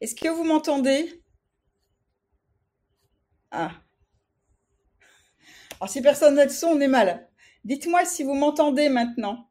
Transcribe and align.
Est-ce 0.00 0.14
que 0.14 0.28
vous 0.28 0.44
m'entendez? 0.44 1.22
Ah. 3.50 3.82
Alors 5.80 5.90
si 5.90 6.00
personne 6.00 6.36
n'a 6.36 6.46
de 6.46 6.50
son, 6.50 6.68
on 6.68 6.80
est 6.80 6.88
mal. 6.88 7.28
Dites-moi 7.64 8.04
si 8.06 8.22
vous 8.24 8.34
m'entendez 8.34 8.88
maintenant. 8.88 9.50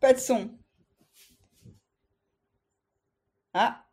Pas 0.00 0.12
de 0.14 0.18
son. 0.18 0.58
Ah. 3.54 3.84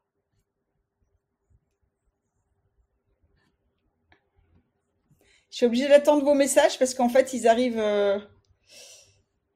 Je 5.50 5.58
suis 5.58 5.66
obligée 5.66 5.88
d'attendre 5.90 6.24
vos 6.24 6.34
messages 6.36 6.80
parce 6.80 6.94
qu'en 6.94 7.10
fait, 7.10 7.34
ils 7.34 7.48
arrivent. 7.48 7.80
euh, 7.80 8.20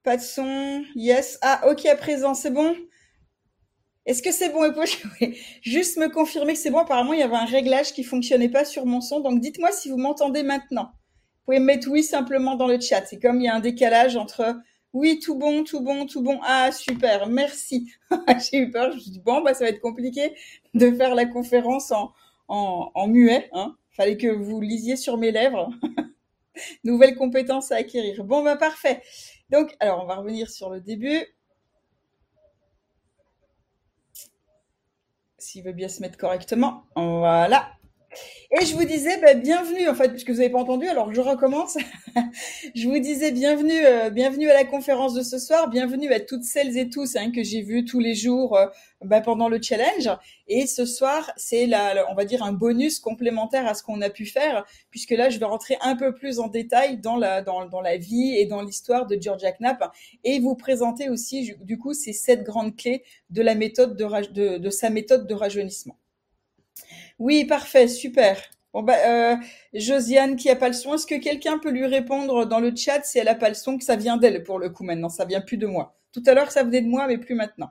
Pas 0.04 0.18
de 0.18 0.22
son. 0.22 0.84
Yes. 0.96 1.38
Ah, 1.42 1.62
ok, 1.70 1.86
à 1.86 1.96
présent, 1.96 2.34
c'est 2.34 2.52
bon. 2.52 2.76
Est-ce 4.06 4.24
que 4.24 4.32
c'est 4.32 4.50
bon 4.50 4.74
Oui. 5.22 5.38
Juste 5.62 5.98
me 5.98 6.10
confirmer 6.10 6.54
que 6.54 6.60
c'est 6.60 6.72
bon. 6.72 6.80
Apparemment, 6.80 7.14
il 7.14 7.20
y 7.20 7.24
avait 7.24 7.36
un 7.36 7.46
réglage 7.46 7.94
qui 7.94 8.04
fonctionnait 8.04 8.50
pas 8.50 8.66
sur 8.66 8.86
mon 8.86 9.02
son. 9.02 9.20
Donc, 9.20 9.40
dites-moi 9.40 9.72
si 9.72 9.90
vous 9.90 9.98
m'entendez 9.98 10.44
maintenant. 10.44 10.92
Vous 10.94 11.46
pouvez 11.46 11.60
mettre 11.60 11.90
oui 11.90 12.04
simplement 12.04 12.56
dans 12.56 12.68
le 12.68 12.80
chat. 12.80 13.06
C'est 13.06 13.20
comme 13.20 13.40
il 13.42 13.46
y 13.46 13.48
a 13.48 13.56
un 13.56 13.60
décalage 13.60 14.16
entre 14.16 14.56
oui, 14.94 15.20
tout 15.20 15.36
bon, 15.36 15.64
tout 15.64 15.82
bon, 15.82 16.06
tout 16.06 16.22
bon. 16.22 16.40
Ah, 16.44 16.72
super, 16.72 17.28
merci. 17.28 17.92
J'ai 18.52 18.58
eu 18.58 18.72
peur. 18.72 18.92
Je 18.92 18.96
me 18.96 19.02
suis 19.02 19.12
dit, 19.12 19.22
bon, 19.22 19.42
bah, 19.42 19.54
ça 19.54 19.64
va 19.64 19.70
être 19.70 19.82
compliqué 19.82 20.36
de 20.74 20.92
faire 20.92 21.16
la 21.16 21.26
conférence 21.26 21.92
en, 21.92 22.12
en, 22.48 22.92
en 22.94 23.08
muet. 23.08 23.50
Hein. 23.54 23.76
Fallait 23.92 24.18
que 24.18 24.28
vous 24.28 24.60
lisiez 24.60 24.98
sur 24.98 25.18
mes 25.18 25.32
lèvres. 25.32 25.70
Nouvelle 26.84 27.16
compétence 27.16 27.72
à 27.72 27.78
acquérir. 27.78 28.24
Bon, 28.26 28.44
bah, 28.44 28.58
parfait. 28.58 29.02
Donc, 29.52 29.76
alors, 29.80 30.04
on 30.04 30.08
va 30.08 30.16
revenir 30.16 30.50
sur 30.50 30.70
le 30.70 30.80
début. 30.80 31.26
S'il 35.38 35.64
veut 35.64 35.74
bien 35.74 35.90
se 35.90 36.02
mettre 36.02 36.18
correctement. 36.18 36.86
Voilà. 36.96 37.74
Et 38.52 38.66
je 38.66 38.76
vous 38.76 38.84
disais, 38.84 39.18
bah, 39.22 39.34
bienvenue, 39.34 39.88
en 39.88 39.96
fait, 39.96 40.10
puisque 40.10 40.30
vous 40.30 40.38
n'avez 40.38 40.50
pas 40.50 40.60
entendu, 40.60 40.86
alors 40.88 41.14
je 41.14 41.22
recommence. 41.22 41.78
je 42.76 42.90
vous 42.90 43.00
disais 43.00 43.32
bienvenue, 43.32 43.86
euh, 43.86 44.10
bienvenue 44.10 44.50
à 44.50 44.54
la 44.54 44.66
conférence 44.66 45.14
de 45.14 45.24
ce 45.24 45.40
soir, 45.40 45.70
bienvenue 45.70 46.12
à 46.12 46.20
toutes 46.20 46.44
celles 46.44 46.78
et 46.78 46.90
tous 46.90 47.16
hein, 47.16 47.32
que 47.32 47.44
j'ai 47.44 47.62
vus 47.62 47.86
tous 47.86 48.02
les 48.02 48.14
jours 48.14 48.58
euh, 48.58 48.68
bah, 49.06 49.22
pendant 49.22 49.48
le 49.48 49.62
challenge. 49.62 50.10
Et 50.50 50.68
ce 50.68 50.86
soir, 50.86 51.32
c'est 51.38 51.66
la, 51.66 52.06
on 52.12 52.14
va 52.14 52.26
dire 52.26 52.44
un 52.44 52.52
bonus 52.52 53.00
complémentaire 53.00 53.66
à 53.66 53.74
ce 53.74 53.84
qu'on 53.84 54.02
a 54.02 54.10
pu 54.10 54.26
faire, 54.26 54.66
puisque 54.90 55.12
là, 55.12 55.30
je 55.30 55.40
vais 55.40 55.46
rentrer 55.46 55.78
un 55.80 55.96
peu 55.96 56.14
plus 56.14 56.40
en 56.40 56.50
détail 56.50 56.98
dans 56.98 57.16
la, 57.16 57.42
dans, 57.42 57.66
dans 57.68 57.82
la 57.82 57.96
vie 57.96 58.36
et 58.36 58.46
dans 58.46 58.62
l'histoire 58.62 59.08
de 59.08 59.18
Georgia 59.20 59.54
Knapp, 59.54 59.94
et 60.26 60.42
vous 60.42 60.56
présenter 60.56 61.10
aussi, 61.10 61.56
du 61.62 61.78
coup, 61.78 61.94
ces 61.94 62.12
sept 62.12 62.44
grandes 62.44 62.76
clés 62.76 63.04
de 63.30 63.42
la 63.42 63.56
méthode 63.56 63.96
de, 63.96 64.34
de, 64.34 64.58
de 64.58 64.70
sa 64.70 64.90
méthode 64.90 65.26
de 65.26 65.34
rajeunissement. 65.34 65.96
Oui, 67.22 67.46
parfait, 67.46 67.88
super. 67.88 68.42
Bon 68.74 68.82
bah, 68.82 68.96
euh, 69.06 69.36
Josiane 69.76 70.36
qui 70.36 70.50
a 70.50 70.56
pas 70.56 70.70
le 70.70 70.74
son, 70.74 70.96
est-ce 70.96 71.06
que 71.06 71.20
quelqu'un 71.20 71.60
peut 71.60 71.70
lui 71.70 71.86
répondre 71.86 72.48
dans 72.48 72.60
le 72.60 72.76
chat 72.76 73.04
si 73.04 73.20
elle 73.20 73.28
a 73.28 73.36
pas 73.36 73.50
le 73.50 73.54
son, 73.54 73.78
que 73.78 73.84
ça 73.84 73.96
vient 73.96 74.18
d'elle 74.18 74.42
pour 74.44 74.58
le 74.58 74.72
coup 74.72 74.84
maintenant, 74.84 75.10
ça 75.10 75.26
vient 75.26 75.42
plus 75.42 75.58
de 75.58 75.68
moi. 75.68 75.96
Tout 76.14 76.24
à 76.26 76.34
l'heure 76.34 76.52
ça 76.52 76.64
venait 76.64 76.82
de 76.82 76.88
moi, 76.88 77.06
mais 77.06 77.20
plus 77.20 77.36
maintenant. 77.36 77.70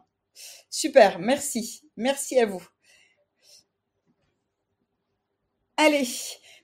Super, 0.71 1.19
merci, 1.19 1.83
merci 1.97 2.39
à 2.39 2.47
vous. 2.47 2.65
Allez, 5.77 6.07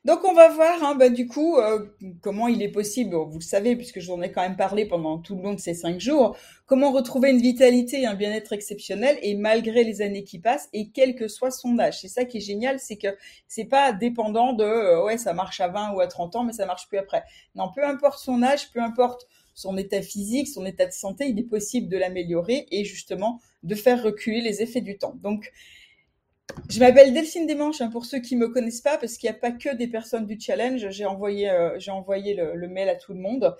donc 0.06 0.24
on 0.24 0.34
va 0.34 0.48
voir 0.48 0.84
hein, 0.84 0.94
bah, 0.94 1.08
du 1.08 1.26
coup 1.26 1.56
euh, 1.56 1.84
comment 2.22 2.46
il 2.46 2.62
est 2.62 2.70
possible, 2.70 3.16
vous 3.16 3.38
le 3.38 3.44
savez 3.44 3.74
puisque 3.74 3.98
je 3.98 4.06
vous 4.06 4.14
en 4.14 4.22
ai 4.22 4.30
quand 4.30 4.40
même 4.40 4.56
parlé 4.56 4.86
pendant 4.86 5.18
tout 5.18 5.34
le 5.34 5.42
long 5.42 5.54
de 5.54 5.58
ces 5.58 5.74
cinq 5.74 5.98
jours, 6.00 6.36
comment 6.64 6.92
retrouver 6.92 7.30
une 7.30 7.40
vitalité 7.40 8.02
et 8.02 8.06
un 8.06 8.14
bien-être 8.14 8.52
exceptionnel 8.52 9.18
et 9.22 9.34
malgré 9.34 9.82
les 9.82 10.02
années 10.02 10.22
qui 10.22 10.38
passent 10.38 10.68
et 10.72 10.90
quel 10.90 11.16
que 11.16 11.26
soit 11.26 11.50
son 11.50 11.80
âge. 11.80 12.00
C'est 12.00 12.08
ça 12.08 12.24
qui 12.24 12.36
est 12.36 12.40
génial, 12.40 12.78
c'est 12.78 12.96
que 12.96 13.08
c'est 13.48 13.64
pas 13.64 13.92
dépendant 13.92 14.52
de 14.52 14.62
euh, 14.62 15.02
ouais 15.02 15.18
ça 15.18 15.32
marche 15.32 15.60
à 15.60 15.66
20 15.66 15.94
ou 15.94 16.00
à 16.00 16.06
30 16.06 16.36
ans 16.36 16.44
mais 16.44 16.52
ça 16.52 16.66
marche 16.66 16.86
plus 16.86 16.98
après. 16.98 17.24
Non, 17.56 17.72
peu 17.74 17.84
importe 17.84 18.20
son 18.20 18.44
âge, 18.44 18.70
peu 18.70 18.80
importe 18.80 19.26
son 19.54 19.76
état 19.76 20.02
physique, 20.02 20.46
son 20.46 20.64
état 20.66 20.86
de 20.86 20.92
santé, 20.92 21.26
il 21.26 21.40
est 21.40 21.48
possible 21.48 21.88
de 21.88 21.98
l'améliorer 21.98 22.68
et 22.70 22.84
justement 22.84 23.40
de 23.64 23.74
faire 23.74 24.04
reculer 24.04 24.40
les 24.40 24.62
effets 24.62 24.82
du 24.82 24.98
temps. 24.98 25.14
Donc 25.20 25.50
je 26.68 26.80
m'appelle 26.80 27.12
Delphine 27.12 27.46
Desmanches, 27.46 27.80
hein, 27.80 27.90
pour 27.90 28.06
ceux 28.06 28.18
qui 28.18 28.34
me 28.34 28.48
connaissent 28.48 28.80
pas, 28.80 28.98
parce 28.98 29.18
qu'il 29.18 29.30
n'y 29.30 29.36
a 29.36 29.38
pas 29.38 29.52
que 29.52 29.74
des 29.74 29.86
personnes 29.86 30.26
du 30.26 30.38
challenge. 30.40 30.88
J'ai 30.90 31.04
envoyé, 31.04 31.50
euh, 31.50 31.76
le, 31.78 32.68
mail 32.68 32.88
à 32.88 32.96
tout 32.96 33.12
le 33.12 33.20
monde. 33.20 33.56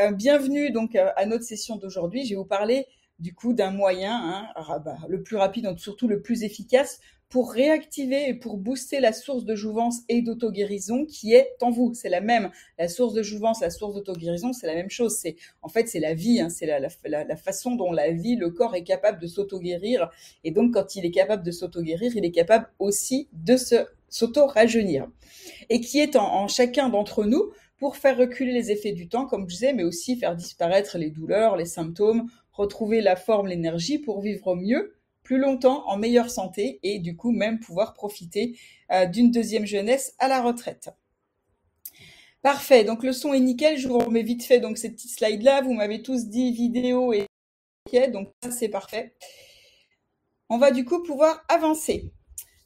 Euh, 0.00 0.12
bienvenue 0.12 0.70
donc 0.70 0.94
euh, 0.94 1.10
à 1.16 1.24
notre 1.24 1.44
session 1.44 1.76
d'aujourd'hui. 1.76 2.24
Je 2.24 2.30
vais 2.30 2.36
vous 2.36 2.44
parler 2.44 2.86
du 3.18 3.34
coup 3.34 3.52
d'un 3.52 3.70
moyen, 3.70 4.14
hein, 4.14 4.48
ah 4.56 4.78
bah, 4.80 4.96
le 5.08 5.22
plus 5.22 5.36
rapide, 5.36 5.64
donc 5.64 5.78
surtout 5.78 6.08
le 6.08 6.20
plus 6.20 6.42
efficace, 6.42 7.00
pour 7.32 7.50
réactiver 7.50 8.28
et 8.28 8.34
pour 8.34 8.58
booster 8.58 9.00
la 9.00 9.14
source 9.14 9.46
de 9.46 9.54
jouvence 9.54 10.00
et 10.10 10.20
d'auto-guérison 10.20 11.06
qui 11.06 11.32
est 11.32 11.56
en 11.62 11.70
vous. 11.70 11.94
C'est 11.94 12.10
la 12.10 12.20
même. 12.20 12.50
La 12.78 12.88
source 12.88 13.14
de 13.14 13.22
jouvence, 13.22 13.62
la 13.62 13.70
source 13.70 13.94
d'auto-guérison, 13.94 14.52
c'est 14.52 14.66
la 14.66 14.74
même 14.74 14.90
chose. 14.90 15.16
C'est 15.16 15.36
en 15.62 15.68
fait 15.68 15.88
c'est 15.88 15.98
la 15.98 16.12
vie, 16.12 16.40
hein, 16.40 16.50
c'est 16.50 16.66
la, 16.66 17.36
façon 17.36 17.74
dont 17.74 17.90
la 17.90 18.10
vie, 18.10 18.36
le 18.36 18.50
corps 18.50 18.74
est 18.74 18.84
capable 18.84 19.18
de 19.18 19.26
s'auto-guérir 19.26 20.10
et 20.44 20.50
donc, 20.50 20.74
quand 20.74 20.94
il 20.96 21.04
est 21.04 21.10
capable 21.10 21.42
de 21.42 21.50
s'auto-guérir, 21.50 22.12
il 22.16 22.24
est 22.24 22.30
capable 22.30 22.68
aussi 22.78 23.28
de 23.32 23.56
se, 23.56 23.86
s'auto-rajeunir. 24.08 25.08
Et 25.70 25.80
qui 25.80 26.00
est 26.00 26.16
en, 26.16 26.26
en 26.26 26.48
chacun 26.48 26.88
d'entre 26.88 27.24
nous 27.24 27.50
pour 27.78 27.96
faire 27.96 28.16
reculer 28.16 28.52
les 28.52 28.70
effets 28.70 28.92
du 28.92 29.08
temps, 29.08 29.26
comme 29.26 29.48
je 29.48 29.54
disais, 29.54 29.72
mais 29.72 29.84
aussi 29.84 30.16
faire 30.16 30.36
disparaître 30.36 30.98
les 30.98 31.10
douleurs, 31.10 31.56
les 31.56 31.64
symptômes, 31.64 32.28
retrouver 32.52 33.00
la 33.00 33.16
forme, 33.16 33.48
l'énergie 33.48 33.98
pour 33.98 34.20
vivre 34.20 34.54
mieux, 34.54 34.94
plus 35.22 35.38
longtemps, 35.38 35.88
en 35.88 35.96
meilleure 35.96 36.30
santé 36.30 36.80
et 36.82 36.98
du 36.98 37.16
coup 37.16 37.30
même 37.30 37.60
pouvoir 37.60 37.94
profiter 37.94 38.58
euh, 38.90 39.06
d'une 39.06 39.30
deuxième 39.30 39.66
jeunesse 39.66 40.14
à 40.18 40.28
la 40.28 40.42
retraite. 40.42 40.90
Parfait, 42.42 42.84
donc 42.84 43.04
le 43.04 43.12
son 43.12 43.32
est 43.32 43.40
nickel, 43.40 43.78
je 43.78 43.86
vous 43.86 43.98
remets 43.98 44.22
vite 44.22 44.44
fait 44.44 44.58
donc 44.60 44.78
ces 44.78 44.90
petits 44.90 45.08
slides 45.08 45.42
là, 45.42 45.62
vous 45.62 45.74
m'avez 45.74 46.02
tous 46.02 46.26
dit 46.26 46.52
vidéo 46.52 47.12
et 47.12 47.26
donc 48.12 48.28
ça 48.42 48.50
c'est 48.50 48.68
parfait 48.68 49.14
on 50.52 50.58
va 50.58 50.70
du 50.70 50.84
coup 50.84 51.02
pouvoir 51.02 51.42
avancer. 51.48 52.12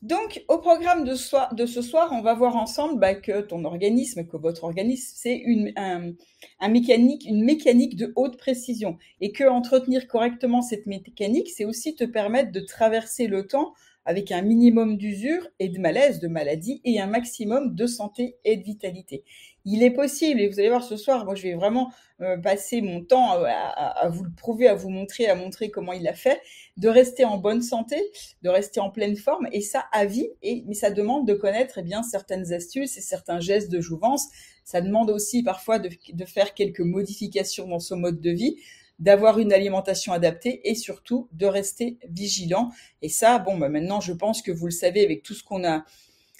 Donc, 0.06 0.44
au 0.46 0.58
programme 0.58 1.02
de, 1.02 1.16
ce 1.16 1.82
soir, 1.82 2.10
on 2.12 2.20
va 2.20 2.32
voir 2.32 2.54
ensemble 2.54 3.00
bah, 3.00 3.16
que 3.16 3.40
ton 3.40 3.64
organisme, 3.64 4.24
que 4.24 4.36
votre 4.36 4.62
organisme, 4.62 5.14
c'est 5.16 5.34
une, 5.36 5.72
un, 5.74 6.68
mécanique, 6.68 7.24
une 7.26 7.42
mécanique 7.42 7.96
de 7.96 8.12
haute 8.14 8.36
précision. 8.36 8.98
Et 9.20 9.32
que 9.32 9.42
entretenir 9.42 10.06
correctement 10.06 10.62
cette 10.62 10.86
mécanique, 10.86 11.50
c'est 11.50 11.64
aussi 11.64 11.96
te 11.96 12.04
permettre 12.04 12.52
de 12.52 12.60
traverser 12.60 13.26
le 13.26 13.48
temps 13.48 13.72
avec 14.04 14.30
un 14.30 14.42
minimum 14.42 14.96
d'usure 14.96 15.48
et 15.58 15.68
de 15.68 15.80
malaise, 15.80 16.20
de 16.20 16.28
maladie, 16.28 16.80
et 16.84 17.00
un 17.00 17.08
maximum 17.08 17.74
de 17.74 17.88
santé 17.88 18.36
et 18.44 18.56
de 18.56 18.62
vitalité. 18.62 19.24
Il 19.64 19.82
est 19.82 19.90
possible, 19.90 20.40
et 20.40 20.46
vous 20.46 20.60
allez 20.60 20.68
voir 20.68 20.84
ce 20.84 20.96
soir, 20.96 21.24
moi 21.24 21.34
je 21.34 21.42
vais 21.42 21.54
vraiment 21.54 21.92
euh, 22.20 22.36
passer 22.36 22.80
mon 22.80 23.02
temps 23.02 23.32
à, 23.32 23.50
à, 23.50 24.08
vous 24.08 24.22
le 24.22 24.30
prouver, 24.30 24.68
à 24.68 24.76
vous 24.76 24.90
montrer, 24.90 25.26
à 25.26 25.34
montrer 25.34 25.70
comment 25.70 25.92
il 25.92 26.04
l'a 26.04 26.14
fait, 26.14 26.40
de 26.76 26.88
rester 26.88 27.24
en 27.24 27.38
bonne 27.38 27.62
santé, 27.62 27.96
de 28.42 28.48
rester 28.48 28.80
en 28.80 28.90
pleine 28.90 29.16
forme, 29.16 29.48
et 29.52 29.60
ça 29.60 29.86
à 29.92 30.04
vie, 30.04 30.28
et, 30.42 30.62
mais 30.66 30.74
ça 30.74 30.90
demande 30.90 31.26
de 31.26 31.34
connaître 31.34 31.78
eh 31.78 31.82
bien, 31.82 32.02
certaines 32.02 32.52
astuces 32.52 32.96
et 32.96 33.00
certains 33.00 33.40
gestes 33.40 33.70
de 33.70 33.80
jouvence. 33.80 34.28
Ça 34.64 34.80
demande 34.80 35.10
aussi 35.10 35.42
parfois 35.42 35.78
de, 35.78 35.90
de 36.12 36.24
faire 36.24 36.54
quelques 36.54 36.80
modifications 36.80 37.68
dans 37.68 37.80
son 37.80 37.96
mode 37.96 38.20
de 38.20 38.30
vie, 38.30 38.56
d'avoir 38.98 39.38
une 39.38 39.52
alimentation 39.52 40.12
adaptée 40.12 40.68
et 40.68 40.74
surtout 40.74 41.28
de 41.32 41.46
rester 41.46 41.98
vigilant. 42.08 42.70
Et 43.02 43.08
ça, 43.08 43.38
bon, 43.38 43.58
bah 43.58 43.68
maintenant, 43.68 44.00
je 44.00 44.12
pense 44.12 44.42
que 44.42 44.52
vous 44.52 44.66
le 44.66 44.72
savez 44.72 45.04
avec 45.04 45.22
tout 45.22 45.34
ce 45.34 45.44
qu'on 45.44 45.64
a, 45.64 45.84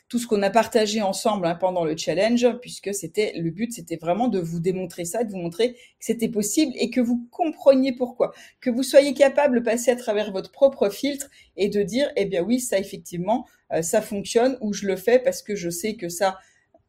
tout 0.09 0.19
ce 0.19 0.27
qu'on 0.27 0.43
a 0.43 0.51
partagé 0.51 1.03
ensemble 1.03 1.47
hein, 1.47 1.57
pendant 1.57 1.85
le 1.85 1.97
challenge, 1.97 2.47
puisque 2.61 2.95
c'était 2.95 3.33
le 3.37 3.51
but, 3.51 3.73
c'était 3.73 3.97
vraiment 3.97 4.29
de 4.29 4.39
vous 4.39 4.61
démontrer 4.61 5.05
ça, 5.05 5.25
de 5.25 5.33
vous 5.33 5.39
montrer 5.39 5.73
que 5.73 5.79
c'était 5.99 6.29
possible 6.29 6.73
et 6.77 6.91
que 6.91 7.01
vous 7.01 7.27
compreniez 7.31 7.93
pourquoi, 7.93 8.33
que 8.61 8.71
vous 8.71 8.85
soyez 8.85 9.15
capable 9.15 9.61
de 9.61 9.65
passer 9.65 9.91
à 9.91 9.97
travers 9.97 10.31
votre 10.31 10.53
propre 10.53 10.91
filtre 10.91 11.29
et 11.57 11.69
de 11.69 11.83
dire, 11.83 12.11
eh 12.17 12.25
bien 12.25 12.43
oui, 12.43 12.61
ça 12.61 12.79
effectivement, 12.79 13.47
euh, 13.73 13.83
ça 13.83 14.01
fonctionne 14.01 14.57
ou 14.61 14.73
je 14.73 14.87
le 14.87 14.97
fais 14.97 15.19
parce 15.19 15.43
que 15.43 15.57
je 15.57 15.71
sais 15.71 15.97
que 15.97 16.09
ça 16.09 16.39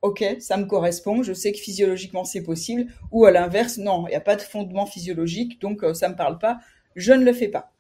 ok, 0.03 0.23
ça 0.39 0.57
me 0.57 0.65
correspond, 0.65 1.23
je 1.23 1.33
sais 1.33 1.51
que 1.51 1.57
physiologiquement 1.57 2.23
c'est 2.23 2.43
possible, 2.43 2.85
ou 3.11 3.25
à 3.25 3.31
l'inverse, 3.31 3.77
non, 3.77 4.05
il 4.07 4.11
n'y 4.11 4.15
a 4.15 4.21
pas 4.21 4.35
de 4.35 4.41
fondement 4.41 4.85
physiologique, 4.85 5.59
donc 5.59 5.83
euh, 5.83 5.95
ça 5.95 6.07
ne 6.07 6.13
me 6.13 6.17
parle 6.17 6.37
pas, 6.37 6.59
je 6.95 7.13
ne 7.13 7.25
le 7.25 7.33
fais 7.33 7.47
pas. 7.47 7.73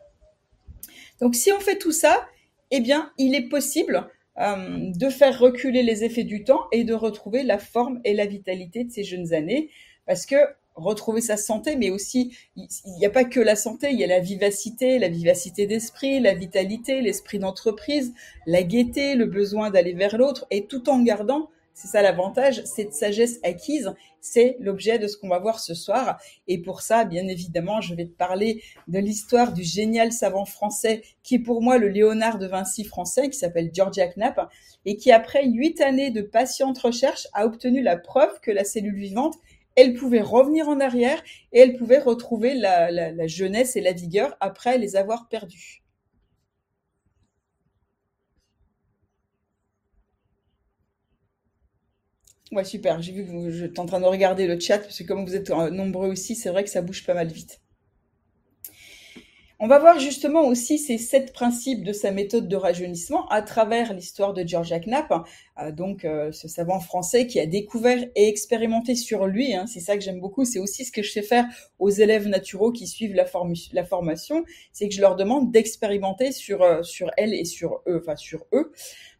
Donc 1.21 1.35
si 1.35 1.51
on 1.51 1.59
fait 1.59 1.77
tout 1.77 1.91
ça, 1.91 2.27
eh 2.71 2.79
bien, 2.79 3.11
il 3.17 3.35
est 3.35 3.47
possible 3.47 4.09
euh, 4.39 4.91
de 4.95 5.09
faire 5.09 5.39
reculer 5.39 5.83
les 5.83 6.03
effets 6.03 6.23
du 6.23 6.43
temps 6.43 6.65
et 6.71 6.83
de 6.83 6.93
retrouver 6.93 7.43
la 7.43 7.57
forme 7.57 7.99
et 8.03 8.13
la 8.13 8.25
vitalité 8.25 8.83
de 8.83 8.91
ces 8.91 9.03
jeunes 9.03 9.33
années, 9.33 9.69
parce 10.05 10.25
que 10.25 10.35
retrouver 10.75 11.21
sa 11.21 11.37
santé, 11.37 11.75
mais 11.75 11.89
aussi, 11.89 12.37
il 12.55 12.67
n'y 12.99 13.05
a 13.05 13.09
pas 13.09 13.23
que 13.23 13.39
la 13.39 13.55
santé, 13.55 13.89
il 13.91 13.99
y 13.99 14.03
a 14.03 14.07
la 14.07 14.19
vivacité, 14.19 14.99
la 14.99 15.09
vivacité 15.09 15.65
d'esprit, 15.65 16.19
la 16.19 16.35
vitalité, 16.35 17.01
l'esprit 17.01 17.39
d'entreprise, 17.39 18.13
la 18.45 18.63
gaieté, 18.63 19.15
le 19.15 19.25
besoin 19.25 19.71
d'aller 19.71 19.93
vers 19.93 20.17
l'autre, 20.17 20.45
et 20.51 20.65
tout 20.65 20.87
en 20.89 21.01
gardant 21.01 21.49
C'est 21.79 21.89
ça 21.89 22.01
l'avantage, 22.01 22.63
cette 22.65 22.95
sagesse 22.95 23.39
acquise, 23.43 23.93
c'est 24.19 24.57
l'objet 24.59 24.97
de 24.97 25.05
ce 25.05 25.15
qu'on 25.15 25.27
va 25.27 25.37
voir 25.37 25.59
ce 25.59 25.75
soir. 25.75 26.19
Et 26.47 26.59
pour 26.59 26.81
ça, 26.81 27.05
bien 27.05 27.27
évidemment, 27.27 27.81
je 27.81 27.93
vais 27.93 28.07
te 28.07 28.17
parler 28.17 28.63
de 28.87 28.97
l'histoire 28.97 29.53
du 29.53 29.61
génial 29.61 30.11
savant 30.11 30.45
français 30.45 31.03
qui 31.21 31.35
est 31.35 31.39
pour 31.39 31.61
moi 31.61 31.77
le 31.77 31.89
Léonard 31.89 32.39
de 32.39 32.47
Vinci 32.47 32.83
français, 32.83 33.29
qui 33.29 33.37
s'appelle 33.37 33.69
Georgia 33.71 34.07
Knapp, 34.07 34.49
et 34.85 34.97
qui 34.97 35.11
après 35.11 35.45
huit 35.45 35.79
années 35.79 36.09
de 36.09 36.23
patiente 36.23 36.79
recherche 36.79 37.27
a 37.33 37.45
obtenu 37.45 37.83
la 37.83 37.95
preuve 37.95 38.39
que 38.41 38.49
la 38.49 38.63
cellule 38.63 38.97
vivante 38.97 39.35
elle 39.75 39.93
pouvait 39.93 40.21
revenir 40.21 40.69
en 40.69 40.79
arrière 40.79 41.21
et 41.53 41.59
elle 41.59 41.77
pouvait 41.77 41.99
retrouver 41.99 42.55
la, 42.55 42.89
la 42.89 43.27
jeunesse 43.27 43.75
et 43.75 43.81
la 43.81 43.91
vigueur 43.91 44.35
après 44.39 44.79
les 44.79 44.95
avoir 44.95 45.27
perdues. 45.29 45.83
Ouais, 52.51 52.65
super. 52.65 53.01
J'ai 53.01 53.13
vu 53.13 53.25
que 53.25 53.31
vous 53.31 53.63
êtes 53.63 53.79
en 53.79 53.85
train 53.85 54.01
de 54.01 54.05
regarder 54.05 54.47
le 54.47 54.59
chat, 54.59 54.79
parce 54.79 54.97
que 54.97 55.03
comme 55.05 55.25
vous 55.25 55.35
êtes 55.35 55.49
euh, 55.49 55.69
nombreux 55.69 56.09
aussi, 56.09 56.35
c'est 56.35 56.49
vrai 56.49 56.63
que 56.65 56.69
ça 56.69 56.81
bouge 56.81 57.05
pas 57.05 57.13
mal 57.13 57.27
vite. 57.27 57.61
On 59.59 59.65
va 59.65 59.79
voir 59.79 59.99
justement 59.99 60.45
aussi 60.45 60.77
ces 60.77 60.99
sept 60.99 61.33
principes 61.33 61.83
de 61.83 61.91
sa 61.91 62.11
méthode 62.11 62.47
de 62.47 62.55
rajeunissement 62.55 63.27
à 63.29 63.41
travers 63.41 63.91
l'histoire 63.91 64.33
de 64.33 64.47
Georgia 64.47 64.79
Knapp, 64.79 65.11
euh, 65.59 65.71
donc 65.71 66.05
euh, 66.05 66.31
ce 66.31 66.47
savant 66.47 66.79
français 66.79 67.25
qui 67.25 67.39
a 67.39 67.47
découvert 67.47 67.97
et 68.15 68.27
expérimenté 68.27 68.93
sur 68.93 69.25
lui. 69.25 69.55
Hein, 69.55 69.65
c'est 69.65 69.79
ça 69.79 69.97
que 69.97 70.03
j'aime 70.03 70.19
beaucoup. 70.19 70.45
C'est 70.45 70.59
aussi 70.59 70.85
ce 70.85 70.91
que 70.91 71.01
je 71.01 71.11
fais 71.11 71.23
faire 71.23 71.45
aux 71.79 71.89
élèves 71.89 72.27
naturaux 72.27 72.71
qui 72.71 72.85
suivent 72.85 73.15
la, 73.15 73.25
formation, 73.25 74.45
c'est 74.73 74.89
que 74.89 74.93
je 74.93 75.01
leur 75.01 75.15
demande 75.15 75.51
d'expérimenter 75.51 76.31
sur 76.31 76.85
sur 76.85 77.09
elle 77.17 77.33
et 77.33 77.45
sur 77.45 77.81
eux, 77.87 77.99
enfin 77.99 78.15
sur 78.15 78.45
eux, 78.53 78.71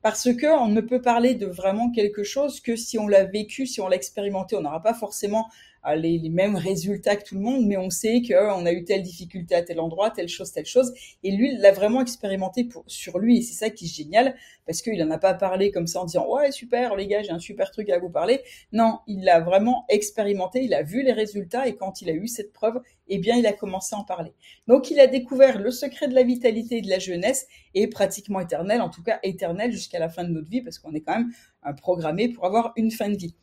parce 0.03 0.31
que 0.35 0.45
on 0.45 0.67
ne 0.67 0.81
peut 0.81 1.01
parler 1.01 1.33
de 1.33 1.47
vraiment 1.47 1.89
quelque 1.89 2.23
chose 2.23 2.61
que 2.61 2.75
si 2.75 2.99
on 2.99 3.07
l'a 3.07 3.23
vécu, 3.23 3.65
si 3.65 3.81
on 3.81 3.87
l'a 3.87 3.95
expérimenté, 3.95 4.55
on 4.55 4.61
n'aura 4.61 4.83
pas 4.83 4.93
forcément 4.93 5.47
les, 5.95 6.17
les, 6.17 6.29
mêmes 6.29 6.55
résultats 6.55 7.15
que 7.15 7.23
tout 7.23 7.35
le 7.35 7.41
monde, 7.41 7.65
mais 7.65 7.77
on 7.77 7.89
sait 7.89 8.21
qu'on 8.21 8.65
a 8.65 8.71
eu 8.71 8.83
telle 8.83 9.03
difficulté 9.03 9.55
à 9.55 9.63
tel 9.63 9.79
endroit, 9.79 10.11
telle 10.11 10.27
chose, 10.27 10.51
telle 10.51 10.65
chose. 10.65 10.93
Et 11.23 11.31
lui, 11.31 11.53
il 11.53 11.59
l'a 11.59 11.71
vraiment 11.71 12.01
expérimenté 12.01 12.67
sur 12.87 13.19
lui. 13.19 13.37
Et 13.37 13.41
c'est 13.41 13.53
ça 13.53 13.69
qui 13.69 13.85
est 13.85 13.93
génial, 13.93 14.35
parce 14.65 14.81
qu'il 14.81 14.97
n'en 14.97 15.11
a 15.11 15.17
pas 15.17 15.33
parlé 15.33 15.71
comme 15.71 15.87
ça 15.87 16.01
en 16.01 16.05
disant 16.05 16.27
ouais 16.27 16.51
super 16.51 16.95
les 16.95 17.07
gars, 17.07 17.23
j'ai 17.23 17.31
un 17.31 17.39
super 17.39 17.71
truc 17.71 17.89
à 17.89 17.99
vous 17.99 18.09
parler. 18.09 18.41
Non, 18.71 18.99
il 19.07 19.23
l'a 19.23 19.39
vraiment 19.39 19.85
expérimenté, 19.89 20.63
il 20.63 20.73
a 20.73 20.83
vu 20.83 21.03
les 21.03 21.13
résultats 21.13 21.67
et 21.67 21.75
quand 21.75 22.01
il 22.01 22.09
a 22.09 22.13
eu 22.13 22.27
cette 22.27 22.53
preuve, 22.53 22.81
eh 23.07 23.17
bien 23.17 23.37
il 23.37 23.47
a 23.47 23.53
commencé 23.53 23.95
à 23.95 23.99
en 23.99 24.03
parler. 24.03 24.33
Donc 24.67 24.91
il 24.91 24.99
a 24.99 25.07
découvert 25.07 25.59
le 25.59 25.71
secret 25.71 26.07
de 26.07 26.13
la 26.13 26.23
vitalité 26.23 26.77
et 26.77 26.81
de 26.81 26.89
la 26.89 26.99
jeunesse 26.99 27.47
et 27.73 27.87
pratiquement 27.87 28.39
éternel, 28.39 28.81
en 28.81 28.89
tout 28.89 29.03
cas 29.03 29.19
éternel 29.23 29.71
jusqu'à 29.71 29.99
la 29.99 30.09
fin 30.09 30.23
de 30.23 30.29
notre 30.29 30.49
vie, 30.49 30.61
parce 30.61 30.79
qu'on 30.79 30.93
est 30.93 31.01
quand 31.01 31.17
même 31.17 31.31
programmé 31.77 32.29
pour 32.29 32.45
avoir 32.45 32.73
une 32.75 32.91
fin 32.91 33.09
de 33.09 33.17
vie 33.17 33.35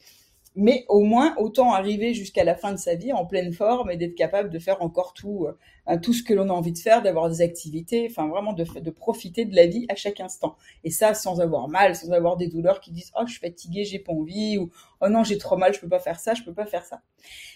mais 0.54 0.84
au 0.88 1.00
moins 1.00 1.34
autant 1.37 1.73
arriver 1.73 2.14
jusqu'à 2.14 2.44
la 2.44 2.54
fin 2.54 2.73
de 2.73 2.78
sa 2.78 2.94
vie 2.94 3.12
en 3.12 3.26
pleine 3.26 3.52
forme 3.52 3.90
et 3.90 3.96
d'être 3.96 4.14
capable 4.14 4.50
de 4.50 4.58
faire 4.58 4.82
encore 4.82 5.14
tout, 5.14 5.49
tout 6.03 6.12
ce 6.12 6.23
que 6.23 6.33
l'on 6.33 6.49
a 6.49 6.53
envie 6.53 6.73
de 6.73 6.79
faire, 6.79 7.03
d'avoir 7.03 7.29
des 7.29 7.43
activités, 7.43 8.07
enfin 8.11 8.26
vraiment 8.29 8.53
de, 8.55 8.91
profiter 8.91 9.45
de 9.45 9.55
la 9.55 9.67
vie 9.67 9.87
à 9.88 9.95
chaque 9.95 10.21
instant. 10.21 10.57
Et 10.83 10.91
ça 10.91 11.14
sans 11.14 11.41
avoir 11.41 11.69
mal, 11.69 11.95
sans 11.95 12.11
avoir 12.11 12.37
des 12.37 12.49
douleurs 12.49 12.81
qui 12.81 12.91
disent 12.91 13.12
oh 13.19 13.23
je 13.26 13.33
suis 13.33 13.41
fatiguée, 13.41 13.85
j'ai 13.85 13.99
pas 13.99 14.12
envie 14.12 14.59
ou 14.59 14.71
oh 15.00 15.09
non 15.09 15.25
j'ai 15.25 15.38
trop 15.38 15.57
mal, 15.57 15.75
je 15.75 15.81
peux 15.81 15.88
pas 15.88 15.99
faire 15.99 16.19
ça, 16.19 16.35
je 16.35 16.43
peux 16.43 16.55
pas 16.55 16.67
faire 16.67 16.85
ça. 16.85 17.03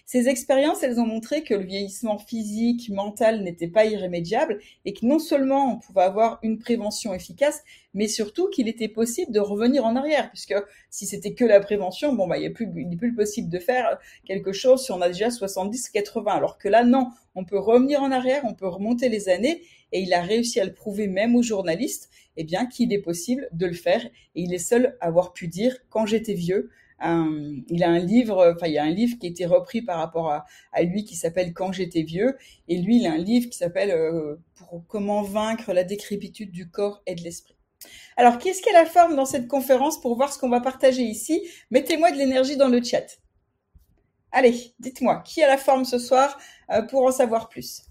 Ces 0.05 0.29
expériences, 0.29 0.83
elles 0.83 0.99
ont 1.01 1.07
montré 1.07 1.43
que 1.43 1.55
le 1.55 1.65
vieillissement 1.65 2.19
physique, 2.19 2.89
mental 2.91 3.43
n'était 3.43 3.69
pas 3.69 3.85
irrémédiable 3.85 4.61
et 4.85 4.95
que 4.95 5.05
non 5.05 5.19
seulement 5.19 5.75
on 5.75 5.79
pouvait 5.79 6.03
avoir 6.03 6.39
une 6.43 6.59
prévention 6.59 7.13
efficace, 7.13 7.63
mais 7.95 8.09
surtout 8.09 8.49
qu'il 8.49 8.69
était 8.69 8.89
possible 8.89 9.33
de 9.33 9.41
revenir 9.41 9.85
en 9.85 9.97
arrière, 9.97 10.31
puisque 10.31 10.55
si 10.91 11.07
c'était 11.07 11.35
que 11.35 11.45
la 11.45 11.61
prévention, 11.61 12.15
bon 12.15 12.27
bah 12.27 12.39
il 12.39 12.43
n'est 12.43 12.51
plus, 12.51 12.71
plus 12.97 13.15
possible 13.15 13.49
de 13.49 13.59
faire 13.59 13.99
quelque 14.25 14.53
chose 14.53 14.85
si 14.85 14.93
on 14.93 15.01
a 15.01 15.09
déjà 15.09 15.31
70, 15.31 15.91
80, 15.91 16.33
alors 16.33 16.59
que 16.59 16.69
là 16.69 16.85
non, 16.85 17.09
on 17.35 17.45
peut 17.45 17.59
revenir 17.59 18.03
en 18.03 18.11
on 18.45 18.55
peut 18.55 18.69
remonter 18.69 19.09
les 19.09 19.29
années, 19.29 19.63
et 19.93 20.01
il 20.01 20.13
a 20.13 20.23
réussi 20.23 20.61
à 20.61 20.65
le 20.65 20.75
prouver 20.75 21.07
même 21.07 21.35
aux 21.35 21.43
journalistes, 21.43 22.11
eh 22.37 22.45
bien 22.45 22.67
qu'il 22.67 22.93
est 22.93 23.01
possible 23.01 23.49
de 23.53 23.67
le 23.67 23.75
faire, 23.75 24.05
et 24.05 24.43
il 24.43 24.53
est 24.55 24.59
seul 24.59 24.97
à 25.01 25.07
avoir 25.07 25.33
pu 25.33 25.49
dire 25.49 25.77
quand 25.89 26.07
j'étais 26.07 26.35
vieux. 26.35 26.71
il 27.01 27.83
a 27.85 27.91
un 27.91 27.99
livre, 27.99 28.53
enfin 28.55 28.67
il 28.67 28.75
y 28.75 28.79
a 28.79 28.85
un 28.85 28.91
livre 28.91 29.19
qui 29.19 29.27
a 29.27 29.31
été 29.31 29.47
repris 29.47 29.83
par 29.83 29.99
rapport 29.99 30.31
à, 30.31 30.83
lui 30.83 31.05
qui 31.05 31.17
s'appelle 31.17 31.53
Quand 31.53 31.73
j'étais 31.73 32.03
vieux, 32.03 32.37
et 32.69 32.79
lui 32.79 32.99
il 32.99 33.07
a 33.07 33.13
un 33.13 33.19
livre 33.19 33.49
qui 33.49 33.57
s'appelle 33.57 33.91
euh, 33.91 34.37
pour 34.57 34.85
comment 34.87 35.23
vaincre 35.23 35.73
la 35.73 35.85
décrépitude 35.85 36.51
du 36.51 36.71
corps 36.71 37.03
et 37.07 37.15
de 37.15 37.23
l'esprit. 37.23 37.55
Alors, 38.17 38.39
qu'est-ce 38.39 38.61
qu'est 38.63 38.73
la 38.73 38.87
forme 38.87 39.15
dans 39.15 39.25
cette 39.25 39.47
conférence 39.47 40.01
pour 40.01 40.17
voir 40.17 40.33
ce 40.33 40.39
qu'on 40.39 40.49
va 40.49 40.61
partager 40.61 41.03
ici? 41.03 41.49
Mettez-moi 41.71 42.11
de 42.11 42.17
l'énergie 42.17 42.57
dans 42.57 42.69
le 42.69 42.83
chat. 42.83 43.19
Allez, 44.31 44.75
dites-moi, 44.79 45.23
qui 45.25 45.43
a 45.43 45.49
la 45.49 45.57
forme 45.57 45.87
ce 45.87 45.99
soir 45.99 46.39
euh, 46.71 46.83
pour 46.83 47.03
en 47.05 47.11
savoir 47.11 47.49
plus? 47.49 47.83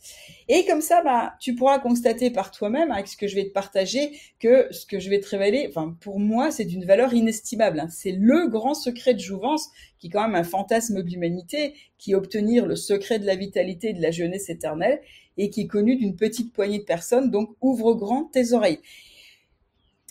Et 0.48 0.65
comme 0.65 0.82
ça, 0.82 1.01
bah, 1.01 1.34
tu 1.39 1.56
pourras 1.56 1.79
constater 1.79 2.29
par 2.29 2.51
toi-même, 2.51 2.91
avec 2.91 3.08
ce 3.08 3.17
que 3.17 3.27
je 3.27 3.36
vais 3.36 3.46
te 3.46 3.51
partager, 3.51 4.12
que 4.39 4.67
ce 4.72 4.86
que 4.86 5.00
je 5.00 5.10
vais 5.10 5.20
te 5.20 5.27
révéler, 5.27 5.65
enfin, 5.67 5.98
pour 6.00 6.20
moi, 6.20 6.51
c'est 6.51 6.65
d'une 6.65 6.86
valeur 6.86 7.12
inestimable. 7.13 7.79
Hein. 7.79 7.88
C'est 7.89 8.12
le 8.12 8.48
grand 8.48 8.75
secret 8.75 9.15
de 9.15 9.20
Jouvence, 9.20 9.70
qui 9.98 10.08
est 10.08 10.10
quand 10.12 10.22
même 10.22 10.36
un 10.36 10.44
fantasme 10.44 11.01
de 11.01 11.10
l'humanité, 11.10 11.74
qui 11.98 12.12
est 12.12 12.15
obtenir 12.15 12.67
le 12.67 12.75
secret 12.75 13.17
de 13.17 13.25
la 13.25 13.36
vitalité 13.36 13.89
et 13.89 13.94
de 13.94 14.01
la 14.01 14.12
jeunesse 14.12 14.50
éternelle, 14.50 15.01
et 15.38 15.50
qui 15.50 15.62
est 15.62 15.67
connu 15.67 15.96
d'une 15.96 16.15
petite 16.15 16.53
poignée 16.53 16.79
de 16.79 16.84
personnes. 16.84 17.32
Donc, 17.32 17.50
ouvre 17.62 17.96
grand 17.96 18.25
tes 18.25 18.53
oreilles. 18.53 18.79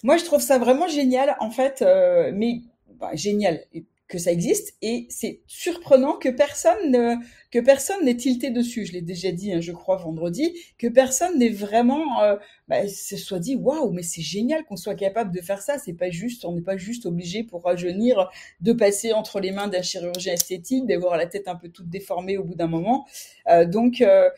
Moi, 0.02 0.16
je 0.16 0.24
trouve 0.24 0.42
ça 0.42 0.58
vraiment 0.58 0.88
génial, 0.88 1.36
en 1.38 1.52
fait, 1.52 1.82
euh, 1.82 2.32
mais 2.34 2.62
bah, 2.98 3.10
génial 3.14 3.60
que 4.08 4.18
ça 4.18 4.30
existe 4.30 4.76
et 4.82 5.06
c'est 5.10 5.40
surprenant 5.46 6.12
que 6.12 6.28
personne 6.28 6.92
ne, 6.92 7.16
que 7.50 7.58
personne 7.58 8.04
n'ait 8.04 8.16
tilté 8.16 8.50
dessus. 8.50 8.86
Je 8.86 8.92
l'ai 8.92 9.02
déjà 9.02 9.32
dit, 9.32 9.52
hein, 9.52 9.60
je 9.60 9.72
crois 9.72 9.96
vendredi, 9.96 10.56
que 10.78 10.86
personne 10.86 11.38
n'ait 11.38 11.50
vraiment 11.50 12.22
euh, 12.22 12.36
bah, 12.68 12.86
se 12.86 13.16
soit 13.16 13.40
dit 13.40 13.56
waouh, 13.56 13.90
mais 13.90 14.02
c'est 14.02 14.22
génial 14.22 14.64
qu'on 14.64 14.76
soit 14.76 14.94
capable 14.94 15.34
de 15.34 15.40
faire 15.40 15.60
ça. 15.60 15.78
C'est 15.78 15.94
pas 15.94 16.10
juste, 16.10 16.44
on 16.44 16.52
n'est 16.52 16.62
pas 16.62 16.76
juste 16.76 17.04
obligé 17.06 17.42
pour 17.42 17.64
rajeunir 17.64 18.30
de 18.60 18.72
passer 18.72 19.12
entre 19.12 19.40
les 19.40 19.50
mains 19.50 19.66
d'un 19.66 19.82
chirurgien 19.82 20.34
esthétique, 20.34 20.86
d'avoir 20.86 21.16
la 21.16 21.26
tête 21.26 21.48
un 21.48 21.56
peu 21.56 21.68
toute 21.68 21.88
déformée 21.88 22.36
au 22.38 22.44
bout 22.44 22.54
d'un 22.54 22.68
moment. 22.68 23.06
Euh, 23.48 23.64
donc 23.64 24.00
euh, 24.02 24.30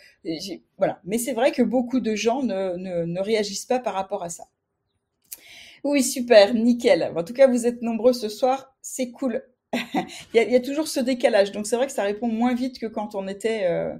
voilà. 0.79 1.01
Mais 1.05 1.19
c'est 1.19 1.35
vrai 1.35 1.53
que 1.53 1.63
beaucoup 1.63 2.01
de 2.01 2.15
gens 2.15 2.43
ne, 2.43 2.77
ne, 2.77 3.05
ne 3.05 3.21
réagissent 3.21 3.67
pas 3.67 3.81
par 3.81 3.93
rapport 3.95 4.23
à 4.23 4.31
ça. 4.31 4.45
Oui, 5.85 6.03
super, 6.03 6.55
nickel. 6.55 7.13
En 7.15 7.23
tout 7.23 7.35
cas, 7.35 7.47
vous 7.47 7.67
êtes 7.67 7.83
nombreux 7.83 8.13
ce 8.13 8.29
soir, 8.29 8.75
c'est 8.81 9.11
cool. 9.11 9.43
Il, 9.73 10.09
y 10.35 10.57
a, 10.57 10.61
toujours 10.61 10.89
ce 10.89 11.01
décalage, 11.01 11.53
donc 11.53 11.67
c'est 11.67 11.77
vrai 11.77 11.87
que 11.87 11.93
ça 11.93 12.03
répond 12.03 12.29
moins 12.29 12.55
vite 12.55 12.79
que 12.79 12.87
quand 12.87 13.15
on 13.15 13.29
était 13.29 13.67
euh, 13.67 13.95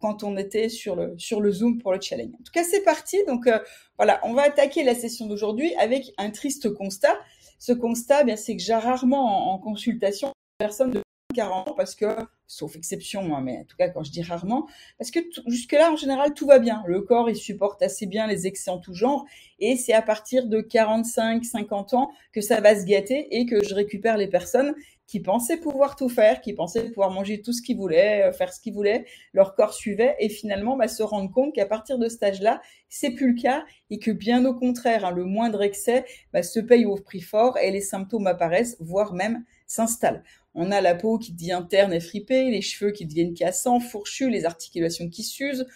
quand 0.00 0.22
on 0.22 0.36
était 0.36 0.68
sur 0.68 0.94
le 0.94 1.18
sur 1.18 1.40
le 1.40 1.50
Zoom 1.50 1.78
pour 1.78 1.92
le 1.92 2.00
challenge. 2.00 2.30
En 2.34 2.42
tout 2.44 2.52
cas, 2.52 2.62
c'est 2.62 2.82
parti. 2.82 3.18
Donc 3.26 3.46
euh, 3.46 3.58
voilà, 3.96 4.20
on 4.22 4.32
va 4.34 4.42
attaquer 4.42 4.84
la 4.84 4.94
session 4.94 5.26
d'aujourd'hui 5.26 5.74
avec 5.76 6.12
un 6.18 6.30
triste 6.30 6.72
constat. 6.72 7.18
Ce 7.58 7.72
constat, 7.72 8.22
bien, 8.22 8.36
c'est 8.36 8.56
que 8.56 8.62
j'ai 8.62 8.74
rarement 8.74 9.52
en, 9.52 9.58
consultation 9.58 10.30
personne 10.58 10.92
de 10.92 11.02
40 11.34 11.68
ans 11.68 11.74
parce 11.76 11.96
que, 11.96 12.06
sauf 12.46 12.76
exception, 12.76 13.34
hein, 13.34 13.40
mais 13.42 13.58
en 13.58 13.64
tout 13.64 13.76
cas 13.76 13.88
quand 13.88 14.04
je 14.04 14.12
dis 14.12 14.22
rarement, 14.22 14.68
parce 14.98 15.10
que 15.10 15.18
jusque-là, 15.48 15.92
en 15.92 15.96
général, 15.96 16.34
tout 16.34 16.46
va 16.46 16.60
bien. 16.60 16.84
Le 16.86 17.02
corps, 17.02 17.28
il 17.28 17.36
supporte 17.36 17.82
assez 17.82 18.06
bien 18.06 18.28
les 18.28 18.46
excès 18.46 18.70
en 18.70 18.78
tout 18.78 18.94
genre, 18.94 19.26
et 19.58 19.76
c'est 19.76 19.92
à 19.92 20.02
partir 20.02 20.46
de 20.46 20.60
45, 20.60 21.44
50 21.44 21.94
ans 21.94 22.12
que 22.32 22.40
ça 22.40 22.60
va 22.60 22.80
se 22.80 22.86
gâter 22.86 23.26
et 23.36 23.46
que 23.46 23.64
je 23.64 23.74
récupère 23.74 24.16
les 24.16 24.28
personnes 24.28 24.74
qui 25.08 25.20
pensaient 25.20 25.56
pouvoir 25.56 25.96
tout 25.96 26.10
faire, 26.10 26.42
qui 26.42 26.52
pensaient 26.52 26.84
pouvoir 26.84 27.10
manger 27.10 27.40
tout 27.40 27.54
ce 27.54 27.62
qu'ils 27.62 27.78
voulaient, 27.78 28.28
euh, 28.28 28.32
faire 28.32 28.52
ce 28.52 28.60
qu'ils 28.60 28.74
voulaient, 28.74 29.06
leur 29.32 29.54
corps 29.54 29.72
suivait, 29.72 30.14
et 30.20 30.28
finalement 30.28 30.76
bah, 30.76 30.86
se 30.86 31.02
rendre 31.02 31.32
compte 31.32 31.54
qu'à 31.54 31.66
partir 31.66 31.98
de 31.98 32.08
ce 32.08 32.22
âge-là, 32.22 32.60
c'est 32.90 33.10
plus 33.10 33.34
le 33.34 33.40
cas, 33.40 33.64
et 33.90 33.98
que 33.98 34.10
bien 34.10 34.44
au 34.44 34.54
contraire, 34.54 35.06
hein, 35.06 35.10
le 35.10 35.24
moindre 35.24 35.62
excès 35.62 36.04
bah, 36.32 36.42
se 36.42 36.60
paye 36.60 36.84
au 36.84 36.94
prix 36.96 37.22
fort, 37.22 37.56
et 37.58 37.70
les 37.70 37.80
symptômes 37.80 38.26
apparaissent, 38.26 38.76
voire 38.80 39.14
même 39.14 39.44
s'installent. 39.66 40.22
On 40.54 40.70
a 40.70 40.82
la 40.82 40.94
peau 40.94 41.18
qui 41.18 41.32
devient 41.32 41.64
terne 41.68 41.92
et 41.94 42.00
fripée, 42.00 42.50
les 42.50 42.62
cheveux 42.62 42.92
qui 42.92 43.06
deviennent 43.06 43.34
cassants, 43.34 43.80
fourchus, 43.80 44.28
les 44.28 44.44
articulations 44.44 45.08
qui 45.08 45.22
s'usent, 45.22 45.66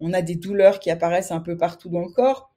on 0.00 0.12
a 0.12 0.20
des 0.20 0.34
douleurs 0.34 0.80
qui 0.80 0.90
apparaissent 0.90 1.30
un 1.30 1.40
peu 1.40 1.56
partout 1.56 1.88
dans 1.88 2.00
le 2.00 2.10
corps, 2.10 2.51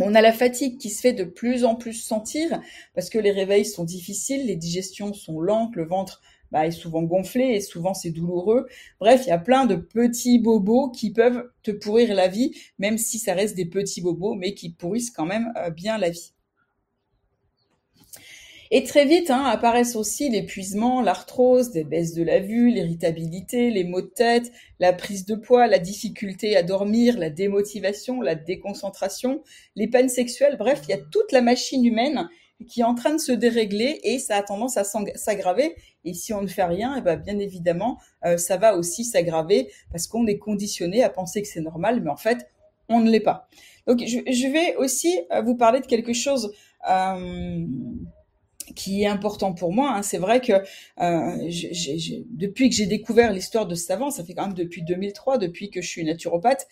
on 0.00 0.14
a 0.14 0.20
la 0.20 0.32
fatigue 0.32 0.78
qui 0.78 0.90
se 0.90 1.00
fait 1.00 1.12
de 1.12 1.24
plus 1.24 1.64
en 1.64 1.74
plus 1.74 1.94
sentir 1.94 2.60
parce 2.94 3.10
que 3.10 3.18
les 3.18 3.30
réveils 3.30 3.64
sont 3.64 3.84
difficiles, 3.84 4.46
les 4.46 4.56
digestions 4.56 5.12
sont 5.12 5.40
lentes, 5.40 5.74
le 5.76 5.84
ventre 5.84 6.22
bah, 6.50 6.66
est 6.66 6.70
souvent 6.70 7.02
gonflé 7.02 7.44
et 7.44 7.60
souvent 7.60 7.94
c'est 7.94 8.10
douloureux. 8.10 8.66
Bref, 9.00 9.22
il 9.26 9.28
y 9.28 9.32
a 9.32 9.38
plein 9.38 9.66
de 9.66 9.76
petits 9.76 10.38
bobos 10.38 10.90
qui 10.90 11.12
peuvent 11.12 11.50
te 11.62 11.70
pourrir 11.70 12.14
la 12.14 12.28
vie, 12.28 12.54
même 12.78 12.98
si 12.98 13.18
ça 13.18 13.34
reste 13.34 13.56
des 13.56 13.66
petits 13.66 14.00
bobos, 14.00 14.34
mais 14.34 14.54
qui 14.54 14.70
pourrissent 14.70 15.10
quand 15.10 15.26
même 15.26 15.52
euh, 15.56 15.70
bien 15.70 15.98
la 15.98 16.10
vie. 16.10 16.32
Et 18.70 18.84
très 18.84 19.06
vite 19.06 19.30
hein, 19.30 19.44
apparaissent 19.44 19.96
aussi 19.96 20.28
l'épuisement, 20.28 21.00
l'arthrose, 21.00 21.70
des 21.70 21.84
baisses 21.84 22.12
de 22.12 22.22
la 22.22 22.38
vue, 22.38 22.68
l'irritabilité, 22.68 23.70
les 23.70 23.84
maux 23.84 24.02
de 24.02 24.06
tête, 24.06 24.52
la 24.78 24.92
prise 24.92 25.24
de 25.24 25.34
poids, 25.34 25.66
la 25.66 25.78
difficulté 25.78 26.54
à 26.54 26.62
dormir, 26.62 27.18
la 27.18 27.30
démotivation, 27.30 28.20
la 28.20 28.34
déconcentration, 28.34 29.42
les 29.74 29.88
peines 29.88 30.10
sexuelles. 30.10 30.56
Bref, 30.58 30.82
il 30.84 30.90
y 30.90 30.94
a 30.94 30.98
toute 30.98 31.32
la 31.32 31.40
machine 31.40 31.84
humaine 31.84 32.28
qui 32.66 32.80
est 32.80 32.84
en 32.84 32.94
train 32.94 33.14
de 33.14 33.20
se 33.20 33.32
dérégler 33.32 34.00
et 34.02 34.18
ça 34.18 34.36
a 34.36 34.42
tendance 34.42 34.76
à 34.76 34.84
s'aggraver. 34.84 35.74
Et 36.04 36.12
si 36.12 36.34
on 36.34 36.42
ne 36.42 36.48
fait 36.48 36.64
rien, 36.64 36.94
et 36.96 36.98
eh 36.98 37.02
ben 37.02 37.16
bien 37.16 37.38
évidemment, 37.38 37.98
euh, 38.24 38.36
ça 38.36 38.56
va 38.56 38.76
aussi 38.76 39.04
s'aggraver 39.04 39.70
parce 39.92 40.06
qu'on 40.06 40.26
est 40.26 40.38
conditionné 40.38 41.02
à 41.02 41.08
penser 41.08 41.40
que 41.40 41.48
c'est 41.48 41.60
normal, 41.60 42.02
mais 42.02 42.10
en 42.10 42.16
fait, 42.16 42.48
on 42.88 43.00
ne 43.00 43.10
l'est 43.10 43.20
pas. 43.20 43.48
Donc, 43.86 44.00
je, 44.00 44.18
je, 44.30 44.46
vais 44.48 44.76
aussi 44.76 45.20
euh, 45.32 45.40
vous 45.40 45.56
parler 45.56 45.80
de 45.80 45.86
quelque 45.86 46.12
chose 46.12 46.52
euh, 46.90 47.66
qui 48.74 49.02
est 49.02 49.06
important 49.06 49.52
pour 49.52 49.72
moi. 49.72 49.92
Hein. 49.94 50.02
C'est 50.02 50.18
vrai 50.18 50.40
que 50.40 50.52
euh, 51.00 51.50
depuis 52.30 52.68
que 52.68 52.74
j'ai 52.74 52.86
découvert 52.86 53.32
l'histoire 53.32 53.66
de 53.66 53.74
ce 53.74 53.84
savant, 53.84 54.10
ça 54.10 54.24
fait 54.24 54.34
quand 54.34 54.46
même 54.46 54.54
depuis 54.54 54.82
2003, 54.82 55.38
depuis 55.38 55.70
que 55.70 55.80
je 55.80 55.88
suis 55.88 56.04
naturopathe, 56.04 56.66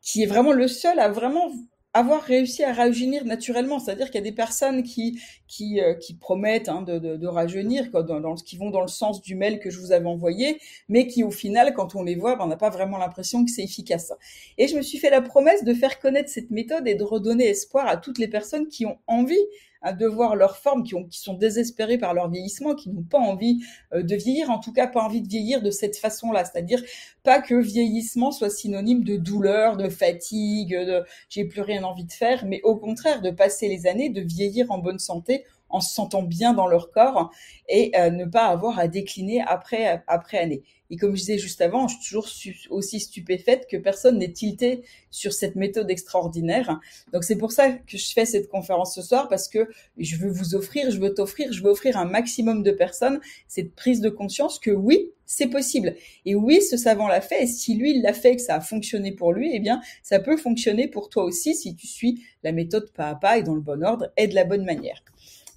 qui 0.00 0.22
est 0.22 0.26
vraiment 0.26 0.52
le 0.52 0.68
seul 0.68 0.98
à 0.98 1.08
vraiment 1.08 1.52
avoir 1.94 2.22
réussi 2.22 2.62
à 2.64 2.72
rajeunir 2.72 3.24
naturellement, 3.24 3.78
c'est-à-dire 3.78 4.06
qu'il 4.06 4.16
y 4.16 4.18
a 4.18 4.30
des 4.30 4.32
personnes 4.32 4.82
qui 4.82 5.20
qui, 5.46 5.80
euh, 5.80 5.94
qui 5.94 6.14
promettent 6.14 6.68
hein, 6.68 6.82
de, 6.82 6.98
de, 6.98 7.16
de, 7.16 7.26
rajeunir, 7.26 7.90
quoi, 7.90 8.02
dans, 8.02 8.20
dans, 8.20 8.34
qui 8.34 8.56
vont 8.58 8.70
dans 8.70 8.82
le 8.82 8.88
sens 8.88 9.22
du 9.22 9.34
mail 9.34 9.58
que 9.58 9.70
je 9.70 9.80
vous 9.80 9.92
avais 9.92 10.06
envoyé, 10.06 10.60
mais 10.88 11.06
qui 11.06 11.24
au 11.24 11.30
final, 11.30 11.72
quand 11.74 11.94
on 11.94 12.02
les 12.02 12.16
voit, 12.16 12.36
ben, 12.36 12.44
on 12.44 12.48
n'a 12.48 12.56
pas 12.56 12.68
vraiment 12.68 12.98
l'impression 12.98 13.44
que 13.44 13.50
c'est 13.50 13.62
efficace. 13.62 14.12
Et 14.58 14.68
je 14.68 14.76
me 14.76 14.82
suis 14.82 14.98
fait 14.98 15.10
la 15.10 15.22
promesse 15.22 15.64
de 15.64 15.72
faire 15.72 15.98
connaître 15.98 16.28
cette 16.28 16.50
méthode 16.50 16.86
et 16.86 16.94
de 16.94 17.02
redonner 17.02 17.48
espoir 17.48 17.86
à 17.86 17.96
toutes 17.96 18.18
les 18.18 18.28
personnes 18.28 18.68
qui 18.68 18.84
ont 18.84 18.98
envie 19.06 19.36
de 19.92 20.06
voir 20.06 20.36
leur 20.36 20.56
forme, 20.56 20.82
qui, 20.82 20.94
ont, 20.94 21.04
qui 21.04 21.20
sont 21.20 21.34
désespérés 21.34 21.98
par 21.98 22.14
leur 22.14 22.28
vieillissement, 22.30 22.74
qui 22.74 22.90
n'ont 22.90 23.02
pas 23.02 23.18
envie 23.18 23.62
euh, 23.92 24.02
de 24.02 24.16
vieillir, 24.16 24.50
en 24.50 24.58
tout 24.58 24.72
cas 24.72 24.86
pas 24.86 25.02
envie 25.02 25.22
de 25.22 25.28
vieillir 25.28 25.62
de 25.62 25.70
cette 25.70 25.96
façon-là. 25.96 26.44
C'est-à-dire 26.44 26.82
pas 27.22 27.40
que 27.40 27.54
vieillissement 27.54 28.30
soit 28.30 28.50
synonyme 28.50 29.04
de 29.04 29.16
douleur, 29.16 29.76
de 29.76 29.88
fatigue, 29.88 30.70
de 30.70 31.04
j'ai 31.28 31.44
plus 31.44 31.60
rien 31.60 31.84
envie 31.84 32.04
de 32.04 32.12
faire, 32.12 32.44
mais 32.46 32.60
au 32.62 32.76
contraire 32.76 33.22
de 33.22 33.30
passer 33.30 33.68
les 33.68 33.86
années, 33.86 34.10
de 34.10 34.20
vieillir 34.20 34.70
en 34.70 34.78
bonne 34.78 34.98
santé 34.98 35.44
en 35.68 35.80
se 35.80 35.94
sentant 35.94 36.22
bien 36.22 36.52
dans 36.52 36.66
leur 36.66 36.90
corps 36.90 37.30
et 37.68 37.92
euh, 37.96 38.10
ne 38.10 38.24
pas 38.24 38.46
avoir 38.46 38.78
à 38.78 38.88
décliner 38.88 39.42
après 39.46 40.02
après 40.06 40.38
année. 40.38 40.62
Et 40.90 40.96
comme 40.96 41.10
je 41.10 41.20
disais 41.20 41.38
juste 41.38 41.60
avant, 41.60 41.86
je 41.86 41.96
suis 41.98 42.08
toujours 42.08 42.26
aussi 42.70 43.00
stupéfaite 43.00 43.66
que 43.70 43.76
personne 43.76 44.18
n'ait 44.18 44.32
tilté 44.32 44.84
sur 45.10 45.32
cette 45.32 45.54
méthode 45.54 45.90
extraordinaire. 45.90 46.80
Donc 47.12 47.24
c'est 47.24 47.36
pour 47.36 47.52
ça 47.52 47.72
que 47.72 47.98
je 47.98 48.12
fais 48.12 48.24
cette 48.24 48.48
conférence 48.48 48.94
ce 48.94 49.02
soir 49.02 49.28
parce 49.28 49.48
que 49.48 49.68
je 49.98 50.16
veux 50.16 50.30
vous 50.30 50.54
offrir, 50.54 50.90
je 50.90 50.98
veux 50.98 51.12
t'offrir, 51.12 51.52
je 51.52 51.62
veux 51.62 51.70
offrir 51.70 51.98
un 51.98 52.06
maximum 52.06 52.62
de 52.62 52.70
personnes 52.70 53.20
cette 53.48 53.74
prise 53.74 54.00
de 54.00 54.08
conscience 54.08 54.58
que 54.58 54.70
oui, 54.70 55.12
c'est 55.26 55.48
possible. 55.48 55.94
Et 56.24 56.34
oui, 56.34 56.62
ce 56.62 56.76
savant 56.76 57.06
l'a 57.06 57.20
fait. 57.20 57.44
Et 57.44 57.46
si 57.46 57.74
lui, 57.74 57.96
il 57.96 58.02
l'a 58.02 58.14
fait 58.14 58.32
et 58.32 58.36
que 58.36 58.42
ça 58.42 58.56
a 58.56 58.60
fonctionné 58.60 59.12
pour 59.12 59.32
lui, 59.32 59.50
eh 59.54 59.60
bien, 59.60 59.80
ça 60.02 60.18
peut 60.20 60.36
fonctionner 60.36 60.88
pour 60.88 61.10
toi 61.10 61.24
aussi 61.24 61.54
si 61.54 61.76
tu 61.76 61.86
suis 61.86 62.24
la 62.42 62.52
méthode 62.52 62.90
pas 62.92 63.10
à 63.10 63.14
pas 63.14 63.36
et 63.38 63.42
dans 63.42 63.54
le 63.54 63.60
bon 63.60 63.82
ordre 63.84 64.10
et 64.16 64.26
de 64.26 64.34
la 64.34 64.44
bonne 64.44 64.64
manière. 64.64 65.02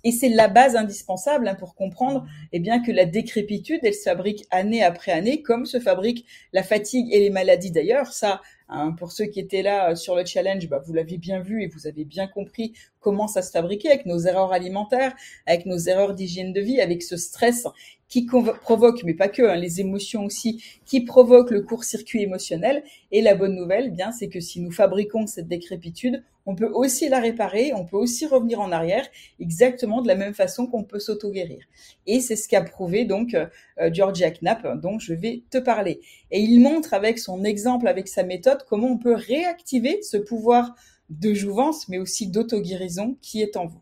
Et 0.04 0.12
c'est 0.12 0.30
la 0.30 0.48
base 0.48 0.76
indispensable 0.76 1.48
hein, 1.48 1.56
pour 1.56 1.76
comprendre 1.76 2.26
eh 2.52 2.60
bien, 2.60 2.82
que 2.82 2.92
la 2.92 3.06
décrépitude, 3.06 3.80
elle 3.84 3.94
se 3.94 4.04
fabrique 4.04 4.46
année 4.52 4.84
après 4.84 5.12
année, 5.12 5.42
comme 5.42 5.66
se 5.66 5.80
fabrique 5.80 6.26
la 6.54 6.64
fatigue 6.64 7.08
et 7.12 7.20
les 7.20 7.30
maladies 7.30 7.72
d'ailleurs. 7.72 8.14
Ça, 8.14 8.42
hein, 8.70 8.92
pour 8.98 9.12
ceux 9.12 9.26
qui 9.26 9.40
étaient 9.40 9.62
là 9.62 9.92
euh, 9.92 9.96
sur 9.96 10.16
le 10.16 10.26
challenge, 10.26 10.68
bah, 10.68 10.82
vous 10.86 10.94
l'avez 10.94 11.18
bien 11.18 11.40
vu 11.42 11.64
et 11.64 11.68
vous 11.68 11.88
avez 11.88 12.06
bien 12.06 12.28
compris 12.28 12.74
comment 13.02 13.28
ça 13.28 13.42
se 13.42 13.52
fabriquait 13.52 13.90
avec 13.90 14.06
nos 14.06 14.20
erreurs 14.20 14.54
alimentaires, 14.54 15.14
avec 15.46 15.66
nos 15.66 15.78
erreurs 15.78 16.14
d'hygiène 16.14 16.54
de 16.54 16.62
vie, 16.62 16.80
avec 16.80 17.04
ce 17.04 17.18
stress 17.18 17.68
qui 18.12 18.26
provoque, 18.26 19.04
mais 19.06 19.14
pas 19.14 19.30
que, 19.30 19.42
hein, 19.42 19.56
les 19.56 19.80
émotions 19.80 20.26
aussi, 20.26 20.62
qui 20.86 21.02
provoquent 21.02 21.52
le 21.52 21.62
court-circuit 21.62 22.22
émotionnel. 22.22 22.84
Et 23.12 23.22
la 23.22 23.36
bonne 23.36 23.56
nouvelle, 23.56 23.86
eh 23.88 23.92
bien, 23.92 24.12
c'est 24.12 24.28
que 24.28 24.42
si 24.42 24.60
nous 24.60 24.72
fabriquons 24.72 25.28
cette 25.28 25.48
décrépitude, 25.48 26.22
on 26.46 26.56
peut 26.56 26.70
aussi 26.74 27.08
la 27.08 27.22
réparer, 27.22 27.72
on 27.74 27.86
peut 27.86 27.96
aussi 27.96 28.26
revenir 28.26 28.60
en 28.60 28.74
arrière, 28.74 29.08
exactement 29.40 30.02
de 30.02 30.10
la 30.10 30.16
même 30.16 30.34
façon 30.34 30.68
qu'on 30.68 30.84
peut 30.84 31.00
s'auto-guérir. 31.00 31.64
Et 32.06 32.20
c'est 32.20 32.36
ce 32.36 32.50
qu'a 32.50 32.62
prouvé 32.62 33.06
donc 33.06 33.34
euh, 33.34 33.48
Georgia 33.94 34.32
Knapp, 34.32 34.82
dont 34.82 35.00
je 35.00 35.14
vais 35.14 35.44
te 35.50 35.60
parler. 35.60 36.02
Et 36.32 36.42
il 36.42 36.60
montre 36.60 36.94
avec 36.94 37.18
son 37.18 37.46
exemple, 37.46 37.88
avec 37.88 38.10
sa 38.10 38.24
méthode, 38.24 38.66
comment 38.68 38.88
on 38.88 38.98
peut 38.98 39.16
réactiver 39.16 40.02
ce 40.02 40.18
pouvoir 40.18 40.76
de 41.20 41.34
jouvence, 41.34 41.88
mais 41.90 41.98
aussi 42.00 42.28
d'auto-guérison 42.28 43.18
qui 43.22 43.42
est 43.42 43.58
en 43.58 43.68
vous. 43.68 43.82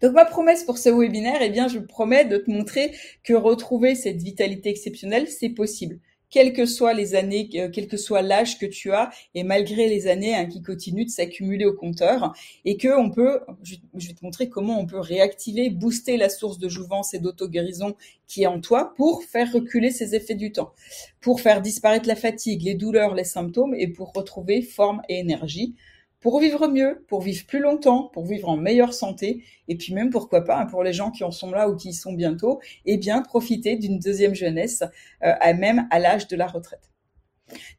Donc 0.00 0.12
ma 0.12 0.24
promesse 0.24 0.64
pour 0.64 0.78
ce 0.78 0.88
webinaire, 0.88 1.42
eh 1.42 1.50
bien, 1.50 1.68
je 1.68 1.78
promets 1.78 2.24
de 2.24 2.38
te 2.38 2.50
montrer 2.50 2.94
que 3.24 3.34
retrouver 3.34 3.94
cette 3.94 4.22
vitalité 4.22 4.70
exceptionnelle, 4.70 5.28
c'est 5.28 5.50
possible. 5.50 5.98
Quelles 6.30 6.52
que 6.52 6.66
soient 6.66 6.94
les 6.94 7.14
années, 7.14 7.48
euh, 7.54 7.68
quel 7.72 7.88
que 7.88 7.96
soit 7.96 8.22
l'âge 8.22 8.58
que 8.58 8.66
tu 8.66 8.92
as, 8.92 9.10
et 9.34 9.44
malgré 9.44 9.88
les 9.88 10.06
années 10.06 10.34
hein, 10.34 10.46
qui 10.46 10.62
continuent 10.62 11.06
de 11.06 11.10
s'accumuler 11.10 11.64
au 11.64 11.72
compteur, 11.72 12.34
et 12.64 12.76
que 12.76 12.88
on 12.98 13.10
peut, 13.10 13.40
je, 13.62 13.76
vais 13.94 14.14
te 14.14 14.24
montrer 14.24 14.48
comment 14.48 14.78
on 14.78 14.86
peut 14.86 15.00
réactiver, 15.00 15.70
booster 15.70 16.16
la 16.16 16.28
source 16.28 16.58
de 16.58 16.68
jouvence 16.68 17.14
et 17.14 17.18
d'auto-guérison 17.18 17.94
qui 18.26 18.42
est 18.42 18.46
en 18.46 18.60
toi 18.60 18.92
pour 18.96 19.24
faire 19.24 19.52
reculer 19.52 19.90
ces 19.90 20.14
effets 20.14 20.34
du 20.34 20.52
temps, 20.52 20.72
pour 21.20 21.40
faire 21.40 21.62
disparaître 21.62 22.08
la 22.08 22.16
fatigue, 22.16 22.62
les 22.62 22.74
douleurs, 22.74 23.14
les 23.14 23.24
symptômes, 23.24 23.74
et 23.74 23.88
pour 23.88 24.12
retrouver 24.12 24.62
forme 24.62 25.02
et 25.08 25.18
énergie 25.18 25.74
pour 26.20 26.40
vivre 26.40 26.66
mieux, 26.68 27.04
pour 27.08 27.20
vivre 27.20 27.46
plus 27.46 27.60
longtemps, 27.60 28.04
pour 28.12 28.26
vivre 28.26 28.48
en 28.48 28.56
meilleure 28.56 28.92
santé, 28.92 29.44
et 29.68 29.76
puis 29.76 29.94
même 29.94 30.10
pourquoi 30.10 30.42
pas 30.44 30.60
hein, 30.60 30.66
pour 30.66 30.82
les 30.82 30.92
gens 30.92 31.10
qui 31.10 31.24
en 31.24 31.30
sont 31.30 31.50
là 31.50 31.68
ou 31.68 31.76
qui 31.76 31.90
y 31.90 31.94
sont 31.94 32.12
bientôt, 32.12 32.60
eh 32.86 32.96
bien 32.96 33.22
profiter 33.22 33.76
d'une 33.76 33.98
deuxième 33.98 34.34
jeunesse, 34.34 34.82
euh, 35.22 35.32
à 35.40 35.52
même 35.52 35.86
à 35.90 35.98
l'âge 35.98 36.26
de 36.28 36.36
la 36.36 36.46
retraite. 36.46 36.90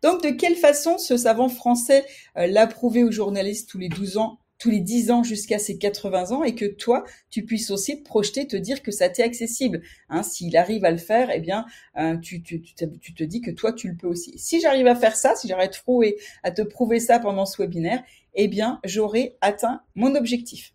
Donc 0.02 0.24
de 0.24 0.30
quelle 0.30 0.56
façon 0.56 0.98
ce 0.98 1.18
savant 1.18 1.50
français 1.50 2.06
euh, 2.38 2.48
l'a 2.48 2.66
prouvé 2.66 3.04
aux 3.04 3.12
journalistes 3.12 3.70
tous 3.70 3.78
les 3.78 3.90
12 3.90 4.18
ans 4.18 4.40
tous 4.60 4.70
les 4.70 4.82
10 4.82 5.12
ans 5.12 5.24
jusqu'à 5.24 5.58
ses 5.58 5.78
80 5.78 6.32
ans 6.32 6.44
et 6.44 6.54
que 6.54 6.66
toi, 6.66 7.06
tu 7.30 7.46
puisses 7.46 7.72
aussi 7.72 8.04
te 8.04 8.04
projeter, 8.04 8.46
te 8.46 8.58
dire 8.58 8.84
que 8.84 8.92
ça 8.92 9.10
t'est 9.10 9.24
accessible. 9.24 9.82
Hein, 10.10 10.22
S'il 10.22 10.56
arrive 10.58 10.84
à 10.84 10.92
le 10.92 10.98
faire, 10.98 11.32
eh 11.34 11.40
bien, 11.40 11.66
euh, 11.98 12.18
tu, 12.18 12.44
tu, 12.44 12.62
tu, 12.62 13.14
te 13.14 13.24
dis 13.24 13.40
que 13.42 13.52
toi, 13.52 13.72
tu 13.72 13.88
le 13.88 13.96
peux 13.96 14.08
aussi. 14.08 14.38
Si 14.38 14.60
j'arrive 14.60 14.88
à 14.88 14.96
faire 14.96 15.16
ça, 15.16 15.36
si 15.36 15.48
j'arrête 15.48 15.82
à 15.88 16.48
à 16.48 16.52
te 16.52 16.62
prouver 16.62 17.00
ça 17.00 17.20
pendant 17.20 17.46
ce 17.46 17.62
webinaire, 17.62 18.04
eh 18.36 18.48
bien, 18.48 18.80
j'aurai 18.84 19.38
atteint 19.42 19.82
mon 19.96 20.16
objectif. 20.16 20.74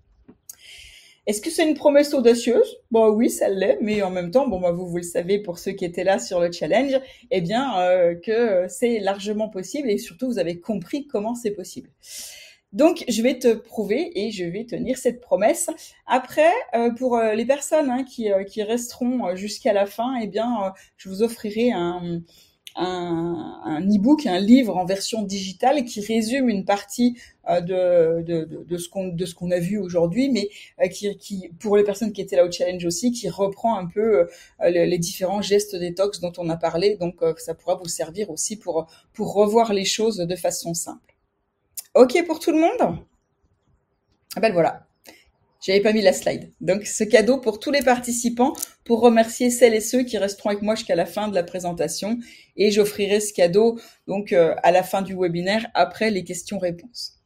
Est-ce 1.27 1.41
que 1.41 1.51
c'est 1.51 1.67
une 1.67 1.75
promesse 1.75 2.13
audacieuse? 2.13 2.77
Bon 2.91 3.09
oui, 3.09 3.31
ça 3.31 3.49
l'est, 3.49 3.79
mais 3.81 4.03
en 4.03 4.11
même 4.11 4.31
temps, 4.31 4.47
bon 4.47 4.61
bah, 4.61 4.73
vous 4.73 4.87
vous 4.87 4.99
le 4.99 5.03
savez 5.03 5.39
pour 5.39 5.59
ceux 5.59 5.73
qui 5.73 5.87
étaient 5.87 6.05
là 6.05 6.19
sur 6.19 6.39
le 6.39 6.53
challenge, 6.53 7.01
eh 7.31 7.41
bien 7.41 7.79
euh, 7.79 8.15
que 8.15 8.67
c'est 8.69 8.99
largement 9.01 9.49
possible 9.49 9.91
et 9.91 9.97
surtout 9.97 10.27
vous 10.27 10.39
avez 10.39 10.61
compris 10.61 11.07
comment 11.07 11.35
c'est 11.35 11.53
possible. 11.53 11.89
Donc 12.75 13.05
je 13.09 13.23
vais 13.23 13.39
te 13.39 13.55
prouver 13.55 14.11
et 14.27 14.33
je 14.33 14.45
vais 14.45 14.67
tenir 14.67 14.99
cette 14.99 15.21
promesse. 15.21 15.71
Après, 16.07 16.53
euh, 16.75 16.91
pour 16.91 17.17
euh, 17.17 17.33
les 17.33 17.47
personnes 17.47 17.89
hein, 17.89 18.05
qui, 18.05 18.29
qui 18.47 18.63
resteront 18.63 19.35
jusqu'à 19.35 19.73
la 19.73 19.87
fin, 19.87 20.17
eh 20.21 20.27
bien 20.27 20.75
je 20.99 21.09
vous 21.09 21.23
offrirai 21.23 21.73
un, 21.73 22.21
un, 22.77 23.61
un 23.65 23.81
e-book, 23.83 24.27
un 24.27 24.41
livre 24.41 24.77
en 24.77 24.85
version 24.85 25.23
digitale 25.23 25.85
qui 25.85 26.01
résume 26.01 26.49
une 26.49 26.65
partie 26.65 27.17
euh, 27.49 27.61
de, 27.61 28.23
de, 28.23 28.65
de, 28.67 28.77
ce 28.79 28.89
qu'on 28.89 29.09
de 29.09 29.27
ce 29.27 29.35
qu'on 29.35 29.51
a 29.51 29.59
vu 29.59 29.79
aujourd'hui, 29.79 30.31
mais 30.31 30.49
euh, 30.83 30.89
qui, 30.89 31.17
qui, 31.17 31.51
pour 31.61 31.77
les 31.77 31.85
personnes 31.85 32.13
qui 32.13 32.21
étaient 32.21 32.37
là 32.37 32.45
au 32.45 32.51
challenge 32.51 32.85
aussi, 32.85 33.13
qui 33.13 33.29
reprend 33.29 33.77
un 33.77 33.87
peu 33.87 34.27
euh, 34.61 34.69
les, 34.71 34.99
différents 34.99 35.43
gestes 35.43 35.77
détox 35.77 36.21
dont 36.21 36.33
on 36.39 36.49
a 36.49 36.57
parlé. 36.57 36.97
Donc 36.97 37.17
ça 37.39 37.55
pourra 37.55 37.77
vous 37.77 37.89
servir 37.89 38.31
aussi 38.31 38.57
pour 38.57 38.87
pour 39.13 39.35
revoir 39.35 39.73
les 39.73 39.85
choses 39.85 40.19
de 40.19 40.37
façon 40.37 40.75
simple. 40.75 41.15
Ok 41.95 42.25
pour 42.27 42.41
tout 42.41 42.51
le 42.51 42.59
monde? 42.59 42.99
Ah 44.37 44.41
ben 44.41 44.53
voilà. 44.53 44.84
J'avais 45.65 45.81
pas 45.81 45.95
mis 45.95 46.03
la 46.03 46.13
slide. 46.13 46.53
Donc 46.61 46.85
ce 46.85 47.05
cadeau 47.05 47.39
pour 47.39 47.59
tous 47.59 47.71
les 47.71 47.81
participants 47.81 48.53
pour 48.85 49.01
remercier 49.01 49.49
celles 49.49 49.73
et 49.73 49.81
ceux 49.81 50.03
qui 50.03 50.19
resteront 50.19 50.51
avec 50.51 50.61
moi 50.61 50.75
jusqu'à 50.75 50.95
la 50.95 51.07
fin 51.07 51.27
de 51.29 51.35
la 51.35 51.43
présentation 51.43 52.19
et 52.57 52.71
j'offrirai 52.71 53.19
ce 53.21 53.33
cadeau 53.33 53.81
donc 54.07 54.35
euh, 54.35 54.55
à 54.63 54.73
la 54.73 54.83
fin 54.83 55.01
du 55.01 55.17
webinaire 55.17 55.67
après 55.73 56.11
les 56.11 56.23
questions-réponses. 56.23 57.24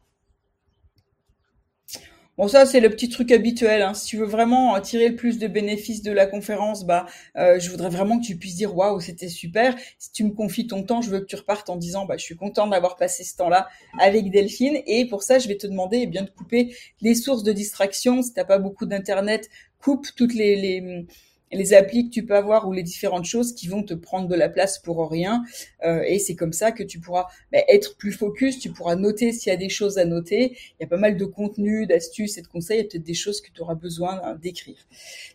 Bon, 2.38 2.46
ça, 2.46 2.66
c'est 2.66 2.78
le 2.78 2.88
petit 2.88 3.08
truc 3.08 3.32
habituel. 3.32 3.82
Hein. 3.82 3.94
Si 3.94 4.06
tu 4.06 4.16
veux 4.16 4.24
vraiment 4.24 4.80
tirer 4.80 5.08
le 5.08 5.16
plus 5.16 5.38
de 5.40 5.48
bénéfices 5.48 6.02
de 6.02 6.12
la 6.12 6.24
conférence, 6.24 6.86
bah, 6.86 7.06
euh, 7.36 7.58
je 7.58 7.68
voudrais 7.68 7.88
vraiment 7.88 8.20
que 8.20 8.24
tu 8.24 8.36
puisses 8.36 8.54
dire 8.54 8.76
waouh, 8.76 9.00
c'était 9.00 9.28
super. 9.28 9.74
Si 9.98 10.12
tu 10.12 10.22
me 10.22 10.30
confies 10.30 10.68
ton 10.68 10.84
temps, 10.84 11.02
je 11.02 11.10
veux 11.10 11.18
que 11.18 11.24
tu 11.24 11.34
repartes 11.34 11.68
en 11.68 11.74
disant 11.74 12.06
bah, 12.06 12.16
je 12.16 12.22
suis 12.22 12.36
content 12.36 12.68
d'avoir 12.68 12.94
passé 12.94 13.24
ce 13.24 13.36
temps-là 13.38 13.68
avec 13.98 14.30
Delphine. 14.30 14.78
Et 14.86 15.06
pour 15.06 15.24
ça, 15.24 15.40
je 15.40 15.48
vais 15.48 15.56
te 15.56 15.66
demander 15.66 15.98
eh 16.02 16.06
bien 16.06 16.22
de 16.22 16.30
couper 16.30 16.76
les 17.00 17.16
sources 17.16 17.42
de 17.42 17.52
distraction. 17.52 18.22
Si 18.22 18.32
t'as 18.32 18.44
pas 18.44 18.58
beaucoup 18.58 18.86
d'internet, 18.86 19.50
coupe 19.80 20.06
toutes 20.14 20.34
les, 20.34 20.54
les 20.54 21.06
les 21.52 21.74
applis 21.74 22.08
que 22.08 22.14
tu 22.14 22.24
peux 22.24 22.36
avoir 22.36 22.68
ou 22.68 22.72
les 22.72 22.82
différentes 22.82 23.24
choses 23.24 23.54
qui 23.54 23.68
vont 23.68 23.82
te 23.82 23.94
prendre 23.94 24.28
de 24.28 24.34
la 24.34 24.48
place 24.48 24.78
pour 24.78 25.10
rien. 25.10 25.44
Euh, 25.84 26.02
et 26.06 26.18
c'est 26.18 26.34
comme 26.34 26.52
ça 26.52 26.72
que 26.72 26.82
tu 26.82 27.00
pourras 27.00 27.26
bah, 27.52 27.58
être 27.68 27.96
plus 27.96 28.12
focus, 28.12 28.58
tu 28.58 28.70
pourras 28.70 28.96
noter 28.96 29.32
s'il 29.32 29.50
y 29.50 29.54
a 29.54 29.58
des 29.58 29.68
choses 29.68 29.98
à 29.98 30.04
noter. 30.04 30.56
Il 30.78 30.82
y 30.82 30.84
a 30.84 30.88
pas 30.88 30.96
mal 30.96 31.16
de 31.16 31.24
contenu, 31.24 31.86
d'astuces 31.86 32.38
et 32.38 32.42
de 32.42 32.48
conseils, 32.48 32.78
il 32.78 32.82
y 32.82 32.86
a 32.86 32.88
peut-être 32.88 33.04
des 33.04 33.14
choses 33.14 33.40
que 33.40 33.50
tu 33.50 33.62
auras 33.62 33.74
besoin 33.74 34.20
hein, 34.22 34.38
d'écrire. 34.40 34.78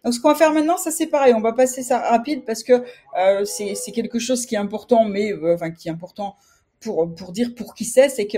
Donc 0.04 0.13
ce 0.13 0.19
qu'on 0.19 0.30
va 0.30 0.36
faire 0.36 0.54
maintenant, 0.54 0.78
ça 0.78 0.91
c'est 0.91 1.08
pareil, 1.08 1.34
on 1.34 1.41
va 1.41 1.54
passer 1.54 1.84
ça 1.84 1.99
rapide 1.99 2.43
parce 2.45 2.63
que 2.63 2.84
euh, 3.17 3.45
c'est 3.45 3.91
quelque 3.91 4.19
chose 4.19 4.45
qui 4.45 4.56
est 4.56 4.60
important, 4.60 5.06
mais 5.06 5.32
euh, 5.32 5.56
enfin 5.56 5.71
qui 5.71 5.88
est 5.88 5.91
important 5.91 6.36
pour, 6.84 7.13
pour 7.15 7.32
dire 7.32 7.56
pour 7.56 7.74
qui 7.74 7.86
c'est, 7.86 8.10
c'est 8.10 8.28
que 8.28 8.38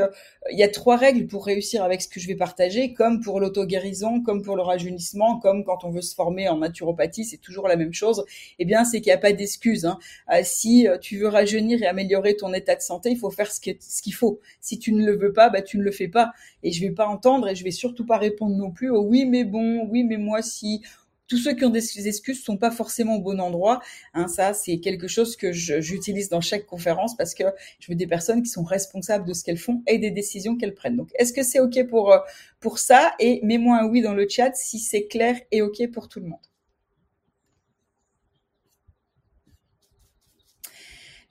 il 0.51 0.59
y 0.59 0.63
a 0.63 0.67
trois 0.67 0.95
règles 0.95 1.25
pour 1.27 1.45
réussir 1.45 1.83
avec 1.83 2.01
ce 2.01 2.07
que 2.07 2.19
je 2.19 2.27
vais 2.27 2.35
partager, 2.35 2.93
comme 2.93 3.19
pour 3.19 3.39
l'auto-guérison, 3.39 4.21
comme 4.21 4.43
pour 4.43 4.55
le 4.55 4.61
rajeunissement, 4.61 5.39
comme 5.39 5.63
quand 5.63 5.83
on 5.83 5.89
veut 5.89 6.01
se 6.01 6.13
former 6.13 6.47
en 6.47 6.57
naturopathie, 6.57 7.25
c'est 7.25 7.37
toujours 7.37 7.67
la 7.67 7.75
même 7.75 7.93
chose. 7.93 8.23
Eh 8.59 8.65
bien, 8.65 8.85
c'est 8.85 9.01
qu'il 9.01 9.09
n'y 9.09 9.15
a 9.15 9.17
pas 9.17 9.33
d'excuse. 9.33 9.85
Hein. 9.85 9.97
Euh, 10.31 10.41
si 10.43 10.87
euh, 10.87 10.97
tu 10.97 11.17
veux 11.17 11.27
rajeunir 11.27 11.81
et 11.81 11.87
améliorer 11.87 12.35
ton 12.35 12.53
état 12.53 12.75
de 12.75 12.81
santé, 12.81 13.09
il 13.09 13.17
faut 13.17 13.31
faire 13.31 13.51
ce 13.51 13.59
qu'il 13.59 13.77
ce 13.79 14.01
qu'il 14.01 14.13
faut. 14.13 14.39
Si 14.61 14.77
tu 14.77 14.93
ne 14.93 15.05
le 15.05 15.17
veux 15.17 15.33
pas, 15.33 15.49
bah, 15.49 15.61
tu 15.61 15.77
ne 15.77 15.83
le 15.83 15.91
fais 15.91 16.07
pas. 16.07 16.31
Et 16.63 16.71
je 16.71 16.81
vais 16.81 16.91
pas 16.91 17.07
entendre 17.07 17.47
et 17.47 17.55
je 17.55 17.63
vais 17.63 17.71
surtout 17.71 18.05
pas 18.05 18.17
répondre 18.17 18.55
non 18.55 18.71
plus 18.71 18.89
au 18.89 19.01
oui, 19.01 19.25
mais 19.25 19.43
bon, 19.43 19.87
oui, 19.89 20.03
mais 20.03 20.17
moi 20.17 20.41
si 20.41 20.81
tous 21.27 21.37
ceux 21.37 21.53
qui 21.53 21.65
ont 21.65 21.69
des 21.69 22.07
excuses 22.07 22.43
sont 22.43 22.57
pas 22.57 22.71
forcément 22.71 23.15
au 23.15 23.21
bon 23.21 23.39
endroit. 23.39 23.81
Hein, 24.13 24.27
ça, 24.27 24.53
c'est 24.53 24.79
quelque 24.79 25.07
chose 25.07 25.35
que 25.35 25.51
j'utilise 25.51 26.29
dans 26.29 26.41
chaque 26.41 26.65
conférence 26.65 27.15
parce 27.15 27.33
que 27.33 27.43
je 27.79 27.91
veux 27.91 27.95
des 27.95 28.07
personnes 28.07 28.43
qui 28.43 28.49
sont 28.49 28.63
responsables 28.63 29.27
de 29.27 29.33
ce 29.33 29.43
qu'elles 29.43 29.57
font 29.57 29.83
et 29.87 29.97
des 29.97 30.11
décisions 30.11 30.57
qu'elles 30.57 30.75
prennent. 30.75 30.97
Donc, 30.97 31.09
est-ce 31.15 31.33
que 31.33 31.43
c'est 31.43 31.59
ok 31.59 31.87
pour 31.87 32.11
euh, 32.11 32.19
pour 32.59 32.79
ça? 32.79 33.13
Et 33.19 33.39
mets-moi 33.43 33.77
un 33.79 33.87
oui 33.87 34.01
dans 34.01 34.13
le 34.13 34.27
chat 34.29 34.55
si 34.55 34.79
c'est 34.79 35.07
clair 35.07 35.35
et 35.51 35.61
ok 35.61 35.89
pour 35.91 36.07
tout 36.07 36.19
le 36.19 36.27
monde. 36.27 36.39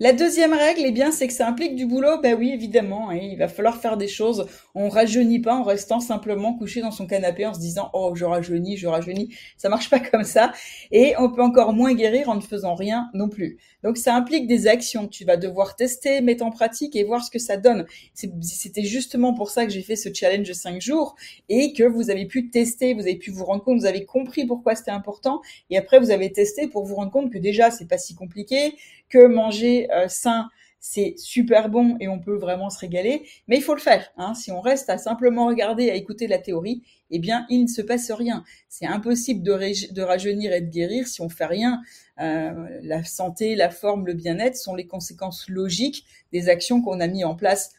La 0.00 0.12
deuxième 0.12 0.52
règle, 0.52 0.82
eh 0.84 0.90
bien, 0.90 1.12
c'est 1.12 1.28
que 1.28 1.32
ça 1.32 1.46
implique 1.46 1.76
du 1.76 1.86
boulot. 1.86 2.20
Ben 2.20 2.36
oui, 2.36 2.50
évidemment, 2.50 3.10
hein, 3.10 3.16
il 3.16 3.38
va 3.38 3.46
falloir 3.46 3.76
faire 3.76 3.96
des 3.96 4.08
choses. 4.08 4.44
On 4.74 4.88
rajeunit 4.88 5.38
pas 5.38 5.54
en 5.54 5.62
restant 5.62 6.00
simplement 6.00 6.54
couché 6.54 6.80
dans 6.80 6.90
son 6.90 7.06
canapé 7.06 7.46
en 7.46 7.54
se 7.54 7.60
disant 7.60 7.90
oh 7.92 8.12
je 8.16 8.24
rajeunis, 8.24 8.76
je 8.76 8.88
rajeunis. 8.88 9.32
Ça 9.56 9.68
marche 9.68 9.88
pas 9.90 10.00
comme 10.00 10.24
ça. 10.24 10.50
Et 10.90 11.14
on 11.18 11.30
peut 11.30 11.42
encore 11.42 11.72
moins 11.74 11.94
guérir 11.94 12.28
en 12.28 12.34
ne 12.34 12.40
faisant 12.40 12.74
rien 12.74 13.08
non 13.14 13.28
plus. 13.28 13.56
Donc 13.84 13.96
ça 13.96 14.16
implique 14.16 14.48
des 14.48 14.66
actions. 14.66 15.06
Tu 15.06 15.24
vas 15.24 15.36
devoir 15.36 15.76
tester, 15.76 16.20
mettre 16.22 16.44
en 16.44 16.50
pratique 16.50 16.96
et 16.96 17.04
voir 17.04 17.22
ce 17.22 17.30
que 17.30 17.38
ça 17.38 17.56
donne. 17.56 17.86
C'était 18.14 18.82
justement 18.82 19.32
pour 19.32 19.50
ça 19.50 19.64
que 19.64 19.70
j'ai 19.70 19.82
fait 19.82 19.94
ce 19.94 20.08
challenge 20.12 20.48
de 20.48 20.54
5 20.54 20.80
jours 20.80 21.14
et 21.48 21.72
que 21.72 21.84
vous 21.84 22.10
avez 22.10 22.26
pu 22.26 22.50
tester, 22.50 22.94
vous 22.94 23.02
avez 23.02 23.16
pu 23.16 23.30
vous 23.30 23.44
rendre 23.44 23.62
compte, 23.62 23.78
vous 23.78 23.86
avez 23.86 24.04
compris 24.04 24.44
pourquoi 24.44 24.74
c'était 24.74 24.90
important 24.90 25.40
et 25.70 25.78
après 25.78 26.00
vous 26.00 26.10
avez 26.10 26.32
testé 26.32 26.66
pour 26.66 26.84
vous 26.84 26.96
rendre 26.96 27.12
compte 27.12 27.32
que 27.32 27.38
déjà 27.38 27.70
c'est 27.70 27.86
pas 27.86 27.98
si 27.98 28.16
compliqué, 28.16 28.74
manger 29.18 29.90
euh, 29.92 30.08
sain, 30.08 30.48
c'est 30.86 31.14
super 31.16 31.70
bon 31.70 31.96
et 31.98 32.08
on 32.08 32.18
peut 32.18 32.36
vraiment 32.36 32.68
se 32.68 32.78
régaler, 32.78 33.26
mais 33.48 33.56
il 33.56 33.62
faut 33.62 33.74
le 33.74 33.80
faire. 33.80 34.12
Hein. 34.18 34.34
Si 34.34 34.52
on 34.52 34.60
reste 34.60 34.90
à 34.90 34.98
simplement 34.98 35.46
regarder, 35.46 35.90
à 35.90 35.94
écouter 35.94 36.26
la 36.26 36.38
théorie, 36.38 36.82
eh 37.10 37.18
bien, 37.18 37.46
il 37.48 37.62
ne 37.62 37.68
se 37.68 37.80
passe 37.80 38.10
rien. 38.10 38.44
C'est 38.68 38.84
impossible 38.84 39.42
de, 39.42 40.02
rajeunir 40.02 40.52
et 40.52 40.60
de 40.60 40.68
guérir 40.68 41.06
si 41.06 41.22
on 41.22 41.30
fait 41.30 41.46
rien. 41.46 41.80
Euh, 42.20 42.68
la 42.82 43.02
santé, 43.02 43.54
la 43.56 43.70
forme, 43.70 44.04
le 44.06 44.12
bien-être 44.12 44.56
sont 44.56 44.74
les 44.74 44.86
conséquences 44.86 45.48
logiques 45.48 46.04
des 46.32 46.50
actions 46.50 46.82
qu'on 46.82 47.00
a 47.00 47.06
mis 47.06 47.24
en 47.24 47.34
place 47.34 47.72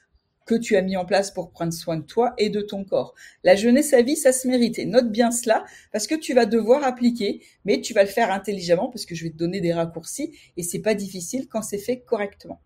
que 0.45 0.55
tu 0.55 0.75
as 0.75 0.81
mis 0.81 0.95
en 0.95 1.05
place 1.05 1.31
pour 1.31 1.51
prendre 1.51 1.73
soin 1.73 1.97
de 1.97 2.03
toi 2.03 2.33
et 2.37 2.49
de 2.49 2.61
ton 2.61 2.83
corps. 2.83 3.15
La 3.43 3.55
jeunesse 3.55 3.93
à 3.93 4.01
vie, 4.01 4.15
ça 4.15 4.31
se 4.31 4.47
mérite. 4.47 4.79
Et 4.79 4.85
note 4.85 5.11
bien 5.11 5.31
cela 5.31 5.65
parce 5.91 6.07
que 6.07 6.15
tu 6.15 6.33
vas 6.33 6.45
devoir 6.45 6.83
appliquer, 6.83 7.41
mais 7.65 7.81
tu 7.81 7.93
vas 7.93 8.03
le 8.03 8.09
faire 8.09 8.31
intelligemment 8.31 8.89
parce 8.89 9.05
que 9.05 9.15
je 9.15 9.23
vais 9.23 9.31
te 9.31 9.37
donner 9.37 9.61
des 9.61 9.73
raccourcis 9.73 10.37
et 10.57 10.63
c'est 10.63 10.81
pas 10.81 10.93
difficile 10.93 11.47
quand 11.47 11.61
c'est 11.61 11.79
fait 11.79 12.01
correctement. 12.01 12.61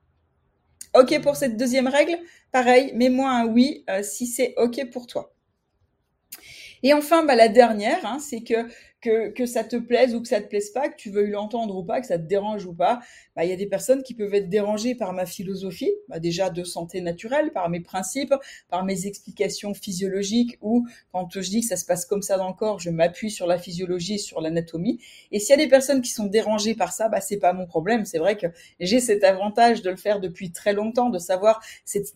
Ok 0.96 1.22
pour 1.22 1.36
cette 1.36 1.56
deuxième 1.56 1.88
règle 1.88 2.18
Pareil, 2.52 2.92
mets-moi 2.96 3.30
un 3.30 3.46
oui 3.46 3.84
euh, 3.90 4.02
si 4.02 4.26
c'est 4.26 4.56
ok 4.58 4.90
pour 4.92 5.06
toi. 5.06 5.34
Et 6.82 6.94
enfin, 6.94 7.24
bah, 7.26 7.36
la 7.36 7.50
dernière, 7.50 8.06
hein, 8.06 8.20
c'est 8.20 8.42
que 8.42 8.68
que, 9.02 9.30
que 9.30 9.46
ça 9.46 9.64
te 9.64 9.76
plaise 9.76 10.14
ou 10.14 10.22
que 10.22 10.28
ça 10.28 10.42
te 10.42 10.48
plaise 10.48 10.72
pas, 10.72 10.90
que 10.90 10.96
tu 10.96 11.10
veuilles 11.10 11.32
l'entendre 11.32 11.76
ou 11.76 11.84
pas, 11.84 12.02
que 12.02 12.08
ça 12.08 12.18
te 12.18 12.24
dérange 12.24 12.66
ou 12.66 12.74
pas, 12.74 13.00
bah, 13.36 13.46
il 13.46 13.50
y 13.50 13.54
a 13.54 13.56
des 13.56 13.68
personnes 13.68 14.04
qui 14.04 14.14
peuvent 14.14 14.34
être 14.34 14.50
dérangées 14.50 14.96
par 14.96 15.14
ma 15.14 15.26
philosophie, 15.26 15.92
bah, 16.10 16.20
déjà 16.20 16.50
de 16.50 16.64
santé 16.64 17.02
naturelle, 17.02 17.52
par 17.52 17.70
mes 17.70 17.80
principes, 17.80 18.34
par 18.70 18.84
mes 18.84 19.08
explications 19.08 19.74
physiologiques, 19.74 20.58
ou 20.62 20.86
quand 21.14 21.30
je 21.32 21.50
dis 21.50 21.62
que 21.62 21.68
ça 21.68 21.78
se 21.78 21.86
passe 21.86 22.06
comme 22.06 22.22
ça 22.22 22.38
dans 22.38 22.50
le 22.50 22.54
corps, 22.54 22.80
je 22.80 22.90
m'appuie 22.90 23.32
sur 23.32 23.48
la 23.48 23.58
physiologie, 23.58 24.20
sur 24.20 24.42
l'anatomie. 24.42 25.00
Et 25.32 25.40
s'il 25.40 25.52
y 25.52 25.54
a 25.54 25.64
des 25.64 25.70
personnes 25.70 26.02
qui 26.02 26.12
sont 26.12 26.26
dérangées 26.26 26.76
par 26.76 26.92
ça, 26.92 27.08
bah, 27.10 27.22
c'est 27.22 27.38
pas 27.38 27.54
mon 27.54 27.66
problème. 27.66 28.06
C'est 28.06 28.20
vrai 28.20 28.38
que 28.38 28.48
j'ai 28.80 29.00
cet 29.00 29.24
avantage 29.24 29.82
de 29.82 29.90
le 29.90 29.98
faire 29.98 30.20
depuis 30.20 30.52
très 30.52 30.74
longtemps, 30.74 31.10
de 31.10 31.20
savoir, 31.20 31.62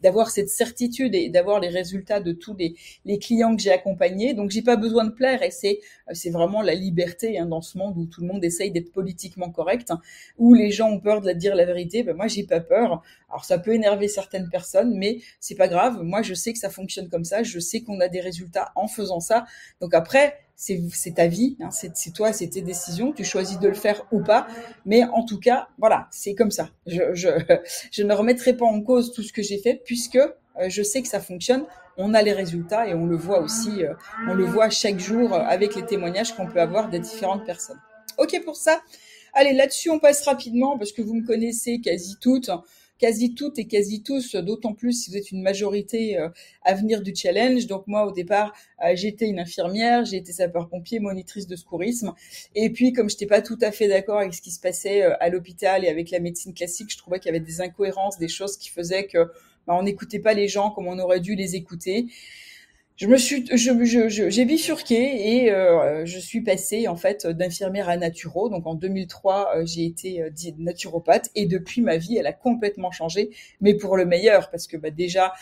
d'avoir 0.02 0.30
cette 0.32 0.50
certitude 0.50 1.15
et 1.15 1.30
d'avoir 1.30 1.60
les 1.60 1.69
résultats 1.69 2.19
de 2.19 2.34
tous 2.34 2.56
les, 2.56 2.76
les 3.06 3.19
clients 3.19 3.56
que 3.56 3.62
j'ai 3.62 3.72
accompagnés. 3.72 4.34
Donc 4.34 4.52
j'ai 4.52 4.62
pas 4.62 4.76
besoin 4.76 5.06
de 5.06 5.12
plaire 5.12 5.43
et 5.43 5.52
c'est, 5.52 5.80
c'est 6.12 6.30
vraiment 6.30 6.62
la 6.62 6.73
liberté 6.74 7.38
hein, 7.38 7.46
dans 7.46 7.62
ce 7.62 7.78
monde 7.78 7.98
où 7.98 8.06
tout 8.06 8.22
le 8.22 8.28
monde 8.28 8.44
essaye 8.44 8.72
d'être 8.72 8.92
politiquement 8.92 9.50
correct, 9.50 9.92
hein, 9.92 10.00
où 10.38 10.54
les 10.54 10.72
gens 10.72 10.90
ont 10.90 11.00
peur 11.00 11.22
de 11.22 11.32
dire 11.32 11.56
la 11.56 11.66
vérité. 11.66 12.04
Ben 12.04 12.16
moi, 12.16 12.28
j'ai 12.28 12.44
pas 12.44 12.60
peur. 12.60 13.02
Alors 13.30 13.46
ça 13.46 13.58
peut 13.58 13.74
énerver 13.74 14.08
certaines 14.08 14.50
personnes, 14.50 14.98
mais 14.98 15.20
c'est 15.40 15.56
pas 15.56 15.68
grave. 15.68 16.02
Moi, 16.04 16.22
je 16.22 16.34
sais 16.34 16.54
que 16.54 16.60
ça 16.60 16.70
fonctionne 16.70 17.10
comme 17.10 17.26
ça. 17.26 17.44
Je 17.44 17.60
sais 17.60 17.82
qu'on 17.82 18.00
a 18.00 18.08
des 18.08 18.22
résultats 18.22 18.72
en 18.76 18.88
faisant 18.88 19.20
ça. 19.20 19.46
Donc 19.82 19.94
après, 19.94 20.38
c'est 20.56 21.16
ta 21.16 21.28
vie, 21.28 21.58
hein, 21.60 21.70
c'est 21.72 22.14
toi, 22.14 22.32
c'est 22.32 22.48
tes 22.48 22.62
décisions. 22.62 23.12
Tu 23.12 23.26
choisis 23.26 23.60
de 23.60 23.68
le 23.68 23.74
faire 23.74 24.06
ou 24.12 24.22
pas. 24.22 24.48
Mais 24.86 25.04
en 25.04 25.26
tout 25.26 25.40
cas, 25.40 25.68
voilà, 25.78 26.08
c'est 26.12 26.36
comme 26.36 26.52
ça. 26.52 26.70
Je 26.86 28.04
ne 28.04 28.14
remettrai 28.14 28.56
pas 28.56 28.66
en 28.66 28.82
cause 28.82 29.12
tout 29.12 29.24
ce 29.24 29.34
que 29.34 29.42
j'ai 29.42 29.58
fait 29.58 29.82
puisque 29.84 30.16
euh, 30.16 30.70
je 30.70 30.84
sais 30.84 31.02
que 31.02 31.08
ça 31.08 31.20
fonctionne 31.20 31.66
on 31.97 32.13
a 32.13 32.21
les 32.21 32.34
résultats 32.34 32.88
et 32.88 32.93
on 32.93 33.06
le 33.06 33.15
voit 33.15 33.39
aussi, 33.39 33.84
euh, 33.84 33.93
on 34.27 34.34
le 34.34 34.45
voit 34.45 34.69
chaque 34.69 34.99
jour 34.99 35.34
euh, 35.34 35.39
avec 35.39 35.75
les 35.75 35.86
témoignages 35.86 36.36
qu'on 36.36 36.47
peut 36.47 36.62
avoir 36.62 36.89
des 36.89 36.99
différentes 36.99 37.45
personnes. 37.45 37.79
Ok 38.17 38.39
pour 38.43 38.56
ça. 38.56 38.82
Allez, 39.34 39.53
là-dessus, 39.53 39.89
on 39.89 39.99
passe 39.99 40.23
rapidement 40.25 40.77
parce 40.77 40.91
que 40.91 41.01
vous 41.01 41.15
me 41.15 41.25
connaissez 41.25 41.79
quasi 41.79 42.17
toutes 42.19 42.49
quasi 42.99 43.34
toutes 43.36 43.60
et 43.60 43.65
quasi 43.65 44.01
tous, 44.01 44.36
d'autant 44.36 44.73
plus 44.73 44.93
si 44.93 45.10
vous 45.10 45.17
êtes 45.17 45.29
une 45.32 45.41
majorité 45.41 46.17
euh, 46.17 46.29
à 46.62 46.73
venir 46.73 47.01
du 47.01 47.13
challenge. 47.13 47.67
Donc 47.67 47.86
moi, 47.86 48.06
au 48.06 48.13
départ, 48.13 48.53
j'étais 48.93 49.25
une 49.25 49.39
infirmière, 49.39 50.06
j'ai 50.06 50.17
été 50.17 50.32
sapeur-pompier, 50.32 50.99
monitrice 50.99 51.45
de 51.45 51.58
secourisme. 51.58 52.13
Et 52.56 52.69
puis, 52.69 52.93
comme 52.93 53.10
je 53.10 53.15
n'étais 53.15 53.25
pas 53.25 53.41
tout 53.41 53.58
à 53.62 53.73
fait 53.73 53.89
d'accord 53.89 54.19
avec 54.19 54.34
ce 54.34 54.41
qui 54.41 54.51
se 54.51 54.60
passait 54.60 55.01
à 55.01 55.27
l'hôpital 55.27 55.84
et 55.84 55.89
avec 55.89 56.12
la 56.12 56.19
médecine 56.19 56.53
classique, 56.53 56.91
je 56.93 56.97
trouvais 56.97 57.19
qu'il 57.19 57.34
y 57.34 57.36
avait 57.36 57.43
des 57.43 57.60
incohérences, 57.60 58.17
des 58.19 58.29
choses 58.29 58.56
qui 58.56 58.69
faisaient 58.69 59.08
que 59.08 59.29
bah, 59.67 59.76
on 59.76 59.84
n'écoutait 59.84 60.19
pas 60.19 60.34
les 60.34 60.47
gens 60.47 60.71
comme 60.71 60.88
on 60.88 60.99
aurait 60.99 61.19
dû 61.19 61.36
les 61.36 61.56
écouter. 61.56 62.08
Je 62.95 63.08
me 63.08 63.17
suis, 63.17 63.43
j'ai 63.52 64.45
bifurqué 64.45 65.43
et 65.43 65.52
euh, 65.52 66.06
je 66.06 66.19
suis 66.19 66.41
passée 66.41 66.88
en 66.88 66.95
fait 66.95 67.26
d'infirmière 67.26 67.89
à 67.89 67.97
naturo. 67.97 68.49
Donc 68.49 68.67
en 68.67 68.76
2003, 68.76 69.58
euh, 69.58 69.65
j'ai 69.65 69.86
été 69.86 70.21
euh, 70.21 70.30
naturopathe 70.60 71.32
et 71.34 71.47
depuis 71.47 71.82
ma 71.82 71.97
vie, 71.97 72.17
elle 72.17 72.28
a 72.28 72.34
complètement 72.34 72.91
changé, 72.91 73.32
mais 73.62 73.73
pour 73.73 73.97
le 73.97 74.06
meilleur 74.06 74.52
parce 74.52 74.67
que 74.67 74.78
bah, 74.78 74.91
déjà. 74.91 75.34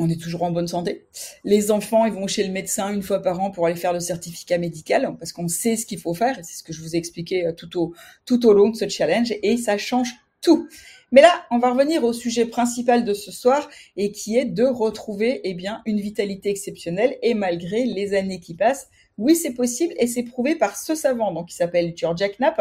on 0.00 0.08
est 0.08 0.20
toujours 0.20 0.44
en 0.44 0.52
bonne 0.52 0.68
santé. 0.68 1.08
Les 1.42 1.72
enfants, 1.72 2.06
ils 2.06 2.12
vont 2.12 2.28
chez 2.28 2.46
le 2.46 2.52
médecin 2.52 2.94
une 2.94 3.02
fois 3.02 3.20
par 3.20 3.40
an 3.40 3.50
pour 3.50 3.66
aller 3.66 3.74
faire 3.74 3.92
le 3.92 3.98
certificat 3.98 4.56
médical 4.56 5.16
parce 5.18 5.32
qu'on 5.32 5.48
sait 5.48 5.74
ce 5.76 5.84
qu'il 5.86 5.98
faut 5.98 6.14
faire. 6.14 6.36
C'est 6.44 6.58
ce 6.58 6.62
que 6.62 6.72
je 6.72 6.80
vous 6.80 6.94
ai 6.94 6.98
expliqué 6.98 7.50
tout 7.56 7.76
au, 7.76 7.94
tout 8.24 8.46
au 8.46 8.52
long 8.52 8.68
de 8.68 8.76
ce 8.76 8.88
challenge 8.88 9.34
et 9.42 9.56
ça 9.56 9.76
change 9.76 10.10
tout. 10.40 10.68
Mais 11.12 11.22
là, 11.22 11.46
on 11.50 11.58
va 11.58 11.70
revenir 11.70 12.04
au 12.04 12.12
sujet 12.12 12.46
principal 12.46 13.04
de 13.04 13.14
ce 13.14 13.32
soir 13.32 13.68
et 13.96 14.12
qui 14.12 14.36
est 14.36 14.44
de 14.44 14.64
retrouver 14.64 15.40
eh 15.44 15.54
bien 15.54 15.82
une 15.86 16.00
vitalité 16.00 16.50
exceptionnelle 16.50 17.16
et 17.22 17.34
malgré 17.34 17.84
les 17.84 18.14
années 18.14 18.40
qui 18.40 18.54
passent, 18.54 18.88
oui 19.16 19.34
c'est 19.34 19.54
possible 19.54 19.94
et 19.98 20.06
c'est 20.06 20.22
prouvé 20.22 20.54
par 20.54 20.76
ce 20.76 20.94
savant 20.94 21.32
donc 21.32 21.48
qui 21.48 21.54
s'appelle 21.54 21.94
Georgia 21.96 22.28
Knapp. 22.28 22.60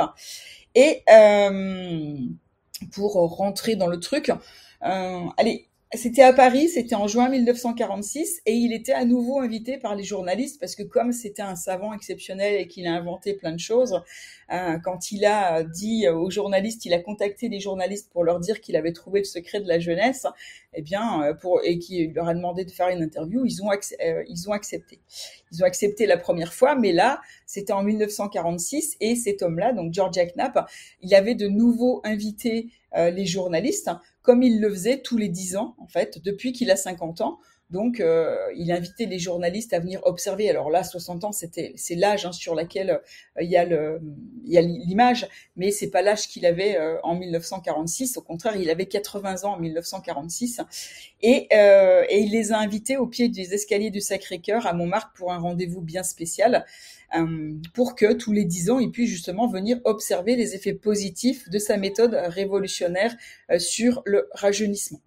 Et 0.76 1.04
euh, 1.10 2.16
pour 2.92 3.14
rentrer 3.14 3.76
dans 3.76 3.88
le 3.88 4.00
truc, 4.00 4.30
euh, 4.84 5.22
allez 5.38 5.68
c'était 5.94 6.24
à 6.24 6.34
Paris, 6.34 6.68
c'était 6.68 6.96
en 6.96 7.08
juin 7.08 7.30
1946, 7.30 8.42
et 8.46 8.54
il 8.54 8.74
était 8.74 8.92
à 8.92 9.06
nouveau 9.06 9.40
invité 9.40 9.78
par 9.78 9.96
les 9.96 10.04
journalistes 10.04 10.60
parce 10.60 10.76
que 10.76 10.84
comme 10.84 11.14
c'était 11.14 11.42
un 11.42 11.56
savant 11.56 11.94
exceptionnel 11.94 12.60
et 12.60 12.68
qu'il 12.68 12.86
a 12.88 12.94
inventé 12.94 13.34
plein 13.36 13.54
de 13.54 13.60
choses, 13.60 14.02
euh, 14.52 14.80
quand 14.84 15.14
il 15.14 15.24
a 15.24 15.64
dit 15.64 16.10
aux 16.10 16.30
journalistes, 16.30 16.84
il 16.84 16.94
a 16.94 17.00
contacté 17.00 17.48
les 17.48 17.62
journalistes 17.62 18.12
pour 18.12 18.26
leur 18.26 18.42
dire 18.42 18.60
qu'il 18.60 18.76
avait 18.76 18.92
trouvé 18.92 19.22
le 19.22 19.26
secret 19.26 19.62
de 19.62 19.68
la 19.70 19.80
jeunesse, 19.80 20.28
eh 20.74 20.82
bien, 20.82 21.24
euh, 21.24 21.34
pour 21.34 21.62
et 21.64 21.80
qu'il 21.80 22.14
leur 22.14 22.28
a 22.28 22.34
demandé 22.34 22.66
de 22.66 22.72
faire 22.72 22.90
une 22.90 23.02
interview, 23.02 23.46
ils 23.46 23.64
ont 23.64 23.72
euh, 23.72 24.24
ils 24.28 24.50
ont 24.50 24.52
accepté. 24.52 25.00
Ils 25.54 25.64
ont 25.64 25.66
accepté 25.66 26.06
la 26.06 26.18
première 26.18 26.54
fois, 26.54 26.76
mais 26.76 26.92
là, 26.92 27.22
c'était 27.46 27.72
en 27.72 27.84
1946 27.84 28.98
et 29.00 29.16
cet 29.16 29.42
homme-là, 29.42 29.72
donc 29.72 29.94
George 29.94 30.18
Knapp, 30.36 30.70
il 31.02 31.16
avait 31.16 31.36
de 31.36 31.48
nouveaux 31.48 32.02
invités 32.04 32.68
les 32.96 33.26
journalistes 33.26 33.92
comme 34.28 34.44
il 34.44 34.60
le 34.60 34.70
faisait 34.70 35.00
tous 35.00 35.16
les 35.16 35.30
dix 35.30 35.56
ans, 35.56 35.74
en 35.78 35.88
fait, 35.88 36.22
depuis 36.22 36.52
qu'il 36.52 36.70
a 36.70 36.76
50 36.76 37.22
ans, 37.22 37.40
Donc, 37.70 38.02
euh, 38.02 38.36
il 38.58 38.72
invitait 38.74 39.06
les 39.06 39.20
journalistes 39.20 39.74
à 39.74 39.80
venir 39.80 40.02
observer. 40.04 40.50
Alors 40.50 40.70
là, 40.70 40.84
60 40.84 41.24
ans, 41.24 41.32
c'était 41.32 41.72
c'est 41.78 41.96
l'âge 41.96 42.26
hein, 42.26 42.34
sur 42.34 42.54
lequel 42.54 42.90
euh, 42.90 43.42
il 43.42 43.50
y 43.50 44.58
a 44.58 44.62
l'image, 44.62 45.28
mais 45.56 45.72
c'est 45.72 45.90
pas 45.90 46.02
l'âge 46.02 46.28
qu'il 46.28 46.46
avait 46.46 46.78
euh, 46.78 46.98
en 47.04 47.16
1946. 47.16 48.18
Au 48.18 48.22
contraire, 48.22 48.58
il 48.58 48.70
avait 48.70 48.86
80 48.86 49.46
ans 49.46 49.54
en 49.54 49.60
1946, 49.60 50.62
et, 51.22 51.48
et 51.52 52.20
il 52.20 52.32
les 52.32 52.52
a 52.52 52.58
invités 52.58 52.98
au 52.98 53.08
pied 53.08 53.30
des 53.30 53.54
escaliers 53.54 53.92
du 53.92 54.02
Sacré-Cœur 54.02 54.68
à 54.68 54.74
Montmartre 54.74 55.14
pour 55.16 55.32
un 55.32 55.40
rendez-vous 55.40 55.82
bien 55.82 56.04
spécial. 56.04 56.66
Pour 57.74 57.96
que 57.96 58.14
tous 58.14 58.34
les 58.34 58.46
dix 58.46 58.70
ans, 58.70 58.80
il 58.80 58.92
puisse 58.92 59.10
justement 59.10 59.48
venir 59.48 59.80
observer 59.86 60.36
les 60.36 60.56
effets 60.56 60.74
positifs 60.74 61.50
de 61.50 61.60
sa 61.60 61.78
méthode 61.78 62.14
révolutionnaire 62.14 63.16
sur 63.58 64.02
le 64.06 64.28
rajeunissement. 64.34 65.02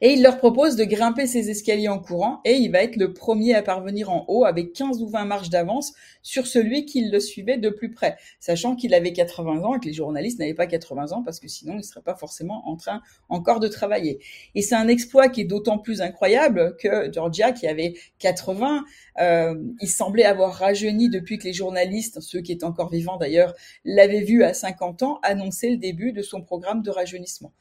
Et 0.00 0.12
il 0.12 0.22
leur 0.22 0.38
propose 0.38 0.76
de 0.76 0.84
grimper 0.84 1.26
ces 1.26 1.50
escaliers 1.50 1.88
en 1.88 1.98
courant 1.98 2.40
et 2.44 2.54
il 2.54 2.70
va 2.70 2.82
être 2.82 2.96
le 2.96 3.12
premier 3.12 3.54
à 3.54 3.62
parvenir 3.62 4.10
en 4.10 4.24
haut 4.28 4.44
avec 4.44 4.72
15 4.72 5.02
ou 5.02 5.08
20 5.08 5.24
marches 5.24 5.50
d'avance 5.50 5.92
sur 6.22 6.46
celui 6.46 6.86
qui 6.86 7.04
le 7.04 7.20
suivait 7.20 7.58
de 7.58 7.68
plus 7.70 7.90
près, 7.90 8.16
sachant 8.40 8.76
qu'il 8.76 8.94
avait 8.94 9.12
80 9.12 9.62
ans 9.62 9.76
et 9.76 9.80
que 9.80 9.86
les 9.86 9.92
journalistes 9.92 10.38
n'avaient 10.38 10.54
pas 10.54 10.66
80 10.66 11.12
ans 11.12 11.22
parce 11.22 11.40
que 11.40 11.48
sinon 11.48 11.74
ils 11.74 11.78
ne 11.78 11.82
seraient 11.82 12.02
pas 12.02 12.14
forcément 12.14 12.68
en 12.68 12.76
train 12.76 13.02
encore 13.28 13.60
de 13.60 13.68
travailler. 13.68 14.18
Et 14.54 14.62
c'est 14.62 14.74
un 14.74 14.88
exploit 14.88 15.28
qui 15.28 15.42
est 15.42 15.44
d'autant 15.44 15.78
plus 15.78 16.00
incroyable 16.00 16.76
que 16.78 17.12
Georgia, 17.12 17.52
qui 17.52 17.66
avait 17.66 17.94
80, 18.18 18.84
euh, 19.20 19.54
il 19.80 19.88
semblait 19.88 20.24
avoir 20.24 20.54
rajeuni 20.54 21.08
depuis 21.08 21.38
que 21.38 21.44
les 21.44 21.52
journalistes, 21.52 22.20
ceux 22.20 22.40
qui 22.40 22.52
étaient 22.52 22.64
encore 22.64 22.90
vivants 22.90 23.16
d'ailleurs, 23.16 23.54
l'avaient 23.84 24.22
vu 24.22 24.42
à 24.42 24.54
50 24.54 25.02
ans 25.02 25.20
annoncer 25.22 25.70
le 25.70 25.76
début 25.76 26.12
de 26.12 26.22
son 26.22 26.42
programme 26.42 26.82
de 26.82 26.90
rajeunissement 26.90 27.52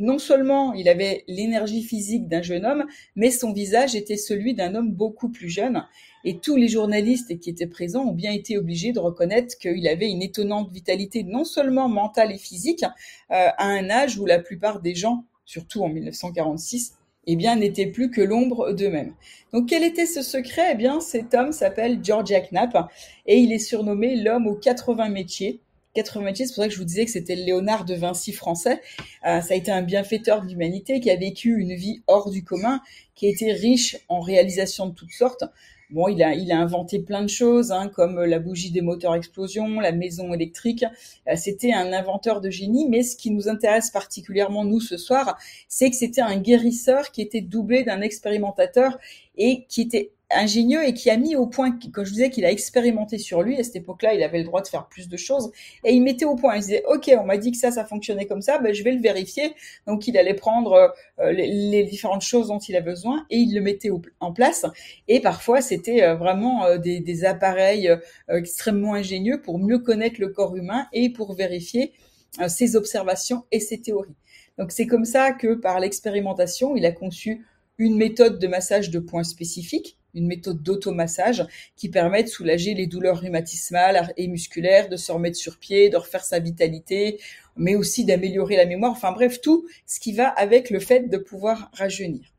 non 0.00 0.18
seulement 0.18 0.72
il 0.72 0.88
avait 0.88 1.24
l'énergie 1.28 1.82
physique 1.82 2.26
d'un 2.26 2.42
jeune 2.42 2.66
homme, 2.66 2.86
mais 3.14 3.30
son 3.30 3.52
visage 3.52 3.94
était 3.94 4.16
celui 4.16 4.54
d'un 4.54 4.74
homme 4.74 4.90
beaucoup 4.90 5.28
plus 5.28 5.48
jeune. 5.48 5.84
Et 6.24 6.38
tous 6.38 6.56
les 6.56 6.68
journalistes 6.68 7.38
qui 7.38 7.50
étaient 7.50 7.66
présents 7.66 8.06
ont 8.06 8.12
bien 8.12 8.32
été 8.32 8.58
obligés 8.58 8.92
de 8.92 8.98
reconnaître 8.98 9.56
qu'il 9.58 9.86
avait 9.86 10.10
une 10.10 10.22
étonnante 10.22 10.72
vitalité, 10.72 11.22
non 11.22 11.44
seulement 11.44 11.88
mentale 11.88 12.32
et 12.32 12.38
physique, 12.38 12.82
euh, 12.82 13.48
à 13.56 13.66
un 13.66 13.88
âge 13.90 14.18
où 14.18 14.26
la 14.26 14.38
plupart 14.38 14.80
des 14.80 14.94
gens, 14.94 15.24
surtout 15.44 15.82
en 15.82 15.88
1946, 15.88 16.94
eh 17.26 17.36
bien, 17.36 17.56
n'étaient 17.56 17.86
plus 17.86 18.10
que 18.10 18.22
l'ombre 18.22 18.72
d'eux-mêmes. 18.72 19.14
Donc, 19.52 19.68
quel 19.68 19.84
était 19.84 20.06
ce 20.06 20.22
secret? 20.22 20.70
Eh 20.72 20.76
bien, 20.76 21.00
cet 21.00 21.34
homme 21.34 21.52
s'appelle 21.52 22.00
Georgia 22.02 22.40
Knapp 22.40 22.90
et 23.26 23.38
il 23.38 23.52
est 23.52 23.58
surnommé 23.58 24.16
l'homme 24.16 24.46
aux 24.46 24.56
80 24.56 25.10
métiers 25.10 25.60
80 25.94 26.32
c'est 26.34 26.46
pour 26.46 26.56
ça 26.56 26.68
que 26.68 26.74
je 26.74 26.78
vous 26.78 26.84
disais 26.84 27.04
que 27.04 27.10
c'était 27.10 27.34
Léonard 27.34 27.84
de 27.84 27.94
Vinci 27.94 28.32
français. 28.32 28.80
Euh, 29.26 29.40
ça 29.40 29.54
a 29.54 29.56
été 29.56 29.70
un 29.70 29.82
bienfaiteur 29.82 30.42
de 30.42 30.48
l'humanité 30.48 31.00
qui 31.00 31.10
a 31.10 31.16
vécu 31.16 31.58
une 31.58 31.74
vie 31.74 32.02
hors 32.06 32.30
du 32.30 32.44
commun, 32.44 32.80
qui 33.14 33.26
a 33.26 33.30
été 33.30 33.52
riche 33.52 33.96
en 34.08 34.20
réalisations 34.20 34.86
de 34.86 34.94
toutes 34.94 35.12
sortes. 35.12 35.44
Bon, 35.90 36.06
il 36.06 36.22
a, 36.22 36.34
il 36.34 36.52
a 36.52 36.58
inventé 36.60 37.00
plein 37.00 37.22
de 37.22 37.28
choses, 37.28 37.72
hein, 37.72 37.88
comme 37.88 38.22
la 38.22 38.38
bougie 38.38 38.70
des 38.70 38.80
moteurs 38.80 39.16
explosion, 39.16 39.80
la 39.80 39.90
maison 39.90 40.32
électrique. 40.32 40.84
Euh, 41.28 41.34
c'était 41.34 41.72
un 41.72 41.92
inventeur 41.92 42.40
de 42.40 42.48
génie, 42.48 42.88
mais 42.88 43.02
ce 43.02 43.16
qui 43.16 43.32
nous 43.32 43.48
intéresse 43.48 43.90
particulièrement, 43.90 44.64
nous, 44.64 44.80
ce 44.80 44.96
soir, 44.96 45.36
c'est 45.66 45.90
que 45.90 45.96
c'était 45.96 46.20
un 46.20 46.36
guérisseur 46.36 47.10
qui 47.10 47.22
était 47.22 47.40
doublé 47.40 47.82
d'un 47.82 48.02
expérimentateur 48.02 48.98
et 49.36 49.64
qui 49.68 49.80
était 49.80 50.12
ingénieux 50.30 50.86
et 50.86 50.94
qui 50.94 51.10
a 51.10 51.16
mis 51.16 51.36
au 51.36 51.46
point, 51.46 51.76
quand 51.92 52.04
je 52.04 52.12
disais 52.12 52.30
qu'il 52.30 52.44
a 52.44 52.50
expérimenté 52.50 53.18
sur 53.18 53.42
lui, 53.42 53.58
à 53.58 53.64
cette 53.64 53.76
époque-là, 53.76 54.14
il 54.14 54.22
avait 54.22 54.38
le 54.38 54.44
droit 54.44 54.62
de 54.62 54.68
faire 54.68 54.86
plus 54.86 55.08
de 55.08 55.16
choses, 55.16 55.50
et 55.84 55.92
il 55.92 56.02
mettait 56.02 56.24
au 56.24 56.36
point, 56.36 56.56
il 56.56 56.60
disait, 56.60 56.84
OK, 56.88 57.10
on 57.18 57.24
m'a 57.24 57.36
dit 57.36 57.50
que 57.50 57.58
ça, 57.58 57.70
ça 57.70 57.84
fonctionnait 57.84 58.26
comme 58.26 58.42
ça, 58.42 58.58
ben, 58.58 58.72
je 58.72 58.82
vais 58.82 58.92
le 58.92 59.00
vérifier. 59.00 59.54
Donc, 59.86 60.06
il 60.06 60.16
allait 60.16 60.34
prendre 60.34 60.94
euh, 61.18 61.32
les, 61.32 61.84
différentes 61.84 62.22
choses 62.22 62.48
dont 62.48 62.58
il 62.58 62.76
a 62.76 62.80
besoin 62.80 63.26
et 63.30 63.38
il 63.38 63.54
le 63.54 63.60
mettait 63.60 63.90
en 64.20 64.32
place. 64.32 64.64
Et 65.08 65.20
parfois, 65.20 65.60
c'était 65.60 66.02
euh, 66.02 66.14
vraiment 66.14 66.64
euh, 66.64 66.78
des, 66.78 67.00
des, 67.00 67.24
appareils 67.24 67.90
extrêmement 68.28 68.94
ingénieux 68.94 69.42
pour 69.42 69.58
mieux 69.58 69.78
connaître 69.78 70.20
le 70.20 70.28
corps 70.28 70.56
humain 70.56 70.86
et 70.92 71.10
pour 71.10 71.34
vérifier 71.34 71.92
ses 72.48 72.76
observations 72.76 73.44
et 73.50 73.60
ses 73.60 73.80
théories. 73.80 74.14
Donc, 74.56 74.72
c'est 74.72 74.86
comme 74.86 75.04
ça 75.04 75.32
que 75.32 75.54
par 75.54 75.80
l'expérimentation, 75.80 76.76
il 76.76 76.86
a 76.86 76.92
conçu 76.92 77.44
une 77.78 77.96
méthode 77.96 78.38
de 78.38 78.46
massage 78.46 78.90
de 78.90 78.98
points 78.98 79.24
spécifiques 79.24 79.98
une 80.14 80.26
méthode 80.26 80.62
d'automassage 80.62 81.46
qui 81.76 81.88
permet 81.88 82.22
de 82.22 82.28
soulager 82.28 82.74
les 82.74 82.86
douleurs 82.86 83.20
rhumatismales 83.20 84.12
et 84.16 84.28
musculaires, 84.28 84.88
de 84.88 84.96
se 84.96 85.12
remettre 85.12 85.36
sur 85.36 85.58
pied, 85.58 85.88
de 85.88 85.96
refaire 85.96 86.24
sa 86.24 86.38
vitalité, 86.38 87.20
mais 87.56 87.74
aussi 87.74 88.04
d'améliorer 88.04 88.56
la 88.56 88.66
mémoire. 88.66 88.92
Enfin 88.92 89.12
bref, 89.12 89.40
tout 89.40 89.66
ce 89.86 90.00
qui 90.00 90.12
va 90.12 90.28
avec 90.28 90.70
le 90.70 90.80
fait 90.80 91.08
de 91.08 91.18
pouvoir 91.18 91.70
rajeunir. 91.72 92.32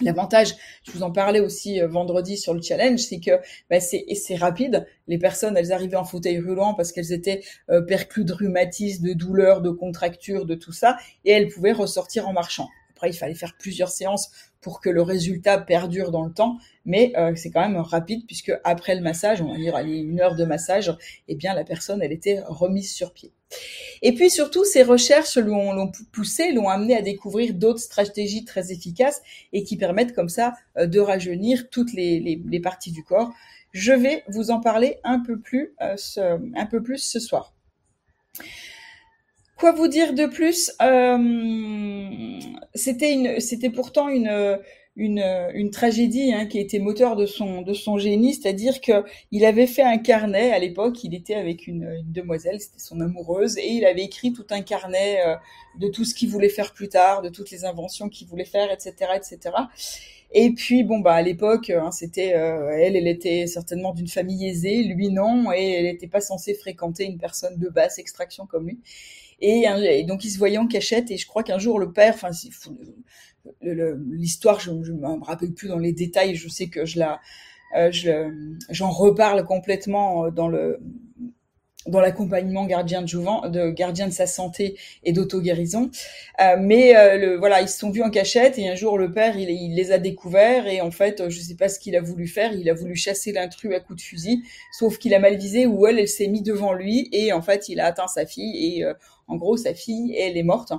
L'avantage, 0.00 0.56
je 0.82 0.90
vous 0.90 1.04
en 1.04 1.12
parlais 1.12 1.38
aussi 1.38 1.80
euh, 1.80 1.86
vendredi 1.86 2.36
sur 2.36 2.52
le 2.52 2.60
challenge, 2.60 2.98
c'est 2.98 3.20
que 3.20 3.30
bah, 3.70 3.78
c'est 3.78 4.36
rapide. 4.36 4.86
Les 5.06 5.18
personnes, 5.18 5.56
elles 5.56 5.72
arrivaient 5.72 5.96
en 5.96 6.04
fauteuil 6.04 6.40
roulant 6.40 6.74
parce 6.74 6.90
qu'elles 6.90 7.12
étaient 7.12 7.42
euh, 7.70 7.80
de 7.80 8.32
rhumatisme, 8.32 9.06
de 9.06 9.12
douleurs, 9.12 9.60
de 9.60 9.70
contractures, 9.70 10.46
de 10.46 10.56
tout 10.56 10.72
ça, 10.72 10.96
et 11.24 11.30
elles 11.30 11.48
pouvaient 11.48 11.72
ressortir 11.72 12.28
en 12.28 12.32
marchant. 12.32 12.68
Il 13.06 13.14
fallait 13.14 13.34
faire 13.34 13.56
plusieurs 13.58 13.90
séances 13.90 14.30
pour 14.60 14.80
que 14.80 14.88
le 14.88 15.02
résultat 15.02 15.58
perdure 15.58 16.10
dans 16.10 16.24
le 16.24 16.32
temps, 16.32 16.56
mais 16.86 17.12
euh, 17.18 17.34
c'est 17.36 17.50
quand 17.50 17.60
même 17.60 17.76
rapide 17.76 18.24
puisque 18.26 18.52
après 18.64 18.94
le 18.94 19.02
massage, 19.02 19.42
on 19.42 19.52
va 19.52 19.58
dire 19.58 19.76
une 19.76 20.20
heure 20.20 20.36
de 20.36 20.44
massage, 20.46 20.90
eh 21.28 21.34
bien 21.34 21.52
la 21.52 21.64
personne 21.64 22.00
elle 22.02 22.12
était 22.12 22.40
remise 22.46 22.90
sur 22.90 23.12
pied. 23.12 23.30
Et 24.00 24.14
puis 24.14 24.30
surtout, 24.30 24.64
ces 24.64 24.82
recherches 24.82 25.36
l'ont 25.36 25.92
poussé, 26.12 26.52
l'ont 26.52 26.70
amené 26.70 26.96
à 26.96 27.02
découvrir 27.02 27.52
d'autres 27.52 27.80
stratégies 27.80 28.46
très 28.46 28.72
efficaces 28.72 29.20
et 29.52 29.64
qui 29.64 29.76
permettent 29.76 30.14
comme 30.14 30.30
ça 30.30 30.54
euh, 30.78 30.86
de 30.86 30.98
rajeunir 30.98 31.68
toutes 31.68 31.92
les, 31.92 32.60
parties 32.62 32.90
du 32.90 33.04
corps. 33.04 33.32
Je 33.72 33.92
vais 33.92 34.24
vous 34.28 34.50
en 34.50 34.60
parler 34.60 34.98
un 35.04 35.20
peu 35.20 35.38
plus, 35.38 35.74
euh, 35.82 36.38
un 36.56 36.66
peu 36.66 36.82
plus 36.82 36.98
ce 36.98 37.20
soir. 37.20 37.52
Quoi 39.64 39.72
vous 39.72 39.88
dire 39.88 40.12
de 40.12 40.26
plus? 40.26 40.70
Euh, 40.82 42.38
C'était 42.74 43.14
une, 43.14 43.40
c'était 43.40 43.70
pourtant 43.70 44.10
une 44.10 44.58
une, 44.94 45.70
tragédie 45.72 46.34
hein, 46.34 46.44
qui 46.44 46.58
était 46.58 46.78
moteur 46.78 47.16
de 47.16 47.24
son 47.24 47.96
génie, 47.96 48.34
c'est-à-dire 48.34 48.82
que 48.82 49.04
il 49.32 49.46
avait 49.46 49.66
fait 49.66 49.80
un 49.82 49.96
carnet 49.96 50.52
à 50.52 50.58
l'époque. 50.58 51.02
Il 51.02 51.14
était 51.14 51.34
avec 51.34 51.66
une, 51.66 51.84
une 51.84 52.12
demoiselle, 52.12 52.60
c'était 52.60 52.78
son 52.78 53.00
amoureuse, 53.00 53.56
et 53.56 53.70
il 53.70 53.86
avait 53.86 54.04
écrit 54.04 54.34
tout 54.34 54.44
un 54.50 54.60
carnet 54.60 55.22
euh, 55.26 55.34
de 55.80 55.88
tout 55.88 56.04
ce 56.04 56.14
qu'il 56.14 56.28
voulait 56.28 56.50
faire 56.50 56.74
plus 56.74 56.90
tard, 56.90 57.22
de 57.22 57.30
toutes 57.30 57.50
les 57.50 57.64
inventions 57.64 58.10
qu'il 58.10 58.28
voulait 58.28 58.44
faire, 58.44 58.70
etc., 58.70 59.12
etc. 59.16 59.38
Et 60.32 60.50
puis 60.52 60.84
bon 60.84 60.98
bah 60.98 61.14
à 61.14 61.22
l'époque, 61.22 61.70
hein, 61.70 61.90
c'était 61.90 62.34
euh, 62.34 62.68
elle, 62.78 62.96
elle 62.96 63.08
était 63.08 63.46
certainement 63.46 63.94
d'une 63.94 64.08
famille 64.08 64.46
aisée, 64.46 64.82
lui 64.82 65.08
non, 65.08 65.52
et 65.52 65.72
elle 65.72 65.84
n'était 65.84 66.08
pas 66.08 66.20
censée 66.20 66.52
fréquenter 66.52 67.04
une 67.04 67.16
personne 67.18 67.56
de 67.56 67.70
basse 67.70 67.98
extraction 67.98 68.44
comme 68.44 68.66
lui. 68.66 68.78
Et, 69.40 70.04
donc, 70.04 70.24
il 70.24 70.30
se 70.30 70.38
voyait 70.38 70.58
en 70.58 70.66
cachette. 70.66 71.10
Et 71.10 71.16
je 71.16 71.26
crois 71.26 71.42
qu'un 71.42 71.58
jour, 71.58 71.78
le 71.78 71.92
père, 71.92 72.14
enfin, 72.14 72.30
l'histoire, 73.60 74.60
je 74.60 74.70
ne 74.70 74.92
me 74.92 75.24
rappelle 75.24 75.52
plus 75.52 75.68
dans 75.68 75.78
les 75.78 75.92
détails. 75.92 76.34
Je 76.34 76.48
sais 76.48 76.68
que 76.68 76.84
je 76.84 76.98
la, 76.98 77.20
euh, 77.76 77.90
j'en 78.70 78.90
reparle 78.90 79.44
complètement 79.44 80.30
dans 80.30 80.48
le 80.48 80.80
dans 81.86 82.00
l'accompagnement 82.00 82.64
gardien 82.66 83.02
de 83.02 83.08
jouvent, 83.08 83.50
de 83.50 83.70
gardien 83.70 84.08
de 84.08 84.12
sa 84.12 84.26
santé 84.26 84.78
et 85.02 85.12
d'auto-guérison. 85.12 85.90
Euh, 86.40 86.56
mais 86.58 86.96
euh, 86.96 87.36
voilà, 87.38 87.60
ils 87.60 87.68
se 87.68 87.78
sont 87.78 87.90
vus 87.90 88.02
en 88.02 88.10
cachette 88.10 88.58
et 88.58 88.68
un 88.68 88.74
jour 88.74 88.98
le 88.98 89.12
père, 89.12 89.36
il, 89.36 89.50
il 89.50 89.74
les 89.74 89.92
a 89.92 89.98
découverts 89.98 90.66
et 90.66 90.80
en 90.80 90.90
fait, 90.90 91.28
je 91.28 91.40
sais 91.40 91.56
pas 91.56 91.68
ce 91.68 91.78
qu'il 91.78 91.96
a 91.96 92.00
voulu 92.00 92.26
faire, 92.26 92.52
il 92.52 92.68
a 92.70 92.74
voulu 92.74 92.96
chasser 92.96 93.32
l'intrus 93.32 93.74
à 93.74 93.80
coups 93.80 94.02
de 94.02 94.06
fusil, 94.06 94.42
sauf 94.72 94.98
qu'il 94.98 95.14
a 95.14 95.18
mal 95.18 95.36
visé 95.36 95.66
ou 95.66 95.86
elle, 95.86 95.98
elle 95.98 96.08
s'est 96.08 96.28
mise 96.28 96.42
devant 96.42 96.72
lui 96.72 97.08
et 97.12 97.32
en 97.32 97.42
fait, 97.42 97.68
il 97.68 97.80
a 97.80 97.86
atteint 97.86 98.08
sa 98.08 98.26
fille 98.26 98.76
et 98.78 98.84
euh, 98.84 98.94
en 99.26 99.36
gros, 99.36 99.56
sa 99.56 99.74
fille, 99.74 100.14
elle 100.16 100.36
est 100.36 100.42
morte. 100.42 100.72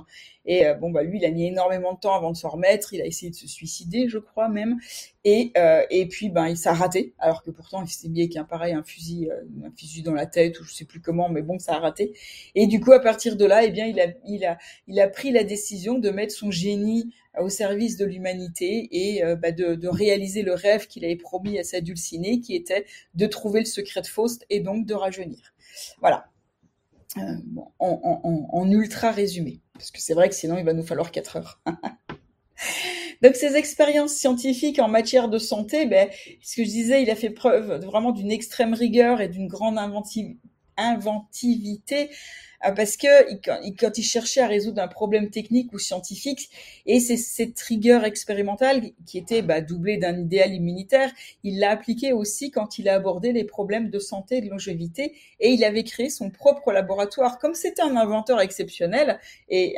Et 0.46 0.64
euh, 0.64 0.74
bon, 0.74 0.90
bah 0.90 1.02
lui, 1.02 1.18
il 1.18 1.24
a 1.24 1.30
mis 1.30 1.46
énormément 1.46 1.94
de 1.94 1.98
temps 1.98 2.14
avant 2.14 2.30
de 2.30 2.36
se 2.36 2.46
remettre. 2.46 2.92
Il 2.92 3.02
a 3.02 3.06
essayé 3.06 3.30
de 3.30 3.36
se 3.36 3.48
suicider, 3.48 4.08
je 4.08 4.18
crois 4.18 4.48
même. 4.48 4.78
Et 5.24 5.50
euh, 5.56 5.82
et 5.90 6.06
puis, 6.06 6.28
ben, 6.30 6.46
il 6.46 6.56
s'est 6.56 6.70
raté. 6.70 7.14
Alors 7.18 7.42
que 7.42 7.50
pourtant, 7.50 7.82
il 7.82 7.88
s'est 7.88 8.08
mis 8.08 8.20
avec 8.20 8.36
un 8.36 8.44
pareil, 8.44 8.72
un 8.72 8.84
fusil, 8.84 9.28
euh, 9.30 9.66
un 9.66 9.72
fusil 9.76 10.02
dans 10.02 10.14
la 10.14 10.26
tête 10.26 10.60
ou 10.60 10.64
je 10.64 10.72
sais 10.72 10.84
plus 10.84 11.00
comment, 11.00 11.28
mais 11.28 11.42
bon, 11.42 11.58
ça 11.58 11.74
a 11.74 11.78
raté. 11.80 12.12
Et 12.54 12.66
du 12.68 12.80
coup, 12.80 12.92
à 12.92 13.00
partir 13.00 13.36
de 13.36 13.44
là, 13.44 13.64
eh 13.64 13.70
bien, 13.70 13.86
il 13.86 14.00
a 14.00 14.06
il 14.26 14.44
a 14.44 14.58
il 14.86 15.00
a 15.00 15.08
pris 15.08 15.32
la 15.32 15.42
décision 15.42 15.98
de 15.98 16.10
mettre 16.10 16.34
son 16.34 16.50
génie 16.50 17.12
au 17.40 17.48
service 17.48 17.96
de 17.98 18.06
l'humanité 18.06 18.88
et 18.92 19.22
bah, 19.36 19.52
de, 19.52 19.74
de, 19.74 19.88
réaliser 19.88 20.40
le 20.40 20.54
rêve 20.54 20.86
qu'il 20.86 21.04
avait 21.04 21.16
promis 21.16 21.58
à 21.58 21.64
sa 21.64 21.82
dulcinée, 21.82 22.40
qui 22.40 22.54
était 22.54 22.86
de 23.14 23.26
trouver 23.26 23.60
le 23.60 23.66
secret 23.66 24.00
de 24.00 24.06
Faust 24.06 24.46
et 24.48 24.60
donc 24.60 24.86
de 24.86 24.94
rajeunir. 24.94 25.52
Voilà. 26.00 26.30
Euh, 27.18 27.36
en, 27.78 28.70
ultra 28.70 29.10
résumé, 29.10 29.60
parce 29.74 29.90
que 29.90 30.00
c'est 30.00 30.14
vrai 30.14 30.28
que 30.28 30.34
sinon 30.34 30.58
il 30.58 30.64
va 30.64 30.74
nous 30.74 30.82
falloir 30.82 31.10
4 31.10 31.36
heures. 31.36 31.60
Donc 33.22 33.36
ces 33.36 33.56
expériences 33.56 34.12
scientifiques 34.12 34.78
en 34.78 34.88
matière 34.88 35.28
de 35.28 35.38
santé, 35.38 35.86
ben, 35.86 36.08
ce 36.42 36.56
que 36.56 36.64
je 36.64 36.68
disais, 36.68 37.02
il 37.02 37.10
a 37.10 37.16
fait 37.16 37.30
preuve 37.30 37.82
vraiment 37.84 38.12
d'une 38.12 38.30
extrême 38.30 38.74
rigueur 38.74 39.20
et 39.20 39.28
d'une 39.28 39.48
grande 39.48 39.78
inventivité 40.76 42.10
parce 42.72 42.96
que 42.96 43.34
quand 43.78 43.98
il 43.98 44.02
cherchait 44.02 44.40
à 44.40 44.46
résoudre 44.46 44.82
un 44.82 44.88
problème 44.88 45.30
technique 45.30 45.72
ou 45.72 45.78
scientifique, 45.78 46.50
et 46.86 47.00
c'est 47.00 47.16
cette 47.16 47.58
rigueur 47.60 48.04
expérimentale 48.04 48.90
qui 49.06 49.18
était 49.18 49.42
bah, 49.42 49.60
doublée 49.60 49.98
d'un 49.98 50.18
idéal 50.18 50.54
immunitaire, 50.54 51.10
il 51.44 51.58
l'a 51.58 51.70
appliqué 51.70 52.12
aussi 52.12 52.50
quand 52.50 52.78
il 52.78 52.88
a 52.88 52.94
abordé 52.94 53.32
les 53.32 53.44
problèmes 53.44 53.90
de 53.90 53.98
santé 53.98 54.38
et 54.38 54.40
de 54.40 54.50
longévité, 54.50 55.14
et 55.40 55.50
il 55.50 55.64
avait 55.64 55.84
créé 55.84 56.10
son 56.10 56.30
propre 56.30 56.72
laboratoire. 56.72 57.38
Comme 57.38 57.54
c'était 57.54 57.82
un 57.82 57.96
inventeur 57.96 58.40
exceptionnel 58.40 59.20
et 59.48 59.76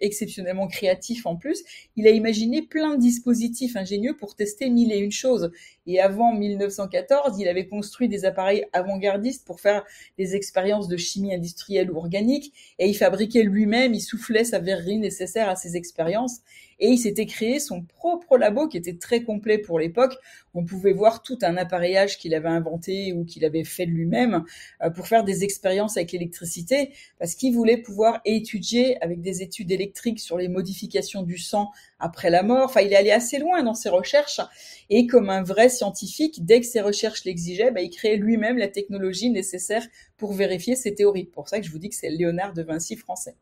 exceptionnellement 0.00 0.68
créatif 0.68 1.26
en 1.26 1.36
plus, 1.36 1.62
il 1.96 2.06
a 2.06 2.10
imaginé 2.10 2.62
plein 2.62 2.94
de 2.94 3.00
dispositifs 3.00 3.76
ingénieux 3.76 4.16
pour 4.16 4.34
tester 4.34 4.70
mille 4.70 4.92
et 4.92 4.98
une 4.98 5.10
choses. 5.10 5.50
Et 5.86 6.00
avant 6.00 6.32
1914, 6.32 7.38
il 7.38 7.48
avait 7.48 7.66
construit 7.66 8.08
des 8.08 8.24
appareils 8.24 8.66
avant-gardistes 8.72 9.46
pour 9.46 9.60
faire 9.60 9.84
des 10.18 10.36
expériences 10.36 10.88
de 10.88 10.96
chimie 10.96 11.34
industrielle 11.34 11.90
ou 11.90 11.96
organique. 11.96 12.52
Et 12.78 12.88
il 12.88 12.94
fabriquait 12.94 13.42
lui-même, 13.42 13.94
il 13.94 14.00
soufflait 14.00 14.44
sa 14.44 14.58
verrerie 14.58 14.98
nécessaire 14.98 15.48
à 15.48 15.56
ces 15.56 15.76
expériences. 15.76 16.40
Et 16.80 16.88
il 16.88 16.98
s'était 16.98 17.26
créé 17.26 17.60
son 17.60 17.82
propre 17.82 18.38
labo 18.38 18.66
qui 18.66 18.76
était 18.76 18.96
très 18.96 19.22
complet 19.22 19.58
pour 19.58 19.78
l'époque. 19.78 20.16
On 20.54 20.64
pouvait 20.64 20.92
voir 20.92 21.22
tout 21.22 21.38
un 21.42 21.56
appareillage 21.56 22.18
qu'il 22.18 22.34
avait 22.34 22.48
inventé 22.48 23.12
ou 23.12 23.24
qu'il 23.24 23.44
avait 23.44 23.64
fait 23.64 23.84
lui-même 23.84 24.44
euh, 24.82 24.90
pour 24.90 25.06
faire 25.06 25.22
des 25.22 25.44
expériences 25.44 25.96
avec 25.96 26.12
l'électricité 26.12 26.92
parce 27.18 27.34
qu'il 27.34 27.54
voulait 27.54 27.76
pouvoir 27.76 28.20
étudier 28.24 29.02
avec 29.02 29.20
des 29.20 29.42
études 29.42 29.70
électriques 29.70 30.20
sur 30.20 30.38
les 30.38 30.48
modifications 30.48 31.22
du 31.22 31.38
sang 31.38 31.70
après 31.98 32.30
la 32.30 32.42
mort. 32.42 32.64
Enfin, 32.64 32.80
il 32.80 32.92
est 32.92 32.96
allé 32.96 33.10
assez 33.10 33.38
loin 33.38 33.62
dans 33.62 33.74
ses 33.74 33.90
recherches. 33.90 34.40
Et 34.88 35.06
comme 35.06 35.30
un 35.30 35.42
vrai 35.42 35.68
scientifique, 35.68 36.44
dès 36.44 36.60
que 36.60 36.66
ses 36.66 36.80
recherches 36.80 37.24
l'exigeaient, 37.24 37.70
bah, 37.70 37.82
il 37.82 37.90
créait 37.90 38.16
lui-même 38.16 38.58
la 38.58 38.68
technologie 38.68 39.30
nécessaire 39.30 39.86
pour 40.20 40.34
vérifier 40.34 40.76
ses 40.76 40.94
théories. 40.94 41.24
Pour 41.24 41.48
ça 41.48 41.58
que 41.58 41.66
je 41.66 41.72
vous 41.72 41.78
dis 41.78 41.88
que 41.88 41.94
c'est 41.96 42.10
Léonard 42.10 42.52
de 42.52 42.62
Vinci 42.62 42.94
français. 42.94 43.34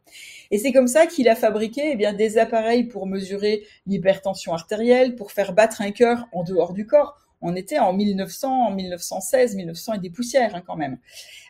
Et 0.53 0.59
c'est 0.59 0.73
comme 0.73 0.87
ça 0.87 1.07
qu'il 1.07 1.29
a 1.29 1.35
fabriqué 1.35 1.91
eh 1.93 1.97
bien, 1.97 2.15
des 2.15 2.39
appareils 2.39 2.85
pour 2.85 3.07
mesurer 3.07 3.65
l'hypertension 3.87 4.55
artérielle, 4.55 5.17
pour 5.17 5.33
faire 5.33 5.53
battre 5.53 5.83
un 5.83 5.91
cœur 5.91 6.29
en 6.33 6.45
dehors 6.45 6.73
du 6.73 6.87
corps. 6.87 7.17
On 7.41 7.57
était 7.57 7.81
en 7.81 7.93
1900, 7.93 8.67
en 8.69 8.71
1916, 8.71 9.57
1900 9.57 9.95
et 9.95 9.99
des 9.99 10.11
poussières 10.11 10.55
hein, 10.55 10.63
quand 10.65 10.77
même. 10.77 10.99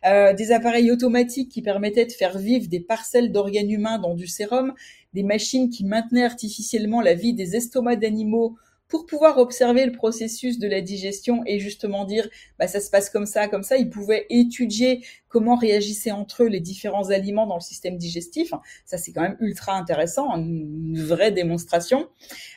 Euh, 0.06 0.32
des 0.32 0.50
appareils 0.50 0.90
automatiques 0.90 1.50
qui 1.50 1.60
permettaient 1.60 2.06
de 2.06 2.12
faire 2.12 2.38
vivre 2.38 2.68
des 2.68 2.80
parcelles 2.80 3.30
d'organes 3.30 3.70
humains 3.70 3.98
dans 3.98 4.14
du 4.14 4.26
sérum, 4.26 4.72
des 5.12 5.22
machines 5.22 5.68
qui 5.68 5.84
maintenaient 5.84 6.24
artificiellement 6.24 7.02
la 7.02 7.14
vie 7.14 7.34
des 7.34 7.54
estomacs 7.54 8.00
d'animaux 8.00 8.56
pour 8.88 9.06
pouvoir 9.06 9.38
observer 9.38 9.84
le 9.86 9.92
processus 9.92 10.58
de 10.58 10.66
la 10.66 10.80
digestion 10.80 11.42
et 11.46 11.58
justement 11.58 12.04
dire 12.04 12.28
bah 12.58 12.66
ça 12.66 12.80
se 12.80 12.90
passe 12.90 13.10
comme 13.10 13.26
ça 13.26 13.48
comme 13.48 13.62
ça 13.62 13.76
il 13.76 13.90
pouvait 13.90 14.26
étudier 14.30 15.04
comment 15.28 15.56
réagissaient 15.56 16.10
entre 16.10 16.44
eux 16.44 16.48
les 16.48 16.60
différents 16.60 17.10
aliments 17.10 17.46
dans 17.46 17.56
le 17.56 17.60
système 17.60 17.96
digestif. 17.96 18.52
Ça, 18.84 18.98
c'est 18.98 19.12
quand 19.12 19.22
même 19.22 19.36
ultra 19.40 19.74
intéressant, 19.74 20.34
une 20.36 21.00
vraie 21.00 21.32
démonstration. 21.32 22.08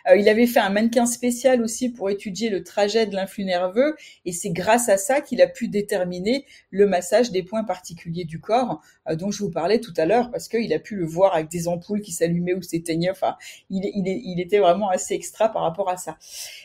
Euh, 0.10 0.16
il 0.18 0.30
avait 0.30 0.48
fait 0.48 0.60
un 0.60 0.70
mannequin 0.70 1.06
spécial 1.06 1.62
aussi 1.62 1.90
pour 1.90 2.10
étudier 2.10 2.50
le 2.50 2.64
trajet 2.64 3.06
de 3.06 3.16
l'influx 3.16 3.46
nerveux, 3.46 3.96
et 4.26 4.32
c'est 4.32 4.52
grâce 4.52 4.90
à 4.90 4.98
ça 4.98 5.22
qu'il 5.22 5.42
a 5.42 5.48
pu 5.48 5.68
déterminer 5.68 6.46
le 6.70 6.88
massage 6.88 7.32
des 7.32 7.44
points 7.44 7.64
particuliers 7.64 8.26
du 8.26 8.40
corps, 8.40 8.82
euh, 9.10 9.16
dont 9.16 9.32
je 9.32 9.44
vous 9.44 9.52
parlais 9.52 9.80
tout 9.80 9.94
à 9.98 10.06
l'heure, 10.06 10.32
parce 10.32 10.48
qu'il 10.48 10.74
a 10.74 10.80
pu 10.80 10.96
le 10.96 11.06
voir 11.06 11.36
avec 11.36 11.50
des 11.50 11.68
ampoules 11.68 12.02
qui 12.02 12.12
s'allumaient 12.12 12.54
ou 12.54 12.62
s'éteignaient. 12.62 13.12
Enfin, 13.12 13.36
il, 13.70 14.40
était 14.40 14.60
vraiment 14.60 14.90
assez 14.90 15.14
extra 15.14 15.50
par 15.50 15.62
rapport 15.64 15.90
à 15.90 15.98
ça. 15.98 16.18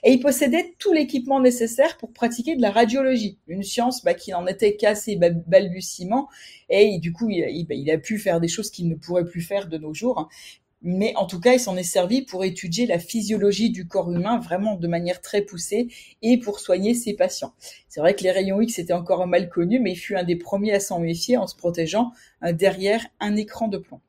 Et 0.02 0.12
il 0.12 0.20
possédait 0.20 0.74
tout 0.78 0.92
l'équipement 0.92 1.40
nécessaire 1.40 1.96
pour 1.98 2.12
pratiquer 2.12 2.56
de 2.56 2.62
la 2.62 2.70
radiologie, 2.70 3.38
une 3.48 3.62
science 3.62 4.04
bah, 4.04 4.14
qui 4.14 4.32
en 4.34 4.46
était 4.46 4.76
cassée, 4.76 5.16
et 6.68 6.98
du 6.98 7.12
coup, 7.12 7.28
il, 7.30 7.90
a 7.90 7.98
pu 7.98 8.18
faire 8.18 8.40
des 8.40 8.48
choses 8.48 8.70
qu'il 8.70 8.88
ne 8.88 8.94
pourrait 8.94 9.24
plus 9.24 9.40
faire 9.40 9.68
de 9.68 9.78
nos 9.78 9.94
jours. 9.94 10.28
Mais 10.82 11.14
en 11.16 11.26
tout 11.26 11.40
cas, 11.40 11.54
il 11.54 11.60
s'en 11.60 11.76
est 11.76 11.82
servi 11.82 12.22
pour 12.22 12.44
étudier 12.44 12.86
la 12.86 12.98
physiologie 12.98 13.70
du 13.70 13.88
corps 13.88 14.12
humain 14.12 14.38
vraiment 14.38 14.76
de 14.76 14.86
manière 14.86 15.20
très 15.20 15.42
poussée 15.42 15.88
et 16.22 16.38
pour 16.38 16.60
soigner 16.60 16.94
ses 16.94 17.14
patients. 17.14 17.54
C'est 17.88 18.00
vrai 18.00 18.14
que 18.14 18.22
les 18.22 18.30
rayons 18.30 18.60
X 18.60 18.78
étaient 18.78 18.92
encore 18.92 19.26
mal 19.26 19.48
connus, 19.48 19.80
mais 19.80 19.92
il 19.92 19.96
fut 19.96 20.16
un 20.16 20.22
des 20.22 20.36
premiers 20.36 20.74
à 20.74 20.80
s'en 20.80 21.00
méfier 21.00 21.38
en 21.38 21.46
se 21.46 21.56
protégeant 21.56 22.12
euh, 22.44 22.52
derrière 22.52 23.04
un 23.20 23.36
écran 23.36 23.68
de 23.68 23.78
plomb. 23.78 24.00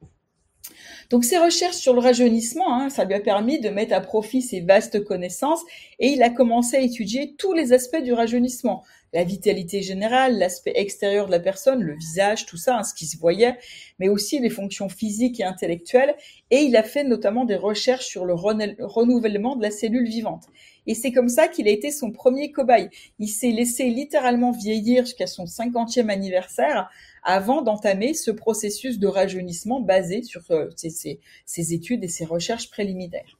Donc 1.09 1.23
ses 1.23 1.37
recherches 1.37 1.77
sur 1.77 1.93
le 1.93 1.99
rajeunissement, 1.99 2.73
hein, 2.73 2.89
ça 2.89 3.05
lui 3.05 3.13
a 3.13 3.21
permis 3.21 3.59
de 3.61 3.69
mettre 3.69 3.93
à 3.93 4.01
profit 4.01 4.41
ses 4.41 4.59
vastes 4.59 5.03
connaissances 5.05 5.61
et 5.99 6.09
il 6.09 6.21
a 6.21 6.29
commencé 6.29 6.75
à 6.75 6.81
étudier 6.81 7.35
tous 7.37 7.53
les 7.53 7.71
aspects 7.71 8.01
du 8.01 8.11
rajeunissement. 8.11 8.83
La 9.13 9.23
vitalité 9.23 9.81
générale, 9.81 10.37
l'aspect 10.37 10.73
extérieur 10.75 11.27
de 11.27 11.31
la 11.31 11.39
personne, 11.39 11.81
le 11.81 11.95
visage, 11.95 12.45
tout 12.45 12.57
ça, 12.57 12.79
hein, 12.79 12.83
ce 12.83 12.93
qui 12.93 13.05
se 13.05 13.17
voyait, 13.17 13.57
mais 13.99 14.09
aussi 14.09 14.39
les 14.39 14.49
fonctions 14.49 14.89
physiques 14.89 15.39
et 15.39 15.45
intellectuelles. 15.45 16.13
Et 16.51 16.57
il 16.57 16.75
a 16.75 16.83
fait 16.83 17.05
notamment 17.05 17.45
des 17.45 17.55
recherches 17.55 18.05
sur 18.05 18.25
le 18.25 18.33
renouvellement 18.33 19.55
de 19.55 19.63
la 19.63 19.71
cellule 19.71 20.09
vivante. 20.09 20.43
Et 20.87 20.93
c'est 20.93 21.13
comme 21.13 21.29
ça 21.29 21.47
qu'il 21.47 21.69
a 21.69 21.71
été 21.71 21.89
son 21.89 22.11
premier 22.11 22.51
cobaye. 22.51 22.89
Il 23.19 23.29
s'est 23.29 23.51
laissé 23.51 23.85
littéralement 23.85 24.51
vieillir 24.51 25.05
jusqu'à 25.05 25.27
son 25.27 25.45
50e 25.45 26.09
anniversaire 26.09 26.89
avant 27.27 27.61
d'entamer 27.61 28.13
ce 28.13 28.31
processus 28.31 28.99
de 28.99 29.07
rajeunissement 29.07 29.81
basé 29.81 30.23
sur 30.23 30.41
ses, 30.77 31.19
euh, 31.59 31.73
études 31.73 32.05
et 32.05 32.07
ses 32.07 32.23
recherches 32.23 32.71
préliminaires. 32.71 33.37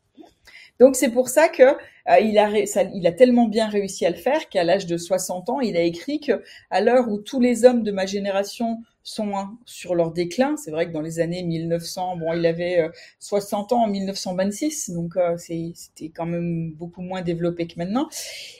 Donc 0.78 0.98
c'est 0.98 1.10
pour 1.10 1.30
ça 1.30 1.48
que 1.48 1.64
euh, 1.64 1.76
a, 2.06 2.20
il 2.20 3.08
a 3.08 3.12
tellement 3.14 3.48
bien 3.48 3.70
réussi 3.70 4.06
à 4.06 4.10
le 4.10 4.18
faire 4.18 4.50
qu'à 4.50 4.66
l'âge 4.66 4.88
de 4.88 4.98
60 4.98 5.50
ans, 5.50 5.62
il 5.62 5.78
a 5.78 5.82
écrit 5.82 6.20
que 6.20 6.44
à 6.70 6.82
l'heure 6.82 7.08
où 7.08 7.18
tous 7.18 7.40
les 7.40 7.64
hommes 7.64 7.82
de 7.82 7.92
ma 7.92 8.06
génération 8.06 8.80
sont 9.08 9.32
sur 9.66 9.96
leur 9.96 10.12
déclin. 10.12 10.58
C'est 10.58 10.70
vrai 10.70 10.88
que 10.88 10.92
dans 10.92 11.02
les 11.02 11.22
années 11.22 11.42
1900, 11.42 12.18
bon, 12.18 12.34
il 12.34 12.46
avait 12.46 12.90
60 13.20 13.72
euh, 13.72 13.76
ans 13.76 13.84
en 13.86 13.88
1926, 13.88 14.90
donc 14.92 15.16
euh, 15.16 15.38
c'était 15.38 16.10
quand 16.10 16.26
même 16.26 16.72
beaucoup 16.74 17.02
moins 17.02 17.22
développé 17.22 17.68
que 17.68 17.76
maintenant, 17.78 18.10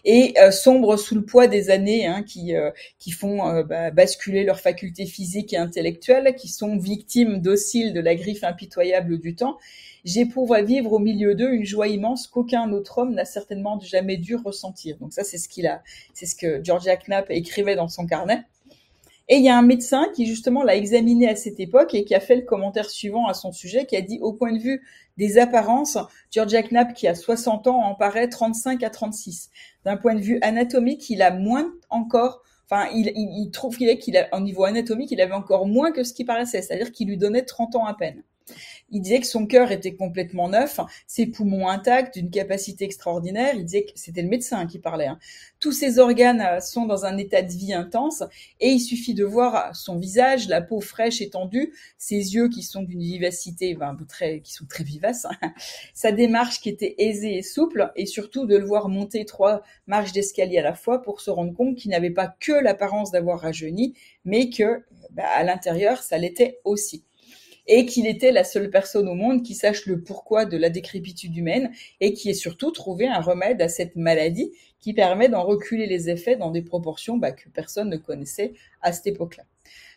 et 0.06 0.34
euh, 0.40 0.52
sombre 0.52 0.96
sous 0.96 1.16
le 1.16 1.26
poids 1.26 1.48
des 1.48 1.70
années 1.70 2.08
hein, 2.08 2.24
qui 2.24 2.54
qui 2.98 3.12
font 3.12 3.62
bah, 3.64 3.92
basculer 3.92 4.44
leurs 4.46 4.62
facultés 4.62 5.06
physiques 5.06 5.54
et 5.54 5.58
intellectuelles, 5.58 6.34
qui 6.36 6.48
sont 6.48 6.78
victimes 6.78 7.42
dociles 7.42 7.94
de 7.94 8.00
la 8.00 8.16
griffe 8.16 8.44
impitoyable 8.44 9.20
du 9.20 9.36
temps. 9.36 9.58
J'éprouve 10.06 10.56
vivre 10.64 10.94
au 10.94 11.00
milieu 11.00 11.36
d'eux 11.36 11.52
une 11.52 11.66
joie 11.66 11.90
immense 11.90 12.28
qu'aucun 12.28 12.72
autre 12.72 13.00
homme 13.00 13.14
n'a 13.14 13.26
certainement 13.26 13.80
jamais 13.82 14.16
dû 14.16 14.36
ressentir. 14.36 14.98
Donc 15.00 15.12
ça, 15.12 15.26
c'est 15.26 15.38
ce 15.38 15.50
qu'il 15.50 15.68
a, 15.68 15.84
c'est 16.14 16.26
ce 16.26 16.36
que 16.36 16.64
Georgia 16.64 16.96
Knapp 16.96 17.26
écrivait 17.30 17.76
dans 17.76 17.90
son 17.90 18.06
carnet. 18.06 18.44
Et 19.30 19.38
il 19.38 19.44
y 19.44 19.50
a 19.50 19.58
un 19.58 19.62
médecin 19.62 20.08
qui 20.16 20.26
justement 20.26 20.64
l'a 20.64 20.76
examiné 20.76 21.28
à 21.28 21.36
cette 21.36 21.60
époque 21.60 21.94
et 21.94 22.06
qui 22.06 22.16
a 22.16 22.20
fait 22.20 22.36
le 22.36 22.44
commentaire 22.44 22.90
suivant 22.90 23.28
à 23.28 23.34
son 23.34 23.52
sujet, 23.52 23.86
qui 23.86 23.98
a 23.98 24.02
dit 24.02 24.20
au 24.22 24.34
point 24.34 24.54
de 24.54 24.60
vue 24.60 24.82
des 25.18 25.38
apparences, 25.38 25.98
Georgia 26.32 26.64
Knapp 26.64 26.94
qui 26.94 27.08
a 27.08 27.16
60 27.16 27.68
ans 27.68 27.84
en 27.84 27.96
paraît 27.96 28.30
35 28.30 28.84
à 28.84 28.90
36. 28.90 29.50
D'un 29.84 29.98
point 29.98 30.16
de 30.16 30.22
vue 30.22 30.40
anatomique, 30.42 31.10
il 31.10 31.22
a 31.22 31.32
moins 31.32 31.74
encore, 31.90 32.42
enfin 32.66 32.88
il, 32.94 33.12
il, 33.16 33.46
il 33.46 33.52
trouve 33.52 33.78
qu'il 33.78 34.18
a, 34.18 34.36
au 34.36 34.40
niveau 34.40 34.64
anatomique, 34.64 35.12
il 35.12 35.20
avait 35.20 35.34
encore 35.34 35.68
moins 35.68 35.92
que 35.92 36.04
ce 36.04 36.14
qui 36.14 36.24
paraissait, 36.24 36.62
c'est-à-dire 36.62 36.92
qu'il 36.92 37.10
lui 37.10 37.18
donnait 37.18 37.44
30 37.44 37.76
ans 37.76 37.86
à 37.86 37.94
peine. 37.94 38.24
Il 38.90 39.02
disait 39.02 39.20
que 39.20 39.28
son 39.28 39.46
cœur 39.46 39.72
était 39.72 39.96
complètement 39.96 40.48
neuf, 40.48 40.80
ses 41.08 41.28
poumons 41.28 41.68
intacts, 41.68 42.18
d'une 42.18 42.30
capacité 42.30 42.86
extraordinaire. 42.86 43.54
Il 43.56 43.66
disait 43.66 43.84
que 43.84 43.92
c'était 43.96 44.22
le 44.22 44.30
médecin 44.30 44.66
qui 44.66 44.80
parlait. 44.80 45.08
Hein. 45.08 45.20
Tous 45.60 45.74
ses 45.74 46.00
organes 46.00 46.42
euh, 46.42 46.60
sont 46.62 46.86
dans 46.86 47.06
un 47.06 47.18
état 47.18 47.42
de 47.42 47.52
vie 47.52 47.74
intense 47.74 48.24
et 48.62 48.70
il 48.70 48.80
suffit 48.80 49.14
de 49.14 49.26
voir 49.26 49.76
son 49.76 49.98
visage, 49.98 50.48
la 50.48 50.62
peau 50.62 50.80
fraîche 50.80 51.22
et 51.22 51.30
tendue, 51.30 51.74
ses 51.98 52.36
yeux 52.36 52.48
qui 52.48 52.64
sont 52.64 52.82
d'une 52.82 53.02
vivacité, 53.02 53.78
très, 54.08 54.40
qui 54.40 54.54
sont 54.54 54.66
très 54.66 54.86
vivaces, 54.86 55.26
hein. 55.26 55.54
sa 55.94 56.14
démarche 56.14 56.62
qui 56.62 56.70
était 56.70 56.96
aisée 56.98 57.38
et 57.38 57.44
souple 57.44 57.92
et 57.96 58.06
surtout 58.06 58.46
de 58.46 58.56
le 58.56 58.66
voir 58.66 58.88
monter 58.88 59.26
trois 59.26 59.64
marches 59.86 60.14
d'escalier 60.14 60.60
à 60.60 60.64
la 60.64 60.76
fois 60.76 61.02
pour 61.02 61.20
se 61.20 61.30
rendre 61.30 61.54
compte 61.54 61.76
qu'il 61.76 61.92
n'avait 61.92 62.12
pas 62.12 62.34
que 62.40 62.54
l'apparence 62.54 63.12
d'avoir 63.12 63.42
rajeuni, 63.42 63.96
mais 64.24 64.50
que 64.50 64.84
bah, 65.12 65.24
à 65.36 65.44
l'intérieur, 65.44 66.02
ça 66.02 66.18
l'était 66.18 66.60
aussi 66.64 67.04
et 67.68 67.86
qu'il 67.86 68.08
était 68.08 68.32
la 68.32 68.44
seule 68.44 68.70
personne 68.70 69.08
au 69.08 69.14
monde 69.14 69.44
qui 69.44 69.54
sache 69.54 69.86
le 69.86 70.02
pourquoi 70.02 70.46
de 70.46 70.58
la 70.58 70.70
décrépitude 70.70 71.36
humaine 71.36 71.72
et 72.00 72.14
qui 72.14 72.30
ait 72.30 72.34
surtout 72.34 72.72
trouvé 72.72 73.08
un 73.08 73.22
remède 73.22 73.62
à 73.62 73.70
cette 73.70 73.96
maladie 73.96 74.52
qui 74.80 74.94
permet 74.94 75.30
d'en 75.30 75.44
reculer 75.44 75.86
les 75.86 76.10
effets 76.10 76.36
dans 76.36 76.52
des 76.52 76.62
proportions 76.62 77.18
bah, 77.18 77.32
que 77.32 77.50
personne 77.50 77.90
ne 77.90 77.98
connaissait 77.98 78.54
à 78.82 78.92
cette 78.94 79.08
époque-là. 79.08 79.44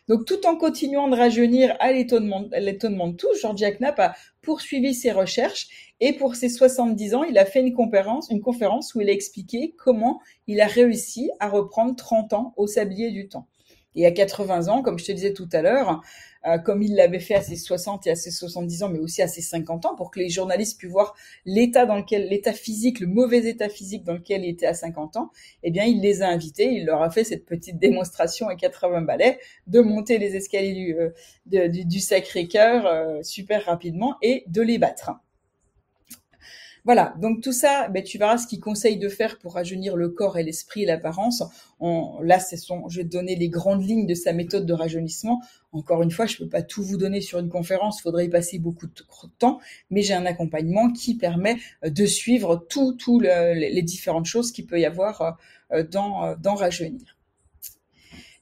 Donc 0.07 0.25
tout 0.25 0.45
en 0.45 0.57
continuant 0.57 1.07
de 1.07 1.15
rajeunir 1.15 1.75
à 1.79 1.91
l'étonnement 1.91 2.41
de 2.41 3.15
tous, 3.15 3.39
Georgia 3.39 3.71
Knapp 3.71 3.99
a 3.99 4.15
poursuivi 4.41 4.93
ses 4.93 5.11
recherches 5.11 5.93
et 5.99 6.13
pour 6.13 6.35
ses 6.35 6.49
70 6.49 7.15
ans, 7.15 7.23
il 7.23 7.37
a 7.37 7.45
fait 7.45 7.61
une 7.61 7.73
conférence, 7.73 8.29
une 8.31 8.41
conférence 8.41 8.95
où 8.95 9.01
il 9.01 9.09
a 9.09 9.13
expliqué 9.13 9.75
comment 9.77 10.19
il 10.47 10.59
a 10.59 10.67
réussi 10.67 11.29
à 11.39 11.47
reprendre 11.47 11.95
30 11.95 12.33
ans 12.33 12.53
au 12.57 12.65
sablier 12.65 13.11
du 13.11 13.29
temps. 13.29 13.47
Et 13.95 14.05
à 14.05 14.11
80 14.11 14.67
ans, 14.67 14.81
comme 14.81 14.97
je 14.97 15.05
te 15.05 15.11
disais 15.11 15.33
tout 15.33 15.49
à 15.51 15.61
l'heure, 15.61 16.01
euh, 16.47 16.57
comme 16.57 16.81
il 16.81 16.95
l'avait 16.95 17.19
fait 17.19 17.35
à 17.35 17.41
ses 17.41 17.55
60 17.55 18.07
et 18.07 18.11
à 18.11 18.15
ses 18.15 18.31
70 18.31 18.83
ans, 18.83 18.89
mais 18.89 18.99
aussi 18.99 19.21
à 19.21 19.27
ses 19.27 19.41
50 19.41 19.85
ans, 19.85 19.95
pour 19.95 20.09
que 20.09 20.19
les 20.19 20.29
journalistes 20.29 20.79
puissent 20.79 20.91
voir 20.91 21.13
l'état 21.45 21.85
dans 21.85 21.97
lequel, 21.97 22.29
l'état 22.29 22.53
physique, 22.53 22.99
le 22.99 23.07
mauvais 23.07 23.45
état 23.47 23.69
physique 23.69 24.03
dans 24.03 24.13
lequel 24.13 24.43
il 24.43 24.49
était 24.49 24.65
à 24.65 24.73
50 24.73 25.17
ans, 25.17 25.31
eh 25.63 25.71
bien, 25.71 25.83
il 25.83 26.01
les 26.01 26.21
a 26.21 26.27
invités, 26.27 26.71
il 26.71 26.85
leur 26.85 27.03
a 27.03 27.11
fait 27.11 27.23
cette 27.23 27.45
petite 27.45 27.77
démonstration 27.77 28.47
à 28.47 28.55
80 28.55 29.01
balais 29.01 29.39
de 29.67 29.81
monter 29.81 30.17
les 30.17 30.35
escaliers 30.35 30.73
du, 31.45 31.59
euh, 31.59 31.99
Sacré-Cœur 31.99 32.85
euh, 32.87 33.21
super 33.23 33.65
rapidement 33.65 34.15
et 34.21 34.43
de 34.47 34.61
les 34.61 34.79
battre. 34.79 35.11
Voilà, 36.83 37.13
donc 37.19 37.41
tout 37.41 37.51
ça, 37.51 37.89
ben, 37.89 38.03
tu 38.03 38.17
verras 38.17 38.39
ce 38.39 38.47
qu'il 38.47 38.59
conseille 38.59 38.97
de 38.97 39.07
faire 39.07 39.37
pour 39.37 39.53
rajeunir 39.53 39.95
le 39.95 40.09
corps 40.09 40.39
et 40.39 40.43
l'esprit 40.43 40.83
et 40.83 40.85
l'apparence. 40.85 41.43
Là, 41.79 42.39
son, 42.39 42.89
je 42.89 42.97
vais 42.97 43.03
te 43.03 43.11
donner 43.11 43.35
les 43.35 43.49
grandes 43.49 43.87
lignes 43.87 44.07
de 44.07 44.15
sa 44.15 44.33
méthode 44.33 44.65
de 44.65 44.73
rajeunissement. 44.73 45.41
Encore 45.73 46.01
une 46.01 46.11
fois, 46.11 46.25
je 46.25 46.35
ne 46.35 46.39
peux 46.39 46.49
pas 46.49 46.63
tout 46.63 46.83
vous 46.83 46.97
donner 46.97 47.21
sur 47.21 47.39
une 47.39 47.49
conférence, 47.49 47.99
il 47.99 48.01
faudrait 48.01 48.25
y 48.25 48.29
passer 48.29 48.57
beaucoup 48.57 48.87
de 48.87 48.93
temps, 49.37 49.59
mais 49.91 50.01
j'ai 50.01 50.13
un 50.13 50.25
accompagnement 50.25 50.91
qui 50.91 51.15
permet 51.15 51.57
euh, 51.85 51.89
de 51.89 52.05
suivre 52.05 52.65
toutes 52.67 53.07
les 53.07 53.81
différentes 53.83 54.25
choses 54.25 54.51
qu'il 54.51 54.65
peut 54.65 54.79
y 54.79 54.85
avoir 54.85 55.37
euh, 55.71 55.83
dans, 55.83 56.25
euh, 56.25 56.35
dans 56.35 56.55
rajeunir. 56.55 57.15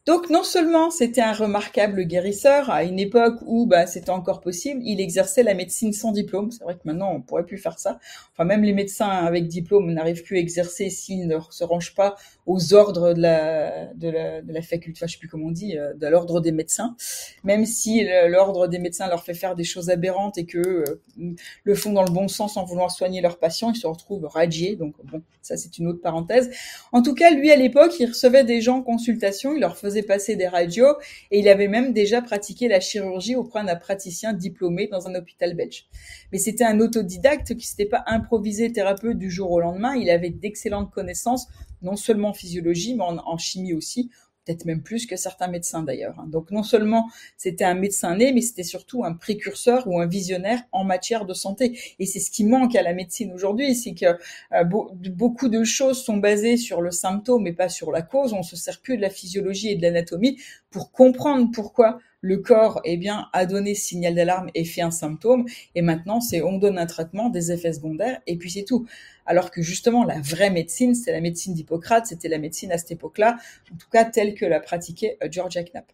Donc 0.09 0.31
non 0.31 0.41
seulement 0.41 0.89
c'était 0.89 1.21
un 1.21 1.33
remarquable 1.33 2.01
guérisseur 2.01 2.71
à 2.71 2.83
une 2.83 2.97
époque 2.97 3.35
où 3.45 3.67
bah, 3.67 3.85
c'était 3.85 4.09
encore 4.09 4.41
possible, 4.41 4.81
il 4.83 4.99
exerçait 4.99 5.43
la 5.43 5.53
médecine 5.53 5.93
sans 5.93 6.11
diplôme. 6.11 6.49
C'est 6.49 6.63
vrai 6.63 6.73
que 6.73 6.79
maintenant 6.85 7.13
on 7.13 7.21
pourrait 7.21 7.45
plus 7.45 7.59
faire 7.59 7.77
ça. 7.77 7.99
Enfin 8.33 8.43
même 8.43 8.63
les 8.63 8.73
médecins 8.73 9.07
avec 9.07 9.47
diplôme 9.47 9.91
n'arrivent 9.93 10.23
plus 10.23 10.37
à 10.37 10.39
exercer 10.39 10.89
s'ils 10.89 11.27
ne 11.27 11.37
se 11.51 11.63
rangent 11.63 11.93
pas 11.93 12.15
aux 12.47 12.73
ordres 12.73 13.13
de 13.13 14.51
la 14.51 14.61
faculté, 14.63 14.97
enfin, 14.97 15.05
je 15.05 15.11
sais 15.11 15.19
plus 15.19 15.27
comment 15.27 15.45
on 15.45 15.51
dit, 15.51 15.77
euh, 15.77 15.93
de 15.93 16.07
l'ordre 16.07 16.41
des 16.41 16.51
médecins. 16.51 16.95
Même 17.43 17.67
si 17.67 18.03
l'ordre 18.29 18.65
des 18.65 18.79
médecins 18.79 19.07
leur 19.07 19.23
fait 19.23 19.35
faire 19.35 19.53
des 19.53 19.63
choses 19.63 19.91
aberrantes 19.91 20.39
et 20.39 20.47
que 20.47 20.57
euh, 20.57 21.35
le 21.63 21.75
font 21.75 21.93
dans 21.93 22.03
le 22.03 22.11
bon 22.11 22.27
sens 22.27 22.57
en 22.57 22.65
vouloir 22.65 22.89
soigner 22.89 23.21
leurs 23.21 23.37
patients, 23.37 23.71
ils 23.71 23.79
se 23.79 23.85
retrouvent 23.85 24.25
radiés. 24.25 24.75
Donc 24.75 24.95
bon, 25.03 25.21
ça 25.43 25.55
c'est 25.55 25.77
une 25.77 25.85
autre 25.85 26.01
parenthèse. 26.01 26.49
En 26.91 27.03
tout 27.03 27.13
cas, 27.13 27.29
lui 27.29 27.51
à 27.51 27.55
l'époque, 27.55 27.93
il 27.99 28.07
recevait 28.07 28.43
des 28.43 28.59
gens 28.59 28.77
en 28.77 28.81
consultation, 28.81 29.53
il 29.53 29.59
leur 29.59 29.77
faisait 29.77 29.98
passer 30.03 30.35
des 30.35 30.47
radios 30.47 30.95
et 31.31 31.39
il 31.39 31.47
avait 31.47 31.67
même 31.67 31.93
déjà 31.93 32.21
pratiqué 32.21 32.67
la 32.67 32.79
chirurgie 32.79 33.35
auprès 33.35 33.63
d'un 33.63 33.75
praticien 33.75 34.33
diplômé 34.33 34.87
dans 34.87 35.07
un 35.07 35.15
hôpital 35.15 35.55
belge. 35.55 35.85
Mais 36.31 36.37
c'était 36.37 36.63
un 36.63 36.79
autodidacte 36.79 37.55
qui 37.55 37.67
s'était 37.67 37.85
pas 37.85 38.03
improvisé 38.07 38.71
thérapeute 38.71 39.17
du 39.17 39.29
jour 39.29 39.51
au 39.51 39.59
lendemain. 39.59 39.95
Il 39.95 40.09
avait 40.09 40.29
d'excellentes 40.29 40.91
connaissances, 40.91 41.47
non 41.81 41.95
seulement 41.95 42.29
en 42.29 42.33
physiologie, 42.33 42.95
mais 42.95 43.03
en 43.03 43.37
chimie 43.37 43.73
aussi 43.73 44.09
peut-être 44.45 44.65
même 44.65 44.81
plus 44.81 45.05
que 45.05 45.15
certains 45.15 45.47
médecins 45.47 45.83
d'ailleurs. 45.83 46.19
Hein. 46.19 46.27
Donc 46.27 46.51
non 46.51 46.63
seulement 46.63 47.09
c'était 47.37 47.65
un 47.65 47.75
médecin 47.75 48.15
né, 48.15 48.31
mais 48.33 48.41
c'était 48.41 48.63
surtout 48.63 49.03
un 49.03 49.13
précurseur 49.13 49.87
ou 49.87 49.99
un 49.99 50.07
visionnaire 50.07 50.61
en 50.71 50.83
matière 50.83 51.25
de 51.25 51.33
santé. 51.33 51.79
Et 51.99 52.05
c'est 52.05 52.19
ce 52.19 52.31
qui 52.31 52.43
manque 52.43 52.75
à 52.75 52.81
la 52.81 52.93
médecine 52.93 53.31
aujourd'hui, 53.33 53.75
c'est 53.75 53.93
que 53.93 54.17
euh, 54.53 54.63
beaucoup 54.63 55.49
de 55.49 55.63
choses 55.63 56.03
sont 56.03 56.17
basées 56.17 56.57
sur 56.57 56.81
le 56.81 56.91
symptôme 56.91 57.47
et 57.47 57.53
pas 57.53 57.69
sur 57.69 57.91
la 57.91 58.01
cause. 58.01 58.33
On 58.33 58.43
se 58.43 58.55
sert 58.55 58.81
plus 58.81 58.97
de 58.97 59.01
la 59.01 59.09
physiologie 59.09 59.69
et 59.69 59.75
de 59.75 59.81
l'anatomie 59.81 60.39
pour 60.71 60.91
comprendre 60.91 61.49
pourquoi 61.53 61.99
le 62.21 62.37
corps 62.37 62.81
eh 62.83 62.97
bien 62.97 63.27
a 63.33 63.45
donné 63.45 63.75
signal 63.75 64.15
d'alarme 64.15 64.49
et 64.55 64.65
fait 64.65 64.81
un 64.81 64.91
symptôme. 64.91 65.45
Et 65.75 65.81
maintenant 65.81 66.21
c'est 66.21 66.41
on 66.41 66.57
donne 66.57 66.77
un 66.77 66.85
traitement 66.85 67.29
des 67.29 67.51
effets 67.51 67.73
secondaires 67.73 68.21
et 68.27 68.37
puis 68.37 68.51
c'est 68.51 68.63
tout. 68.63 68.85
Alors 69.25 69.51
que 69.51 69.61
justement 69.61 70.03
la 70.03 70.19
vraie 70.19 70.49
médecine 70.49 70.95
c'est 70.95 71.11
la 71.11 71.21
médecine 71.21 71.53
d'Hippocrate 71.53 72.07
c'était 72.07 72.29
la 72.29 72.39
médecine 72.39 72.71
à 72.71 72.77
cette 72.77 72.91
époque-là 72.91 73.37
en 73.73 73.77
tout 73.77 73.89
cas 73.91 74.05
telle 74.05 74.35
que 74.35 74.45
la 74.45 74.59
pratiquait 74.59 75.17
euh, 75.23 75.27
Georgia 75.31 75.63
Knapp. 75.63 75.91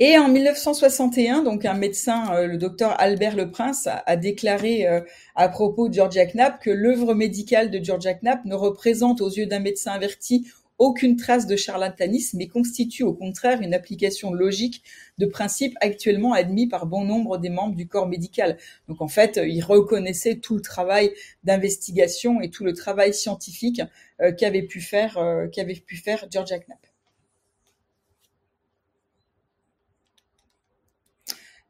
Et 0.00 0.18
en 0.18 0.28
1961, 0.28 1.42
donc 1.42 1.64
un 1.64 1.74
médecin, 1.74 2.34
euh, 2.34 2.46
le 2.46 2.58
docteur 2.58 3.00
Albert 3.00 3.36
Le 3.36 3.50
Prince, 3.50 3.86
a, 3.86 4.16
déclaré 4.16 4.88
euh, 4.88 5.00
à 5.36 5.48
propos 5.48 5.88
de 5.88 5.94
Georgia 5.94 6.26
Knapp 6.26 6.60
que 6.60 6.70
l'œuvre 6.70 7.14
médicale 7.14 7.70
de 7.70 7.82
Georgia 7.82 8.14
Knapp 8.14 8.44
ne 8.44 8.54
représente 8.54 9.20
aux 9.20 9.30
yeux 9.30 9.46
d'un 9.46 9.60
médecin 9.60 9.92
averti 9.92 10.48
aucune 10.78 11.16
trace 11.16 11.46
de 11.46 11.56
charlatanisme 11.56 12.38
mais 12.38 12.48
constitue 12.48 13.02
au 13.04 13.14
contraire 13.14 13.60
une 13.62 13.74
application 13.74 14.32
logique 14.32 14.82
de 15.18 15.26
principes 15.26 15.76
actuellement 15.80 16.32
admis 16.32 16.66
par 16.66 16.86
bon 16.86 17.04
nombre 17.04 17.38
des 17.38 17.50
membres 17.50 17.76
du 17.76 17.86
corps 17.86 18.08
médical. 18.08 18.58
Donc 18.88 19.00
en 19.00 19.08
fait, 19.08 19.40
il 19.44 19.62
reconnaissait 19.62 20.36
tout 20.36 20.56
le 20.56 20.62
travail 20.62 21.12
d'investigation 21.44 22.40
et 22.40 22.50
tout 22.50 22.64
le 22.64 22.72
travail 22.72 23.14
scientifique 23.14 23.82
euh, 24.20 24.32
qu'avait 24.32 24.62
pu 24.62 24.80
faire 24.80 25.18
euh, 25.18 25.48
qu'avait 25.48 25.74
pu 25.74 25.96
faire 25.96 26.26
Georgia 26.30 26.58
Knapp. 26.58 26.78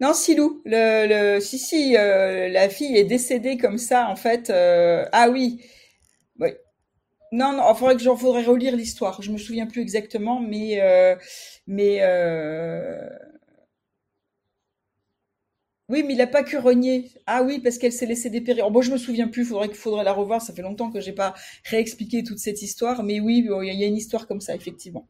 Non, 0.00 0.12
Silou, 0.12 0.62
si, 1.40 1.58
si, 1.58 1.96
euh, 1.96 2.48
la 2.48 2.68
fille 2.68 2.96
est 2.96 3.04
décédée 3.04 3.56
comme 3.56 3.78
ça, 3.78 4.08
en 4.08 4.16
fait. 4.16 4.50
ah 4.50 5.30
oui, 5.30 5.60
non, 7.34 7.52
non, 7.56 7.64
il 7.72 7.76
faudrait 7.76 7.96
que 7.96 8.02
j'en 8.02 8.14
relire 8.14 8.76
l'histoire. 8.76 9.20
Je 9.20 9.32
me 9.32 9.38
souviens 9.38 9.66
plus 9.66 9.80
exactement, 9.82 10.38
mais 10.40 10.80
euh, 10.80 11.16
mais 11.66 11.98
euh, 12.02 13.08
oui, 15.88 16.02
mais 16.06 16.14
il 16.14 16.20
a 16.20 16.26
pas 16.28 16.42
que 16.44 16.56
renier. 16.56 17.10
Ah 17.26 17.42
oui, 17.42 17.58
parce 17.60 17.76
qu'elle 17.78 17.92
s'est 17.92 18.06
laissée 18.06 18.30
dépérir. 18.30 18.70
Bon, 18.70 18.80
je 18.82 18.92
me 18.92 18.96
souviens 18.98 19.28
plus. 19.28 19.44
Faudrait 19.44 19.68
qu'il 19.68 19.76
faudrait 19.76 20.04
la 20.04 20.12
revoir. 20.12 20.40
Ça 20.40 20.54
fait 20.54 20.62
longtemps 20.62 20.90
que 20.90 21.00
j'ai 21.00 21.12
pas 21.12 21.34
réexpliqué 21.64 22.22
toute 22.22 22.38
cette 22.38 22.62
histoire, 22.62 23.02
mais 23.02 23.20
oui, 23.20 23.46
il 23.62 23.74
y 23.80 23.84
a 23.84 23.86
une 23.86 23.96
histoire 23.96 24.26
comme 24.28 24.40
ça, 24.40 24.54
effectivement. 24.54 25.08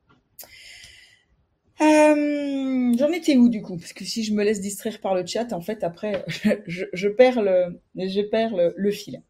Euh, 1.80 2.92
j'en 2.98 3.12
étais 3.12 3.36
où 3.36 3.48
du 3.48 3.60
coup? 3.62 3.76
Parce 3.76 3.92
que 3.92 4.04
si 4.04 4.24
je 4.24 4.32
me 4.32 4.44
laisse 4.44 4.60
distraire 4.60 5.00
par 5.00 5.14
le 5.14 5.26
chat, 5.26 5.52
en 5.52 5.60
fait, 5.60 5.84
après, 5.84 6.24
je, 6.66 6.86
je 6.92 7.08
perds 7.08 7.42
le 7.42 8.90
fil. 8.90 9.22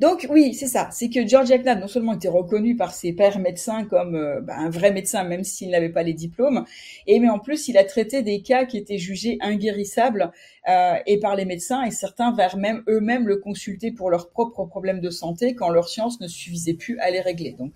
Donc 0.00 0.26
oui, 0.30 0.54
c'est 0.54 0.66
ça. 0.66 0.88
C'est 0.92 1.10
que 1.10 1.26
George 1.26 1.50
Knapp 1.50 1.78
non 1.78 1.86
seulement 1.86 2.14
était 2.14 2.30
reconnu 2.30 2.74
par 2.74 2.94
ses 2.94 3.12
pères 3.12 3.38
médecins 3.38 3.84
comme 3.84 4.14
euh, 4.14 4.40
bah, 4.40 4.54
un 4.56 4.70
vrai 4.70 4.92
médecin, 4.92 5.24
même 5.24 5.44
s'il 5.44 5.68
n'avait 5.68 5.90
pas 5.90 6.02
les 6.02 6.14
diplômes, 6.14 6.64
et 7.06 7.20
mais 7.20 7.28
en 7.28 7.38
plus 7.38 7.68
il 7.68 7.76
a 7.76 7.84
traité 7.84 8.22
des 8.22 8.40
cas 8.40 8.64
qui 8.64 8.78
étaient 8.78 8.96
jugés 8.96 9.36
inguérissables 9.42 10.32
euh, 10.70 10.94
et 11.06 11.20
par 11.20 11.36
les 11.36 11.44
médecins, 11.44 11.84
et 11.84 11.90
certains 11.90 12.32
vers 12.32 12.56
même 12.56 12.82
eux-mêmes 12.88 13.28
le 13.28 13.36
consulter 13.36 13.92
pour 13.92 14.08
leurs 14.08 14.30
propres 14.30 14.64
problèmes 14.64 15.02
de 15.02 15.10
santé 15.10 15.54
quand 15.54 15.68
leur 15.68 15.90
science 15.90 16.18
ne 16.22 16.28
suffisait 16.28 16.74
plus 16.74 16.98
à 17.00 17.10
les 17.10 17.20
régler. 17.20 17.52
Donc 17.52 17.72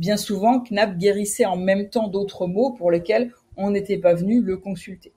bien 0.00 0.16
souvent, 0.16 0.60
Knapp 0.68 0.98
guérissait 0.98 1.46
en 1.46 1.56
même 1.56 1.90
temps 1.90 2.08
d'autres 2.08 2.48
maux 2.48 2.72
pour 2.72 2.90
lesquels 2.90 3.32
on 3.56 3.70
n'était 3.70 3.98
pas 3.98 4.14
venu 4.14 4.40
le 4.40 4.56
consulter. 4.56 5.12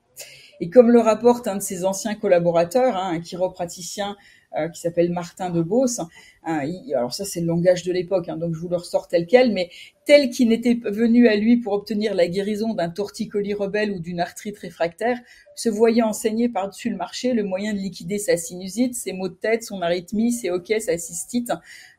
Et 0.59 0.69
comme 0.69 0.91
le 0.91 0.99
rapporte 0.99 1.47
un 1.47 1.55
de 1.55 1.61
ses 1.61 1.85
anciens 1.85 2.13
collaborateurs, 2.13 2.95
hein, 2.95 3.13
un 3.15 3.19
chiropraticien 3.19 4.15
euh, 4.57 4.67
qui 4.67 4.81
s'appelle 4.81 5.11
Martin 5.11 5.49
de 5.49 5.61
Beauce. 5.61 6.01
Hein, 6.43 6.67
alors 6.95 7.13
ça, 7.13 7.23
c'est 7.23 7.39
le 7.39 7.47
langage 7.47 7.83
de 7.83 7.91
l'époque, 7.91 8.27
hein, 8.27 8.37
donc 8.37 8.53
je 8.53 8.59
vous 8.59 8.67
le 8.67 8.75
ressors 8.75 9.07
tel 9.07 9.25
quel, 9.25 9.53
mais 9.53 9.69
tel 10.05 10.29
qu'il 10.29 10.49
n'était 10.49 10.79
venu 10.83 11.27
à 11.27 11.35
lui 11.35 11.57
pour 11.57 11.73
obtenir 11.73 12.15
la 12.15 12.27
guérison 12.27 12.73
d'un 12.73 12.89
torticolis 12.89 13.53
rebelle 13.53 13.91
ou 13.91 13.99
d'une 13.99 14.19
arthrite 14.19 14.57
réfractaire, 14.57 15.19
se 15.55 15.69
voyait 15.69 16.01
enseigner 16.01 16.49
par-dessus 16.49 16.89
le 16.89 16.97
marché 16.97 17.33
le 17.33 17.43
moyen 17.43 17.73
de 17.73 17.77
liquider 17.77 18.17
sa 18.17 18.35
sinusite, 18.35 18.95
ses 18.95 19.13
maux 19.13 19.29
de 19.29 19.35
tête, 19.35 19.63
son 19.63 19.81
arythmie, 19.81 20.31
ses 20.31 20.49
hoquets, 20.49 20.79
sa 20.79 20.97
cystite, 20.97 21.51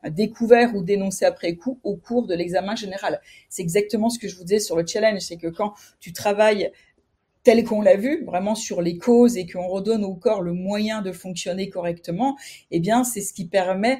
découvert 0.09 0.75
ou 0.75 0.83
dénoncé 0.83 1.25
après 1.25 1.55
coup 1.55 1.79
au 1.83 1.95
cours 1.95 2.27
de 2.27 2.35
l'examen 2.35 2.75
général. 2.75 3.21
C'est 3.49 3.61
exactement 3.61 4.09
ce 4.09 4.19
que 4.19 4.27
je 4.27 4.35
vous 4.35 4.43
disais 4.43 4.59
sur 4.59 4.75
le 4.75 4.85
challenge, 4.85 5.21
c'est 5.21 5.37
que 5.37 5.47
quand 5.47 5.73
tu 5.99 6.13
travailles 6.13 6.71
tel 7.43 7.63
qu'on 7.63 7.81
l'a 7.81 7.97
vu, 7.97 8.23
vraiment 8.25 8.55
sur 8.55 8.81
les 8.81 8.97
causes 8.97 9.37
et 9.37 9.45
qu'on 9.45 9.67
redonne 9.67 10.03
au 10.03 10.15
corps 10.15 10.41
le 10.41 10.53
moyen 10.53 11.01
de 11.01 11.11
fonctionner 11.11 11.69
correctement, 11.69 12.37
eh 12.71 12.79
bien, 12.79 13.03
c'est 13.03 13.21
ce 13.21 13.33
qui 13.33 13.45
permet 13.45 13.99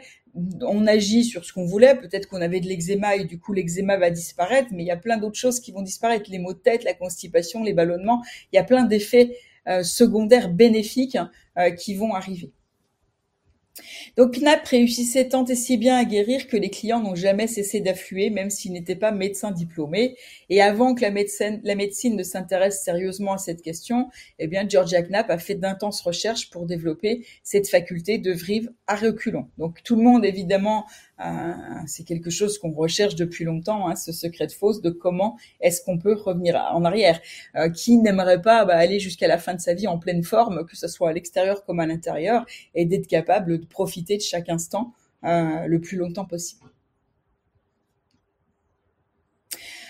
on 0.61 0.87
agit 0.87 1.23
sur 1.23 1.45
ce 1.45 1.53
qu'on 1.53 1.65
voulait, 1.65 1.95
peut-être 1.95 2.27
qu'on 2.27 2.41
avait 2.41 2.59
de 2.59 2.67
l'eczéma 2.67 3.15
et 3.15 3.25
du 3.25 3.39
coup 3.39 3.53
l'eczéma 3.53 3.97
va 3.97 4.09
disparaître, 4.09 4.69
mais 4.71 4.83
il 4.83 4.87
y 4.87 4.91
a 4.91 4.97
plein 4.97 5.17
d'autres 5.17 5.37
choses 5.37 5.59
qui 5.59 5.71
vont 5.71 5.81
disparaître, 5.81 6.29
les 6.29 6.39
maux 6.39 6.53
de 6.53 6.59
tête, 6.59 6.83
la 6.83 6.93
constipation, 6.93 7.63
les 7.63 7.73
ballonnements, 7.73 8.23
il 8.51 8.55
y 8.55 8.59
a 8.59 8.63
plein 8.63 8.83
d'effets 8.83 9.37
euh, 9.67 9.83
secondaires 9.83 10.49
bénéfiques 10.49 11.17
euh, 11.57 11.69
qui 11.71 11.95
vont 11.95 12.13
arriver. 12.13 12.51
Donc 14.17 14.37
Knapp 14.37 14.65
réussissait 14.67 15.29
tant 15.29 15.45
et 15.45 15.55
si 15.55 15.77
bien 15.77 15.97
à 15.97 16.05
guérir 16.05 16.47
que 16.47 16.57
les 16.57 16.69
clients 16.69 17.01
n'ont 17.01 17.15
jamais 17.15 17.47
cessé 17.47 17.79
d'affluer, 17.79 18.29
même 18.29 18.49
s'ils 18.49 18.71
n'étaient 18.71 18.95
pas 18.95 19.11
médecins 19.11 19.51
diplômés. 19.51 20.15
Et 20.49 20.61
avant 20.61 20.93
que 20.93 21.01
la 21.01 21.11
médecine, 21.11 22.15
ne 22.15 22.23
s'intéresse 22.23 22.83
sérieusement 22.83 23.33
à 23.33 23.37
cette 23.37 23.61
question, 23.61 24.09
eh 24.39 24.47
bien 24.47 24.67
Georgia 24.67 25.01
Knapp 25.01 25.29
a 25.29 25.37
fait 25.37 25.55
d'intenses 25.55 26.01
recherches 26.01 26.49
pour 26.51 26.65
développer 26.65 27.25
cette 27.43 27.67
faculté 27.67 28.17
de 28.17 28.31
vivre 28.31 28.69
à 28.87 28.95
reculons. 28.95 29.47
Donc 29.57 29.81
tout 29.83 29.95
le 29.95 30.03
monde 30.03 30.25
évidemment 30.25 30.85
c'est 31.87 32.03
quelque 32.03 32.29
chose 32.29 32.57
qu'on 32.57 32.71
recherche 32.71 33.15
depuis 33.15 33.45
longtemps, 33.45 33.87
hein, 33.87 33.95
ce 33.95 34.11
secret 34.11 34.47
de 34.47 34.51
fausse 34.51 34.81
de 34.81 34.89
comment 34.89 35.37
est-ce 35.61 35.83
qu'on 35.83 35.97
peut 35.97 36.13
revenir 36.13 36.55
en 36.73 36.83
arrière. 36.85 37.19
Euh, 37.55 37.69
qui 37.69 37.97
n'aimerait 37.97 38.41
pas 38.41 38.65
bah, 38.65 38.75
aller 38.75 38.99
jusqu'à 38.99 39.27
la 39.27 39.37
fin 39.37 39.53
de 39.53 39.61
sa 39.61 39.73
vie 39.73 39.87
en 39.87 39.97
pleine 39.99 40.23
forme, 40.23 40.65
que 40.65 40.75
ce 40.75 40.87
soit 40.87 41.09
à 41.09 41.13
l'extérieur 41.13 41.65
comme 41.65 41.79
à 41.79 41.85
l'intérieur, 41.85 42.45
et 42.75 42.85
d'être 42.85 43.07
capable 43.07 43.59
de 43.59 43.65
profiter 43.65 44.17
de 44.17 44.21
chaque 44.21 44.49
instant 44.49 44.93
euh, 45.23 45.67
le 45.67 45.79
plus 45.79 45.97
longtemps 45.97 46.25
possible. 46.25 46.65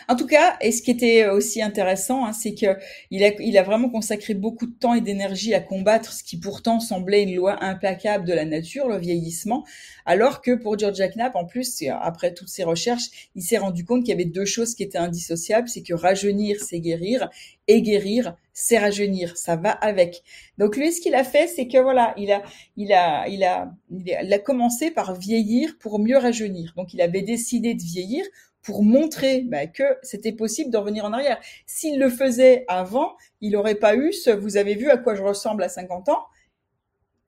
En 0.08 0.16
tout 0.16 0.28
cas, 0.28 0.58
et 0.62 0.72
ce 0.72 0.82
qui 0.82 0.92
était 0.92 1.28
aussi 1.28 1.62
intéressant, 1.62 2.26
hein, 2.26 2.34
c'est 2.34 2.54
que 2.54 2.78
il 3.12 3.24
a, 3.24 3.32
il 3.40 3.58
a 3.58 3.64
vraiment 3.64 3.90
consacré 3.90 4.34
beaucoup 4.34 4.66
de 4.66 4.74
temps 4.74 4.94
et 4.94 5.02
d'énergie 5.02 5.54
à 5.54 5.60
combattre 5.60 6.14
ce 6.14 6.24
qui 6.24 6.38
pourtant 6.38 6.80
semblait 6.80 7.24
une 7.24 7.36
loi 7.36 7.64
implacable 7.64 8.26
de 8.26 8.34
la 8.34 8.46
nature, 8.46 8.88
le 8.88 8.98
vieillissement, 8.98 9.66
alors 10.06 10.42
que 10.42 10.56
pour 10.56 10.78
Georgia 10.78 11.08
Knapp, 11.08 11.36
en 11.36 11.46
plus, 11.46 11.84
après 12.02 12.34
toutes 12.34 12.50
ses 12.50 12.64
recherches, 12.64 13.30
il 13.36 13.42
s'est 13.42 13.58
rendu 13.58 13.86
compte 13.86 14.02
qu'il 14.02 14.12
y 14.12 14.14
avait 14.14 14.26
deux 14.26 14.46
choses 14.46 14.76
qui 14.76 14.84
étaient 14.84 14.98
indissociables, 14.98 15.70
c'est 15.70 15.84
que 15.84 15.94
rajeunir, 15.94 16.62
c'est 16.62 16.80
guérir, 16.80 17.30
et 17.68 17.82
guérir, 17.82 18.36
c'est 18.54 18.78
rajeunir, 18.78 19.38
ça 19.38 19.56
va 19.56 19.72
avec. 19.72 20.22
Donc 20.58 20.76
lui, 20.76 20.92
ce 20.92 21.02
qu'il 21.02 21.16
a 21.16 21.24
fait, 21.24 21.48
c'est 21.48 21.68
que 21.68 21.78
voilà, 21.78 22.14
il 22.18 22.32
a, 22.32 22.44
il 22.76 22.92
a, 22.94 23.28
il 23.28 23.44
a, 23.44 23.72
il 23.90 24.34
a 24.34 24.40
commencé 24.40 24.92
par 24.92 25.16
vieillir 25.16 25.78
pour 25.80 26.00
mieux 26.00 26.18
rajeunir. 26.18 26.74
Donc 26.76 26.94
il 26.94 27.02
avait 27.02 27.22
décidé 27.22 27.74
de 27.74 27.82
vieillir 27.82 28.24
pour 28.64 28.84
montrer 28.84 29.42
bah, 29.42 29.68
que 29.68 29.84
c'était 30.02 30.32
possible 30.32 30.72
de 30.72 30.78
revenir 30.78 31.06
en 31.06 31.14
arrière. 31.14 31.40
S'il 31.66 32.00
le 32.00 32.10
faisait 32.10 32.66
avant, 32.68 33.16
il 33.42 33.52
n'aurait 33.52 33.76
pas 33.76 33.96
eu 33.96 34.14
ce 34.14 34.32
vous 34.32 34.58
avez 34.58 34.76
vu 34.76 34.90
à 34.90 34.98
quoi 34.98 35.16
je 35.16 35.22
ressemble 35.22 35.64
à 35.64 35.70
50 35.70 36.10
ans 36.10 36.26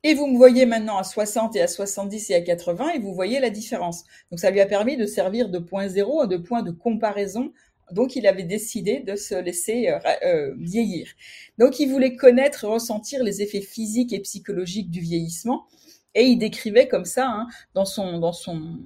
et 0.04 0.14
vous 0.14 0.28
me 0.28 0.38
voyez 0.38 0.68
maintenant 0.68 0.98
à 0.98 1.04
60 1.04 1.56
et 1.56 1.62
à 1.62 1.68
70 1.68 2.30
et 2.30 2.36
à 2.36 2.42
80 2.42 2.92
et 2.92 3.00
vous 3.00 3.12
voyez 3.12 3.40
la 3.40 3.50
différence. 3.50 4.04
Donc 4.30 4.40
ça 4.40 4.52
lui 4.52 4.62
a 4.62 4.68
permis 4.68 4.98
de 4.98 5.08
servir 5.08 5.50
de 5.50 5.58
point 5.58 5.88
zéro, 5.88 6.28
de 6.28 6.38
point 6.38 6.62
de 6.62 6.70
comparaison. 6.70 7.52
Donc 7.92 8.16
il 8.16 8.28
avait 8.28 8.44
décidé 8.44 9.00
de 9.00 9.16
se 9.16 9.34
laisser 9.34 9.90
euh, 9.90 9.98
euh, 10.24 10.54
vieillir. 10.60 11.08
Donc 11.58 11.80
il 11.80 11.90
voulait 11.90 12.16
connaître, 12.16 12.68
ressentir 12.68 13.24
les 13.24 13.42
effets 13.42 13.62
physiques 13.62 14.14
et 14.14 14.20
psychologiques 14.20 14.92
du 14.92 15.00
vieillissement. 15.00 15.66
Et 16.14 16.26
il 16.26 16.38
décrivait 16.38 16.88
comme 16.88 17.06
ça 17.06 17.28
hein, 17.28 17.48
dans 17.74 17.86
son 17.86 18.20
dans 18.20 18.32
son 18.32 18.78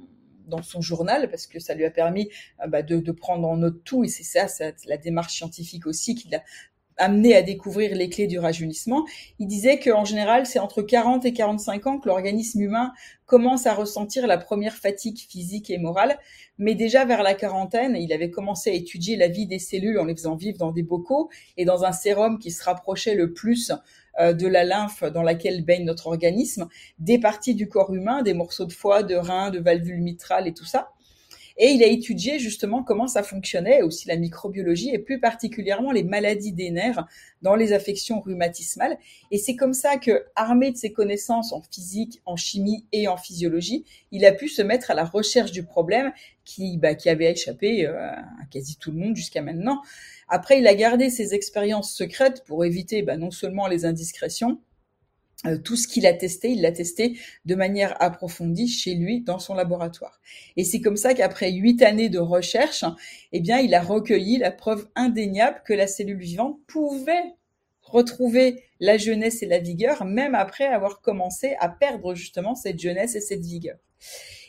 dans 0.50 0.62
son 0.62 0.82
journal 0.82 1.30
parce 1.30 1.48
que 1.48 1.60
ça 1.60 1.74
lui 1.74 1.86
a 1.86 1.92
permis 1.92 2.30
euh, 2.64 2.68
bah, 2.68 2.82
de, 2.82 3.12
prendre 3.12 3.48
en 3.48 3.58
note 3.58 3.84
tout 3.84 4.04
et 4.04 4.08
c'est 4.08 4.24
ça, 4.24 4.48
c'est 4.48 4.76
la 4.86 4.98
démarche 4.98 5.34
scientifique 5.34 5.88
aussi 5.88 6.16
qui 6.16 6.30
l'a 6.30 6.44
amené 7.00 7.36
à 7.36 7.42
découvrir 7.42 7.96
les 7.96 8.10
clés 8.10 8.28
du 8.28 8.40
rajeunissement. 8.40 9.06
Il 9.40 9.48
disait 9.48 9.80
qu'en 9.80 10.06
général, 10.06 10.46
c'est 10.46 10.60
entre 10.60 10.82
40 10.82 11.26
et 11.26 11.34
45 11.34 11.88
ans 11.88 11.98
que 11.98 12.08
l'organisme 12.08 12.62
humain 12.62 12.92
commence 13.26 13.66
à 13.66 13.74
ressentir 13.74 14.28
la 14.28 14.38
première 14.38 14.76
fatigue 14.76 15.18
physique 15.18 15.70
et 15.70 15.78
morale. 15.78 16.20
Mais 16.58 16.76
déjà 16.76 17.06
vers 17.06 17.24
la 17.24 17.34
quarantaine, 17.34 17.96
il 17.96 18.12
avait 18.12 18.30
commencé 18.30 18.70
à 18.70 18.74
étudier 18.74 19.16
la 19.16 19.28
vie 19.28 19.48
des 19.48 19.60
cellules 19.60 19.98
en 19.98 20.06
les 20.06 20.16
faisant 20.16 20.36
vivre 20.36 20.58
dans 20.58 20.72
des 20.72 20.84
bocaux 20.84 21.30
et 21.58 21.66
dans 21.66 21.86
un 21.86 21.94
sérum 21.94 22.38
qui 22.38 22.52
se 22.52 22.64
rapprochait 22.64 23.16
le 23.16 23.34
plus 23.34 23.72
de 24.20 24.48
la 24.48 24.64
lymphe 24.64 25.04
dans 25.04 25.24
laquelle 25.24 25.64
baigne 25.64 25.86
notre 25.86 26.08
organisme, 26.08 26.68
des 27.00 27.20
parties 27.20 27.56
du 27.56 27.70
corps 27.70 27.94
humain, 27.94 28.22
des 28.22 28.34
morceaux 28.34 28.66
de 28.66 28.74
foie, 28.74 29.04
de 29.04 29.16
rein, 29.16 29.50
de 29.50 29.60
valvules 29.60 30.02
mitrales 30.02 30.48
et 30.48 30.54
tout 30.54 30.66
ça. 30.66 30.92
Et 31.62 31.72
il 31.72 31.84
a 31.84 31.88
étudié 31.88 32.40
justement 32.40 32.84
comment 32.84 33.08
ça 33.08 33.22
fonctionnait, 33.22 33.82
aussi 33.82 34.08
la 34.08 34.16
microbiologie 34.16 34.92
et 34.94 34.98
plus 34.98 35.20
particulièrement 35.20 35.92
les 35.92 36.04
maladies 36.04 36.54
des 36.54 36.72
nerfs 36.72 37.06
dans 37.42 37.56
les 37.56 37.74
affections 37.74 38.22
rhumatismales. 38.22 38.98
Et 39.30 39.38
c'est 39.38 39.58
comme 39.58 39.74
ça 39.74 39.98
que, 39.98 40.24
armé 40.38 40.72
de 40.72 40.78
ses 40.78 40.94
connaissances 40.94 41.52
en 41.52 41.62
physique, 41.62 42.22
en 42.26 42.38
chimie 42.38 42.88
et 42.94 43.10
en 43.10 43.18
physiologie, 43.18 43.84
il 44.12 44.26
a 44.26 44.32
pu 44.32 44.48
se 44.48 44.62
mettre 44.62 44.90
à 44.90 44.94
la 44.94 45.04
recherche 45.04 45.52
du 45.52 45.64
problème 45.64 46.14
qui, 46.46 46.78
bah, 46.78 46.96
qui 46.96 47.10
avait 47.10 47.30
échappé 47.30 47.86
euh, 47.86 48.08
à 48.10 48.46
quasi 48.50 48.78
tout 48.78 48.92
le 48.92 48.98
monde 48.98 49.18
jusqu'à 49.18 49.42
maintenant. 49.42 49.82
Après, 50.30 50.60
il 50.60 50.68
a 50.68 50.76
gardé 50.76 51.10
ses 51.10 51.34
expériences 51.34 51.94
secrètes 51.94 52.44
pour 52.46 52.64
éviter 52.64 53.02
bah, 53.02 53.18
non 53.18 53.32
seulement 53.32 53.68
les 53.68 53.84
indiscrétions, 53.84 54.62
tout 55.64 55.76
ce 55.76 55.88
qu'il 55.88 56.06
a 56.06 56.14
testé, 56.14 56.52
il 56.52 56.62
l'a 56.62 56.72
testé 56.72 57.18
de 57.46 57.56
manière 57.56 57.96
approfondie 58.02 58.68
chez 58.68 58.96
lui 58.96 59.22
dans 59.22 59.40
son 59.40 59.54
laboratoire. 59.54 60.20
Et 60.58 60.64
c'est 60.64 60.82
comme 60.82 60.98
ça 60.98 61.14
qu'après 61.14 61.52
huit 61.52 61.82
années 61.82 62.10
de 62.10 62.20
recherche, 62.20 62.84
eh 63.32 63.40
bien, 63.40 63.60
il 63.60 63.74
a 63.74 63.82
recueilli 63.82 64.38
la 64.38 64.52
preuve 64.52 64.90
indéniable 64.96 65.62
que 65.66 65.74
la 65.74 65.88
cellule 65.88 66.20
vivante 66.20 66.60
pouvait 66.68 67.36
retrouver 67.82 68.64
la 68.80 68.98
jeunesse 68.98 69.42
et 69.42 69.48
la 69.48 69.60
vigueur, 69.60 70.06
même 70.06 70.36
après 70.36 70.66
avoir 70.66 71.02
commencé 71.02 71.56
à 71.60 71.70
perdre 71.70 72.16
justement 72.16 72.56
cette 72.56 72.80
jeunesse 72.80 73.16
et 73.16 73.22
cette 73.22 73.46
vigueur. 73.46 73.78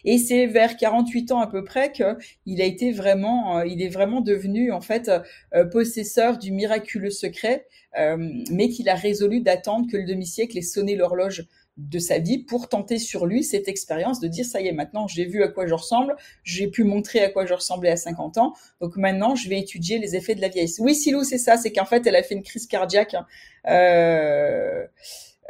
Et 0.04 0.18
c'est 0.18 0.46
vers 0.46 0.76
48 0.76 1.32
ans 1.32 1.40
à 1.40 1.46
peu 1.46 1.64
près 1.64 1.92
qu'il 1.92 2.60
a 2.60 2.64
été 2.64 2.92
vraiment, 2.92 3.58
euh, 3.58 3.66
il 3.66 3.82
est 3.82 3.88
vraiment 3.88 4.20
devenu 4.20 4.72
en 4.72 4.80
fait 4.80 5.10
euh, 5.54 5.64
possesseur 5.64 6.38
du 6.38 6.52
miraculeux 6.52 7.10
secret, 7.10 7.66
euh, 7.98 8.16
mais 8.50 8.68
qu'il 8.68 8.88
a 8.88 8.94
résolu 8.94 9.40
d'attendre 9.40 9.90
que 9.90 9.96
le 9.96 10.04
demi-siècle 10.04 10.56
ait 10.58 10.62
sonné 10.62 10.96
l'horloge 10.96 11.46
de 11.76 11.98
sa 11.98 12.18
vie 12.18 12.38
pour 12.38 12.68
tenter 12.68 12.98
sur 12.98 13.26
lui 13.26 13.42
cette 13.42 13.68
expérience 13.68 14.20
de 14.20 14.28
dire 14.28 14.44
ça 14.44 14.60
y 14.60 14.68
est 14.68 14.72
maintenant 14.72 15.06
j'ai 15.06 15.24
vu 15.24 15.42
à 15.42 15.48
quoi 15.48 15.66
je 15.66 15.74
ressemble, 15.74 16.14
j'ai 16.44 16.68
pu 16.68 16.84
montrer 16.84 17.20
à 17.20 17.30
quoi 17.30 17.46
je 17.46 17.54
ressemblais 17.54 17.90
à 17.90 17.96
50 17.96 18.38
ans, 18.38 18.54
donc 18.80 18.96
maintenant 18.96 19.34
je 19.34 19.48
vais 19.48 19.58
étudier 19.58 19.98
les 19.98 20.14
effets 20.16 20.34
de 20.34 20.40
la 20.40 20.48
vieillesse. 20.48 20.78
Oui 20.80 20.94
Silou 20.94 21.24
c'est 21.24 21.38
ça, 21.38 21.56
c'est 21.56 21.72
qu'en 21.72 21.86
fait 21.86 22.06
elle 22.06 22.16
a 22.16 22.22
fait 22.22 22.34
une 22.34 22.42
crise 22.42 22.66
cardiaque 22.66 23.14
hein. 23.14 23.26
euh, 23.68 24.86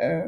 euh, 0.01 0.23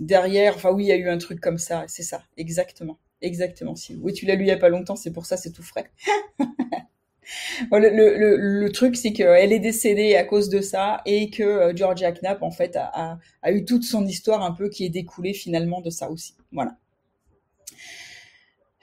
derrière, 0.00 0.56
enfin 0.56 0.70
oui 0.70 0.84
il 0.84 0.88
y 0.88 0.92
a 0.92 0.96
eu 0.96 1.08
un 1.08 1.18
truc 1.18 1.40
comme 1.40 1.58
ça, 1.58 1.84
c'est 1.88 2.02
ça 2.02 2.22
exactement. 2.36 2.98
Exactement, 3.20 3.74
si. 3.74 3.98
Oui, 4.00 4.12
tu 4.12 4.26
l'as 4.26 4.34
lu 4.34 4.44
il 4.44 4.48
y 4.48 4.52
a 4.52 4.56
pas 4.56 4.68
longtemps, 4.68 4.96
c'est 4.96 5.12
pour 5.12 5.26
ça, 5.26 5.36
c'est 5.36 5.50
tout 5.50 5.62
frais. 5.62 5.90
le, 7.72 8.68
truc, 8.68 8.96
c'est 8.96 9.12
qu'elle 9.12 9.52
est 9.52 9.58
décédée 9.58 10.14
à 10.16 10.24
cause 10.24 10.48
de 10.48 10.60
ça 10.60 11.02
et 11.04 11.30
que 11.30 11.42
euh, 11.42 11.76
Georgia 11.76 12.12
Knapp, 12.12 12.42
en 12.42 12.50
fait, 12.50 12.76
a, 12.76 13.18
eu 13.50 13.64
toute 13.64 13.84
son 13.84 14.06
histoire 14.06 14.42
un 14.42 14.52
peu 14.52 14.68
qui 14.68 14.84
est 14.84 14.90
découlée 14.90 15.34
finalement 15.34 15.80
de 15.80 15.90
ça 15.90 16.10
aussi. 16.10 16.34
Voilà. 16.52 16.76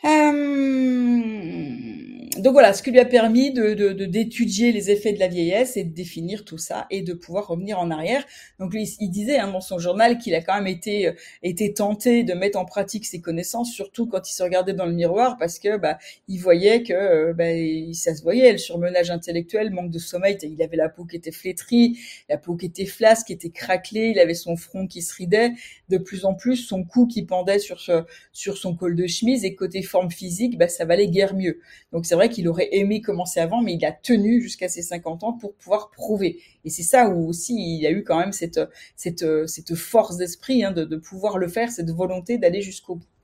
Euh 0.04 0.86
donc 2.38 2.54
voilà, 2.54 2.74
ce 2.74 2.84
qui 2.84 2.92
lui 2.92 3.00
a 3.00 3.06
permis 3.06 3.52
de, 3.52 3.74
d'étudier 4.06 4.72
les 4.72 4.92
effets 4.92 5.14
de 5.14 5.20
la 5.20 5.28
vieillesse 5.28 5.78
et 5.78 5.84
de 5.84 5.94
définir 5.94 6.44
tout 6.44 6.58
ça 6.58 6.86
et 6.92 7.02
de 7.02 7.14
pouvoir 7.14 7.48
revenir 7.48 7.80
en 7.80 7.90
arrière. 7.90 8.24
Donc 8.60 8.74
lui, 8.74 8.88
il 9.00 9.10
disait 9.10 9.38
hein, 9.40 9.48
dans 9.52 9.62
son 9.62 9.80
journal 9.80 10.18
qu'il 10.18 10.36
a 10.36 10.42
quand 10.42 10.54
même 10.54 10.68
été, 10.68 11.08
euh, 11.08 11.14
été 11.44 11.74
tenté 11.74 12.24
de 12.24 12.34
mettre 12.34 12.60
en 12.60 12.66
pratique 12.66 13.06
ses 13.06 13.22
connaissances, 13.22 13.72
surtout 13.72 14.06
quand 14.06 14.30
il 14.30 14.34
se 14.34 14.44
regardait 14.44 14.74
dans 14.74 14.86
le 14.86 14.92
miroir, 14.92 15.38
parce 15.38 15.60
que 15.60 15.78
bah, 15.78 15.98
il 16.28 16.38
voyait 16.38 16.84
que 16.84 16.94
euh, 16.94 17.34
bah, 17.34 17.46
ça 17.94 18.14
se 18.14 18.22
voyait, 18.22 18.52
le 18.52 18.58
surmenage 18.58 19.12
intellectuel, 19.12 19.72
manque 19.72 19.90
de 19.92 20.00
sommeil, 20.00 20.38
il 20.44 20.62
avait 20.62 20.78
la 20.78 20.90
peau 20.90 21.06
qui 21.06 21.16
était 21.16 21.32
flétrie, 21.32 21.98
la 22.30 22.38
peau 22.38 22.56
qui 22.56 22.66
était 22.66 22.86
flasque, 22.86 23.28
qui 23.28 23.34
était 23.34 23.50
craquelée, 23.50 24.12
il 24.14 24.20
avait 24.20 24.34
son 24.34 24.58
front 24.58 24.88
qui 24.88 25.02
se 25.02 25.16
ridait, 25.16 25.52
de 25.90 25.98
plus 25.98 26.26
en 26.26 26.34
plus 26.34 26.58
son 26.58 26.84
cou 26.84 27.08
qui 27.08 27.24
pendait 27.24 27.60
sur, 27.60 27.82
sur 28.34 28.58
son 28.58 28.76
col 28.76 28.96
de 28.96 29.08
chemise 29.08 29.46
et 29.46 29.56
côté 29.56 29.82
physique, 30.12 30.58
bah, 30.58 30.68
ça 30.68 30.86
valait 30.86 31.08
guère 31.08 31.36
mieux. 31.36 31.60
Donc 31.92 32.06
c'est 32.06 32.16
vrai 32.16 32.30
qu'il 32.30 32.48
aurait 32.48 32.70
aimé 32.72 33.02
commencer 33.02 33.40
avant, 33.40 33.62
mais 33.62 33.74
il 33.74 33.86
a 33.86 33.92
tenu 33.92 34.42
jusqu'à 34.42 34.70
ses 34.70 34.82
50 34.82 35.24
ans 35.24 35.34
pour 35.34 35.54
pouvoir 35.56 35.92
prouver. 35.92 36.40
Et 36.64 36.70
c'est 36.70 36.84
ça 36.84 37.10
où 37.10 37.28
aussi 37.28 37.56
il 37.56 37.86
a 37.86 37.92
eu 37.92 38.04
quand 38.04 38.20
même 38.20 38.34
cette, 38.34 38.60
cette, 38.96 39.26
cette 39.48 39.76
force 39.76 40.18
d'esprit 40.18 40.64
hein, 40.64 40.72
de 40.72 40.96
pouvoir 40.98 41.38
le 41.38 41.48
faire, 41.48 41.72
cette 41.72 41.92
volonté 41.92 42.38
d'aller 42.38 42.62
jusqu'au 42.62 42.96
bout. 42.96 43.15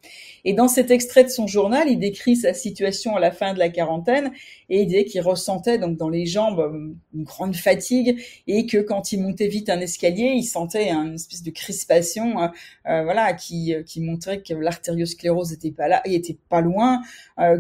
Et 0.44 0.54
dans 0.54 0.68
cet 0.68 0.92
extrait 0.92 1.24
de 1.24 1.30
son 1.30 1.48
journal, 1.48 1.88
il 1.90 2.00
décrit 2.00 2.36
sa 2.36 2.54
situation 2.54 3.16
à 3.16 3.20
la 3.20 3.32
fin 3.32 3.54
de 3.54 3.60
la 3.60 3.70
quarantaine 3.70 4.32
et 4.70 4.82
il 4.82 4.88
disait 4.88 5.06
qu'il 5.06 5.22
ressentait 5.22 5.78
donc 5.78 5.98
dans 5.98 6.10
les 6.10 6.26
jambes 6.26 6.60
euh, 6.60 6.96
une 7.14 7.24
grande 7.24 7.56
fatigue 7.56 8.22
et 8.48 8.66
que 8.66 8.78
quand 8.78 9.12
il 9.12 9.22
montait 9.22 9.48
vite 9.48 9.70
un 9.70 9.80
escalier, 9.80 10.34
il 10.36 10.44
sentait 10.44 10.90
une 10.90 11.16
espèce 11.16 11.44
de 11.44 11.52
crispation, 11.52 12.42
euh, 12.42 12.48
euh, 12.88 13.04
voilà, 13.04 13.34
qui, 13.34 13.76
qui 13.86 14.02
montrait 14.02 14.42
que 14.42 14.54
l'artériosclérose 14.54 15.54
était 15.54 15.72
pas 15.72 15.88
là, 15.88 16.02
était 16.06 16.38
pas 16.50 16.62
loin, 16.62 17.02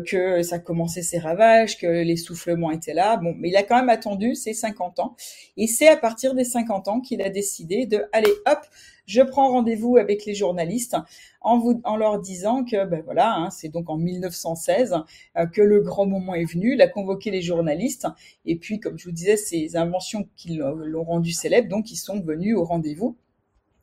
que 0.05 0.43
ça 0.43 0.59
commençait 0.59 1.01
ses 1.01 1.17
ravages, 1.17 1.77
que 1.77 1.87
l'essoufflement 1.87 2.71
était 2.71 2.93
là. 2.93 3.17
Bon, 3.17 3.33
mais 3.37 3.49
il 3.49 3.55
a 3.55 3.63
quand 3.63 3.77
même 3.77 3.89
attendu 3.89 4.35
ses 4.35 4.53
50 4.53 4.99
ans 4.99 5.15
et 5.57 5.67
c'est 5.67 5.87
à 5.87 5.97
partir 5.97 6.33
des 6.33 6.43
50 6.43 6.87
ans 6.87 7.01
qu'il 7.01 7.21
a 7.21 7.29
décidé 7.29 7.85
de 7.85 8.05
aller 8.13 8.31
hop 8.45 8.59
je 9.05 9.21
prends 9.21 9.49
rendez-vous 9.49 9.97
avec 9.97 10.25
les 10.25 10.35
journalistes 10.35 10.95
en, 11.41 11.97
leur 11.97 12.19
disant 12.19 12.63
que 12.63 12.85
ben 12.85 13.01
voilà, 13.03 13.35
hein, 13.35 13.49
c'est 13.49 13.69
donc 13.69 13.89
en 13.89 13.97
1916 13.97 14.95
euh, 15.37 15.45
que 15.47 15.61
le 15.61 15.81
grand 15.81 16.05
moment 16.05 16.33
est 16.35 16.45
venu. 16.45 16.73
Il 16.73 16.81
a 16.81 16.87
convoqué 16.87 17.31
les 17.31 17.41
journalistes 17.41 18.07
et 18.45 18.55
puis, 18.55 18.79
comme 18.79 18.97
je 18.97 19.05
vous 19.05 19.11
disais, 19.11 19.37
ces 19.37 19.75
inventions 19.75 20.27
qui 20.35 20.55
l'ont 20.55 21.03
rendu 21.03 21.31
célèbre, 21.31 21.69
donc 21.69 21.91
ils 21.91 21.97
sont 21.97 22.21
venus 22.21 22.55
au 22.55 22.63
rendez-vous. 22.63 23.15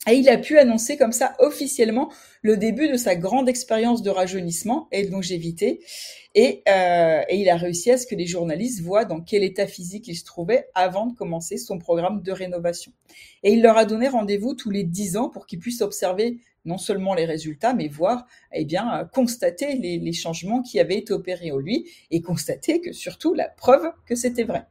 Et 0.09 0.14
il 0.14 0.28
a 0.28 0.38
pu 0.38 0.59
annoncer 0.59 0.96
comme 0.96 1.12
ça 1.12 1.34
officiellement 1.38 2.11
le 2.42 2.56
début 2.56 2.88
de 2.88 2.96
sa 2.96 3.14
grande 3.14 3.48
expérience 3.48 4.02
de 4.02 4.11
rajeunissement 4.11 4.88
et 4.90 5.04
de 5.04 5.11
longévité. 5.11 5.80
Et, 6.34 6.62
euh, 6.68 7.22
et, 7.28 7.40
il 7.40 7.48
a 7.48 7.56
réussi 7.56 7.90
à 7.90 7.98
ce 7.98 8.06
que 8.06 8.14
les 8.14 8.26
journalistes 8.26 8.80
voient 8.82 9.04
dans 9.04 9.20
quel 9.20 9.42
état 9.42 9.66
physique 9.66 10.09
il 10.09 10.14
se 10.14 10.24
trouvait 10.24 10.68
avant 10.74 11.06
de 11.06 11.14
commencer 11.14 11.59
son 11.59 11.78
programme 11.78 12.22
de 12.22 12.32
rénovation. 12.32 12.92
Et 13.42 13.52
il 13.52 13.62
leur 13.62 13.76
a 13.76 13.84
donné 13.84 14.09
rendez-vous 14.09 14.54
tous 14.54 14.70
les 14.70 14.84
dix 14.84 15.16
ans 15.16 15.28
pour 15.28 15.46
qu'ils 15.46 15.59
puissent 15.59 15.82
observer 15.82 16.38
non 16.64 16.78
seulement 16.78 17.14
les 17.14 17.24
résultats, 17.24 17.74
mais 17.74 17.88
voir, 17.88 18.26
eh 18.52 18.64
bien, 18.64 19.09
constater 19.12 19.74
les, 19.76 19.98
les 19.98 20.12
changements 20.12 20.62
qui 20.62 20.78
avaient 20.80 20.98
été 20.98 21.12
opérés 21.12 21.50
en 21.50 21.59
lui 21.59 21.90
et 22.11 22.20
constater 22.20 22.80
que 22.80 22.92
surtout 22.92 23.34
la 23.34 23.48
preuve 23.48 23.90
que 24.06 24.14
c'était 24.14 24.44
vrai. 24.44 24.66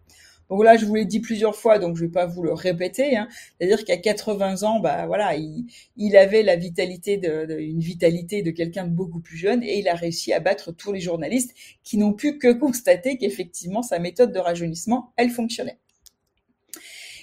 Donc 0.50 0.64
là, 0.64 0.78
je 0.78 0.86
vous 0.86 0.96
l'ai 0.96 1.06
dit 1.06 1.20
plusieurs 1.20 1.56
fois, 1.56 1.80
donc 1.80 1.98
je 1.98 2.06
vais 2.06 2.12
pas 2.12 2.26
vous 2.26 2.44
le 2.44 2.54
répéter. 2.54 3.18
Hein. 3.18 3.28
C'est-à-dire 3.60 3.84
qu'à 3.84 3.98
80 3.98 4.64
ans, 4.64 4.80
bah 4.80 5.06
voilà, 5.06 5.36
il, 5.36 6.18
avait 6.18 6.44
la 6.44 6.56
vitalité 6.56 7.18
de, 7.18 7.60
une 7.60 7.80
vitalité 7.80 8.42
de 8.42 8.52
quelqu'un 8.52 8.86
de 8.86 8.92
beaucoup 8.92 9.20
plus 9.20 9.38
jeune, 9.38 9.64
et 9.64 9.80
il 9.80 9.88
a 9.88 9.96
réussi 9.96 10.34
à 10.34 10.40
battre 10.40 10.72
tous 10.72 10.94
les 10.94 11.02
journalistes 11.02 11.54
qui 11.84 11.98
n'ont 11.98 12.14
pu 12.14 12.38
que 12.38 12.54
constater 12.54 13.18
qu'effectivement 13.18 13.82
sa 13.82 14.00
méthode 14.00 14.32
de 14.32 14.40
rajeunissement, 14.40 15.14
elle 15.18 15.30
fonctionnait. 15.30 15.78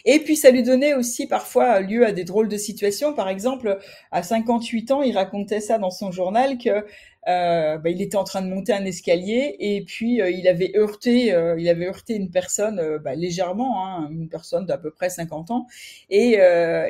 Et 0.04 0.18
puis 0.18 0.36
ça 0.36 0.50
lui 0.50 0.62
donnait 0.62 0.94
aussi 0.94 1.26
parfois 1.26 1.80
lieu 1.80 2.06
à 2.06 2.12
des 2.12 2.24
drôles 2.24 2.48
de 2.48 2.56
situations. 2.56 3.14
Par 3.14 3.28
exemple, 3.28 3.78
à 4.12 4.22
58 4.22 4.90
ans, 4.90 5.02
il 5.02 5.16
racontait 5.16 5.60
ça 5.60 5.78
dans 5.78 5.90
son 5.90 6.12
journal 6.12 6.58
que 6.58 6.84
euh, 7.26 7.78
bah, 7.78 7.88
il 7.88 8.02
était 8.02 8.16
en 8.16 8.24
train 8.24 8.42
de 8.42 8.48
monter 8.48 8.72
un 8.74 8.84
escalier 8.84 9.56
et 9.58 9.82
puis 9.82 10.20
euh, 10.20 10.30
il 10.30 10.46
avait 10.46 10.72
heurté, 10.76 11.32
euh, 11.32 11.58
il 11.58 11.68
avait 11.70 11.86
heurté 11.86 12.14
une 12.16 12.30
personne 12.30 12.98
bah, 13.02 13.14
légèrement, 13.14 13.86
hein, 13.86 14.08
une 14.10 14.28
personne 14.28 14.66
d'à 14.66 14.76
peu 14.76 14.90
près 14.90 15.08
50 15.08 15.50
ans, 15.50 15.66
et, 16.10 16.32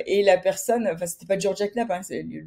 et 0.06 0.22
la 0.22 0.38
personne, 0.38 0.88
enfin 0.92 1.06
c'était 1.06 1.26
pas 1.26 1.38
Georgia 1.38 1.68
Knapp, 1.68 1.90
hein, 1.90 2.00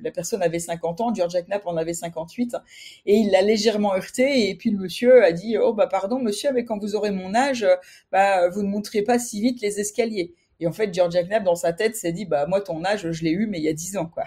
la 0.04 0.12
personne 0.12 0.42
avait 0.42 0.60
50 0.60 1.02
ans, 1.02 1.14
Georgia 1.14 1.42
Knapp 1.44 1.66
en 1.66 1.78
avait 1.78 1.94
58, 1.94 2.58
et 3.06 3.16
il 3.16 3.32
l'a 3.32 3.42
légèrement 3.42 3.94
heurté 3.96 4.50
et 4.50 4.56
puis 4.56 4.72
le 4.72 4.78
monsieur 4.80 5.24
a 5.24 5.32
dit 5.32 5.58
oh 5.58 5.74
bah 5.74 5.88
pardon 5.88 6.20
monsieur, 6.20 6.52
mais 6.54 6.66
quand 6.66 6.80
vous 6.80 6.96
aurez 6.96 7.12
mon 7.12 7.36
âge, 7.36 7.66
bah 8.12 8.50
vous 8.50 8.64
ne 8.64 8.68
monterez 8.70 9.02
pas 9.04 9.18
si 9.20 9.42
vite 9.42 9.62
les 9.62 9.80
escaliers. 9.80 10.34
Et 10.60 10.68
en 10.68 10.72
fait, 10.72 10.94
Georgia 10.94 11.24
Knapp, 11.24 11.44
dans 11.44 11.56
sa 11.56 11.74
tête, 11.74 11.96
s'est 11.96 12.12
dit, 12.12 12.26
bah, 12.26 12.46
moi, 12.48 12.62
ton 12.62 12.84
âge, 12.84 13.12
je 13.12 13.24
l'ai 13.24 13.32
eu, 13.32 13.48
mais 13.48 13.60
il 13.60 13.64
y 13.64 13.70
a 13.70 13.74
dix 13.74 13.98
ans, 13.98 14.08
quoi. 14.08 14.24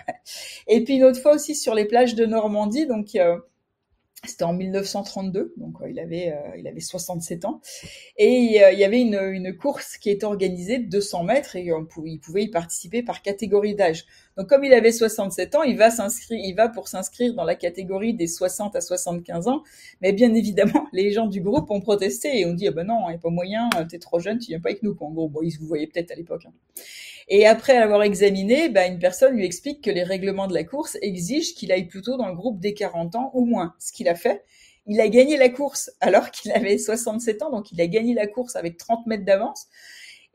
Et 0.68 0.85
puis, 0.85 0.97
une 0.97 1.05
autre 1.05 1.20
fois 1.20 1.35
aussi 1.35 1.55
sur 1.55 1.74
les 1.74 1.85
plages 1.85 2.14
de 2.14 2.26
Normandie, 2.26 2.87
donc, 2.87 3.14
euh, 3.16 3.39
c'était 4.25 4.45
en 4.45 4.53
1932, 4.53 5.55
donc 5.57 5.77
il 5.89 5.99
avait 5.99 6.33
euh, 6.33 6.57
il 6.59 6.68
avait 6.68 6.81
67 6.81 7.47
ans, 7.47 7.61
et 8.18 8.62
euh, 8.62 8.73
il 8.73 8.79
y 8.79 8.85
avait 8.85 9.01
une, 9.01 9.18
une 9.18 9.57
course 9.57 9.97
qui 9.97 10.11
était 10.11 10.27
organisée 10.27 10.79
de 10.79 10.91
200 10.91 11.25
mètres 11.25 11.57
et 11.57 11.66
il 12.05 12.21
pouvait 12.21 12.43
y 12.43 12.49
participer 12.49 13.03
par 13.03 13.23
catégorie 13.23 13.75
d'âge. 13.75 14.05
Donc 14.37 14.49
comme 14.49 14.62
il 14.64 14.75
avait 14.75 14.93
67 14.93 15.55
ans, 15.55 15.62
il 15.62 15.77
va 15.79 15.91
s'inscrire, 15.91 16.39
il 16.43 16.55
va 16.55 16.68
pour 16.68 16.89
s'inscrire 16.89 17.35
dans 17.35 17.45
la 17.45 17.55
catégorie 17.55 18.12
des 18.12 18.27
60 18.27 18.77
à 18.77 18.81
75 18.83 19.49
ans, 19.49 19.62
mais 20.03 20.12
bien 20.12 20.35
évidemment 20.35 20.87
les 20.93 21.11
gens 21.12 21.27
du 21.27 21.41
groupe 21.41 21.71
ont 21.71 21.81
protesté 21.81 22.41
et 22.41 22.47
ont 22.47 22.55
dit 22.55 22.68
ah 22.68 22.73
ben 22.73 22.87
non, 22.87 23.09
il 23.09 23.12
n'y 23.12 23.16
a 23.16 23.18
pas 23.18 23.31
moyen, 23.31 23.71
t'es 23.89 23.99
trop 23.99 24.18
jeune, 24.18 24.39
tu 24.39 24.49
viens 24.49 24.61
pas 24.61 24.68
avec 24.68 24.83
nous. 24.83 24.97
En 25.01 25.11
gros, 25.11 25.29
bon, 25.29 25.41
ils 25.43 25.57
vous 25.59 25.66
voyaient 25.66 25.87
peut-être 25.87 26.11
à 26.11 26.14
l'époque. 26.14 26.45
Hein. 26.47 26.53
Et 27.33 27.47
après 27.47 27.76
avoir 27.76 28.03
examiné, 28.03 28.68
bah, 28.68 28.87
une 28.87 28.99
personne 28.99 29.37
lui 29.37 29.47
explique 29.47 29.85
que 29.85 29.91
les 29.91 30.03
règlements 30.03 30.49
de 30.49 30.55
la 30.55 30.64
course 30.64 30.99
exigent 31.01 31.55
qu'il 31.55 31.70
aille 31.70 31.87
plutôt 31.87 32.16
dans 32.16 32.26
le 32.26 32.35
groupe 32.35 32.59
des 32.59 32.74
40 32.74 33.14
ans 33.14 33.31
ou 33.35 33.45
moins. 33.45 33.74
Ce 33.78 33.93
qu'il 33.93 34.09
a 34.09 34.16
fait, 34.16 34.45
il 34.87 35.01
a 35.01 35.09
gagné 35.09 35.37
la 35.37 35.49
course 35.49 35.93
alors 36.01 36.33
qu'il 36.33 36.51
avait 36.51 36.76
67 36.76 37.43
ans, 37.43 37.51
donc 37.51 37.70
il 37.70 37.81
a 37.81 37.87
gagné 37.87 38.14
la 38.14 38.26
course 38.26 38.57
avec 38.57 38.76
30 38.76 39.07
mètres 39.07 39.24
d'avance. 39.24 39.68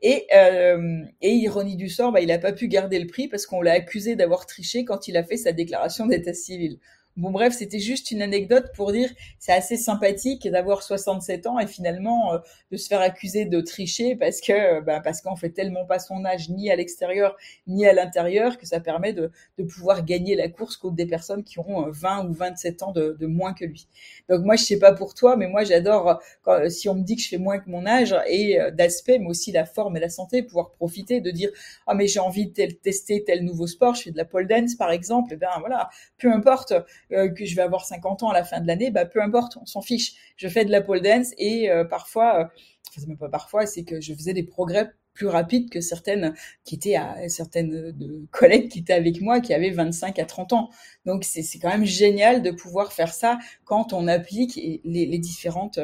Et, 0.02 0.26
euh, 0.34 1.04
et, 1.20 1.32
ironie 1.32 1.76
du 1.76 1.88
sort, 1.88 2.12
bah, 2.12 2.20
il 2.20 2.28
n'a 2.28 2.38
pas 2.38 2.52
pu 2.52 2.68
garder 2.68 2.98
le 2.98 3.06
prix 3.06 3.28
parce 3.28 3.46
qu'on 3.46 3.62
l'a 3.62 3.72
accusé 3.72 4.14
d'avoir 4.16 4.46
triché 4.46 4.84
quand 4.84 5.08
il 5.08 5.16
a 5.16 5.22
fait 5.22 5.38
sa 5.38 5.52
déclaration 5.52 6.06
d'état 6.06 6.34
civil. 6.34 6.78
Bon 7.16 7.30
bref, 7.30 7.54
c'était 7.54 7.78
juste 7.78 8.10
une 8.10 8.20
anecdote 8.20 8.72
pour 8.74 8.92
dire 8.92 9.08
c'est 9.38 9.52
assez 9.52 9.78
sympathique 9.78 10.46
d'avoir 10.48 10.82
67 10.82 11.46
ans 11.46 11.58
et 11.58 11.66
finalement 11.66 12.34
euh, 12.34 12.38
de 12.70 12.76
se 12.76 12.88
faire 12.88 13.00
accuser 13.00 13.46
de 13.46 13.58
tricher 13.62 14.16
parce 14.16 14.42
que 14.42 14.52
euh, 14.52 14.80
bah, 14.82 15.00
parce 15.00 15.22
qu'on 15.22 15.34
fait 15.34 15.48
tellement 15.48 15.86
pas 15.86 15.98
son 15.98 16.26
âge 16.26 16.50
ni 16.50 16.70
à 16.70 16.76
l'extérieur 16.76 17.34
ni 17.66 17.86
à 17.86 17.94
l'intérieur 17.94 18.58
que 18.58 18.66
ça 18.66 18.80
permet 18.80 19.14
de, 19.14 19.30
de 19.56 19.64
pouvoir 19.64 20.04
gagner 20.04 20.34
la 20.34 20.50
course 20.50 20.76
contre 20.76 20.94
des 20.94 21.06
personnes 21.06 21.42
qui 21.42 21.58
ont 21.58 21.88
20 21.88 22.26
euh, 22.26 22.28
ou 22.28 22.32
27 22.34 22.82
ans 22.82 22.92
de, 22.92 23.16
de, 23.18 23.26
moins 23.26 23.54
que 23.54 23.64
lui. 23.64 23.88
Donc 24.28 24.44
moi 24.44 24.56
je 24.56 24.64
sais 24.64 24.78
pas 24.78 24.92
pour 24.92 25.14
toi 25.14 25.36
mais 25.36 25.48
moi 25.48 25.64
j'adore 25.64 26.20
si 26.68 26.90
on 26.90 26.94
me 26.96 27.02
dit 27.02 27.16
que 27.16 27.22
je 27.22 27.28
fais 27.28 27.38
moins 27.38 27.58
que 27.60 27.70
mon 27.70 27.86
âge 27.86 28.14
et 28.28 28.58
d'aspect 28.74 29.18
mais 29.18 29.28
aussi 29.28 29.52
la 29.52 29.64
forme 29.64 29.96
et 29.96 30.00
la 30.00 30.10
santé 30.10 30.42
pouvoir 30.42 30.72
profiter 30.72 31.22
de 31.22 31.30
dire 31.30 31.48
ah 31.86 31.94
mais 31.94 32.08
j'ai 32.08 32.20
envie 32.20 32.48
de 32.48 32.66
tester 32.66 33.24
tel 33.24 33.42
nouveau 33.42 33.66
sport, 33.66 33.94
je 33.94 34.02
fais 34.02 34.10
de 34.10 34.18
la 34.18 34.26
pole 34.26 34.46
dance 34.46 34.74
par 34.74 34.90
exemple, 34.90 35.32
et 35.32 35.36
ben 35.36 35.48
voilà, 35.60 35.88
peu 36.18 36.30
importe 36.30 36.74
euh, 37.12 37.28
que 37.28 37.44
je 37.44 37.54
vais 37.54 37.62
avoir 37.62 37.84
50 37.84 38.22
ans 38.22 38.30
à 38.30 38.34
la 38.34 38.44
fin 38.44 38.60
de 38.60 38.66
l'année, 38.66 38.90
bah 38.90 39.04
peu 39.04 39.22
importe, 39.22 39.56
on 39.60 39.66
s'en 39.66 39.82
fiche. 39.82 40.14
Je 40.36 40.48
fais 40.48 40.64
de 40.64 40.70
la 40.70 40.80
pole 40.80 41.00
dance 41.00 41.32
et 41.38 41.70
euh, 41.70 41.84
parfois, 41.84 42.40
euh, 42.40 42.44
enfin 42.88 43.06
même 43.06 43.16
pas 43.16 43.28
parfois, 43.28 43.66
c'est 43.66 43.84
que 43.84 44.00
je 44.00 44.12
faisais 44.14 44.32
des 44.32 44.42
progrès 44.42 44.92
plus 45.14 45.28
rapides 45.28 45.70
que 45.70 45.80
certaines 45.80 46.34
qui 46.64 46.74
étaient 46.74 46.96
à 46.96 47.28
certaines 47.28 47.90
de 47.92 48.26
collègues 48.32 48.68
qui 48.68 48.80
étaient 48.80 48.92
avec 48.92 49.20
moi 49.22 49.40
qui 49.40 49.54
avaient 49.54 49.70
25 49.70 50.18
à 50.18 50.24
30 50.26 50.52
ans. 50.52 50.70
Donc 51.06 51.24
c'est 51.24 51.42
quand 51.58 51.70
même 51.70 51.86
génial 51.86 52.42
de 52.42 52.50
pouvoir 52.50 52.92
faire 52.92 53.14
ça 53.14 53.38
quand 53.64 53.94
on 53.94 54.08
applique 54.08 54.56
les, 54.56 54.80
les 54.84 55.18
différentes 55.18 55.78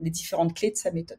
les 0.00 0.10
différentes 0.10 0.54
clés 0.54 0.70
de 0.70 0.76
sa 0.76 0.92
méthode. 0.92 1.18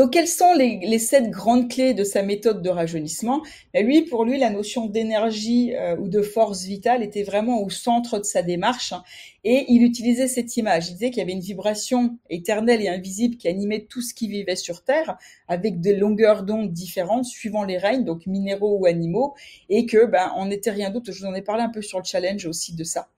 Donc, 0.00 0.14
quelles 0.14 0.28
sont 0.28 0.54
les, 0.54 0.98
sept 0.98 1.28
grandes 1.28 1.70
clés 1.70 1.92
de 1.92 2.04
sa 2.04 2.22
méthode 2.22 2.62
de 2.62 2.70
rajeunissement? 2.70 3.42
Ben, 3.74 3.84
Lui, 3.84 4.00
pour 4.00 4.24
lui, 4.24 4.38
la 4.38 4.48
notion 4.48 4.86
d'énergie 4.86 5.76
euh, 5.76 5.94
ou 5.98 6.08
de 6.08 6.22
force 6.22 6.64
vitale 6.64 7.02
était 7.02 7.22
vraiment 7.22 7.62
au 7.62 7.68
centre 7.68 8.18
de 8.18 8.24
sa 8.24 8.40
démarche. 8.40 8.94
Hein, 8.94 9.04
et 9.44 9.66
il 9.68 9.82
utilisait 9.82 10.26
cette 10.26 10.56
image. 10.56 10.88
Il 10.88 10.94
disait 10.94 11.10
qu'il 11.10 11.18
y 11.18 11.20
avait 11.20 11.34
une 11.34 11.40
vibration 11.40 12.16
éternelle 12.30 12.80
et 12.80 12.88
invisible 12.88 13.36
qui 13.36 13.46
animait 13.46 13.86
tout 13.90 14.00
ce 14.00 14.14
qui 14.14 14.26
vivait 14.26 14.56
sur 14.56 14.84
Terre, 14.84 15.18
avec 15.48 15.82
des 15.82 15.94
longueurs 15.94 16.44
d'onde 16.44 16.72
différentes 16.72 17.26
suivant 17.26 17.64
les 17.64 17.76
règnes, 17.76 18.06
donc 18.06 18.26
minéraux 18.26 18.78
ou 18.78 18.86
animaux, 18.86 19.34
et 19.68 19.84
que 19.84 20.06
ben 20.06 20.32
on 20.38 20.46
n'était 20.46 20.70
rien 20.70 20.88
d'autre. 20.88 21.12
Je 21.12 21.20
vous 21.20 21.26
en 21.26 21.34
ai 21.34 21.42
parlé 21.42 21.62
un 21.62 21.68
peu 21.68 21.82
sur 21.82 21.98
le 21.98 22.04
challenge 22.04 22.46
aussi 22.46 22.74
de 22.74 22.84
ça. 22.84 23.10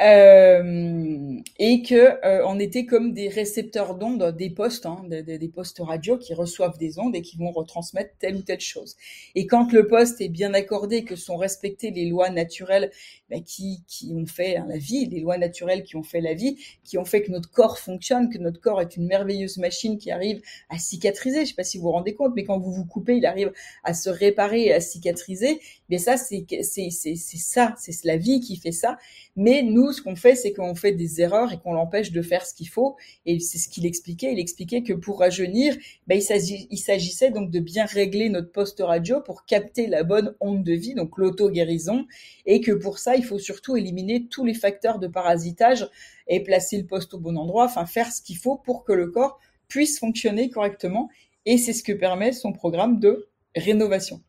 Euh, 0.00 1.40
et 1.60 1.82
que 1.82 1.94
euh, 2.26 2.44
on 2.46 2.58
était 2.58 2.84
comme 2.84 3.12
des 3.12 3.28
récepteurs 3.28 3.94
d'ondes, 3.94 4.34
des 4.36 4.50
postes, 4.50 4.86
hein, 4.86 5.04
des, 5.08 5.48
postes 5.48 5.80
radio 5.80 6.18
qui 6.18 6.34
reçoivent 6.34 6.78
des 6.78 6.98
ondes 6.98 7.14
et 7.14 7.22
qui 7.22 7.36
vont 7.36 7.52
retransmettre 7.52 8.10
telle 8.18 8.36
ou 8.36 8.42
telle 8.42 8.60
chose. 8.60 8.96
Et 9.36 9.46
quand 9.46 9.72
le 9.72 9.86
poste 9.86 10.20
est 10.20 10.28
bien 10.28 10.52
accordé, 10.52 11.04
que 11.04 11.14
sont 11.14 11.36
respectées 11.36 11.92
les 11.92 12.06
lois 12.06 12.30
naturelles 12.30 12.90
ben, 13.30 13.42
qui, 13.44 13.84
qui 13.86 14.12
ont 14.14 14.26
fait 14.26 14.56
hein, 14.56 14.66
la 14.68 14.78
vie, 14.78 15.06
les 15.06 15.20
lois 15.20 15.38
naturelles 15.38 15.84
qui 15.84 15.94
ont 15.94 16.02
fait 16.02 16.20
la 16.20 16.34
vie, 16.34 16.58
qui 16.82 16.98
ont 16.98 17.04
fait 17.04 17.22
que 17.22 17.30
notre 17.30 17.50
corps 17.50 17.78
fonctionne, 17.78 18.30
que 18.30 18.38
notre 18.38 18.60
corps 18.60 18.80
est 18.80 18.96
une 18.96 19.06
merveilleuse 19.06 19.58
machine 19.58 19.96
qui 19.96 20.10
arrive 20.10 20.42
à 20.70 20.78
cicatriser. 20.78 21.44
Je 21.44 21.50
sais 21.50 21.54
pas 21.54 21.62
si 21.62 21.78
vous 21.78 21.84
vous 21.84 21.92
rendez 21.92 22.14
compte, 22.14 22.32
mais 22.34 22.42
quand 22.42 22.58
vous 22.58 22.72
vous 22.72 22.84
coupez, 22.84 23.16
il 23.16 23.26
arrive 23.26 23.52
à 23.84 23.94
se 23.94 24.10
réparer 24.10 24.64
et 24.64 24.72
à 24.72 24.80
cicatriser. 24.80 25.60
Mais 25.90 25.98
ça, 25.98 26.16
c'est 26.16 26.46
ça, 26.62 27.74
c'est 27.78 28.04
la 28.04 28.16
vie 28.16 28.40
qui 28.40 28.56
fait 28.56 28.72
ça. 28.72 28.96
Mais 29.36 29.62
nous, 29.62 29.92
ce 29.92 30.00
qu'on 30.00 30.16
fait, 30.16 30.34
c'est 30.34 30.52
qu'on 30.52 30.74
fait 30.74 30.92
des 30.92 31.20
erreurs 31.20 31.52
et 31.52 31.58
qu'on 31.58 31.74
l'empêche 31.74 32.12
de 32.12 32.22
faire 32.22 32.46
ce 32.46 32.54
qu'il 32.54 32.68
faut. 32.68 32.96
Et 33.26 33.38
c'est 33.40 33.58
ce 33.58 33.68
qu'il 33.68 33.84
expliquait. 33.84 34.32
Il 34.32 34.38
expliquait 34.38 34.82
que 34.82 34.92
pour 34.92 35.18
rajeunir, 35.18 35.76
ben, 36.06 36.18
il 36.18 36.78
s'agissait 36.78 37.30
donc 37.30 37.50
de 37.50 37.60
bien 37.60 37.84
régler 37.84 38.28
notre 38.28 38.50
poste 38.50 38.80
radio 38.80 39.20
pour 39.20 39.44
capter 39.44 39.86
la 39.86 40.04
bonne 40.04 40.34
onde 40.40 40.64
de 40.64 40.72
vie, 40.72 40.94
donc 40.94 41.18
l'auto-guérison. 41.18 42.06
Et 42.46 42.60
que 42.60 42.72
pour 42.72 42.98
ça, 42.98 43.16
il 43.16 43.24
faut 43.24 43.38
surtout 43.38 43.76
éliminer 43.76 44.26
tous 44.26 44.44
les 44.44 44.54
facteurs 44.54 44.98
de 44.98 45.06
parasitage 45.06 45.88
et 46.28 46.42
placer 46.42 46.78
le 46.78 46.86
poste 46.86 47.14
au 47.14 47.18
bon 47.18 47.36
endroit, 47.36 47.64
enfin 47.66 47.86
faire 47.86 48.10
ce 48.12 48.22
qu'il 48.22 48.36
faut 48.36 48.56
pour 48.56 48.84
que 48.84 48.92
le 48.92 49.10
corps 49.10 49.38
puisse 49.68 49.98
fonctionner 49.98 50.48
correctement. 50.48 51.10
Et 51.46 51.58
c'est 51.58 51.74
ce 51.74 51.82
que 51.82 51.92
permet 51.92 52.32
son 52.32 52.52
programme 52.52 52.98
de 53.00 53.28
rénovation. 53.54 54.22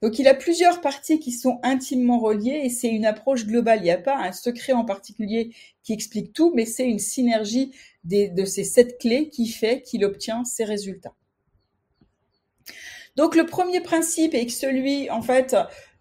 Donc 0.00 0.18
il 0.18 0.28
a 0.28 0.34
plusieurs 0.34 0.80
parties 0.80 1.18
qui 1.18 1.32
sont 1.32 1.58
intimement 1.62 2.20
reliées 2.20 2.60
et 2.64 2.70
c'est 2.70 2.88
une 2.88 3.04
approche 3.04 3.46
globale. 3.46 3.80
Il 3.80 3.84
n'y 3.84 3.90
a 3.90 3.98
pas 3.98 4.16
un 4.16 4.32
secret 4.32 4.72
en 4.72 4.84
particulier 4.84 5.54
qui 5.82 5.92
explique 5.92 6.32
tout, 6.32 6.52
mais 6.54 6.66
c'est 6.66 6.88
une 6.88 7.00
synergie 7.00 7.72
de 8.04 8.44
ces 8.44 8.64
sept 8.64 8.98
clés 8.98 9.28
qui 9.28 9.48
fait 9.48 9.82
qu'il 9.82 10.04
obtient 10.04 10.44
ces 10.44 10.64
résultats. 10.64 11.14
Donc 13.16 13.34
le 13.34 13.46
premier 13.46 13.80
principe 13.80 14.34
est 14.34 14.46
que 14.46 14.52
celui, 14.52 15.10
en 15.10 15.22
fait, 15.22 15.56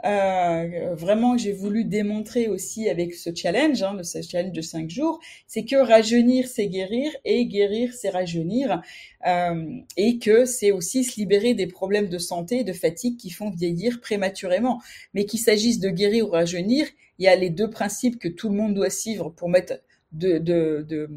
euh, 0.06 0.93
vraiment 0.95 1.38
j'ai 1.38 1.54
voulu 1.54 1.84
démontrer 1.84 2.48
aussi 2.48 2.88
avec 2.88 3.16
ce 3.16 3.34
challenge, 3.34 3.82
hein, 3.82 3.98
ce 4.04 4.22
challenge 4.22 4.52
de 4.52 4.62
cinq 4.62 4.89
jours, 4.89 5.20
c'est 5.48 5.66
que 5.66 5.76
rajeunir, 5.76 6.48
c'est 6.48 6.68
guérir 6.68 7.12
et 7.26 7.45
guérir, 7.45 7.93
c'est 7.93 8.10
rajeunir, 8.10 8.82
euh, 9.26 9.66
et 9.98 10.20
que 10.20 10.45
c'est 10.45 10.72
aussi 10.72 11.04
se 11.04 11.20
libérer 11.20 11.56
des 11.56 11.68
problèmes 11.68 12.10
de 12.10 12.20
santé, 12.20 12.64
de 12.64 12.74
fatigue 12.74 13.18
qui 13.18 13.32
font 13.32 13.50
vieillir 13.50 14.00
prématurément. 14.00 14.82
Mais 15.14 15.26
qu'il 15.26 15.39
s'agisse 15.39 15.80
de 15.80 15.89
guérir 15.89 16.28
ou 16.28 16.32
rajeunir, 16.32 16.88
il 17.20 17.26
y 17.26 17.28
a 17.28 17.36
les 17.36 17.50
deux 17.50 17.70
principes 17.70 18.20
que 18.20 18.28
tout 18.28 18.50
le 18.50 18.56
monde 18.56 18.76
doit 18.76 18.91
suivre 18.91 19.32
pour 19.32 19.50
mettre 19.50 19.82
de, 20.12 20.38
de, 20.38 20.86
de, 20.88 21.10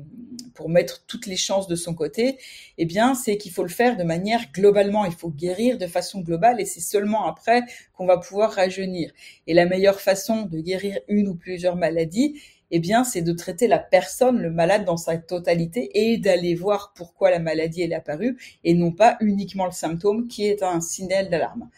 pour 0.61 0.69
mettre 0.69 1.07
toutes 1.07 1.27
les 1.27 1.39
chances 1.39 1.69
de 1.69 1.75
son 1.75 1.95
côté, 1.95 2.37
eh 2.77 2.85
bien, 2.85 3.15
c'est 3.15 3.39
qu'il 3.39 3.51
faut 3.51 3.63
le 3.63 3.71
faire 3.71 3.97
de 3.97 4.05
manière 4.05 4.53
globalement. 4.53 5.07
Il 5.07 5.13
faut 5.13 5.31
guérir 5.31 5.79
de 5.79 5.87
façon 5.87 6.21
globale 6.21 6.61
et 6.61 6.67
c'est 6.67 6.81
seulement 6.81 7.25
après 7.25 7.63
qu'on 7.95 8.05
va 8.05 8.19
pouvoir 8.19 8.53
rajeunir. 8.53 9.11
Et 9.47 9.55
la 9.55 9.65
meilleure 9.65 10.03
façon 10.03 10.43
de 10.43 10.61
guérir 10.61 10.99
une 11.09 11.29
ou 11.29 11.35
plusieurs 11.35 11.77
maladies, 11.77 12.43
eh 12.71 12.79
bien, 12.79 13.05
c'est 13.05 13.23
de 13.23 13.33
traiter 13.33 13.67
la 13.67 13.79
personne, 13.79 14.39
le 14.39 14.51
malade 14.51 14.85
dans 14.85 14.97
sa 14.97 15.17
totalité 15.19 15.91
et 15.95 16.19
d'aller 16.19 16.55
voir 16.55 16.93
pourquoi 16.95 17.31
la 17.31 17.39
maladie 17.39 17.83
est 17.83 17.95
apparue 17.95 18.39
et 18.65 18.75
non 18.75 18.93
pas 18.93 19.17
uniquement 19.21 19.67
le 19.67 19.73
symptôme 19.73 20.29
qui 20.29 20.47
est 20.47 20.63
un 20.63 20.81
signal 20.81 21.29
d'alarme. 21.29 21.69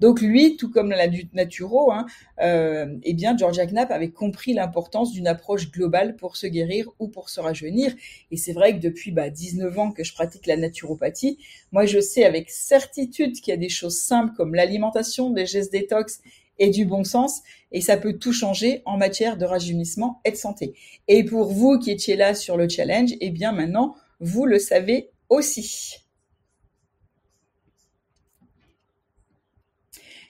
Donc 0.00 0.20
lui, 0.20 0.56
tout 0.56 0.70
comme 0.70 0.90
la 0.90 1.08
naturo, 1.32 1.90
hein, 1.90 2.06
euh, 2.40 2.96
eh 3.02 3.14
bien 3.14 3.36
Georgia 3.36 3.66
Knapp 3.66 3.90
avait 3.90 4.10
compris 4.10 4.54
l'importance 4.54 5.12
d'une 5.12 5.26
approche 5.26 5.70
globale 5.72 6.14
pour 6.14 6.36
se 6.36 6.46
guérir 6.46 6.88
ou 7.00 7.08
pour 7.08 7.30
se 7.30 7.40
rajeunir. 7.40 7.92
Et 8.30 8.36
c'est 8.36 8.52
vrai 8.52 8.74
que 8.74 8.80
depuis 8.80 9.10
bah, 9.10 9.28
19 9.28 9.76
ans 9.78 9.90
que 9.90 10.04
je 10.04 10.14
pratique 10.14 10.46
la 10.46 10.56
naturopathie, 10.56 11.38
moi 11.72 11.84
je 11.84 12.00
sais 12.00 12.24
avec 12.24 12.48
certitude 12.50 13.34
qu'il 13.40 13.50
y 13.50 13.56
a 13.56 13.58
des 13.58 13.68
choses 13.68 13.98
simples 13.98 14.34
comme 14.36 14.54
l'alimentation, 14.54 15.30
des 15.30 15.46
gestes 15.46 15.72
détox 15.72 16.20
et 16.60 16.70
du 16.70 16.84
bon 16.84 17.04
sens, 17.04 17.42
et 17.72 17.80
ça 17.80 17.96
peut 17.96 18.14
tout 18.14 18.32
changer 18.32 18.82
en 18.84 18.96
matière 18.96 19.36
de 19.36 19.44
rajeunissement 19.44 20.20
et 20.24 20.30
de 20.30 20.36
santé. 20.36 20.74
Et 21.06 21.24
pour 21.24 21.52
vous 21.52 21.78
qui 21.78 21.90
étiez 21.90 22.16
là 22.16 22.34
sur 22.34 22.56
le 22.56 22.68
challenge, 22.68 23.10
eh 23.20 23.30
bien 23.30 23.52
maintenant, 23.52 23.94
vous 24.20 24.46
le 24.46 24.58
savez 24.58 25.10
aussi. 25.28 25.96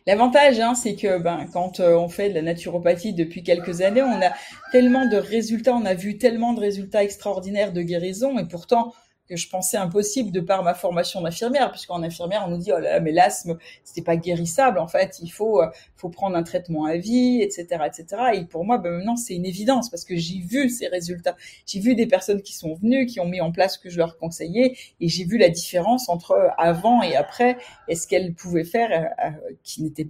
L'avantage, 0.09 0.59
hein, 0.59 0.75
c'est 0.75 0.95
que 0.95 1.19
ben, 1.19 1.47
quand 1.53 1.81
euh, 1.81 1.95
on 1.95 2.09
fait 2.09 2.31
de 2.31 2.35
la 2.35 2.41
naturopathie 2.41 3.13
depuis 3.13 3.43
quelques 3.43 3.83
années, 3.83 4.03
on 4.03 4.23
a 4.23 4.33
tellement 4.73 5.07
de 5.07 5.19
résultats, 5.19 5.75
on 5.75 5.85
a 5.85 5.93
vu 5.93 6.17
tellement 6.17 6.55
de 6.55 6.61
résultats 6.61 7.05
extraordinaires 7.05 7.75
de 7.75 7.83
guérison, 7.83 8.39
et 8.39 8.49
pourtant, 8.49 8.95
que 9.29 9.37
je 9.37 9.49
pensais 9.49 9.77
impossible 9.77 10.31
de 10.31 10.41
par 10.41 10.63
ma 10.63 10.75
formation 10.75 11.21
d'infirmière, 11.21 11.71
puisqu'en 11.71 12.03
infirmière, 12.03 12.45
on 12.47 12.51
nous 12.51 12.59
dit, 12.59 12.73
oh 12.75 12.79
là, 12.79 13.01
mais 13.01 13.13
l'asthme, 13.13 13.59
c'était 13.85 14.03
pas 14.03 14.17
guérissable. 14.17 14.79
En 14.79 14.89
fait, 14.89 15.19
il 15.23 15.29
faut, 15.29 15.63
euh, 15.63 15.69
faut 15.97 16.09
prendre 16.09 16.37
un 16.37 16.43
traitement 16.43 16.87
à 16.87 16.97
vie, 16.97 17.43
etc., 17.43 17.67
etc. 17.87 18.23
Et 18.35 18.45
pour 18.45 18.65
moi, 18.65 18.79
ben, 18.79 18.93
maintenant, 18.93 19.17
c'est 19.17 19.35
une 19.35 19.47
évidence 19.47 19.91
parce 19.91 20.05
que 20.05 20.17
j'ai 20.17 20.41
vu 20.41 20.69
ces 20.69 20.89
résultats. 20.89 21.37
J'ai 21.67 21.81
vu 21.81 21.95
des 21.95 22.07
personnes 22.07 22.43
qui 22.43 22.55
sont 22.55 22.75
venues, 22.75 23.07
qui 23.07 23.21
ont 23.21 23.27
mis 23.27 23.41
en 23.41 23.53
place 23.53 23.75
ce 23.75 23.79
que 23.79 23.91
je 23.91 23.99
leur 23.99 24.17
conseillais 24.19 24.77
et 25.01 25.09
j'ai 25.09 25.25
vu 25.25 25.39
la 25.39 25.49
différence 25.49 26.09
entre 26.09 26.51
avant 26.57 27.03
et 27.03 27.17
après 27.17 27.59
et 27.89 27.95
ce 27.95 28.07
qu'elles 28.07 28.35
pouvaient 28.35 28.65
faire 28.65 28.91
euh, 28.93 29.27
euh, 29.27 29.55
qui 29.63 29.83
n'était 29.83 30.09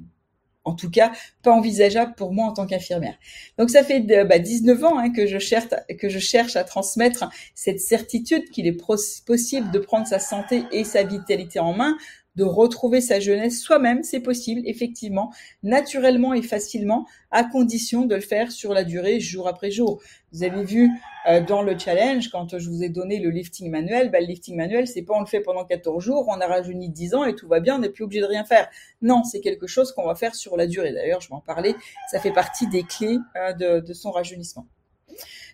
en 0.69 0.75
tout 0.75 0.91
cas 0.91 1.13
pas 1.43 1.53
envisageable 1.53 2.15
pour 2.17 2.33
moi 2.33 2.47
en 2.47 2.53
tant 2.53 2.67
qu'infirmière. 2.67 3.17
Donc 3.59 3.71
ça 3.71 3.83
fait 3.83 4.01
bah, 4.01 4.39
19 4.39 4.85
ans 4.85 4.99
hein, 4.99 5.11
que 5.11 5.27
je 5.27 5.39
cherche 5.39 5.67
que 5.99 6.09
je 6.09 6.19
cherche 6.19 6.57
à 6.57 6.65
transmettre 6.65 7.29
cette 7.55 7.81
certitude 7.81 8.45
qu'il 8.51 8.67
est 8.67 8.79
possible 9.27 9.71
de 9.71 9.79
prendre 9.79 10.07
sa 10.07 10.19
santé 10.19 10.65
et 10.73 10.85
sa 10.85 11.03
vitalité 11.03 11.59
en 11.59 11.73
main 11.73 11.97
de 12.39 12.45
retrouver 12.45 13.01
sa 13.01 13.19
jeunesse 13.19 13.61
soi-même, 13.61 14.05
c'est 14.05 14.21
possible, 14.21 14.63
effectivement, 14.65 15.33
naturellement 15.65 16.33
et 16.35 16.43
facilement, 16.43 17.05
à 17.33 17.43
condition 17.43 18.07
de 18.07 18.15
le 18.15 18.21
faire 18.21 18.53
sur 18.53 18.73
la 18.73 18.85
durée, 18.85 19.19
jour 19.19 19.49
après 19.49 19.73
jour. 19.73 20.01
Vous 20.33 20.45
avez 20.45 20.63
vu 20.63 20.89
euh, 21.29 21.41
dans 21.41 21.63
le 21.63 21.77
challenge, 21.77 22.31
quand 22.31 22.57
je 22.57 22.71
vous 22.71 22.85
ai 22.85 22.91
donné 22.91 23.19
le 23.19 23.31
lifting 23.31 23.69
manuel, 23.73 24.13
bah, 24.13 24.21
le 24.21 24.27
lifting 24.27 24.55
manuel, 24.55 24.87
c'est 24.87 25.03
pas 25.03 25.15
on 25.15 25.21
le 25.21 25.27
fait 25.27 25.41
pendant 25.41 25.65
14 25.65 26.03
jours, 26.03 26.27
on 26.29 26.41
a 26.41 26.47
rajeuni 26.47 26.91
10 26.91 27.15
ans 27.17 27.25
et 27.25 27.35
tout 27.35 27.49
va 27.49 27.59
bien, 27.59 27.75
on 27.75 27.81
n'est 27.81 27.91
plus 27.91 28.05
obligé 28.05 28.21
de 28.21 28.27
rien 28.27 28.45
faire. 28.45 28.69
Non, 29.03 29.25
c'est 29.25 29.41
quelque 29.41 29.67
chose 29.67 29.91
qu'on 29.91 30.07
va 30.07 30.15
faire 30.15 30.37
sur 30.37 30.57
la 30.57 30.69
durée. 30.69 30.93
D'ailleurs, 30.93 31.21
je 31.21 31.29
vais 31.29 31.35
en 31.35 31.41
parler, 31.41 31.75
ça 32.09 32.21
fait 32.21 32.33
partie 32.33 32.69
des 32.69 32.85
clés 32.85 33.19
de, 33.59 33.81
de 33.81 33.93
son 33.93 34.13
rajeunissement. 34.13 34.69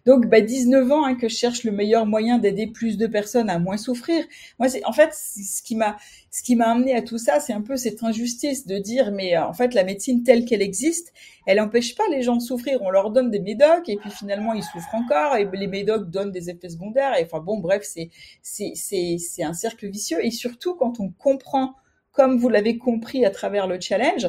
Donc, 0.07 0.27
bah, 0.27 0.41
19 0.41 0.93
ans 0.93 1.05
hein, 1.05 1.15
que 1.15 1.29
je 1.29 1.35
cherche 1.35 1.65
le 1.65 1.73
meilleur 1.73 2.05
moyen 2.05 2.39
d'aider 2.39 2.67
plus 2.67 2.99
de 2.99 3.07
personnes 3.07 3.49
à 3.49 3.59
moins 3.59 3.79
souffrir. 3.79 4.25
Moi, 4.59 4.69
c'est 4.69 4.85
en 4.85 4.93
fait 4.93 5.15
ce 5.15 5.63
qui 5.63 5.77
m'a 5.77 5.97
ce 6.31 6.43
qui 6.43 6.57
m'a 6.57 6.71
amené 6.71 6.95
à 6.95 7.01
tout 7.01 7.17
ça, 7.17 7.41
c'est 7.41 7.53
un 7.53 7.63
peu 7.63 7.77
cette 7.77 8.03
injustice 8.03 8.67
de 8.67 8.79
dire 8.79 9.13
mais 9.13 9.37
euh, 9.37 9.45
en 9.45 9.53
fait 9.53 9.73
la 9.73 9.85
médecine 9.85 10.23
telle 10.25 10.45
qu'elle 10.45 10.63
existe, 10.63 11.13
elle 11.47 11.59
n'empêche 11.59 11.95
pas 11.95 12.05
les 12.11 12.23
gens 12.23 12.37
de 12.37 12.43
souffrir. 12.43 12.83
On 12.83 12.91
leur 12.91 13.11
donne 13.11 13.31
des 13.31 13.39
médocs 13.39 13.89
et 13.89 13.97
puis 13.97 14.11
finalement 14.11 14.53
ils 14.53 14.65
souffrent 14.65 14.95
encore 14.95 15.37
et 15.37 15.49
les 15.53 15.67
médocs 15.69 16.11
donnent 16.11 16.33
des 16.33 16.51
effets 16.51 16.69
secondaires. 16.69 17.19
Et 17.19 17.25
enfin 17.25 17.41
bon, 17.41 17.59
bref, 17.59 17.83
c'est 17.85 18.11
c'est 18.43 18.73
c'est 18.75 19.17
c'est 19.19 19.43
un 19.45 19.55
cercle 19.55 19.89
vicieux. 19.89 20.25
Et 20.25 20.31
surtout 20.31 20.75
quand 20.75 21.01
on 21.01 21.11
comprend, 21.11 21.75
comme 22.13 22.37
vous 22.37 22.49
l'avez 22.49 22.79
compris 22.79 23.25
à 23.25 23.31
travers 23.31 23.67
le 23.67 23.81
challenge, 23.81 24.29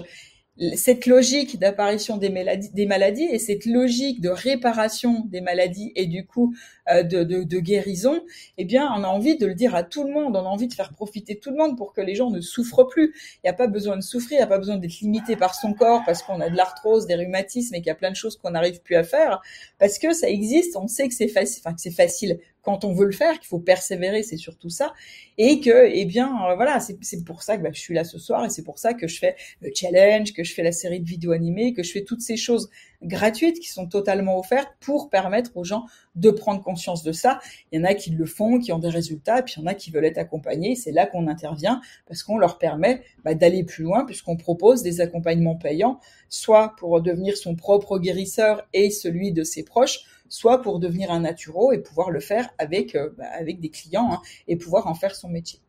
cette 0.75 1.05
logique 1.05 1.59
d'apparition 1.59 2.17
des 2.17 2.29
maladies, 2.29 2.69
des 2.73 2.85
maladies 2.85 3.27
et 3.29 3.39
cette 3.39 3.65
logique 3.65 4.21
de 4.21 4.29
réparation 4.29 5.25
des 5.25 5.41
maladies 5.41 5.91
et 5.95 6.05
du 6.05 6.25
coup 6.25 6.55
de, 6.87 7.23
de, 7.23 7.43
de, 7.43 7.59
guérison, 7.59 8.21
eh 8.57 8.65
bien, 8.65 8.91
on 8.95 9.03
a 9.03 9.07
envie 9.07 9.37
de 9.37 9.45
le 9.45 9.55
dire 9.55 9.75
à 9.75 9.83
tout 9.83 10.03
le 10.03 10.11
monde, 10.11 10.35
on 10.35 10.39
a 10.39 10.49
envie 10.49 10.67
de 10.67 10.73
faire 10.73 10.93
profiter 10.93 11.37
tout 11.37 11.49
le 11.49 11.57
monde 11.57 11.77
pour 11.77 11.93
que 11.93 12.01
les 12.01 12.15
gens 12.15 12.29
ne 12.29 12.41
souffrent 12.41 12.87
plus. 12.87 13.13
Il 13.37 13.45
n'y 13.45 13.49
a 13.49 13.53
pas 13.53 13.67
besoin 13.67 13.95
de 13.97 14.01
souffrir, 14.01 14.37
il 14.37 14.41
n'y 14.41 14.43
a 14.43 14.47
pas 14.47 14.59
besoin 14.59 14.77
d'être 14.77 14.99
limité 14.99 15.35
par 15.35 15.55
son 15.55 15.73
corps 15.73 16.03
parce 16.05 16.21
qu'on 16.21 16.39
a 16.41 16.49
de 16.49 16.55
l'arthrose, 16.55 17.07
des 17.07 17.15
rhumatismes 17.15 17.75
et 17.75 17.79
qu'il 17.79 17.87
y 17.87 17.91
a 17.91 17.95
plein 17.95 18.11
de 18.11 18.15
choses 18.15 18.37
qu'on 18.37 18.51
n'arrive 18.51 18.81
plus 18.81 18.95
à 18.95 19.03
faire, 19.03 19.41
parce 19.79 19.97
que 19.97 20.13
ça 20.13 20.29
existe, 20.29 20.75
on 20.75 20.87
sait 20.87 21.07
que 21.07 21.13
c'est 21.13 21.27
facile, 21.27 21.61
enfin 21.65 21.75
que 21.75 21.81
c'est 21.81 21.91
facile 21.91 22.39
quand 22.65 22.83
on 22.83 22.93
veut 22.93 23.05
le 23.05 23.11
faire, 23.11 23.39
qu'il 23.39 23.47
faut 23.47 23.59
persévérer, 23.59 24.23
c'est 24.23 24.37
surtout 24.37 24.69
ça, 24.69 24.93
et 25.37 25.59
que, 25.61 25.87
eh 25.87 26.03
bien, 26.05 26.31
euh, 26.49 26.55
voilà, 26.55 26.79
c'est 26.79 27.23
pour 27.23 27.43
ça 27.43 27.57
que 27.57 27.61
bah, 27.61 27.69
je 27.71 27.79
suis 27.79 27.93
là 27.93 28.03
ce 28.03 28.17
soir, 28.17 28.43
et 28.43 28.49
c'est 28.49 28.63
pour 28.63 28.79
ça 28.79 28.95
que 28.95 29.07
je 29.07 29.19
fais 29.19 29.35
le 29.61 29.69
challenge, 29.73 30.33
que 30.33 30.43
je 30.43 30.53
fais 30.53 30.63
la 30.63 30.71
série 30.71 30.99
de 30.99 31.07
vidéos 31.07 31.31
animées, 31.31 31.73
que 31.73 31.83
je 31.83 31.91
fais 31.91 32.03
toutes 32.03 32.21
ces 32.21 32.37
choses 32.37 32.69
gratuites 33.01 33.59
qui 33.59 33.69
sont 33.69 33.87
totalement 33.87 34.39
offertes 34.39 34.71
pour 34.79 35.09
permettre 35.09 35.51
aux 35.55 35.63
gens 35.63 35.85
de 36.15 36.29
prendre 36.29 36.61
conscience 36.61 37.03
de 37.03 37.11
ça. 37.11 37.39
Il 37.71 37.79
y 37.79 37.81
en 37.81 37.85
a 37.85 37.93
qui 37.93 38.11
le 38.11 38.25
font, 38.25 38.59
qui 38.59 38.71
ont 38.71 38.79
des 38.79 38.89
résultats, 38.89 39.39
et 39.39 39.43
puis 39.43 39.55
il 39.57 39.61
y 39.61 39.63
en 39.63 39.67
a 39.67 39.73
qui 39.73 39.91
veulent 39.91 40.05
être 40.05 40.17
accompagnés. 40.17 40.75
C'est 40.75 40.91
là 40.91 41.05
qu'on 41.05 41.27
intervient 41.27 41.81
parce 42.07 42.23
qu'on 42.23 42.37
leur 42.37 42.57
permet 42.57 43.03
bah, 43.23 43.33
d'aller 43.33 43.63
plus 43.63 43.83
loin 43.83 44.05
puisqu'on 44.05 44.37
propose 44.37 44.81
des 44.81 45.01
accompagnements 45.01 45.55
payants, 45.55 45.99
soit 46.29 46.75
pour 46.77 47.01
devenir 47.01 47.37
son 47.37 47.55
propre 47.55 47.99
guérisseur 47.99 48.67
et 48.73 48.89
celui 48.89 49.31
de 49.31 49.43
ses 49.43 49.63
proches, 49.63 49.99
soit 50.29 50.61
pour 50.61 50.79
devenir 50.79 51.11
un 51.11 51.21
naturo 51.21 51.71
et 51.71 51.79
pouvoir 51.79 52.11
le 52.11 52.19
faire 52.19 52.49
avec 52.57 52.95
euh, 52.95 53.09
bah, 53.17 53.25
avec 53.31 53.59
des 53.59 53.69
clients 53.69 54.13
hein, 54.13 54.21
et 54.47 54.55
pouvoir 54.55 54.87
en 54.87 54.95
faire 54.95 55.15
son 55.15 55.29
métier. 55.29 55.59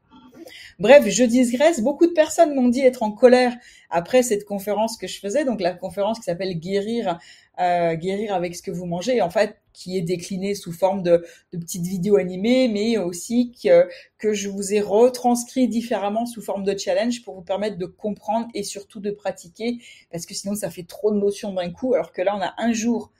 Bref, 0.78 1.06
je 1.08 1.24
digresse. 1.24 1.80
Beaucoup 1.80 2.06
de 2.06 2.12
personnes 2.12 2.54
m'ont 2.54 2.68
dit 2.68 2.80
être 2.80 3.02
en 3.02 3.12
colère 3.12 3.56
après 3.90 4.22
cette 4.22 4.44
conférence 4.44 4.96
que 4.96 5.06
je 5.06 5.18
faisais, 5.18 5.44
donc 5.44 5.60
la 5.60 5.72
conférence 5.72 6.18
qui 6.18 6.24
s'appelle 6.24 6.58
Guérir, 6.58 7.18
euh, 7.60 7.94
guérir 7.94 8.34
avec 8.34 8.56
ce 8.56 8.62
que 8.62 8.70
vous 8.70 8.86
mangez, 8.86 9.20
en 9.22 9.30
fait, 9.30 9.56
qui 9.72 9.96
est 9.96 10.02
déclinée 10.02 10.54
sous 10.54 10.72
forme 10.72 11.02
de, 11.02 11.24
de 11.52 11.58
petites 11.58 11.86
vidéos 11.86 12.16
animées, 12.16 12.68
mais 12.68 12.98
aussi 12.98 13.52
que, 13.62 13.88
que 14.18 14.32
je 14.32 14.48
vous 14.48 14.72
ai 14.72 14.80
retranscrit 14.80 15.68
différemment 15.68 16.26
sous 16.26 16.42
forme 16.42 16.64
de 16.64 16.76
challenge 16.76 17.22
pour 17.22 17.34
vous 17.34 17.42
permettre 17.42 17.76
de 17.76 17.86
comprendre 17.86 18.48
et 18.54 18.62
surtout 18.62 19.00
de 19.00 19.10
pratiquer, 19.10 19.78
parce 20.10 20.26
que 20.26 20.34
sinon 20.34 20.54
ça 20.54 20.70
fait 20.70 20.84
trop 20.86 21.12
de 21.12 21.18
notions 21.18 21.52
d'un 21.52 21.70
coup, 21.70 21.94
alors 21.94 22.12
que 22.12 22.22
là 22.22 22.34
on 22.36 22.40
a 22.40 22.54
un 22.58 22.72
jour 22.72 23.10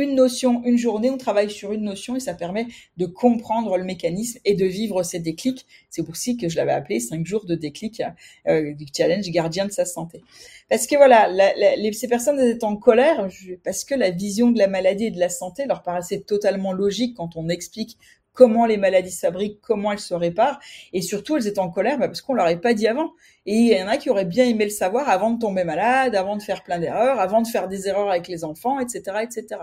une 0.00 0.14
notion, 0.14 0.62
une 0.64 0.76
journée, 0.76 1.10
on 1.10 1.18
travaille 1.18 1.50
sur 1.50 1.72
une 1.72 1.82
notion 1.82 2.16
et 2.16 2.20
ça 2.20 2.34
permet 2.34 2.66
de 2.96 3.06
comprendre 3.06 3.76
le 3.76 3.84
mécanisme 3.84 4.38
et 4.44 4.54
de 4.54 4.64
vivre 4.64 5.02
ces 5.02 5.20
déclics. 5.20 5.66
C'est 5.90 6.08
aussi 6.08 6.36
que 6.36 6.48
je 6.48 6.56
l'avais 6.56 6.72
appelé 6.72 7.00
cinq 7.00 7.26
jours 7.26 7.44
de 7.44 7.54
déclic 7.54 8.02
euh, 8.48 8.72
du 8.74 8.86
challenge 8.94 9.28
gardien 9.30 9.66
de 9.66 9.72
sa 9.72 9.84
santé. 9.84 10.22
Parce 10.68 10.86
que 10.86 10.96
voilà, 10.96 11.28
ces 11.92 12.08
personnes 12.08 12.40
étaient 12.40 12.64
en 12.64 12.76
colère 12.76 13.28
parce 13.64 13.84
que 13.84 13.94
la 13.94 14.10
vision 14.10 14.50
de 14.50 14.58
la 14.58 14.68
maladie 14.68 15.06
et 15.06 15.10
de 15.10 15.20
la 15.20 15.28
santé 15.28 15.66
leur 15.66 15.82
paraissait 15.82 16.20
totalement 16.20 16.72
logique 16.72 17.16
quand 17.16 17.36
on 17.36 17.48
explique 17.48 17.98
comment 18.40 18.64
les 18.64 18.78
maladies 18.78 19.10
se 19.10 19.20
fabriquent, 19.20 19.60
comment 19.60 19.92
elles 19.92 19.98
se 19.98 20.14
réparent, 20.14 20.58
et 20.94 21.02
surtout 21.02 21.36
elles 21.36 21.46
étaient 21.46 21.58
en 21.58 21.68
colère 21.68 21.98
bah, 21.98 22.08
parce 22.08 22.22
qu'on 22.22 22.32
leur 22.32 22.46
avait 22.46 22.56
pas 22.56 22.72
dit 22.72 22.86
avant. 22.86 23.12
Et 23.44 23.54
il 23.54 23.66
y 23.66 23.82
en 23.82 23.86
a 23.86 23.98
qui 23.98 24.08
auraient 24.08 24.24
bien 24.24 24.46
aimé 24.46 24.64
le 24.64 24.70
savoir 24.70 25.10
avant 25.10 25.30
de 25.30 25.38
tomber 25.38 25.62
malade, 25.62 26.14
avant 26.14 26.38
de 26.38 26.42
faire 26.42 26.62
plein 26.62 26.78
d'erreurs, 26.78 27.20
avant 27.20 27.42
de 27.42 27.46
faire 27.46 27.68
des 27.68 27.86
erreurs 27.86 28.08
avec 28.08 28.28
les 28.28 28.42
enfants, 28.42 28.80
etc., 28.80 29.18
etc. 29.22 29.60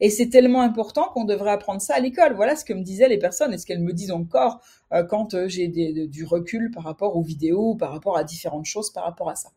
Et 0.00 0.10
c'est 0.10 0.28
tellement 0.28 0.60
important 0.60 1.08
qu'on 1.14 1.24
devrait 1.24 1.52
apprendre 1.52 1.80
ça 1.80 1.94
à 1.94 2.00
l'école. 2.00 2.34
Voilà 2.34 2.56
ce 2.56 2.66
que 2.66 2.74
me 2.74 2.82
disaient 2.82 3.08
les 3.08 3.18
personnes 3.18 3.54
et 3.54 3.58
ce 3.58 3.64
qu'elles 3.64 3.80
me 3.80 3.94
disent 3.94 4.12
encore 4.12 4.60
euh, 4.92 5.02
quand 5.02 5.32
euh, 5.32 5.48
j'ai 5.48 5.68
du 5.68 6.24
recul 6.26 6.70
par 6.70 6.84
rapport 6.84 7.16
aux 7.16 7.22
vidéos, 7.22 7.74
par 7.74 7.90
rapport 7.90 8.18
à 8.18 8.24
différentes 8.24 8.66
choses, 8.66 8.90
par 8.92 9.04
rapport 9.04 9.30
à 9.30 9.34
ça. 9.34 9.48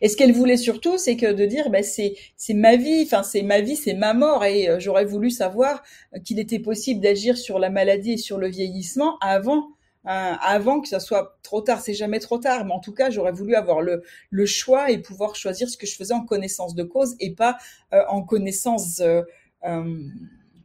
Et 0.00 0.08
ce 0.08 0.16
qu'elle 0.16 0.32
voulait 0.32 0.56
surtout, 0.56 0.98
c'est 0.98 1.16
que 1.16 1.32
de 1.32 1.46
dire, 1.46 1.70
bah, 1.70 1.82
c'est 1.82 2.14
c'est 2.36 2.54
ma 2.54 2.76
vie, 2.76 3.02
enfin 3.04 3.22
c'est 3.22 3.42
ma 3.42 3.60
vie, 3.60 3.76
c'est 3.76 3.94
ma 3.94 4.14
mort, 4.14 4.44
et 4.44 4.68
euh, 4.68 4.80
j'aurais 4.80 5.04
voulu 5.04 5.30
savoir 5.30 5.82
qu'il 6.24 6.38
était 6.38 6.58
possible 6.58 7.00
d'agir 7.00 7.36
sur 7.36 7.58
la 7.58 7.70
maladie 7.70 8.12
et 8.12 8.16
sur 8.16 8.38
le 8.38 8.48
vieillissement 8.48 9.18
avant. 9.20 9.68
Euh, 10.06 10.32
avant 10.40 10.80
que 10.80 10.88
ça 10.88 10.98
soit 10.98 11.38
trop 11.42 11.60
tard, 11.60 11.80
c'est 11.82 11.92
jamais 11.92 12.20
trop 12.20 12.38
tard, 12.38 12.64
mais 12.64 12.72
en 12.72 12.80
tout 12.80 12.94
cas, 12.94 13.10
j'aurais 13.10 13.32
voulu 13.32 13.54
avoir 13.54 13.82
le, 13.82 14.02
le 14.30 14.46
choix 14.46 14.90
et 14.90 14.96
pouvoir 14.98 15.36
choisir 15.36 15.68
ce 15.68 15.76
que 15.76 15.86
je 15.86 15.94
faisais 15.94 16.14
en 16.14 16.24
connaissance 16.24 16.74
de 16.74 16.84
cause 16.84 17.16
et 17.20 17.34
pas 17.34 17.58
euh, 17.92 18.02
en 18.08 18.22
connaissance 18.22 19.02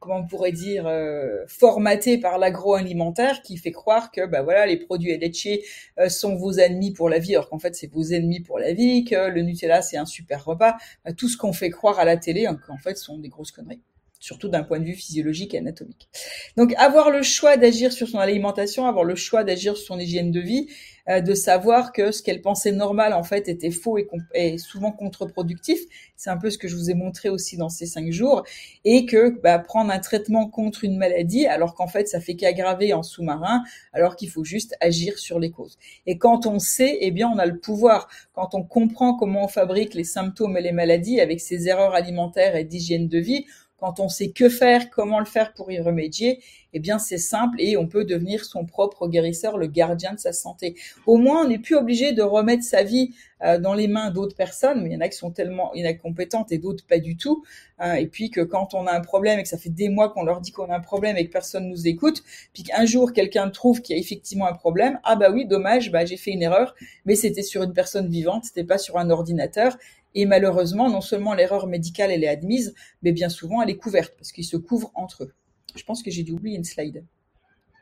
comment 0.05 0.19
on 0.19 0.27
pourrait 0.27 0.51
dire, 0.51 0.87
euh, 0.87 1.43
formaté 1.47 2.17
par 2.17 2.37
l'agroalimentaire 2.37 3.41
qui 3.41 3.57
fait 3.57 3.71
croire 3.71 4.11
que 4.11 4.25
bah 4.25 4.43
voilà 4.43 4.65
les 4.65 4.77
produits 4.77 5.17
laitiers 5.17 5.65
euh, 5.99 6.09
sont 6.09 6.35
vos 6.35 6.53
ennemis 6.53 6.91
pour 6.91 7.09
la 7.09 7.19
vie, 7.19 7.35
alors 7.35 7.49
qu'en 7.49 7.59
fait 7.59 7.75
c'est 7.75 7.91
vos 7.91 8.03
ennemis 8.03 8.39
pour 8.39 8.59
la 8.59 8.73
vie, 8.73 9.03
que 9.03 9.29
le 9.29 9.41
Nutella 9.41 9.81
c'est 9.81 9.97
un 9.97 10.05
super 10.05 10.45
repas, 10.45 10.77
bah, 11.03 11.13
tout 11.13 11.27
ce 11.27 11.37
qu'on 11.37 11.53
fait 11.53 11.69
croire 11.69 11.99
à 11.99 12.05
la 12.05 12.17
télé, 12.17 12.45
hein, 12.45 12.57
qu'en 12.67 12.77
fait 12.77 12.97
sont 12.97 13.17
des 13.17 13.29
grosses 13.29 13.51
conneries. 13.51 13.81
Surtout 14.19 14.49
d'un 14.49 14.63
point 14.63 14.79
de 14.79 14.85
vue 14.85 14.95
physiologique 14.95 15.53
et 15.53 15.59
anatomique. 15.59 16.09
Donc 16.57 16.73
avoir 16.77 17.11
le 17.11 17.21
choix 17.21 17.57
d'agir 17.57 17.91
sur 17.91 18.07
son 18.07 18.19
alimentation, 18.19 18.87
avoir 18.87 19.03
le 19.03 19.15
choix 19.15 19.43
d'agir 19.43 19.77
sur 19.77 19.85
son 19.85 19.99
hygiène 19.99 20.31
de 20.31 20.39
vie, 20.39 20.67
euh, 21.07 21.21
de 21.21 21.35
savoir 21.35 21.91
que 21.91 22.11
ce 22.11 22.23
qu'elle 22.23 22.41
pensait 22.41 22.71
normal 22.71 23.13
en 23.13 23.21
fait 23.21 23.47
était 23.47 23.69
faux 23.69 23.99
et, 24.33 24.57
souvent 24.57 24.91
contre-productif. 24.91 25.79
C'est 26.15 26.31
un 26.31 26.37
peu 26.37 26.49
ce 26.49 26.57
que 26.57 26.67
je 26.67 26.75
vous 26.75 26.89
ai 26.89 26.95
montré 26.95 27.29
aussi 27.29 27.57
dans 27.57 27.69
ces 27.69 27.85
cinq 27.85 28.11
jours. 28.11 28.43
Et 28.85 29.05
que 29.05 29.39
bah, 29.41 29.59
prendre 29.59 29.91
un 29.91 29.99
traitement 29.99 30.49
contre 30.49 30.83
une 30.83 30.97
maladie 30.97 31.45
alors 31.45 31.75
qu'en 31.75 31.87
fait 31.87 32.07
ça 32.07 32.19
fait 32.19 32.35
qu'aggraver 32.35 32.93
en 32.93 33.03
sous-marin, 33.03 33.63
alors 33.93 34.15
qu'il 34.15 34.29
faut 34.29 34.43
juste 34.43 34.75
agir 34.81 35.19
sur 35.19 35.39
les 35.39 35.51
causes. 35.51 35.77
Et 36.07 36.17
quand 36.17 36.47
on 36.47 36.57
sait, 36.57 36.97
eh 37.01 37.11
bien 37.11 37.29
on 37.29 37.37
a 37.37 37.45
le 37.45 37.59
pouvoir. 37.59 38.07
Quand 38.33 38.55
on 38.55 38.63
comprend 38.63 39.15
comment 39.15 39.45
on 39.45 39.47
fabrique 39.47 39.93
les 39.93 40.03
symptômes 40.03 40.57
et 40.57 40.61
les 40.61 40.71
maladies 40.71 41.21
avec 41.21 41.39
ses 41.39 41.67
erreurs 41.67 41.93
alimentaires 41.93 42.55
et 42.55 42.63
d'hygiène 42.63 43.07
de 43.07 43.19
vie, 43.19 43.45
quand 43.77 43.99
on 43.99 44.09
sait 44.09 44.29
que 44.29 44.49
faire, 44.49 44.89
comment 44.89 45.19
le 45.19 45.25
faire 45.25 45.53
pour 45.53 45.71
y 45.71 45.79
remédier, 45.79 46.39
eh 46.73 46.79
bien 46.79 46.99
c'est 46.99 47.17
simple 47.17 47.55
et 47.59 47.77
on 47.77 47.87
peut 47.87 48.03
devenir 48.03 48.43
son 48.45 48.65
propre 48.65 49.07
guérisseur, 49.07 49.57
le 49.57 49.67
gardien 49.67 50.13
de 50.13 50.19
sa 50.19 50.33
santé. 50.33 50.75
Au 51.05 51.17
moins, 51.17 51.45
on 51.45 51.47
n'est 51.47 51.59
plus 51.59 51.75
obligé 51.75 52.11
de 52.11 52.21
remettre 52.21 52.63
sa 52.63 52.83
vie 52.83 53.13
euh, 53.41 53.59
dans 53.59 53.73
les 53.73 53.87
mains 53.87 54.11
d'autres 54.11 54.35
personnes, 54.35 54.81
mais 54.81 54.89
il 54.89 54.93
y 54.93 54.95
en 54.97 55.01
a 55.01 55.09
qui 55.09 55.17
sont 55.17 55.31
tellement 55.31 55.73
incompétentes 55.75 56.51
et 56.51 56.57
d'autres 56.57 56.85
pas 56.85 56.99
du 56.99 57.17
tout. 57.17 57.43
Hein, 57.79 57.95
et 57.95 58.07
puis 58.07 58.29
que 58.29 58.41
quand 58.41 58.73
on 58.73 58.87
a 58.87 58.93
un 58.93 59.01
problème 59.01 59.39
et 59.39 59.43
que 59.43 59.49
ça 59.49 59.57
fait 59.57 59.69
des 59.69 59.89
mois 59.89 60.09
qu'on 60.09 60.23
leur 60.23 60.41
dit 60.41 60.51
qu'on 60.51 60.69
a 60.69 60.75
un 60.75 60.79
problème 60.81 61.17
et 61.17 61.25
que 61.25 61.31
personne 61.31 61.69
nous 61.69 61.87
écoute, 61.87 62.23
puis 62.53 62.63
qu'un 62.63 62.85
jour 62.85 63.13
quelqu'un 63.13 63.49
trouve 63.49 63.81
qu'il 63.81 63.95
y 63.95 63.99
a 63.99 64.01
effectivement 64.01 64.47
un 64.47 64.53
problème, 64.53 64.99
ah 65.03 65.15
bah 65.15 65.31
oui, 65.31 65.45
dommage, 65.45 65.91
bah 65.91 66.05
j'ai 66.05 66.17
fait 66.17 66.31
une 66.31 66.43
erreur, 66.43 66.75
mais 67.05 67.15
c'était 67.15 67.43
sur 67.43 67.63
une 67.63 67.73
personne 67.73 68.09
vivante, 68.09 68.45
c'était 68.45 68.63
pas 68.63 68.77
sur 68.77 68.97
un 68.97 69.09
ordinateur. 69.09 69.77
Et 70.15 70.25
malheureusement, 70.25 70.89
non 70.89 71.01
seulement 71.01 71.33
l'erreur 71.33 71.67
médicale, 71.67 72.09
elle 72.09 72.23
est 72.23 72.29
admise, 72.29 72.73
mais 73.03 73.11
bien 73.11 73.29
souvent, 73.29 73.61
elle 73.61 73.69
est 73.69 73.77
couverte, 73.77 74.13
parce 74.17 74.31
qu'ils 74.31 74.45
se 74.45 74.57
couvrent 74.57 74.91
entre 74.95 75.25
eux. 75.25 75.33
Je 75.75 75.83
pense 75.83 76.01
que 76.01 76.09
j'ai 76.09 76.23
dû 76.23 76.31
oublier 76.31 76.55
une 76.55 76.63
slide. 76.63 77.03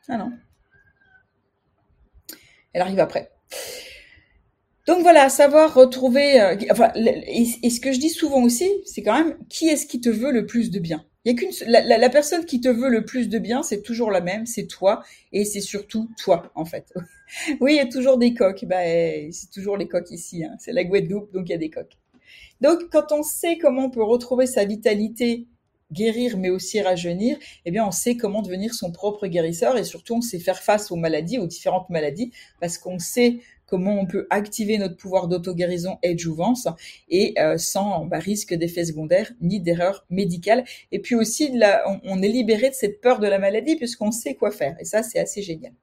Ah 0.10 0.18
non. 0.18 0.32
Elle 2.74 2.82
arrive 2.82 3.00
après. 3.00 3.32
Donc 4.88 5.02
voilà, 5.02 5.30
savoir 5.30 5.74
retrouver. 5.74 6.42
Euh, 6.42 6.58
enfin, 6.72 6.92
et, 6.96 7.70
ce 7.70 7.80
que 7.80 7.94
je 7.94 8.00
dis 8.00 8.10
souvent 8.10 8.42
aussi, 8.42 8.70
c'est 8.86 9.04
quand 9.04 9.18
même 9.18 9.38
qui 9.48 9.68
est-ce 9.68 9.86
qui 9.86 10.02
te 10.02 10.10
veut 10.10 10.32
le 10.32 10.46
plus 10.46 10.72
de 10.72 10.80
bien? 10.80 11.06
Il 11.24 11.32
y 11.32 11.36
a 11.36 11.38
qu'une 11.38 11.52
la, 11.68 12.10
personne 12.10 12.46
qui 12.46 12.60
te 12.60 12.68
veut 12.68 12.90
le 12.90 13.06
plus 13.06 13.30
de 13.30 13.40
bien, 13.40 13.64
c'est 13.64 13.82
toujours 13.82 14.12
la 14.12 14.20
même, 14.20 14.46
c'est 14.46 14.68
toi, 14.68 15.04
et 15.32 15.46
c'est 15.46 15.62
surtout 15.62 16.10
toi 16.22 16.52
en 16.54 16.66
fait. 16.66 16.94
oui, 17.62 17.74
il 17.74 17.78
y 17.78 17.80
a 17.80 17.86
toujours 17.86 18.18
des 18.18 18.34
coques. 18.34 18.66
Bah, 18.66 18.84
c'est 19.32 19.52
toujours 19.54 19.78
les 19.78 19.88
coques 19.88 20.12
ici. 20.12 20.44
Hein. 20.44 20.56
C'est 20.60 20.74
la 20.74 20.84
Guadeloupe, 20.84 21.32
donc 21.32 21.48
il 21.48 21.52
y 21.52 21.56
a 21.56 21.58
des 21.58 21.70
coques. 21.70 21.98
Donc, 22.62 22.90
quand 22.92 23.12
on 23.12 23.24
sait 23.24 23.58
comment 23.58 23.86
on 23.86 23.90
peut 23.90 24.04
retrouver 24.04 24.48
sa 24.48 24.66
vitalité, 24.66 25.48
guérir, 25.92 26.38
mais 26.38 26.50
aussi 26.50 26.82
rajeunir, 26.82 27.38
eh 27.66 27.72
bien, 27.72 27.86
on 27.86 27.92
sait 27.92 28.18
comment 28.18 28.42
devenir 28.42 28.74
son 28.74 28.92
propre 28.92 29.28
guérisseur 29.28 29.78
et 29.78 29.84
surtout, 29.84 30.16
on 30.16 30.22
sait 30.22 30.40
faire 30.40 30.62
face 30.62 30.92
aux 30.92 30.96
maladies, 30.96 31.38
aux 31.38 31.48
différentes 31.48 31.90
maladies, 31.90 32.32
parce 32.60 32.78
qu'on 32.78 33.00
sait 33.00 33.40
comment 33.66 34.00
on 34.00 34.06
peut 34.06 34.28
activer 34.30 34.78
notre 34.78 34.98
pouvoir 34.98 35.28
d'auto-guérison 35.28 35.98
et 36.04 36.14
de 36.14 36.20
jouvence 36.20 36.68
et 37.10 37.34
euh, 37.40 37.58
sans 37.58 38.06
bah, 38.06 38.20
risque 38.20 38.54
d'effets 38.54 38.86
secondaires 38.86 39.32
ni 39.42 39.62
d'erreurs 39.62 40.06
médicales. 40.10 40.64
Et 40.92 41.00
puis 41.00 41.16
aussi, 41.16 41.52
on 42.04 42.22
est 42.22 42.28
libéré 42.28 42.70
de 42.70 42.76
cette 42.76 43.02
peur 43.02 43.20
de 43.20 43.28
la 43.28 43.40
maladie 43.40 43.76
puisqu'on 43.76 44.12
sait 44.12 44.36
quoi 44.36 44.52
faire. 44.52 44.76
Et 44.80 44.86
ça, 44.86 45.02
c'est 45.02 45.20
assez 45.20 45.42
génial. 45.42 45.74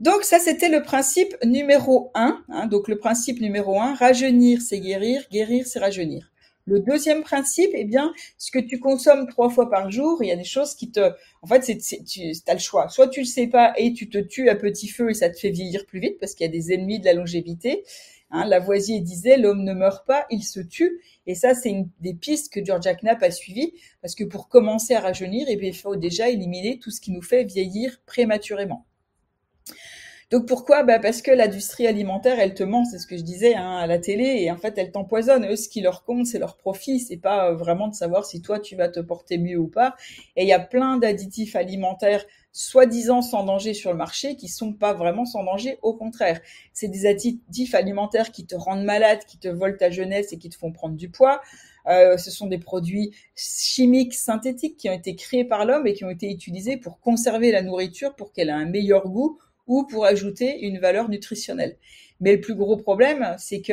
Donc 0.00 0.24
ça, 0.24 0.38
c'était 0.38 0.68
le 0.68 0.82
principe 0.82 1.34
numéro 1.44 2.10
un. 2.14 2.42
Hein. 2.48 2.66
donc 2.66 2.88
le 2.88 2.98
principe 2.98 3.40
numéro 3.40 3.80
un, 3.80 3.94
rajeunir, 3.94 4.60
c'est 4.62 4.80
guérir, 4.80 5.26
guérir, 5.30 5.66
c'est 5.66 5.78
rajeunir. 5.78 6.30
Le 6.66 6.80
deuxième 6.80 7.22
principe, 7.22 7.70
eh 7.74 7.84
bien, 7.84 8.12
ce 8.38 8.50
que 8.50 8.58
tu 8.58 8.78
consommes 8.78 9.26
trois 9.26 9.48
fois 9.48 9.70
par 9.70 9.90
jour, 9.90 10.22
il 10.22 10.28
y 10.28 10.32
a 10.32 10.36
des 10.36 10.44
choses 10.44 10.74
qui 10.74 10.90
te, 10.90 11.12
en 11.42 11.46
fait, 11.46 11.64
c'est, 11.64 12.04
tu 12.04 12.32
as 12.46 12.52
le 12.52 12.60
choix. 12.60 12.88
Soit 12.88 13.08
tu 13.08 13.20
le 13.20 13.26
sais 13.26 13.46
pas 13.46 13.72
et 13.76 13.92
tu 13.92 14.08
te 14.08 14.18
tues 14.18 14.48
à 14.48 14.54
petit 14.54 14.88
feu 14.88 15.10
et 15.10 15.14
ça 15.14 15.30
te 15.30 15.38
fait 15.38 15.50
vieillir 15.50 15.86
plus 15.86 16.00
vite 16.00 16.18
parce 16.20 16.34
qu'il 16.34 16.46
y 16.46 16.48
a 16.48 16.52
des 16.52 16.72
ennemis 16.72 17.00
de 17.00 17.06
la 17.06 17.14
longévité. 17.14 17.82
Hein, 18.30 18.46
Lavoisier 18.46 19.00
disait 19.00 19.36
l'homme 19.36 19.64
ne 19.64 19.72
meurt 19.72 20.06
pas, 20.06 20.26
il 20.30 20.44
se 20.44 20.60
tue. 20.60 21.00
Et 21.26 21.34
ça, 21.34 21.54
c'est 21.54 21.70
une 21.70 21.88
des 22.00 22.14
pistes 22.14 22.52
que 22.52 22.64
Georgia 22.64 22.94
Knapp 22.94 23.22
a 23.22 23.30
suivies 23.30 23.72
parce 24.00 24.14
que 24.14 24.24
pour 24.24 24.48
commencer 24.48 24.94
à 24.94 25.00
rajeunir, 25.00 25.46
eh 25.48 25.58
il 25.60 25.76
faut 25.76 25.96
déjà 25.96 26.28
éliminer 26.28 26.78
tout 26.78 26.90
ce 26.90 27.00
qui 27.00 27.10
nous 27.10 27.22
fait 27.22 27.44
vieillir 27.44 28.00
prématurément. 28.06 28.86
Donc 30.30 30.46
pourquoi? 30.46 30.84
Bah 30.84 31.00
Parce 31.00 31.22
que 31.22 31.32
l'industrie 31.32 31.88
alimentaire, 31.88 32.38
elle 32.38 32.54
te 32.54 32.62
ment, 32.62 32.84
c'est 32.84 32.98
ce 32.98 33.08
que 33.08 33.16
je 33.16 33.22
disais 33.22 33.56
hein, 33.56 33.78
à 33.78 33.88
la 33.88 33.98
télé, 33.98 34.42
et 34.42 34.50
en 34.52 34.56
fait, 34.56 34.78
elle 34.78 34.92
t'empoisonne. 34.92 35.44
Eux, 35.44 35.56
ce 35.56 35.68
qui 35.68 35.80
leur 35.80 36.04
compte, 36.04 36.24
c'est 36.26 36.38
leur 36.38 36.56
profit, 36.56 37.00
c'est 37.00 37.16
pas 37.16 37.48
euh, 37.48 37.54
vraiment 37.56 37.88
de 37.88 37.94
savoir 37.94 38.24
si 38.24 38.40
toi, 38.40 38.60
tu 38.60 38.76
vas 38.76 38.88
te 38.88 39.00
porter 39.00 39.38
mieux 39.38 39.58
ou 39.58 39.66
pas. 39.66 39.96
Et 40.36 40.42
il 40.42 40.48
y 40.48 40.52
a 40.52 40.60
plein 40.60 40.98
d'additifs 40.98 41.56
alimentaires 41.56 42.24
soi-disant 42.52 43.22
sans 43.22 43.44
danger 43.44 43.74
sur 43.74 43.90
le 43.90 43.96
marché 43.96 44.36
qui 44.36 44.46
sont 44.46 44.72
pas 44.72 44.92
vraiment 44.92 45.24
sans 45.24 45.42
danger, 45.42 45.78
au 45.82 45.94
contraire. 45.94 46.40
C'est 46.72 46.88
des 46.88 47.06
additifs 47.06 47.74
alimentaires 47.74 48.30
qui 48.30 48.46
te 48.46 48.54
rendent 48.54 48.84
malade, 48.84 49.20
qui 49.26 49.38
te 49.38 49.48
volent 49.48 49.76
ta 49.76 49.90
jeunesse 49.90 50.32
et 50.32 50.38
qui 50.38 50.48
te 50.48 50.56
font 50.56 50.70
prendre 50.70 50.94
du 50.94 51.10
poids. 51.10 51.40
Euh, 51.86 52.16
ce 52.18 52.30
sont 52.30 52.46
des 52.46 52.58
produits 52.58 53.10
chimiques 53.34 54.14
synthétiques 54.14 54.76
qui 54.76 54.88
ont 54.88 54.92
été 54.92 55.16
créés 55.16 55.44
par 55.44 55.64
l'homme 55.64 55.88
et 55.88 55.94
qui 55.94 56.04
ont 56.04 56.10
été 56.10 56.30
utilisés 56.30 56.76
pour 56.76 57.00
conserver 57.00 57.50
la 57.50 57.62
nourriture 57.62 58.14
pour 58.14 58.32
qu'elle 58.32 58.48
ait 58.48 58.52
un 58.52 58.66
meilleur 58.66 59.08
goût 59.08 59.38
ou 59.66 59.84
pour 59.86 60.04
ajouter 60.04 60.60
une 60.60 60.78
valeur 60.78 61.08
nutritionnelle. 61.08 61.76
Mais 62.20 62.34
le 62.34 62.40
plus 62.40 62.54
gros 62.54 62.76
problème, 62.76 63.34
c'est 63.38 63.62
que 63.62 63.72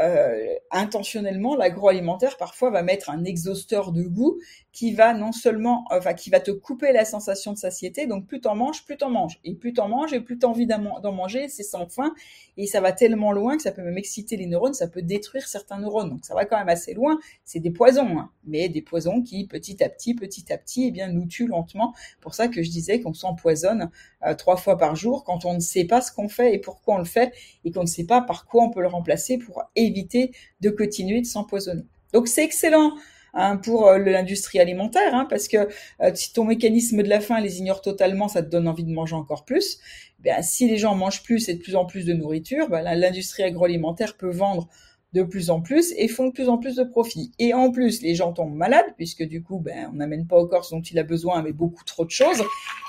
euh, 0.00 0.54
intentionnellement, 0.70 1.54
l'agroalimentaire 1.54 2.36
parfois 2.36 2.70
va 2.70 2.82
mettre 2.82 3.10
un 3.10 3.24
exhausteur 3.24 3.92
de 3.92 4.02
goût 4.02 4.40
qui 4.74 4.92
va 4.92 5.14
non 5.14 5.30
seulement, 5.30 5.84
enfin, 5.92 6.14
qui 6.14 6.30
va 6.30 6.40
te 6.40 6.50
couper 6.50 6.90
la 6.90 7.04
sensation 7.04 7.52
de 7.52 7.56
satiété. 7.56 8.08
Donc, 8.08 8.26
plus 8.26 8.40
t'en 8.40 8.56
manges, 8.56 8.84
plus 8.84 8.96
t'en 8.96 9.08
manges. 9.08 9.38
Et 9.44 9.54
plus 9.54 9.72
t'en 9.72 9.88
manges, 9.88 10.12
et 10.12 10.20
plus 10.20 10.36
t'as 10.36 10.48
envie 10.48 10.66
d'en 10.66 11.12
manger, 11.12 11.48
c'est 11.48 11.62
sans 11.62 11.86
fin. 11.86 12.12
Et 12.56 12.66
ça 12.66 12.80
va 12.80 12.90
tellement 12.90 13.30
loin 13.30 13.56
que 13.56 13.62
ça 13.62 13.70
peut 13.70 13.82
même 13.82 13.96
exciter 13.96 14.36
les 14.36 14.46
neurones, 14.46 14.74
ça 14.74 14.88
peut 14.88 15.00
détruire 15.00 15.46
certains 15.46 15.78
neurones. 15.78 16.10
Donc, 16.10 16.24
ça 16.24 16.34
va 16.34 16.44
quand 16.44 16.58
même 16.58 16.68
assez 16.68 16.92
loin. 16.92 17.20
C'est 17.44 17.60
des 17.60 17.70
poisons, 17.70 18.18
hein. 18.18 18.30
mais 18.46 18.68
des 18.68 18.82
poisons 18.82 19.22
qui, 19.22 19.46
petit 19.46 19.80
à 19.84 19.88
petit, 19.88 20.12
petit 20.12 20.52
à 20.52 20.58
petit, 20.58 20.88
eh 20.88 20.90
bien, 20.90 21.06
nous 21.06 21.26
tuent 21.26 21.46
lentement. 21.46 21.94
Pour 22.20 22.34
ça 22.34 22.48
que 22.48 22.60
je 22.60 22.68
disais 22.68 23.00
qu'on 23.00 23.14
s'empoisonne 23.14 23.90
euh, 24.26 24.34
trois 24.34 24.56
fois 24.56 24.76
par 24.76 24.96
jour 24.96 25.22
quand 25.22 25.44
on 25.44 25.54
ne 25.54 25.60
sait 25.60 25.84
pas 25.84 26.00
ce 26.00 26.10
qu'on 26.10 26.28
fait 26.28 26.52
et 26.52 26.58
pourquoi 26.58 26.96
on 26.96 26.98
le 26.98 27.04
fait, 27.04 27.32
et 27.64 27.70
qu'on 27.70 27.82
ne 27.82 27.86
sait 27.86 28.06
pas 28.06 28.20
par 28.22 28.46
quoi 28.46 28.64
on 28.64 28.70
peut 28.70 28.82
le 28.82 28.88
remplacer 28.88 29.38
pour 29.38 29.62
éviter 29.76 30.32
de 30.60 30.70
continuer 30.70 31.20
de 31.20 31.26
s'empoisonner. 31.26 31.84
Donc, 32.12 32.26
c'est 32.26 32.42
excellent 32.42 32.94
Hein, 33.36 33.56
pour 33.56 33.88
euh, 33.88 33.98
l'industrie 33.98 34.60
alimentaire, 34.60 35.12
hein, 35.12 35.26
parce 35.28 35.48
que 35.48 35.56
euh, 36.00 36.12
si 36.14 36.32
ton 36.32 36.44
mécanisme 36.44 37.02
de 37.02 37.08
la 37.08 37.18
faim 37.18 37.40
les 37.40 37.58
ignore 37.58 37.82
totalement, 37.82 38.28
ça 38.28 38.44
te 38.44 38.48
donne 38.48 38.68
envie 38.68 38.84
de 38.84 38.92
manger 38.92 39.16
encore 39.16 39.44
plus. 39.44 39.80
Ben, 40.20 40.40
si 40.40 40.68
les 40.68 40.76
gens 40.76 40.94
mangent 40.94 41.24
plus 41.24 41.48
et 41.48 41.54
de 41.54 41.58
plus 41.60 41.74
en 41.74 41.84
plus 41.84 42.04
de 42.04 42.12
nourriture, 42.12 42.68
ben, 42.68 42.82
l'industrie 42.82 43.42
agroalimentaire 43.42 44.16
peut 44.16 44.30
vendre 44.30 44.68
de 45.14 45.22
plus 45.24 45.50
en 45.50 45.60
plus 45.60 45.92
et 45.96 46.06
font 46.06 46.28
de 46.28 46.32
plus 46.32 46.48
en 46.48 46.58
plus 46.58 46.76
de 46.76 46.84
profits. 46.84 47.32
Et 47.40 47.54
en 47.54 47.72
plus, 47.72 48.02
les 48.02 48.14
gens 48.14 48.32
tombent 48.32 48.54
malades 48.54 48.94
puisque 48.96 49.24
du 49.24 49.42
coup, 49.42 49.58
ben, 49.58 49.90
on 49.92 49.96
n'amène 49.96 50.28
pas 50.28 50.36
au 50.36 50.46
corps 50.46 50.64
ce 50.64 50.74
dont 50.74 50.82
il 50.82 50.98
a 51.00 51.02
besoin, 51.02 51.42
mais 51.42 51.52
beaucoup 51.52 51.84
trop 51.84 52.04
de 52.04 52.10
choses. 52.10 52.42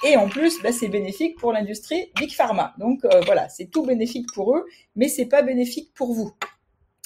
Et 0.08 0.16
en 0.16 0.30
plus, 0.30 0.62
ben, 0.62 0.72
c'est 0.72 0.90
bénéfique 0.90 1.40
pour 1.40 1.54
l'industrie 1.54 2.12
Big 2.20 2.32
Pharma. 2.32 2.76
Donc 2.78 3.04
euh, 3.06 3.22
voilà, 3.26 3.50
c'est 3.50 3.66
tout 3.66 3.84
bénéfique 3.84 4.28
pour 4.32 4.56
eux, 4.56 4.66
mais 4.96 5.08
c'est 5.08 5.26
pas 5.26 5.42
bénéfique 5.42 5.92
pour 5.96 6.14
vous. 6.14 6.34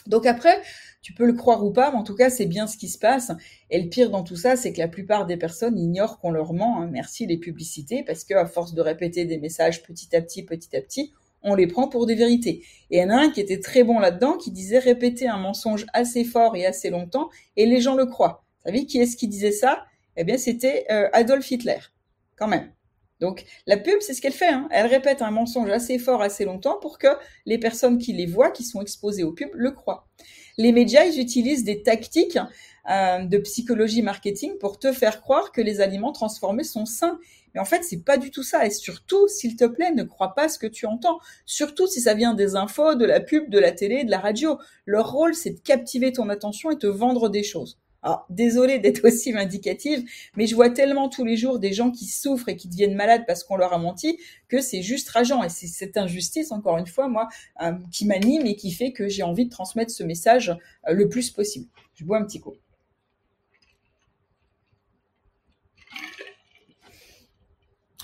Donc 0.08 0.26
après, 0.26 0.62
tu 1.02 1.14
peux 1.14 1.26
le 1.26 1.34
croire 1.34 1.64
ou 1.66 1.72
pas, 1.72 1.92
mais 1.92 1.98
en 1.98 2.04
tout 2.04 2.16
cas, 2.16 2.30
c'est 2.30 2.46
bien 2.46 2.68
ce 2.68 2.78
qui 2.78 2.90
se 2.90 2.98
passe. 2.98 3.32
Et 3.70 3.82
le 3.82 3.90
pire 3.90 4.10
dans 4.10 4.24
tout 4.24 4.36
ça, 4.36 4.56
c'est 4.56 4.74
que 4.74 4.80
la 4.80 4.88
plupart 4.88 5.26
des 5.26 5.38
personnes 5.38 5.78
ignorent 5.78 6.20
qu'on 6.20 6.32
leur 6.32 6.54
ment. 6.54 6.82
Hein. 6.82 6.90
Merci 6.92 7.26
les 7.26 7.38
publicités, 7.38 8.04
parce 8.04 8.24
qu'à 8.24 8.46
force 8.46 8.74
de 8.74 8.82
répéter 8.82 9.26
des 9.26 9.38
messages 9.38 9.84
petit 9.84 10.16
à 10.16 10.22
petit, 10.22 10.44
petit 10.44 10.76
à 10.76 10.82
petit, 10.82 11.14
on 11.42 11.56
les 11.56 11.68
prend 11.68 11.88
pour 11.88 12.06
des 12.06 12.16
vérités. 12.16 12.64
Et 12.90 12.98
il 12.98 13.00
y 13.00 13.04
en 13.04 13.10
a 13.10 13.16
un 13.16 13.30
qui 13.30 13.40
était 13.40 13.60
très 13.60 13.84
bon 13.84 14.00
là-dedans, 14.00 14.38
qui 14.38 14.52
disait 14.52 14.80
répéter 14.80 15.28
un 15.28 15.38
mensonge 15.38 15.86
assez 15.94 16.26
fort 16.26 16.56
et 16.56 16.66
assez 16.66 16.90
longtemps, 16.90 17.30
et 17.56 17.66
les 17.66 17.80
gens 17.80 17.96
le 17.96 18.06
croient. 18.06 18.44
Vous 18.58 18.72
savez 18.72 18.86
qui 18.86 19.00
est-ce 19.00 19.16
qui 19.16 19.28
disait 19.28 19.52
ça? 19.52 19.86
Eh 20.18 20.26
bien, 20.26 20.38
c'était 20.38 20.86
euh, 20.92 21.08
Adolf 21.14 21.50
Hitler, 21.50 21.80
quand 22.36 22.48
même. 22.48 22.74
Donc 23.20 23.46
la 23.68 23.78
pub, 23.78 24.00
c'est 24.02 24.14
ce 24.14 24.22
qu'elle 24.22 24.34
fait. 24.34 24.48
Hein. 24.48 24.68
Elle 24.72 24.86
répète 24.86 25.22
un 25.22 25.32
mensonge 25.32 25.70
assez 25.70 26.00
fort, 26.00 26.22
assez 26.22 26.46
longtemps 26.46 26.78
pour 26.80 26.98
que 26.98 27.08
les 27.46 27.58
personnes 27.58 27.98
qui 27.98 28.14
les 28.14 28.26
voient, 28.26 28.52
qui 28.52 28.64
sont 28.64 28.82
exposées 28.82 29.24
aux 29.24 29.34
pubs, 29.34 29.50
le 29.54 29.72
croient. 29.72 30.08
Les 30.60 30.74
médias, 30.74 31.06
ils 31.06 31.22
utilisent 31.22 31.64
des 31.64 31.84
tactiques 31.84 32.38
euh, 32.90 33.24
de 33.24 33.38
psychologie 33.38 34.02
marketing 34.02 34.58
pour 34.58 34.78
te 34.78 34.92
faire 34.92 35.22
croire 35.22 35.54
que 35.54 35.62
les 35.62 35.80
aliments 35.80 36.12
transformés 36.12 36.66
sont 36.66 36.86
sains. 36.86 37.18
Mais 37.54 37.62
en 37.62 37.66
fait, 37.66 37.82
c'est 37.86 38.04
pas 38.04 38.18
du 38.18 38.30
tout 38.30 38.44
ça. 38.44 38.66
Et 38.66 38.70
surtout, 38.70 39.30
s'il 39.30 39.56
te 39.56 39.64
plaît, 39.64 39.92
ne 39.92 40.04
crois 40.04 40.36
pas 40.36 40.50
ce 40.50 40.60
que 40.60 40.68
tu 40.68 40.86
entends. 40.86 41.20
Surtout 41.46 41.88
si 41.88 42.02
ça 42.02 42.14
vient 42.14 42.34
des 42.34 42.58
infos, 42.58 42.96
de 42.96 43.06
la 43.06 43.22
pub, 43.22 43.50
de 43.50 43.58
la 43.58 43.72
télé, 43.72 44.04
de 44.04 44.12
la 44.12 44.20
radio. 44.20 44.60
Leur 44.86 45.14
rôle, 45.14 45.34
c'est 45.34 45.52
de 45.52 45.60
captiver 45.62 46.12
ton 46.12 46.28
attention 46.28 46.72
et 46.72 46.78
te 46.78 46.88
vendre 46.88 47.30
des 47.30 47.44
choses. 47.44 47.80
Alors, 48.02 48.26
désolée 48.30 48.80
d'être 48.80 49.06
aussi 49.06 49.32
vindicative, 49.32 50.04
mais 50.38 50.48
je 50.48 50.56
vois 50.56 50.70
tellement 50.70 51.10
tous 51.10 51.26
les 51.26 51.36
jours 51.36 51.60
des 51.60 51.74
gens 51.74 51.92
qui 51.92 52.06
souffrent 52.06 52.48
et 52.48 52.56
qui 52.56 52.70
deviennent 52.70 52.96
malades 52.96 53.24
parce 53.28 53.44
qu'on 53.44 53.58
leur 53.58 53.74
a 53.74 53.78
menti 53.78 54.18
que 54.48 54.62
c'est 54.62 54.82
juste 54.82 55.10
rageant. 55.10 55.44
Et 55.44 55.50
c'est 55.50 55.68
cette 55.68 55.98
injustice, 55.98 56.52
encore 56.52 56.78
une 56.78 56.88
fois, 56.88 57.10
moi, 57.10 57.28
euh, 57.62 57.74
qui 57.92 58.06
m'anime 58.06 58.46
et 58.46 58.56
qui 58.56 58.72
fait 58.72 58.94
que 58.94 59.10
j'ai 59.10 59.24
envie 59.24 59.46
de 59.46 59.50
transmettre 59.50 59.92
ce 59.92 60.04
message 60.04 60.50
euh, 60.88 60.94
le 60.94 61.10
plus 61.10 61.30
possible. 61.30 61.68
Je 61.96 62.06
bois 62.06 62.18
un 62.18 62.24
petit 62.24 62.40
coup. 62.40 62.56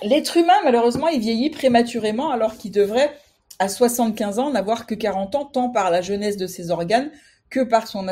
L'être 0.04 0.36
humain, 0.36 0.58
malheureusement, 0.66 1.08
il 1.08 1.22
vieillit 1.22 1.50
prématurément 1.50 2.30
alors 2.30 2.58
qu'il 2.58 2.72
devrait, 2.72 3.18
à 3.60 3.70
75 3.70 4.40
ans, 4.40 4.52
n'avoir 4.52 4.86
que 4.86 4.94
40 4.94 5.36
ans, 5.36 5.46
tant 5.46 5.70
par 5.70 5.90
la 5.90 6.02
jeunesse 6.02 6.36
de 6.36 6.48
ses 6.48 6.70
organes 6.70 7.12
que 7.50 7.62
par 7.62 7.88
son, 7.88 8.08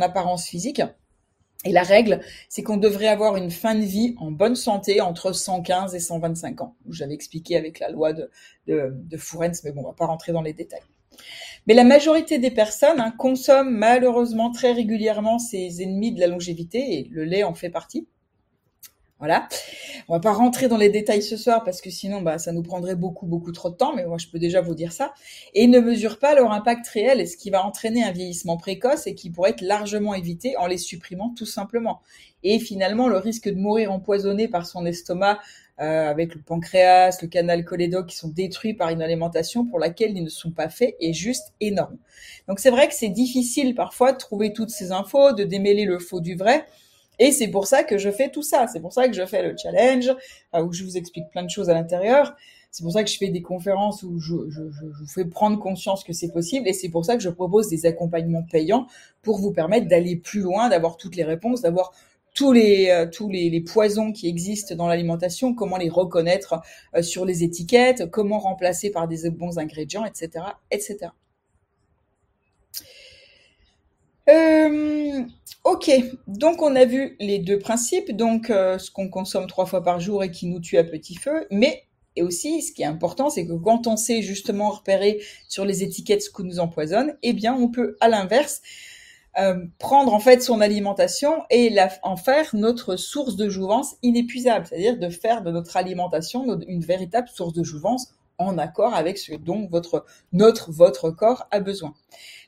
apparence 0.00 0.46
physique. 0.46 0.82
Et 1.64 1.72
la 1.72 1.82
règle, 1.82 2.20
c'est 2.48 2.62
qu'on 2.62 2.76
devrait 2.76 3.08
avoir 3.08 3.36
une 3.36 3.50
fin 3.50 3.74
de 3.74 3.84
vie 3.84 4.14
en 4.18 4.30
bonne 4.30 4.54
santé 4.54 5.00
entre 5.00 5.32
115 5.32 5.94
et 5.94 6.00
125 6.00 6.60
ans. 6.60 6.76
J'avais 6.88 7.14
expliqué 7.14 7.56
avec 7.56 7.80
la 7.80 7.90
loi 7.90 8.12
de, 8.12 8.30
de, 8.66 8.92
de 8.94 9.18
mais 9.64 9.72
bon, 9.72 9.80
on 9.80 9.88
va 9.88 9.92
pas 9.92 10.06
rentrer 10.06 10.32
dans 10.32 10.42
les 10.42 10.52
détails. 10.52 10.82
Mais 11.66 11.74
la 11.74 11.84
majorité 11.84 12.38
des 12.38 12.50
personnes 12.50 13.00
hein, 13.00 13.12
consomment 13.18 13.70
malheureusement 13.76 14.52
très 14.52 14.72
régulièrement 14.72 15.38
ces 15.38 15.82
ennemis 15.82 16.12
de 16.12 16.20
la 16.20 16.28
longévité, 16.28 16.98
et 16.98 17.08
le 17.10 17.24
lait 17.24 17.42
en 17.42 17.54
fait 17.54 17.70
partie. 17.70 18.06
Voilà. 19.18 19.48
On 20.08 20.14
va 20.14 20.20
pas 20.20 20.32
rentrer 20.32 20.68
dans 20.68 20.76
les 20.76 20.90
détails 20.90 21.22
ce 21.22 21.38
soir 21.38 21.64
parce 21.64 21.80
que 21.80 21.88
sinon, 21.90 22.20
bah, 22.20 22.38
ça 22.38 22.52
nous 22.52 22.62
prendrait 22.62 22.96
beaucoup, 22.96 23.26
beaucoup 23.26 23.50
trop 23.50 23.70
de 23.70 23.74
temps. 23.74 23.94
Mais 23.94 24.04
moi, 24.04 24.18
je 24.18 24.28
peux 24.28 24.38
déjà 24.38 24.60
vous 24.60 24.74
dire 24.74 24.92
ça. 24.92 25.14
Et 25.54 25.66
ne 25.66 25.80
mesurent 25.80 26.18
pas 26.18 26.34
leur 26.34 26.52
impact 26.52 26.86
réel 26.88 27.20
et 27.20 27.26
ce 27.26 27.36
qui 27.36 27.50
va 27.50 27.64
entraîner 27.64 28.04
un 28.04 28.12
vieillissement 28.12 28.58
précoce 28.58 29.06
et 29.06 29.14
qui 29.14 29.30
pourrait 29.30 29.50
être 29.50 29.62
largement 29.62 30.14
évité 30.14 30.56
en 30.58 30.66
les 30.66 30.78
supprimant 30.78 31.32
tout 31.36 31.46
simplement. 31.46 32.02
Et 32.42 32.58
finalement, 32.58 33.08
le 33.08 33.16
risque 33.16 33.48
de 33.48 33.56
mourir 33.56 33.90
empoisonné 33.90 34.48
par 34.48 34.66
son 34.66 34.84
estomac 34.84 35.40
euh, 35.80 36.08
avec 36.08 36.34
le 36.34 36.40
pancréas, 36.40 37.18
le 37.20 37.28
canal 37.28 37.64
cholédoque 37.64 38.06
qui 38.06 38.16
sont 38.16 38.28
détruits 38.28 38.72
par 38.72 38.88
une 38.90 39.02
alimentation 39.02 39.66
pour 39.66 39.78
laquelle 39.78 40.16
ils 40.16 40.24
ne 40.24 40.30
sont 40.30 40.50
pas 40.50 40.68
faits 40.68 40.96
est 41.00 41.12
juste 41.12 41.52
énorme. 41.60 41.98
Donc 42.48 42.60
c'est 42.60 42.70
vrai 42.70 42.88
que 42.88 42.94
c'est 42.94 43.10
difficile 43.10 43.74
parfois 43.74 44.12
de 44.12 44.18
trouver 44.18 44.52
toutes 44.52 44.70
ces 44.70 44.92
infos, 44.92 45.32
de 45.32 45.44
démêler 45.44 45.84
le 45.84 45.98
faux 45.98 46.20
du 46.20 46.34
vrai. 46.34 46.66
Et 47.18 47.32
c'est 47.32 47.48
pour 47.48 47.66
ça 47.66 47.82
que 47.82 47.98
je 47.98 48.10
fais 48.10 48.30
tout 48.30 48.42
ça. 48.42 48.66
C'est 48.66 48.80
pour 48.80 48.92
ça 48.92 49.08
que 49.08 49.14
je 49.14 49.24
fais 49.24 49.42
le 49.42 49.56
challenge, 49.56 50.10
euh, 50.54 50.62
où 50.62 50.72
je 50.72 50.84
vous 50.84 50.96
explique 50.96 51.30
plein 51.30 51.42
de 51.42 51.50
choses 51.50 51.70
à 51.70 51.74
l'intérieur. 51.74 52.36
C'est 52.70 52.82
pour 52.82 52.92
ça 52.92 53.02
que 53.02 53.10
je 53.10 53.16
fais 53.16 53.28
des 53.28 53.40
conférences 53.40 54.02
où 54.02 54.18
je, 54.20 54.34
vous 54.34 55.06
fais 55.08 55.24
prendre 55.24 55.58
conscience 55.58 56.04
que 56.04 56.12
c'est 56.12 56.30
possible. 56.30 56.68
Et 56.68 56.74
c'est 56.74 56.90
pour 56.90 57.06
ça 57.06 57.16
que 57.16 57.22
je 57.22 57.30
propose 57.30 57.68
des 57.68 57.86
accompagnements 57.86 58.42
payants 58.42 58.86
pour 59.22 59.38
vous 59.38 59.50
permettre 59.50 59.88
d'aller 59.88 60.16
plus 60.16 60.40
loin, 60.40 60.68
d'avoir 60.68 60.98
toutes 60.98 61.16
les 61.16 61.24
réponses, 61.24 61.62
d'avoir 61.62 61.92
tous 62.34 62.52
les 62.52 62.90
euh, 62.90 63.06
tous 63.10 63.30
les, 63.30 63.62
poisons 63.62 64.12
qui 64.12 64.28
existent 64.28 64.74
dans 64.74 64.88
l'alimentation, 64.88 65.54
comment 65.54 65.78
les 65.78 65.88
reconnaître 65.88 66.60
euh, 66.94 67.00
sur 67.00 67.24
les 67.24 67.44
étiquettes, 67.44 68.10
comment 68.10 68.38
remplacer 68.38 68.90
par 68.90 69.08
des 69.08 69.30
bons 69.30 69.58
ingrédients, 69.58 70.04
etc., 70.04 70.44
etc. 70.70 71.12
Euh, 74.28 75.22
ok, 75.64 75.90
donc 76.26 76.60
on 76.62 76.74
a 76.74 76.84
vu 76.84 77.16
les 77.20 77.38
deux 77.38 77.58
principes, 77.58 78.10
donc 78.16 78.50
euh, 78.50 78.78
ce 78.78 78.90
qu'on 78.90 79.08
consomme 79.08 79.46
trois 79.46 79.66
fois 79.66 79.84
par 79.84 80.00
jour 80.00 80.24
et 80.24 80.30
qui 80.30 80.46
nous 80.46 80.60
tue 80.60 80.78
à 80.78 80.84
petit 80.84 81.14
feu, 81.14 81.46
mais 81.50 81.84
et 82.16 82.22
aussi 82.22 82.62
ce 82.62 82.72
qui 82.72 82.82
est 82.82 82.86
important, 82.86 83.30
c'est 83.30 83.46
que 83.46 83.52
quand 83.52 83.86
on 83.86 83.96
sait 83.96 84.22
justement 84.22 84.70
repérer 84.70 85.22
sur 85.48 85.64
les 85.64 85.82
étiquettes 85.82 86.22
ce 86.22 86.30
qui 86.30 86.42
nous 86.42 86.58
empoisonne, 86.58 87.16
eh 87.22 87.34
bien 87.34 87.54
on 87.54 87.68
peut 87.68 87.96
à 88.00 88.08
l'inverse 88.08 88.62
euh, 89.38 89.66
prendre 89.78 90.14
en 90.14 90.18
fait 90.18 90.42
son 90.42 90.60
alimentation 90.60 91.42
et 91.50 91.68
la, 91.68 91.90
en 92.02 92.16
faire 92.16 92.48
notre 92.54 92.96
source 92.96 93.36
de 93.36 93.50
jouvence 93.50 93.96
inépuisable, 94.02 94.66
c'est-à-dire 94.66 94.98
de 94.98 95.08
faire 95.10 95.42
de 95.42 95.50
notre 95.50 95.76
alimentation 95.76 96.58
une 96.66 96.80
véritable 96.80 97.28
source 97.28 97.52
de 97.52 97.62
jouvence 97.62 98.14
en 98.38 98.58
accord 98.58 98.94
avec 98.94 99.18
ce 99.18 99.34
dont 99.34 99.68
votre, 99.70 100.04
notre, 100.32 100.72
votre 100.72 101.10
corps 101.10 101.46
a 101.50 101.60
besoin. 101.60 101.94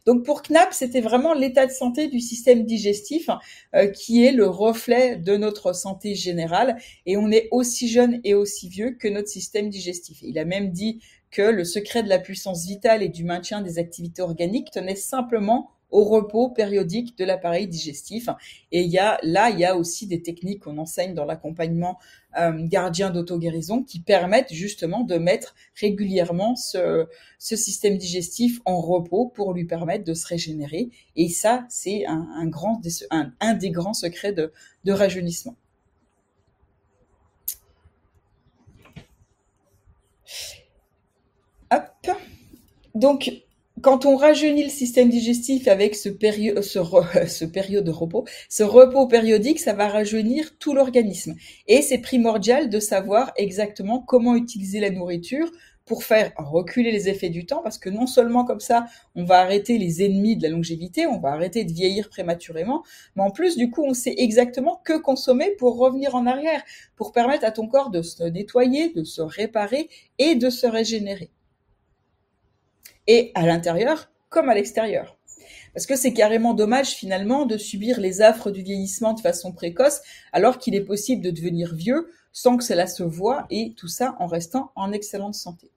Donc 0.07 0.25
pour 0.25 0.43
KNAP, 0.43 0.73
c'était 0.73 1.01
vraiment 1.01 1.35
l'état 1.35 1.67
de 1.67 1.73
santé 1.73 2.09
du 2.09 2.21
système 2.21 2.65
digestif 2.65 3.31
euh, 3.75 3.89
qui 3.89 4.25
est 4.25 4.33
le 4.33 4.49
reflet 4.49 5.17
de 5.17 5.37
notre 5.37 5.73
santé 5.73 6.15
générale 6.15 6.77
et 7.07 7.17
on 7.17 7.31
est 7.31 7.49
aussi 7.51 7.89
jeune 7.89 8.21
et 8.25 8.35
aussi 8.35 8.69
vieux 8.69 8.93
que 8.93 9.09
notre 9.09 9.29
système 9.29 9.69
digestif. 9.69 10.19
il 10.23 10.39
a 10.39 10.45
même 10.45 10.71
dit 10.71 11.01
que 11.31 11.43
le 11.43 11.65
secret 11.65 12.03
de 12.03 12.09
la 12.09 12.19
puissance 12.19 12.67
vitale 12.67 13.03
et 13.03 13.09
du 13.09 13.25
maintien 13.25 13.61
des 13.61 13.79
activités 13.79 14.23
organiques 14.23 14.71
tenait 14.71 14.97
simplement 14.97 15.71
au 15.91 16.05
repos 16.05 16.51
périodique 16.51 17.17
de 17.17 17.25
l'appareil 17.25 17.67
digestif. 17.67 18.29
Et 18.73 18.83
il 18.83 18.91
y 18.91 18.99
a, 18.99 19.19
là, 19.23 19.51
il 19.51 19.59
y 19.59 19.65
a 19.65 19.77
aussi 19.77 20.07
des 20.07 20.23
techniques 20.23 20.65
qu'on 20.65 20.79
enseigne 20.79 21.15
dans 21.15 21.25
l'accompagnement 21.25 21.99
euh, 22.39 22.53
gardien 22.67 23.11
d'auto-guérison 23.11 23.83
qui 23.83 24.01
permettent 24.01 24.53
justement 24.53 25.03
de 25.03 25.17
mettre 25.17 25.55
régulièrement 25.75 26.57
ce, 26.57 27.07
système 27.39 27.97
digestif 27.97 28.61
en 28.65 28.81
repos 28.81 29.27
pour 29.27 29.53
lui 29.53 29.65
permettre 29.65 30.05
de 30.05 30.15
se 30.15 30.27
régénérer. 30.27 30.91
Et 31.17 31.29
ça, 31.29 31.67
c'est 31.69 32.05
un, 32.07 32.47
grand, 32.47 32.81
un, 33.11 33.55
des 33.55 33.71
grands 33.71 33.95
secrets 33.95 34.33
de, 34.33 34.53
de 34.85 34.93
rajeunissement. 34.93 35.57
Hop. 41.71 42.11
Donc, 42.95 43.31
quand 43.83 44.07
on 44.07 44.17
rajeunit 44.17 44.65
le 44.65 44.71
système 44.71 45.09
digestif 45.09 45.69
avec 45.69 45.95
ce, 45.95 46.09
période, 46.09 46.63
ce 46.63 47.45
période 47.45 47.85
de 47.85 47.91
repos, 47.91 48.25
ce 48.49 48.63
repos 48.63 49.07
périodique, 49.07 49.61
ça 49.61 49.73
va 49.73 49.89
rajeunir 49.89 50.57
tout 50.59 50.75
l'organisme. 50.75 51.35
Et 51.67 51.83
c'est 51.83 51.99
primordial 51.99 52.71
de 52.71 52.81
savoir 52.81 53.33
exactement 53.37 54.01
comment 54.01 54.37
utiliser 54.37 54.81
la 54.81 54.91
nourriture 54.91 55.51
pour 55.85 56.05
faire 56.05 56.33
reculer 56.37 56.93
les 56.93 57.09
effets 57.09 57.31
du 57.31 57.47
temps, 57.47 57.63
parce 57.63 57.79
que 57.79 57.89
non 57.89 58.07
seulement 58.07 58.45
comme 58.45 58.61
ça, 58.61 58.85
on 59.15 59.25
va 59.25 59.41
arrêter 59.41 59.79
les 59.79 60.05
ennemis 60.05 60.37
de 60.37 60.43
la 60.43 60.51
longévité, 60.51 61.07
on 61.07 61.19
va 61.19 61.31
arrêter 61.31 61.65
de 61.65 61.73
vieillir 61.73 62.11
prématurément, 62.11 62.85
mais 63.17 63.23
en 63.23 63.31
plus, 63.31 63.57
du 63.57 63.71
coup, 63.71 63.85
on 63.85 63.95
sait 63.95 64.15
exactement 64.19 64.83
que 64.85 64.99
consommer 64.99 65.53
pour 65.59 65.79
revenir 65.79 66.15
en 66.15 66.27
arrière, 66.27 66.63
pour 66.95 67.13
permettre 67.13 67.47
à 67.47 67.53
ton 67.53 67.67
corps 67.67 67.89
de 67.89 68.03
se 68.03 68.23
nettoyer, 68.23 68.91
de 68.91 69.03
se 69.03 69.23
réparer 69.23 69.89
et 70.19 70.35
de 70.35 70.51
se 70.51 70.67
régénérer 70.67 71.31
et 73.09 73.33
à 73.35 73.45
l'intérieur 73.45 74.09
comme 74.29 74.49
à 74.49 74.55
l'extérieur. 74.55 75.19
Parce 75.75 75.87
que 75.87 75.97
c'est 75.97 76.13
carrément 76.13 76.55
dommage 76.55 76.91
finalement 76.91 77.47
de 77.47 77.57
subir 77.57 78.01
les 78.01 78.21
affres 78.21 78.51
du 78.51 78.63
vieillissement 78.63 79.15
de 79.15 79.21
façon 79.21 79.53
précoce 79.53 80.01
alors 80.33 80.59
qu'il 80.59 80.75
est 80.75 80.85
possible 80.85 81.23
de 81.23 81.31
devenir 81.31 81.75
vieux 81.75 82.11
sans 82.33 82.57
que 82.57 82.65
cela 82.65 82.87
se 82.87 83.03
voie 83.03 83.47
et 83.51 83.75
tout 83.77 83.89
ça 83.89 84.15
en 84.21 84.27
restant 84.27 84.71
en 84.77 84.93
excellente 84.93 85.35
santé. 85.35 85.71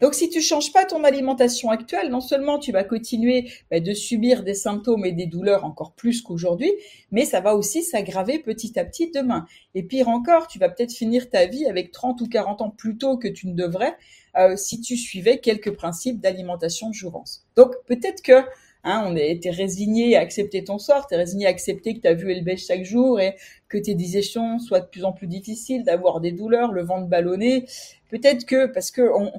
Donc 0.00 0.14
si 0.14 0.28
tu 0.28 0.40
changes 0.40 0.72
pas 0.72 0.84
ton 0.84 1.04
alimentation 1.04 1.70
actuelle, 1.70 2.10
non 2.10 2.20
seulement 2.20 2.58
tu 2.58 2.72
vas 2.72 2.82
continuer 2.82 3.50
bah, 3.70 3.78
de 3.78 3.94
subir 3.94 4.42
des 4.42 4.54
symptômes 4.54 5.04
et 5.04 5.12
des 5.12 5.26
douleurs 5.26 5.64
encore 5.64 5.92
plus 5.92 6.22
qu'aujourd'hui, 6.22 6.72
mais 7.12 7.24
ça 7.24 7.40
va 7.40 7.54
aussi 7.54 7.84
s'aggraver 7.84 8.40
petit 8.40 8.78
à 8.78 8.84
petit 8.84 9.10
demain. 9.12 9.46
Et 9.74 9.84
pire 9.84 10.08
encore, 10.08 10.48
tu 10.48 10.58
vas 10.58 10.68
peut-être 10.68 10.92
finir 10.92 11.30
ta 11.30 11.46
vie 11.46 11.66
avec 11.66 11.92
30 11.92 12.20
ou 12.20 12.28
40 12.28 12.62
ans 12.62 12.70
plus 12.70 12.98
tôt 12.98 13.16
que 13.16 13.28
tu 13.28 13.46
ne 13.46 13.54
devrais 13.54 13.96
euh, 14.36 14.56
si 14.56 14.80
tu 14.80 14.96
suivais 14.96 15.38
quelques 15.38 15.72
principes 15.72 16.20
d'alimentation 16.20 16.88
de 16.88 16.94
jouvence. 16.94 17.44
Donc 17.56 17.74
peut-être 17.86 18.22
que 18.22 18.44
hein, 18.84 19.04
on 19.06 19.16
est, 19.16 19.40
résigné 19.50 20.16
à 20.16 20.20
accepter 20.20 20.64
ton 20.64 20.78
sort, 20.78 21.06
t'es 21.06 21.16
résigné 21.16 21.46
à 21.46 21.50
accepter 21.50 21.94
que 21.94 22.00
tu 22.00 22.08
as 22.08 22.14
vu 22.14 22.34
le 22.34 22.56
chaque 22.56 22.84
jour 22.84 23.20
et 23.20 23.36
que 23.68 23.78
tes 23.78 23.94
digestions 23.94 24.58
soient 24.58 24.80
de 24.80 24.86
plus 24.86 25.04
en 25.04 25.12
plus 25.12 25.26
difficiles, 25.26 25.84
d'avoir 25.84 26.20
des 26.20 26.32
douleurs, 26.32 26.72
le 26.72 26.82
ventre 26.82 27.08
ballonné. 27.08 27.66
Peut-être 28.10 28.44
que 28.44 28.66
parce 28.66 28.90
que 28.90 29.02
on, 29.02 29.32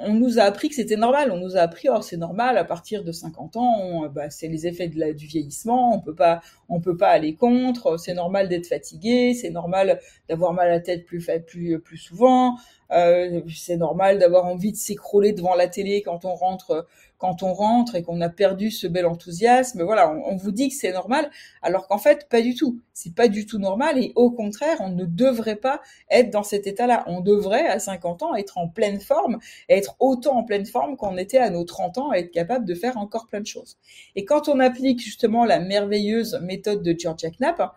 on 0.00 0.14
nous 0.14 0.38
a 0.38 0.42
appris 0.42 0.68
que 0.68 0.76
c'était 0.76 0.96
normal. 0.96 1.32
On 1.32 1.38
nous 1.38 1.56
a 1.56 1.60
appris, 1.60 1.88
oh, 1.90 2.00
c'est 2.02 2.16
normal, 2.16 2.56
à 2.56 2.64
partir 2.64 3.02
de 3.02 3.10
50 3.10 3.56
ans, 3.56 4.06
bah, 4.08 4.30
c'est 4.30 4.48
les 4.48 4.66
effets 4.66 4.88
du 4.88 5.26
vieillissement, 5.26 5.94
on 5.94 6.00
peut 6.00 6.14
pas, 6.14 6.40
on 6.68 6.80
peut 6.80 6.96
pas 6.96 7.08
aller 7.08 7.34
contre, 7.34 7.98
c'est 7.98 8.14
normal 8.14 8.48
d'être 8.48 8.66
fatigué, 8.66 9.34
c'est 9.34 9.50
normal 9.50 10.00
d'avoir 10.28 10.52
mal 10.52 10.68
à 10.68 10.72
la 10.72 10.80
tête 10.80 11.04
plus, 11.04 11.26
plus, 11.46 11.80
plus 11.80 11.96
souvent, 11.96 12.56
euh, 12.92 13.40
c'est 13.54 13.76
normal 13.76 14.18
d'avoir 14.18 14.46
envie 14.46 14.72
de 14.72 14.76
s'écrouler 14.76 15.32
devant 15.32 15.54
la 15.54 15.68
télé 15.68 16.02
quand 16.02 16.24
on 16.24 16.34
rentre 16.34 16.86
quand 17.18 17.42
on 17.42 17.52
rentre 17.52 17.96
et 17.96 18.02
qu'on 18.02 18.20
a 18.20 18.28
perdu 18.28 18.70
ce 18.70 18.86
bel 18.86 19.06
enthousiasme. 19.06 19.82
Voilà, 19.82 20.10
on, 20.10 20.36
vous 20.36 20.52
dit 20.52 20.68
que 20.68 20.74
c'est 20.74 20.92
normal, 20.92 21.30
alors 21.62 21.88
qu'en 21.88 21.98
fait, 21.98 22.28
pas 22.28 22.40
du 22.40 22.54
tout. 22.54 22.80
C'est 22.94 23.14
pas 23.14 23.28
du 23.28 23.44
tout 23.44 23.58
normal 23.58 23.98
et 23.98 24.12
au 24.14 24.30
contraire, 24.30 24.76
on 24.80 24.90
ne 24.90 25.04
devrait 25.04 25.56
pas 25.56 25.80
être 26.10 26.30
dans 26.30 26.42
cet 26.42 26.66
état-là. 26.66 27.04
On 27.06 27.20
devrait, 27.20 27.66
à 27.66 27.78
50 27.78 28.22
ans, 28.22 28.34
être 28.34 28.58
en 28.58 28.68
pleine 28.68 29.00
forme, 29.00 29.38
être 29.68 29.96
autant 30.00 30.38
en 30.38 30.44
pleine 30.44 30.66
forme 30.66 30.96
qu'on 30.96 31.16
était 31.16 31.38
à 31.38 31.50
nos 31.50 31.64
30 31.64 31.98
ans, 31.98 32.12
être 32.12 32.30
capable 32.30 32.64
de 32.64 32.74
faire 32.74 32.96
encore 32.96 33.26
plein 33.26 33.40
de 33.40 33.46
choses. 33.46 33.76
Et 34.16 34.24
quand 34.24 34.48
on 34.48 34.60
applique 34.60 35.00
justement 35.00 35.44
la 35.44 35.58
merveilleuse 35.58 36.40
méthode 36.42 36.82
de 36.82 36.94
Georgia 36.98 37.30
Knapp, 37.30 37.74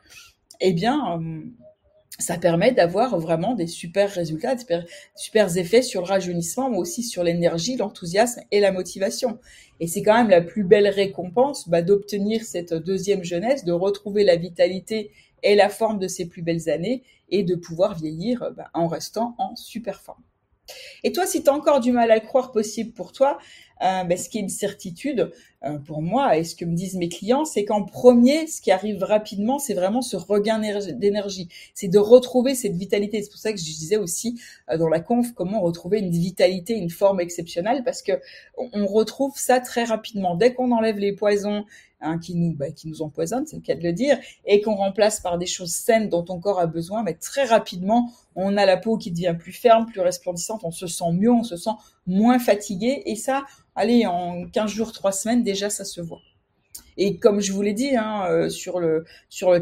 eh 0.60 0.74
bien, 0.74 1.20
euh, 1.20 1.42
ça 2.22 2.38
permet 2.38 2.72
d'avoir 2.72 3.20
vraiment 3.20 3.56
des 3.56 3.68
super 3.68 4.10
résultats, 4.10 4.56
des 4.56 4.66
super, 5.16 5.58
effets 5.58 5.82
sur 5.82 6.02
le 6.02 6.08
rajeunissement, 6.08 6.70
mais 6.70 6.78
aussi 6.78 7.04
sur 7.04 7.24
l'énergie, 7.24 7.76
l'enthousiasme 7.76 8.42
et 8.52 8.60
la 8.60 8.72
motivation. 8.72 9.40
Et 9.80 9.88
c'est 9.88 10.04
quand 10.04 10.14
même 10.14 10.30
la 10.30 10.42
plus 10.42 10.64
belle 10.64 10.88
récompense 10.88 11.68
bah, 11.68 11.82
d'obtenir 11.82 12.44
cette 12.44 12.74
deuxième 12.74 13.24
jeunesse, 13.24 13.66
de 13.66 13.72
retrouver 13.72 14.24
la 14.24 14.36
vitalité 14.36 15.12
et 15.44 15.56
la 15.56 15.70
forme 15.70 16.00
de 16.00 16.08
ses 16.08 16.28
plus 16.28 16.44
belles 16.44 16.70
années 16.70 17.04
et 17.30 17.44
de 17.44 17.56
pouvoir 17.56 17.96
vieillir 17.96 18.52
bah, 18.56 18.70
en 18.74 18.88
restant 18.88 19.36
en 19.38 19.56
super 19.56 20.02
forme. 20.02 20.24
Et 21.04 21.12
toi, 21.12 21.26
si 21.26 21.44
tu 21.44 21.50
as 21.50 21.54
encore 21.54 21.80
du 21.80 21.92
mal 21.92 22.12
à 22.12 22.16
le 22.16 22.22
croire 22.22 22.52
possible 22.52 22.94
pour 22.94 23.12
toi, 23.12 23.40
euh, 23.84 24.04
ben, 24.04 24.18
ce 24.18 24.30
qui 24.30 24.38
est 24.38 24.42
une 24.42 24.50
certitude 24.50 25.32
euh, 25.64 25.78
pour 25.78 26.02
moi 26.02 26.38
et 26.38 26.44
ce 26.44 26.56
que 26.56 26.66
me 26.66 26.76
disent 26.76 26.96
mes 26.96 27.10
clients, 27.10 27.46
c'est 27.46 27.66
qu'en 27.66 27.84
premier, 27.84 28.48
ce 28.48 28.62
qui 28.62 28.72
arrive 28.72 29.04
rapidement, 29.04 29.60
c'est 29.60 29.74
vraiment 29.74 30.02
ce 30.02 30.18
regain 30.18 30.60
d'énergie, 30.94 31.50
c'est 31.74 31.88
de 31.88 32.00
retrouver 32.00 32.56
cette 32.56 32.76
vitalité. 32.76 33.22
C'est 33.22 33.30
pour 33.30 33.40
ça 33.40 33.52
que 33.52 33.60
je 33.60 33.64
disais 33.64 33.98
aussi 33.98 34.40
euh, 34.70 34.78
dans 34.78 34.90
la 34.90 35.00
conf 35.00 35.34
comment 35.34 35.62
retrouver 35.62 36.00
une 36.00 36.12
vitalité, 36.12 36.76
une 36.76 36.90
forme 36.90 37.20
exceptionnelle, 37.20 37.84
parce 37.84 38.02
que 38.02 38.14
on 38.58 38.86
retrouve 38.86 39.34
ça 39.36 39.60
très 39.60 39.84
rapidement. 39.84 40.36
Dès 40.36 40.54
qu'on 40.54 40.72
enlève 40.72 40.98
les 40.98 41.14
poisons 41.14 41.66
Hein, 42.04 42.18
qui 42.18 42.34
nous 42.34 42.56
bah, 42.56 42.72
qui 42.72 42.88
nous 42.88 43.04
empoisonnent, 43.04 43.46
c'est 43.46 43.58
le 43.58 43.62
cas 43.62 43.76
de 43.76 43.84
le 43.84 43.94
dire, 43.94 44.18
et 44.46 44.60
qu'on 44.62 44.74
remplace 44.74 45.20
par 45.20 45.38
des 45.38 45.46
choses 45.46 45.72
saines 45.72 46.10
dont 46.10 46.24
ton 46.24 46.40
corps 46.40 46.60
a 46.60 46.66
besoin, 46.66 47.04
mais 47.04 47.14
très 47.14 47.44
rapidement, 47.44 48.12
on 48.36 48.58
a 48.58 48.66
la 48.66 48.78
peau 48.78 48.98
qui 48.98 49.12
devient 49.12 49.36
plus 49.38 49.52
ferme, 49.52 49.86
plus 49.86 50.02
resplendissante, 50.02 50.62
on 50.64 50.72
se 50.72 50.88
sent 50.88 51.12
mieux, 51.14 51.32
on 51.32 51.44
se 51.44 51.58
sent 51.58 51.70
moins 52.08 52.40
fatigué, 52.40 53.04
et 53.06 53.16
ça, 53.16 53.44
allez, 53.76 54.06
en 54.06 54.46
15 54.48 54.72
jours, 54.72 54.92
3 54.92 55.12
semaines, 55.12 55.44
déjà, 55.44 55.70
ça 55.70 55.86
se 55.86 56.02
voit. 56.02 56.22
Et 56.98 57.18
comme 57.18 57.40
je 57.40 57.52
vous 57.54 57.62
l'ai 57.62 57.74
dit 57.74 57.96
hein, 57.96 58.26
euh, 58.30 58.50
sur 58.50 58.80
le 58.80 59.06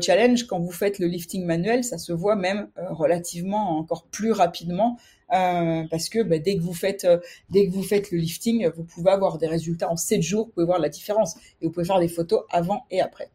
challenge, 0.01 0.45
quand 0.47 0.59
vous 0.59 0.71
faites 0.71 0.99
le 0.99 1.07
lifting 1.07 1.45
manuel, 1.45 1.83
ça 1.83 1.97
se 1.97 2.11
voit 2.11 2.35
même 2.35 2.69
euh, 2.77 2.91
relativement 2.91 3.77
encore 3.77 4.05
plus 4.07 4.31
rapidement 4.31 4.97
euh, 5.31 5.83
parce 5.91 6.09
que 6.09 6.23
bah, 6.23 6.39
dès 6.39 6.57
que 6.57 6.61
vous 6.61 6.73
faites 6.73 7.07
dès 7.49 7.67
que 7.67 7.71
vous 7.71 7.83
faites 7.83 8.11
le 8.11 8.17
lifting, 8.17 8.67
vous 8.75 8.83
pouvez 8.83 9.11
avoir 9.11 9.37
des 9.37 9.47
résultats 9.47 9.89
en 9.89 9.95
7 9.95 10.21
jours, 10.21 10.45
vous 10.47 10.51
pouvez 10.51 10.65
voir 10.65 10.79
la 10.79 10.89
différence 10.89 11.35
et 11.61 11.65
vous 11.67 11.71
pouvez 11.71 11.85
faire 11.85 11.99
des 11.99 12.07
photos 12.07 12.43
avant 12.49 12.85
et 12.89 12.99
après. 13.01 13.29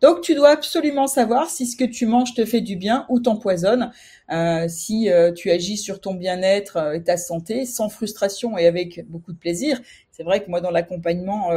Donc 0.00 0.22
tu 0.22 0.34
dois 0.34 0.50
absolument 0.50 1.06
savoir 1.06 1.50
si 1.50 1.66
ce 1.66 1.76
que 1.76 1.84
tu 1.84 2.06
manges 2.06 2.34
te 2.34 2.44
fait 2.44 2.60
du 2.60 2.76
bien 2.76 3.06
ou 3.08 3.20
t'empoisonne, 3.20 3.90
euh, 4.30 4.66
si 4.68 5.10
euh, 5.10 5.32
tu 5.32 5.50
agis 5.50 5.76
sur 5.76 6.00
ton 6.00 6.14
bien-être 6.14 6.94
et 6.94 7.02
ta 7.02 7.16
santé 7.16 7.66
sans 7.66 7.88
frustration 7.88 8.56
et 8.56 8.66
avec 8.66 9.06
beaucoup 9.08 9.32
de 9.32 9.38
plaisir. 9.38 9.80
C'est 10.10 10.22
vrai 10.22 10.42
que 10.42 10.50
moi 10.50 10.60
dans 10.60 10.70
l'accompagnement 10.70 11.50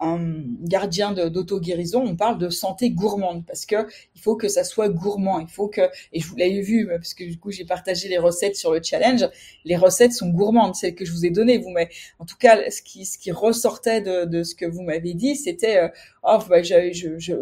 un 0.00 0.18
gardien 0.62 1.12
d'auto-guérison, 1.12 2.02
on 2.02 2.16
parle 2.16 2.38
de 2.38 2.48
santé 2.48 2.90
gourmande 2.90 3.44
parce 3.46 3.66
que 3.66 3.86
il 4.14 4.20
faut 4.20 4.34
que 4.34 4.48
ça 4.48 4.64
soit 4.64 4.88
gourmand. 4.88 5.40
Il 5.40 5.48
faut 5.48 5.68
que, 5.68 5.82
et 6.12 6.20
je 6.20 6.26
vous 6.26 6.36
l'avais 6.36 6.62
vu 6.62 6.88
parce 6.88 7.14
que 7.14 7.24
du 7.24 7.38
coup 7.38 7.50
j'ai 7.50 7.64
partagé 7.66 8.08
les 8.08 8.18
recettes 8.18 8.56
sur 8.56 8.72
le 8.72 8.82
challenge. 8.82 9.28
Les 9.64 9.76
recettes 9.76 10.12
sont 10.12 10.30
gourmandes, 10.30 10.74
celles 10.74 10.94
que 10.94 11.04
je 11.04 11.12
vous 11.12 11.26
ai 11.26 11.30
données. 11.30 11.58
Vous, 11.58 11.70
mais 11.70 11.90
en 12.18 12.24
tout 12.24 12.36
cas, 12.38 12.70
ce 12.70 12.80
qui, 12.82 13.04
ce 13.04 13.18
qui 13.18 13.30
ressortait 13.30 14.00
de, 14.00 14.24
de 14.24 14.42
ce 14.42 14.54
que 14.54 14.64
vous 14.64 14.82
m'avez 14.82 15.14
dit, 15.14 15.36
c'était, 15.36 15.76
euh, 15.76 15.88
oh, 16.22 16.38
bah, 16.48 16.62
je, 16.62 16.92
je, 16.92 17.18
je, 17.18 17.34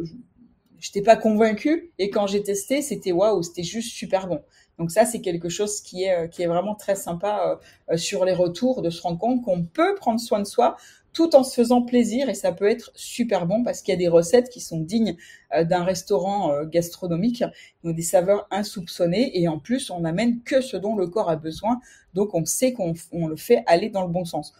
j'étais 0.81 1.03
pas 1.03 1.17
convaincue 1.17 1.93
et 1.99 2.11
quand 2.11 2.27
j'ai 2.27 2.43
testé, 2.43 2.83
c'était 2.83 3.13
waouh, 3.13 3.43
c'était 3.43 3.63
juste 3.63 3.93
super 3.93 4.27
bon. 4.27 4.41
Donc 4.79 4.93
ça, 4.93 5.05
c'est 5.05 5.21
quelque 5.21 5.49
chose 5.49 5.81
qui 5.81 6.05
est, 6.05 6.15
euh, 6.15 6.27
qui 6.29 6.43
est 6.43 6.47
vraiment 6.47 6.75
très 6.75 6.95
sympa 6.95 7.61
euh, 7.91 7.97
sur 7.97 8.25
les 8.25 8.33
retours, 8.33 8.81
de 8.83 8.91
se 8.91 9.03
rendre 9.03 9.19
compte 9.19 9.43
qu'on 9.43 9.65
peut 9.65 9.95
prendre 9.97 10.21
soin 10.21 10.39
de 10.39 10.47
soi 10.47 10.77
tout 11.19 11.35
en 11.35 11.43
se 11.43 11.53
faisant 11.53 11.83
plaisir 11.83 12.29
et 12.29 12.35
ça 12.35 12.53
peut 12.53 12.71
être 12.71 12.93
super 12.95 13.45
bon 13.45 13.65
parce 13.65 13.83
qu'il 13.83 13.91
y 13.91 13.97
a 13.97 13.99
des 13.99 14.07
recettes 14.07 14.51
qui 14.51 14.61
sont 14.61 14.79
dignes 14.79 15.17
euh, 15.53 15.65
d'un 15.65 15.83
restaurant 15.83 16.53
euh, 16.53 16.65
gastronomique, 16.65 17.43
donc 17.83 17.97
des 17.97 18.03
saveurs 18.03 18.47
insoupçonnées 18.53 19.37
et 19.37 19.49
en 19.49 19.59
plus 19.59 19.91
on 19.91 19.99
n'amène 19.99 20.41
que 20.45 20.61
ce 20.61 20.77
dont 20.77 20.95
le 20.95 21.09
corps 21.09 21.29
a 21.29 21.35
besoin, 21.35 21.81
donc 22.15 22.37
on 22.37 22.45
sait 22.45 22.73
qu'on 22.73 22.95
le 23.13 23.35
fait 23.35 23.65
aller 23.67 23.91
dans 23.91 24.03
le 24.03 24.13
bon 24.13 24.25
sens. 24.25 24.55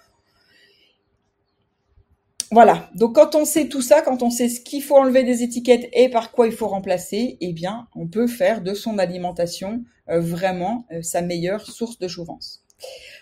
Voilà, 2.51 2.91
donc 2.97 3.15
quand 3.15 3.37
on 3.37 3.45
sait 3.45 3.69
tout 3.69 3.83
ça, 3.83 4.03
quand 4.03 4.25
on 4.25 4.31
sait 4.31 4.49
ce 4.49 4.61
qu'il 4.61 4.83
faut 4.83 4.97
enlever 4.97 5.23
des 5.23 5.45
étiquettes 5.45 5.89
et 5.93 6.09
par 6.09 6.33
quoi 6.33 6.49
il 6.49 6.53
faut 6.53 6.67
remplacer, 6.67 7.37
eh 7.41 7.53
bien 7.53 7.87
on 7.95 8.09
peut 8.09 8.27
faire 8.27 8.63
de 8.63 8.75
son 8.75 8.99
alimentation 8.99 9.85
euh, 10.09 10.19
vraiment 10.19 10.87
sa 11.03 11.23
meilleure 11.23 11.65
source 11.65 12.01
de 12.01 12.09
jouvence. 12.09 12.65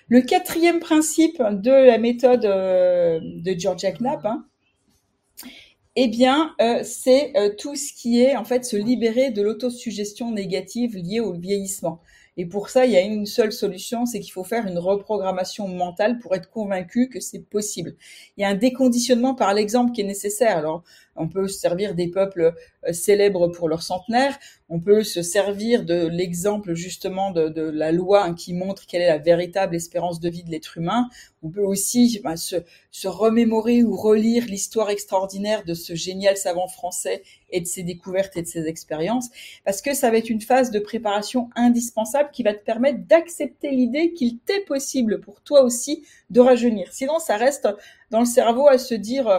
Le 0.09 0.21
quatrième 0.21 0.81
principe 0.81 1.43
de 1.43 1.71
la 1.71 1.99
méthode 1.99 2.45
euh, 2.45 3.19
de 3.23 3.59
Georgia 3.59 3.91
Knapp, 3.93 4.25
hein, 4.25 4.47
eh 5.97 6.09
bien, 6.09 6.55
euh, 6.61 6.83
c'est 6.85 7.33
euh, 7.37 7.51
tout 7.57 7.75
ce 7.75 7.93
qui 7.93 8.23
est 8.23 8.37
en 8.37 8.45
fait 8.45 8.65
se 8.65 8.77
libérer 8.77 9.31
de 9.31 9.43
l'autosuggestion 9.43 10.31
négative 10.31 10.97
liée 10.97 11.21
au 11.21 11.33
vieillissement. 11.33 12.01
Et 12.37 12.45
pour 12.45 12.69
ça, 12.69 12.85
il 12.85 12.93
y 12.93 12.97
a 12.97 13.01
une 13.01 13.25
seule 13.25 13.51
solution, 13.51 14.05
c'est 14.05 14.21
qu'il 14.21 14.31
faut 14.31 14.45
faire 14.45 14.67
une 14.67 14.79
reprogrammation 14.79 15.69
mentale 15.69 16.19
pour 16.19 16.35
être 16.35 16.51
convaincu 16.51 17.09
que 17.09 17.19
c'est 17.19 17.41
possible. 17.41 17.97
Il 18.37 18.43
y 18.43 18.45
a 18.45 18.49
un 18.49 18.55
déconditionnement 18.55 19.35
par 19.35 19.55
l'exemple 19.55 19.93
qui 19.93 20.03
est 20.03 20.05
nécessaire. 20.05 20.83
On 21.17 21.29
peut 21.29 21.49
se 21.49 21.59
servir 21.59 21.95
des 21.95 22.09
peuples 22.09 22.55
euh, 22.87 22.93
célèbres 22.93 23.49
pour 23.49 23.69
leur 23.69 23.83
centenaire, 23.83 24.39
on 24.69 24.81
peut 24.81 25.05
se 25.05 25.23
servir 25.23 25.85
de 25.85 26.07
l'exemple 26.09 26.75
justement 26.75 27.31
de, 27.31 27.61
la 27.61 27.93
loi 27.93 28.33
qui 28.35 28.53
montre 28.53 28.87
quelle 28.87 29.03
est 29.03 29.09
la 29.09 29.19
véritable 29.19 29.77
espérance 29.77 30.19
de 30.19 30.29
vie 30.29 30.43
de 30.43 30.51
l'être 30.51 30.77
humain. 30.77 31.09
On 31.43 31.51
peut 31.51 31.62
aussi 31.62 32.21
bah, 32.25 32.37
se, 32.37 32.57
se 32.91 33.07
remémorer 33.07 33.85
ou 33.85 33.95
relire 33.95 34.45
l'histoire 34.47 34.91
extraordinaire 34.91 35.64
de 35.64 35.75
ce 35.75 35.95
génial 35.95 36.37
savant 36.37 36.67
français 36.67 37.23
et 37.51 37.61
de 37.61 37.67
ses 37.67 37.85
découvertes 37.85 38.37
et 38.37 38.43
de 38.43 38.47
ses 38.49 38.67
expériences, 38.67 39.29
parce 39.64 39.83
que 39.83 39.95
ça 39.95 40.11
va 40.11 40.17
être 40.17 40.31
une 40.31 40.41
phase 40.41 40.73
de 40.73 40.81
préparation 40.81 41.49
indispensable 41.55 42.31
qui 42.33 42.43
va 42.43 42.53
te 42.53 42.64
permettre 42.64 43.07
d'accepter 43.07 43.71
l'idée 43.71 44.12
qu'il 44.12 44.39
t'est 44.39 44.64
possible 44.64 45.21
pour 45.21 45.41
toi 45.43 45.62
aussi 45.62 46.05
de 46.31 46.41
rajeunir. 46.41 46.93
Sinon, 46.93 47.19
ça 47.21 47.37
reste 47.37 47.69
dans 48.11 48.21
le 48.21 48.27
cerveau 48.27 48.67
à 48.69 48.79
se 48.79 48.95
dire 48.95 49.29
euh, 49.29 49.39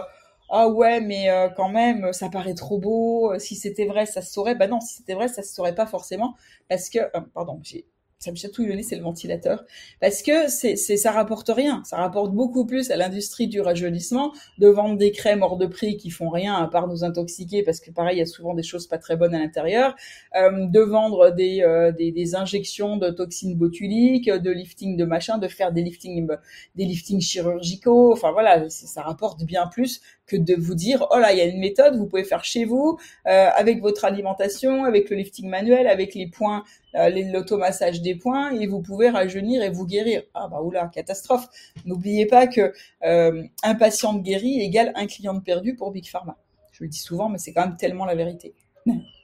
ah 0.50 0.68
ouais, 0.68 1.00
mais 1.00 1.30
euh, 1.30 1.48
quand 1.50 1.68
même, 1.68 2.12
ça 2.12 2.28
paraît 2.30 2.54
trop 2.54 2.78
beau. 2.78 3.38
Si 3.38 3.54
c'était 3.56 3.86
vrai, 3.86 4.06
ça 4.06 4.22
se 4.22 4.32
saurait. 4.32 4.54
Bah 4.54 4.66
non, 4.66 4.80
si 4.80 4.96
c'était 4.96 5.14
vrai, 5.14 5.28
ça 5.28 5.42
se 5.42 5.54
saurait 5.54 5.74
pas 5.74 5.86
forcément 5.86 6.34
parce 6.68 6.88
que, 6.90 6.98
euh, 6.98 7.20
pardon, 7.34 7.60
j'ai 7.62 7.86
ça 8.18 8.32
me 8.32 8.36
chatouille 8.36 8.66
le 8.66 8.74
nez, 8.74 8.82
c'est 8.82 8.96
le 8.96 9.02
ventilateur, 9.02 9.64
parce 10.00 10.22
que 10.22 10.48
c'est, 10.48 10.74
c'est, 10.74 10.96
ça 10.96 11.12
rapporte 11.12 11.50
rien. 11.54 11.82
Ça 11.84 11.98
rapporte 11.98 12.32
beaucoup 12.32 12.66
plus 12.66 12.90
à 12.90 12.96
l'industrie 12.96 13.46
du 13.46 13.60
rajeunissement 13.60 14.32
de 14.58 14.66
vendre 14.66 14.96
des 14.96 15.12
crèmes 15.12 15.42
hors 15.42 15.56
de 15.56 15.66
prix 15.66 15.96
qui 15.96 16.10
font 16.10 16.28
rien 16.28 16.54
à 16.54 16.66
part 16.66 16.88
nous 16.88 17.04
intoxiquer, 17.04 17.62
parce 17.62 17.78
que 17.78 17.92
pareil, 17.92 18.16
il 18.16 18.18
y 18.18 18.22
a 18.22 18.26
souvent 18.26 18.54
des 18.54 18.64
choses 18.64 18.88
pas 18.88 18.98
très 18.98 19.16
bonnes 19.16 19.34
à 19.34 19.38
l'intérieur, 19.38 19.94
euh, 20.36 20.66
de 20.66 20.80
vendre 20.80 21.30
des, 21.30 21.62
euh, 21.62 21.92
des, 21.92 22.10
des, 22.10 22.34
injections 22.34 22.96
de 22.96 23.10
toxines 23.10 23.56
botuliques, 23.56 24.28
de 24.28 24.50
lifting 24.50 24.96
de 24.96 25.04
machin, 25.04 25.38
de 25.38 25.46
faire 25.46 25.72
des 25.72 25.82
liftings, 25.82 26.26
des 26.74 26.84
liftings 26.84 27.20
chirurgicaux. 27.20 28.12
Enfin 28.12 28.32
voilà, 28.32 28.68
ça 28.68 29.02
rapporte 29.02 29.44
bien 29.44 29.68
plus 29.68 30.00
que 30.28 30.36
de 30.36 30.54
vous 30.54 30.74
dire 30.74 31.06
oh 31.10 31.18
là 31.18 31.32
il 31.32 31.38
y 31.38 31.40
a 31.40 31.44
une 31.44 31.58
méthode 31.58 31.96
vous 31.96 32.06
pouvez 32.06 32.24
faire 32.24 32.44
chez 32.44 32.64
vous 32.64 32.98
euh, 33.26 33.48
avec 33.54 33.80
votre 33.80 34.04
alimentation 34.04 34.84
avec 34.84 35.10
le 35.10 35.16
lifting 35.16 35.48
manuel 35.48 35.88
avec 35.88 36.14
les 36.14 36.28
points 36.28 36.62
euh, 36.94 37.10
l'automassage 37.10 38.00
des 38.00 38.14
points 38.14 38.50
et 38.50 38.66
vous 38.66 38.80
pouvez 38.80 39.10
rajeunir 39.10 39.62
et 39.62 39.70
vous 39.70 39.86
guérir. 39.86 40.22
Ah 40.34 40.48
bah 40.50 40.62
oula 40.62 40.86
catastrophe. 40.88 41.46
N'oubliez 41.84 42.26
pas 42.26 42.46
que 42.46 42.72
euh, 43.04 43.44
un 43.62 43.74
patient 43.74 44.14
guéri 44.14 44.60
égale 44.60 44.92
un 44.94 45.06
client 45.06 45.38
perdu 45.40 45.74
pour 45.74 45.90
Big 45.90 46.08
Pharma. 46.08 46.36
Je 46.72 46.84
le 46.84 46.88
dis 46.88 46.98
souvent 46.98 47.28
mais 47.28 47.38
c'est 47.38 47.52
quand 47.52 47.66
même 47.66 47.76
tellement 47.76 48.04
la 48.04 48.14
vérité 48.14 48.54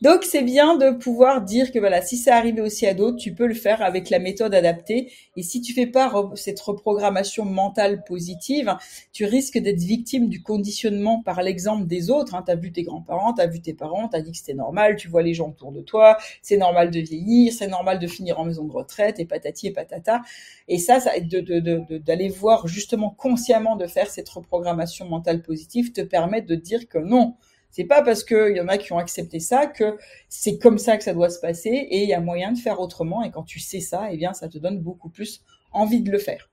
Donc 0.00 0.22
c'est 0.22 0.42
bien 0.42 0.76
de 0.76 0.90
pouvoir 0.90 1.42
dire 1.42 1.72
que 1.72 1.78
voilà, 1.80 2.02
si 2.02 2.16
c'est 2.16 2.30
arrivé 2.30 2.60
aussi 2.60 2.86
à 2.86 2.94
d'autres, 2.94 3.16
tu 3.16 3.34
peux 3.34 3.46
le 3.46 3.54
faire 3.54 3.82
avec 3.82 4.10
la 4.10 4.20
méthode 4.20 4.54
adaptée. 4.54 5.10
Et 5.36 5.42
si 5.42 5.60
tu 5.60 5.72
fais 5.72 5.86
pas 5.86 6.12
cette 6.36 6.60
reprogrammation 6.60 7.44
mentale 7.44 8.04
positive, 8.04 8.76
tu 9.12 9.24
risques 9.24 9.58
d'être 9.58 9.80
victime 9.80 10.28
du 10.28 10.40
conditionnement 10.40 11.20
par 11.22 11.42
l'exemple 11.42 11.86
des 11.86 12.10
autres. 12.10 12.36
Hein. 12.36 12.44
Tu 12.46 12.52
as 12.52 12.54
vu 12.54 12.70
tes 12.70 12.84
grands-parents, 12.84 13.34
tu 13.34 13.40
as 13.40 13.48
vu 13.48 13.60
tes 13.60 13.74
parents, 13.74 14.08
tu 14.08 14.16
as 14.16 14.20
dit 14.20 14.30
que 14.30 14.38
c'était 14.38 14.54
normal, 14.54 14.94
tu 14.94 15.08
vois 15.08 15.22
les 15.22 15.34
gens 15.34 15.48
autour 15.48 15.72
de 15.72 15.80
toi, 15.80 16.16
c'est 16.42 16.58
normal 16.58 16.92
de 16.92 17.00
vieillir, 17.00 17.52
c'est 17.52 17.68
normal 17.68 17.98
de 17.98 18.06
finir 18.06 18.38
en 18.38 18.44
maison 18.44 18.64
de 18.64 18.72
retraite 18.72 19.18
et 19.18 19.24
patati 19.24 19.66
et 19.66 19.72
patata. 19.72 20.22
Et 20.68 20.78
ça, 20.78 21.00
ça 21.00 21.10
d'aller 21.18 22.28
voir 22.28 22.68
justement 22.68 23.10
consciemment 23.10 23.74
de 23.74 23.86
faire 23.88 24.10
cette 24.10 24.28
reprogrammation 24.28 25.08
mentale 25.08 25.42
positive 25.42 25.92
te 25.92 26.02
permet 26.02 26.40
de 26.40 26.54
dire 26.54 26.88
que 26.88 26.98
non, 26.98 27.34
c'est 27.70 27.84
pas 27.84 28.02
parce 28.02 28.24
qu'il 28.24 28.56
y 28.56 28.60
en 28.60 28.68
a 28.68 28.78
qui 28.78 28.92
ont 28.92 28.98
accepté 28.98 29.40
ça 29.40 29.66
que 29.66 29.96
c'est 30.28 30.58
comme 30.58 30.78
ça 30.78 30.96
que 30.96 31.04
ça 31.04 31.14
doit 31.14 31.30
se 31.30 31.38
passer 31.38 31.70
et 31.70 32.02
il 32.02 32.08
y 32.08 32.14
a 32.14 32.20
moyen 32.20 32.52
de 32.52 32.58
faire 32.58 32.80
autrement. 32.80 33.22
Et 33.22 33.30
quand 33.30 33.44
tu 33.44 33.60
sais 33.60 33.80
ça, 33.80 34.08
eh 34.10 34.16
bien, 34.16 34.32
ça 34.32 34.48
te 34.48 34.58
donne 34.58 34.80
beaucoup 34.80 35.10
plus 35.10 35.42
envie 35.72 36.02
de 36.02 36.10
le 36.10 36.18
faire. 36.18 36.50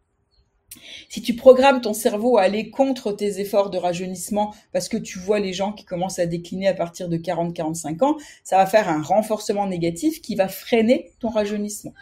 Si 1.09 1.21
tu 1.21 1.35
programmes 1.35 1.81
ton 1.81 1.93
cerveau 1.93 2.37
à 2.37 2.41
aller 2.41 2.69
contre 2.69 3.13
tes 3.13 3.39
efforts 3.39 3.69
de 3.69 3.77
rajeunissement 3.77 4.53
parce 4.73 4.89
que 4.89 4.97
tu 4.97 5.19
vois 5.19 5.39
les 5.39 5.53
gens 5.53 5.71
qui 5.71 5.85
commencent 5.85 6.19
à 6.19 6.25
décliner 6.25 6.67
à 6.67 6.73
partir 6.73 7.07
de 7.07 7.17
40-45 7.17 8.03
ans, 8.03 8.17
ça 8.43 8.57
va 8.57 8.65
faire 8.65 8.89
un 8.89 9.01
renforcement 9.01 9.67
négatif 9.67 10.21
qui 10.21 10.35
va 10.35 10.47
freiner 10.47 11.11
ton 11.19 11.29
rajeunissement. 11.29 11.93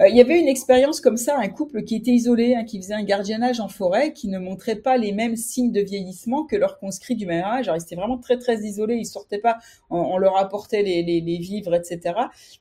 Euh, 0.00 0.08
il 0.08 0.16
y 0.16 0.20
avait 0.20 0.38
une 0.38 0.46
expérience 0.46 1.00
comme 1.00 1.16
ça, 1.16 1.36
un 1.36 1.48
couple 1.48 1.82
qui 1.82 1.96
était 1.96 2.12
isolé, 2.12 2.54
hein, 2.54 2.64
qui 2.64 2.80
faisait 2.80 2.94
un 2.94 3.02
gardiennage 3.02 3.58
en 3.58 3.66
forêt, 3.66 4.12
qui 4.12 4.28
ne 4.28 4.38
montrait 4.38 4.76
pas 4.76 4.96
les 4.96 5.10
mêmes 5.12 5.34
signes 5.34 5.72
de 5.72 5.80
vieillissement 5.80 6.44
que 6.44 6.54
leurs 6.54 6.78
conscrits 6.78 7.16
du 7.16 7.26
même 7.26 7.44
âge. 7.44 7.66
Alors, 7.66 7.80
ils 7.80 7.82
étaient 7.82 7.96
vraiment 7.96 8.18
très, 8.18 8.38
très 8.38 8.58
isolés. 8.60 8.94
Ils 8.94 9.06
sortaient 9.06 9.40
pas, 9.40 9.58
on, 9.90 10.16
leur 10.18 10.36
apportait 10.36 10.82
les, 10.82 11.02
les, 11.02 11.20
les, 11.20 11.38
vivres, 11.38 11.74
etc. 11.74 12.14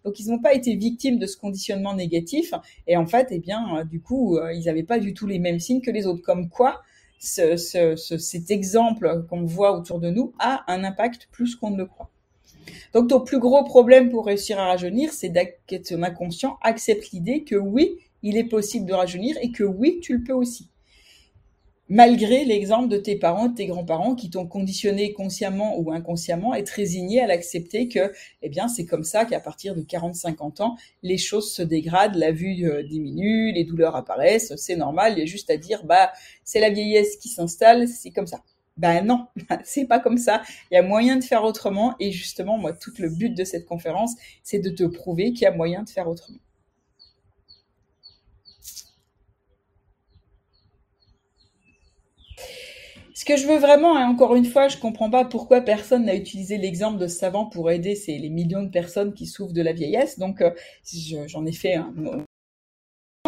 Donc, 0.04 0.20
ils 0.20 0.30
n'ont 0.30 0.40
pas 0.40 0.56
été 0.56 0.76
victimes 0.76 1.20
de 1.20 1.28
ce 1.28 1.38
conditionnement 1.38 1.94
négatif. 1.94 2.54
Et 2.88 2.98
en 2.98 3.06
fait, 3.06 3.28
eh 3.30 3.40
bien, 3.40 3.78
euh, 3.78 3.84
du 3.84 4.02
coup, 4.02 4.38
euh, 4.38 4.52
ils 4.54 4.66
n'avaient 4.66 4.84
pas 4.84 5.00
du 5.00 5.14
tout 5.14 5.28
les 5.28 5.40
mêmes 5.40 5.60
signes 5.60 5.82
que 5.82 5.92
les 5.92 6.08
autres. 6.08 6.24
Comme 6.24 6.50
quoi, 6.50 6.82
ce, 7.20 7.56
ce, 7.56 7.96
cet 7.96 8.50
exemple 8.50 9.26
qu'on 9.30 9.44
voit 9.44 9.78
autour 9.78 10.00
de 10.00 10.10
nous 10.10 10.34
a 10.40 10.64
un 10.72 10.84
impact 10.84 11.30
plus 11.32 11.56
qu'on 11.56 11.70
ne 11.70 11.78
le 11.78 11.86
croit. 11.86 12.10
Donc 12.94 13.10
ton 13.10 13.22
plus 13.22 13.40
gros 13.40 13.64
problème 13.64 14.10
pour 14.10 14.26
réussir 14.26 14.60
à 14.60 14.66
rajeunir, 14.66 15.12
c'est 15.14 15.32
que 15.68 15.76
ton 15.76 16.04
inconscient 16.04 16.58
accepte 16.62 17.12
l'idée 17.12 17.44
que 17.44 17.56
oui, 17.56 17.98
il 18.24 18.38
est 18.38 18.44
possible 18.44 18.86
de 18.86 18.94
rajeunir 18.94 19.38
et 19.42 19.52
que 19.52 19.64
oui, 19.64 20.00
tu 20.02 20.18
le 20.18 20.24
peux 20.24 20.34
aussi. 20.34 20.70
malgré 21.90 22.44
l'exemple 22.44 22.90
de 22.90 22.98
tes 22.98 23.16
parents, 23.16 23.48
de 23.48 23.56
tes 23.56 23.66
grands-parents 23.68 24.16
qui 24.16 24.30
t'ont 24.30 24.46
conditionné 24.46 25.14
consciemment 25.14 25.78
ou 25.80 25.92
inconsciemment 25.92 26.54
et 26.54 26.64
te 26.64 26.74
résigné 26.74 27.22
à 27.22 27.28
l'accepter 27.28 27.88
que, 27.88 28.12
eh 28.42 28.50
bien, 28.50 28.68
c'est 28.68 28.86
comme 28.86 29.06
ça 29.06 29.24
qu'à 29.24 29.40
partir 29.40 29.74
de 29.74 29.82
40-50 29.82 30.62
ans, 30.62 30.76
les 31.02 31.18
choses 31.18 31.52
se 31.52 31.62
dégradent, 31.62 32.16
la 32.16 32.32
vue 32.32 32.66
euh, 32.70 32.84
diminue, 32.84 33.54
les 33.54 33.64
douleurs 33.64 33.96
apparaissent, 33.96 34.54
c'est 34.58 34.76
normal, 34.76 35.14
il 35.14 35.20
y 35.20 35.22
a 35.22 35.26
juste 35.26 35.50
à 35.50 35.58
dire, 35.58 35.86
bah, 35.86 36.12
c'est 36.44 36.60
la 36.60 36.70
vieillesse 36.70 37.16
qui 37.18 37.30
s'installe, 37.30 37.88
c'est 37.88 38.12
comme 38.12 38.28
ça. 38.28 38.44
Ben 38.78 39.06
non, 39.06 39.28
c'est 39.64 39.86
pas 39.86 40.00
comme 40.00 40.18
ça. 40.18 40.42
Il 40.72 40.76
y 40.76 40.78
a 40.78 40.84
moyen 40.84 41.18
de 41.18 41.24
faire 41.24 41.44
autrement 41.44 41.96
et 42.00 42.12
justement, 42.12 42.58
moi, 42.58 42.74
tout 42.74 42.94
le 43.00 43.10
but 43.10 43.30
de 43.30 43.44
cette 43.44 43.66
conférence, 43.66 44.14
c'est 44.44 44.60
de 44.60 44.70
te 44.70 44.84
prouver 44.84 45.34
qu'il 45.34 45.44
y 45.44 45.46
a 45.46 45.52
moyen 45.52 45.84
de 45.84 45.90
faire 45.90 46.08
autrement. 46.08 46.40
Ce 53.14 53.26
que 53.26 53.36
je 53.36 53.48
veux 53.48 53.58
vraiment, 53.58 53.98
hein, 53.98 54.08
encore 54.08 54.36
une 54.36 54.46
fois, 54.46 54.68
je 54.68 54.78
comprends 54.78 55.10
pas 55.10 55.26
pourquoi 55.26 55.62
personne 55.62 56.06
n'a 56.06 56.16
utilisé 56.16 56.58
l'exemple 56.58 57.00
de 57.00 57.08
savant 57.08 57.46
pour 57.48 57.72
aider 57.72 57.96
ces, 57.96 58.18
les 58.20 58.30
millions 58.30 58.62
de 58.62 58.70
personnes 58.70 59.14
qui 59.14 59.26
souffrent 59.26 59.54
de 59.54 59.62
la 59.64 59.74
vieillesse. 59.74 60.20
Donc, 60.20 60.40
euh, 60.42 60.52
j'en 61.26 61.46
ai 61.46 61.52
fait 61.52 61.74
un, 61.76 61.92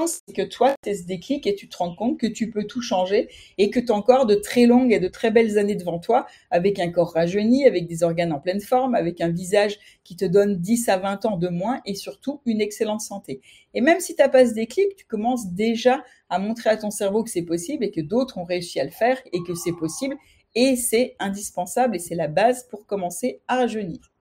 c'est 0.08 0.34
que 0.34 0.41
toi, 0.41 0.74
tu 0.84 0.95
ce 0.95 1.04
déclic 1.04 1.47
et 1.47 1.56
tu 1.56 1.68
te 1.68 1.78
rends 1.78 1.95
compte 1.95 2.20
que 2.20 2.28
tu 2.28 2.50
peux 2.50 2.66
tout 2.66 2.82
changer 2.82 3.30
et 3.58 3.70
que 3.70 3.80
tu 3.80 3.91
as 3.91 3.95
encore 3.95 4.26
de 4.26 4.36
très 4.36 4.66
longues 4.66 4.93
et 4.93 5.00
de 5.00 5.08
très 5.08 5.32
belles 5.32 5.58
années 5.58 5.76
devant 5.76 6.00
toi 6.00 6.26
avec 6.52 6.80
un 6.80 6.89
corps 6.91 7.14
rajeuni, 7.14 7.66
avec 7.66 7.88
des 7.88 8.04
organes 8.04 8.34
en 8.34 8.39
pleine 8.39 8.62
forme, 8.62 8.95
avec 8.95 9.22
un 9.22 9.30
visage 9.30 9.78
qui 10.04 10.16
te 10.16 10.26
donne 10.26 10.58
10 10.58 10.89
à 10.89 10.97
20 10.97 11.26
ans 11.26 11.38
de 11.38 11.50
moins 11.50 11.82
et 11.86 11.95
surtout 11.95 12.41
une 12.45 12.62
excellente 12.62 13.02
santé. 13.02 13.41
Et 13.74 13.82
même 13.82 14.00
si 14.00 14.16
tu 14.16 14.22
n'as 14.22 14.30
pas 14.30 14.45
ce 14.45 14.54
déclic, 14.54 14.95
tu 14.95 15.06
commences 15.06 15.52
déjà 15.54 16.04
à 16.30 16.39
montrer 16.39 16.70
à 16.70 16.78
ton 16.78 16.91
cerveau 16.91 17.24
que 17.24 17.30
c'est 17.30 17.43
possible 17.43 17.84
et 17.84 17.91
que 17.91 18.02
d'autres 18.02 18.38
ont 18.38 18.45
réussi 18.45 18.80
à 18.80 18.84
le 18.84 18.91
faire 18.91 19.20
et 19.32 19.41
que 19.43 19.56
c'est 19.56 19.74
possible 19.74 20.16
et 20.56 20.76
c'est 20.76 21.16
indispensable 21.20 21.95
et 21.95 22.00
c'est 22.00 22.16
la 22.16 22.28
base 22.28 22.68
pour 22.70 22.86
commencer 22.86 23.41
à 23.47 23.58
rajeunir. 23.58 24.12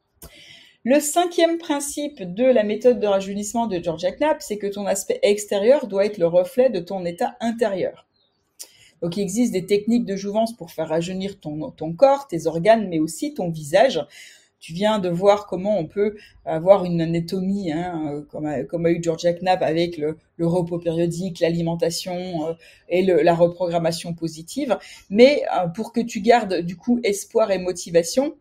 Le 0.90 1.00
cinquième 1.00 1.58
principe 1.58 2.22
de 2.22 2.44
la 2.44 2.64
méthode 2.64 2.98
de 2.98 3.06
rajeunissement 3.06 3.66
de 3.66 3.78
Georgia 3.78 4.10
Knapp, 4.10 4.40
c'est 4.40 4.56
que 4.56 4.66
ton 4.66 4.86
aspect 4.86 5.18
extérieur 5.22 5.86
doit 5.86 6.06
être 6.06 6.16
le 6.16 6.26
reflet 6.26 6.70
de 6.70 6.80
ton 6.80 7.04
état 7.04 7.36
intérieur. 7.40 8.06
Donc 9.02 9.18
il 9.18 9.20
existe 9.20 9.52
des 9.52 9.66
techniques 9.66 10.06
de 10.06 10.16
jouvence 10.16 10.56
pour 10.56 10.70
faire 10.70 10.88
rajeunir 10.88 11.40
ton, 11.40 11.74
corps, 11.92 12.26
tes 12.26 12.46
organes, 12.46 12.88
mais 12.88 13.00
aussi 13.00 13.34
ton 13.34 13.50
visage. 13.50 14.02
Tu 14.60 14.72
viens 14.72 14.98
de 14.98 15.10
voir 15.10 15.46
comment 15.46 15.78
on 15.78 15.84
peut 15.84 16.16
avoir 16.46 16.86
une 16.86 17.02
anatomie, 17.02 17.70
hein, 17.70 18.24
comme, 18.30 18.46
a, 18.46 18.90
eu 18.90 19.02
Georgia 19.02 19.34
Knapp 19.34 19.60
avec 19.60 19.98
le, 19.98 20.16
repos 20.40 20.78
périodique, 20.78 21.40
l'alimentation 21.40 22.48
euh, 22.48 22.54
et 22.88 23.02
la 23.02 23.34
reprogrammation 23.34 24.14
positive. 24.14 24.78
Mais 25.10 25.42
euh, 25.54 25.68
pour 25.68 25.92
que 25.92 26.00
tu 26.00 26.22
gardes 26.22 26.62
du 26.62 26.76
coup 26.76 26.98
espoir 27.04 27.50
et 27.50 27.58
motivation, 27.58 28.34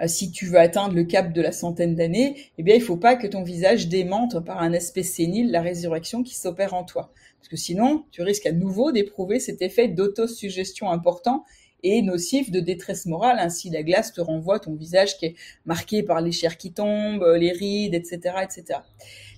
euh, 0.00 0.06
si 0.06 0.30
tu 0.30 0.46
veux 0.46 0.58
atteindre 0.58 0.94
le 0.94 1.04
cap 1.04 1.32
de 1.32 1.40
la 1.40 1.52
centaine 1.52 1.94
d'années, 1.94 2.36
eh 2.58 2.62
bien, 2.62 2.74
il 2.74 2.82
faut 2.82 2.96
pas 2.96 3.16
que 3.16 3.26
ton 3.26 3.42
visage 3.42 3.88
démente 3.88 4.44
par 4.44 4.60
un 4.60 4.72
aspect 4.72 5.02
sénile 5.02 5.50
la 5.50 5.62
résurrection 5.62 6.22
qui 6.22 6.34
s'opère 6.34 6.74
en 6.74 6.84
toi. 6.84 7.12
Parce 7.38 7.48
que 7.48 7.56
sinon, 7.56 8.04
tu 8.10 8.22
risques 8.22 8.46
à 8.46 8.52
nouveau 8.52 8.92
d'éprouver 8.92 9.38
cet 9.38 9.62
effet 9.62 9.88
d'autosuggestion 9.88 10.90
important 10.90 11.44
et 11.82 12.00
nocif 12.00 12.50
de 12.50 12.60
détresse 12.60 13.04
morale. 13.06 13.38
Ainsi, 13.38 13.68
la 13.68 13.82
glace 13.82 14.12
te 14.12 14.20
renvoie 14.20 14.58
ton 14.58 14.74
visage 14.74 15.18
qui 15.18 15.26
est 15.26 15.34
marqué 15.66 16.02
par 16.02 16.22
les 16.22 16.32
chairs 16.32 16.56
qui 16.56 16.72
tombent, 16.72 17.26
les 17.38 17.52
rides, 17.52 17.94
etc., 17.94 18.36
etc. 18.42 18.80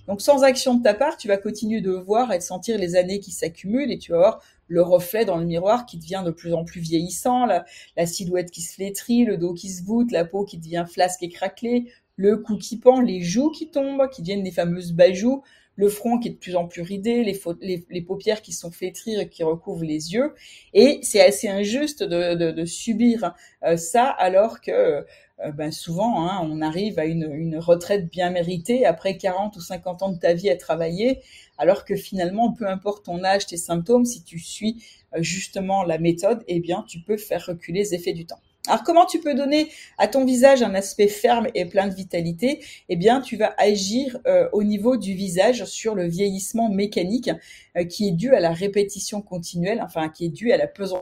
Donc, 0.07 0.21
sans 0.21 0.43
action 0.43 0.75
de 0.75 0.83
ta 0.83 0.93
part, 0.93 1.17
tu 1.17 1.27
vas 1.27 1.35
continuer 1.35 1.81
de 1.81 1.91
voir 1.91 2.31
et 2.31 2.37
de 2.37 2.43
sentir 2.43 2.77
les 2.77 2.95
années 2.95 3.19
qui 3.19 3.31
s'accumulent 3.31 3.91
et 3.91 3.97
tu 3.97 4.13
vas 4.13 4.39
le 4.67 4.81
reflet 4.81 5.25
dans 5.25 5.37
le 5.37 5.45
miroir 5.45 5.85
qui 5.85 5.97
devient 5.97 6.23
de 6.25 6.31
plus 6.31 6.53
en 6.53 6.63
plus 6.63 6.81
vieillissant, 6.81 7.45
la, 7.45 8.05
silhouette 8.05 8.51
qui 8.51 8.61
se 8.61 8.73
flétrit, 8.73 9.25
le 9.25 9.37
dos 9.37 9.53
qui 9.53 9.69
se 9.69 9.83
voûte, 9.83 10.11
la 10.11 10.25
peau 10.25 10.43
qui 10.45 10.57
devient 10.57 10.85
flasque 10.87 11.23
et 11.23 11.29
craquelée, 11.29 11.91
le 12.15 12.37
cou 12.37 12.57
qui 12.57 12.77
pend, 12.77 12.99
les 13.01 13.21
joues 13.21 13.51
qui 13.51 13.69
tombent, 13.69 14.09
qui 14.09 14.21
deviennent 14.21 14.43
des 14.43 14.51
fameuses 14.51 14.93
bajoues, 14.93 15.43
le 15.77 15.87
front 15.87 16.19
qui 16.19 16.27
est 16.27 16.31
de 16.31 16.37
plus 16.37 16.57
en 16.57 16.67
plus 16.67 16.81
ridé, 16.81 17.23
les, 17.23 18.01
paupières 18.01 18.41
qui 18.41 18.51
sont 18.51 18.71
flétries 18.71 19.19
et 19.19 19.29
qui 19.29 19.43
recouvrent 19.43 19.85
les 19.85 20.13
yeux. 20.13 20.33
Et 20.73 20.99
c'est 21.03 21.21
assez 21.21 21.47
injuste 21.47 22.03
de, 22.03 22.65
subir 22.65 23.33
euh, 23.63 23.77
ça 23.77 24.05
alors 24.05 24.59
que 24.59 25.05
euh, 25.45 25.51
ben 25.53 25.71
souvent 25.71 26.27
hein, 26.27 26.39
on 26.43 26.61
arrive 26.61 26.97
à 26.97 27.05
une, 27.05 27.31
une 27.31 27.59
retraite 27.59 28.09
bien 28.09 28.31
méritée 28.31 28.87
après 28.87 29.17
40 29.17 29.55
ou 29.55 29.61
50 29.61 30.01
ans 30.01 30.09
de 30.09 30.17
ta 30.17 30.33
vie 30.33 30.49
à 30.49 30.57
travailler 30.57 31.21
alors 31.57 31.85
que 31.85 31.95
finalement, 31.95 32.51
peu 32.53 32.67
importe 32.67 33.05
ton 33.05 33.23
âge, 33.23 33.47
tes 33.47 33.57
symptômes, 33.57 34.05
si 34.05 34.23
tu 34.23 34.39
suis 34.39 34.83
euh, 35.15 35.21
justement 35.21 35.83
la 35.83 35.97
méthode, 35.97 36.43
eh 36.47 36.59
bien, 36.59 36.85
tu 36.87 36.99
peux 36.99 37.17
faire 37.17 37.45
reculer 37.45 37.81
les 37.81 37.95
effets 37.95 38.13
du 38.13 38.25
temps. 38.25 38.39
Alors 38.67 38.83
comment 38.83 39.05
tu 39.05 39.19
peux 39.19 39.33
donner 39.33 39.69
à 39.97 40.09
ton 40.09 40.25
visage 40.25 40.61
un 40.61 40.75
aspect 40.75 41.07
ferme 41.07 41.47
et 41.55 41.65
plein 41.65 41.87
de 41.87 41.93
vitalité? 41.93 42.63
Eh 42.89 42.97
bien, 42.97 43.21
tu 43.21 43.37
vas 43.37 43.55
agir 43.57 44.17
euh, 44.27 44.49
au 44.51 44.63
niveau 44.63 44.97
du 44.97 45.13
visage 45.13 45.63
sur 45.65 45.95
le 45.95 46.05
vieillissement 46.05 46.69
mécanique 46.69 47.31
euh, 47.77 47.85
qui 47.85 48.09
est 48.09 48.11
dû 48.11 48.35
à 48.35 48.41
la 48.41 48.51
répétition 48.51 49.21
continuelle, 49.21 49.81
enfin 49.81 50.09
qui 50.09 50.25
est 50.25 50.29
dû 50.29 50.51
à 50.51 50.57
la 50.57 50.67
pesance 50.67 51.01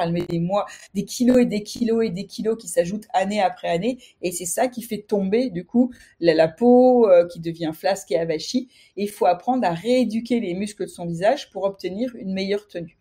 elle 0.00 0.12
met 0.12 0.22
des 0.28 0.38
mois, 0.38 0.66
des 0.94 1.04
kilos 1.04 1.38
et 1.38 1.46
des 1.46 1.64
kilos 1.64 2.04
et 2.04 2.10
des 2.10 2.26
kilos 2.26 2.56
qui 2.56 2.68
s'ajoutent 2.68 3.08
année 3.12 3.40
après 3.40 3.68
année, 3.68 3.98
et 4.22 4.30
c'est 4.30 4.46
ça 4.46 4.68
qui 4.68 4.82
fait 4.82 5.02
tomber 5.02 5.50
du 5.50 5.66
coup 5.66 5.92
la, 6.20 6.46
peau 6.46 7.08
euh, 7.08 7.26
qui 7.26 7.40
devient 7.40 7.72
flasque 7.74 8.12
et 8.12 8.18
avachie. 8.18 8.68
Il 8.96 9.10
faut 9.10 9.26
apprendre 9.26 9.66
à 9.66 9.72
rééduquer 9.72 10.38
les 10.38 10.54
muscles 10.54 10.84
de 10.84 10.90
son 10.90 11.06
visage 11.06 11.50
pour 11.50 11.64
obtenir 11.64 12.14
une 12.14 12.32
meilleure 12.32 12.68
tenue. 12.68 12.96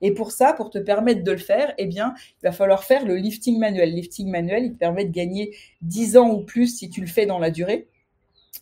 Et 0.00 0.12
pour 0.12 0.30
ça, 0.32 0.52
pour 0.52 0.70
te 0.70 0.78
permettre 0.78 1.24
de 1.24 1.32
le 1.32 1.38
faire, 1.38 1.74
eh 1.78 1.86
bien, 1.86 2.14
il 2.40 2.46
va 2.46 2.52
falloir 2.52 2.84
faire 2.84 3.04
le 3.04 3.16
lifting 3.16 3.58
manuel. 3.58 3.92
Lifting 3.94 4.28
manuel, 4.28 4.64
il 4.64 4.72
te 4.72 4.78
permet 4.78 5.04
de 5.04 5.12
gagner 5.12 5.56
10 5.82 6.16
ans 6.16 6.30
ou 6.30 6.42
plus 6.42 6.76
si 6.76 6.88
tu 6.88 7.00
le 7.00 7.06
fais 7.06 7.26
dans 7.26 7.38
la 7.38 7.50
durée. 7.50 7.88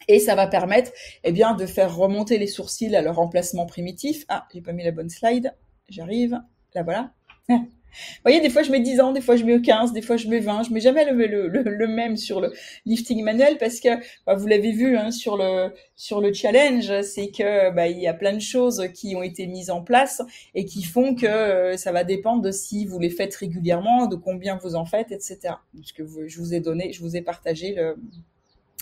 Et 0.09 0.19
ça 0.19 0.35
va 0.35 0.47
permettre, 0.47 0.93
eh 1.25 1.33
bien, 1.33 1.55
de 1.55 1.67
faire 1.67 1.95
remonter 1.95 2.39
les 2.39 2.47
sourcils 2.47 2.95
à 2.95 3.03
leur 3.03 3.19
emplacement 3.19 3.67
primitif. 3.67 4.25
Ah, 4.29 4.47
j'ai 4.53 4.61
pas 4.61 4.73
mis 4.73 4.85
la 4.85 4.93
bonne 4.93 5.11
slide. 5.11 5.55
J'arrive. 5.89 6.41
Là, 6.75 6.83
voilà. 6.83 7.13
Vous 8.17 8.23
voyez, 8.25 8.41
des 8.41 8.51
fois 8.51 8.63
je 8.63 8.71
mets 8.71 8.81
10 8.81 9.01
ans, 9.01 9.13
des 9.13 9.21
fois 9.21 9.37
je 9.37 9.45
mets 9.45 9.61
15, 9.61 9.93
des 9.93 10.03
fois 10.03 10.17
je 10.17 10.29
mets 10.29 10.41
20. 10.41 10.65
Je 10.65 10.73
mets 10.73 10.81
jamais 10.81 11.05
le, 11.05 11.87
même 11.87 12.17
sur 12.17 12.41
le 12.41 12.53
lifting 12.85 13.23
manuel 13.23 13.59
parce 13.59 13.81
que 13.81 13.89
bah, 14.27 14.35
vous 14.35 14.47
l'avez 14.47 14.73
vu 14.73 14.97
hein, 14.97 15.11
sur 15.11 15.37
le 15.37 16.33
challenge, 16.33 17.03
c'est 17.03 17.29
que 17.29 17.71
bah, 17.71 17.89
il 17.89 17.99
y 17.99 18.07
a 18.07 18.15
plein 18.15 18.33
de 18.33 18.41
choses 18.41 18.89
qui 18.95 19.17
ont 19.17 19.23
été 19.23 19.47
mises 19.47 19.71
en 19.71 19.83
place 19.83 20.23
et 20.55 20.65
qui 20.65 20.83
font 20.83 21.15
que 21.15 21.27
euh, 21.27 21.77
ça 21.77 21.93
va 21.93 22.05
dépendre 22.05 22.43
de 22.43 22.51
si 22.51 22.87
vous 22.87 22.99
les 22.99 23.11
faites 23.11 23.35
régulièrement, 23.35 24.07
de 24.07 24.17
combien 24.17 24.59
vous 24.63 24.75
en 24.75 24.85
faites, 24.85 25.13
etc. 25.13 25.55
Parce 25.75 25.93
que 25.93 26.05
je 26.27 26.39
vous 26.39 26.55
ai 26.55 26.61
donné, 26.61 26.93
je 26.93 27.01
vous 27.01 27.17
ai 27.17 27.23
partagé 27.23 27.77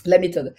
la 0.05 0.19
méthode. 0.19 0.55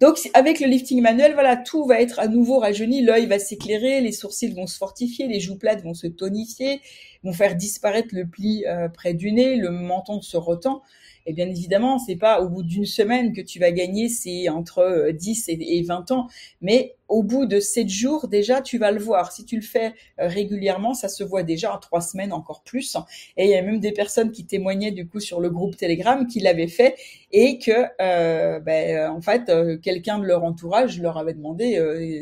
Donc 0.00 0.18
avec 0.34 0.60
le 0.60 0.66
lifting 0.66 1.00
manuel, 1.00 1.32
voilà, 1.32 1.56
tout 1.56 1.86
va 1.86 2.00
être 2.00 2.18
à 2.18 2.28
nouveau 2.28 2.58
rajeuni, 2.58 3.02
l'œil 3.02 3.26
va 3.26 3.38
s'éclairer, 3.38 4.00
les 4.00 4.12
sourcils 4.12 4.52
vont 4.52 4.66
se 4.66 4.76
fortifier, 4.76 5.26
les 5.26 5.40
joues 5.40 5.56
plates 5.56 5.82
vont 5.82 5.94
se 5.94 6.06
tonifier, 6.06 6.80
vont 7.22 7.32
faire 7.32 7.56
disparaître 7.56 8.14
le 8.14 8.26
pli 8.26 8.64
euh, 8.66 8.88
près 8.88 9.14
du 9.14 9.32
nez, 9.32 9.56
le 9.56 9.70
menton 9.70 10.20
se 10.22 10.36
retend. 10.36 10.82
Et 11.26 11.32
bien 11.32 11.48
évidemment, 11.48 11.98
c'est 11.98 12.16
pas 12.16 12.40
au 12.40 12.48
bout 12.48 12.62
d'une 12.62 12.86
semaine 12.86 13.32
que 13.32 13.40
tu 13.40 13.58
vas 13.58 13.72
gagner, 13.72 14.08
c'est 14.08 14.48
entre 14.48 15.10
10 15.10 15.48
euh, 15.48 15.56
et 15.60 15.82
20 15.82 16.10
ans, 16.10 16.26
mais 16.60 16.96
au 17.08 17.24
bout 17.24 17.44
de 17.44 17.58
sept 17.58 17.88
jours, 17.88 18.28
déjà, 18.28 18.62
tu 18.62 18.78
vas 18.78 18.92
le 18.92 19.00
voir. 19.00 19.32
Si 19.32 19.44
tu 19.44 19.56
le 19.56 19.62
fais 19.62 19.94
euh, 20.20 20.28
régulièrement, 20.28 20.94
ça 20.94 21.08
se 21.08 21.24
voit 21.24 21.42
déjà 21.42 21.74
en 21.74 21.78
trois 21.78 22.00
semaines 22.00 22.32
encore 22.32 22.62
plus. 22.62 22.96
Et 23.36 23.46
il 23.46 23.50
y 23.50 23.56
a 23.56 23.62
même 23.62 23.80
des 23.80 23.90
personnes 23.90 24.30
qui 24.30 24.46
témoignaient 24.46 24.92
du 24.92 25.08
coup 25.08 25.18
sur 25.18 25.40
le 25.40 25.50
groupe 25.50 25.76
Telegram 25.76 26.24
qui 26.28 26.38
l'avaient 26.38 26.68
fait 26.68 26.94
et 27.32 27.58
que, 27.58 27.72
euh, 28.00 28.60
ben, 28.60 29.10
en 29.10 29.20
fait, 29.20 29.50
quelqu'un 29.82 30.20
de 30.20 30.24
leur 30.24 30.44
entourage 30.44 31.00
leur 31.00 31.18
avait 31.18 31.34
demandé 31.34 31.74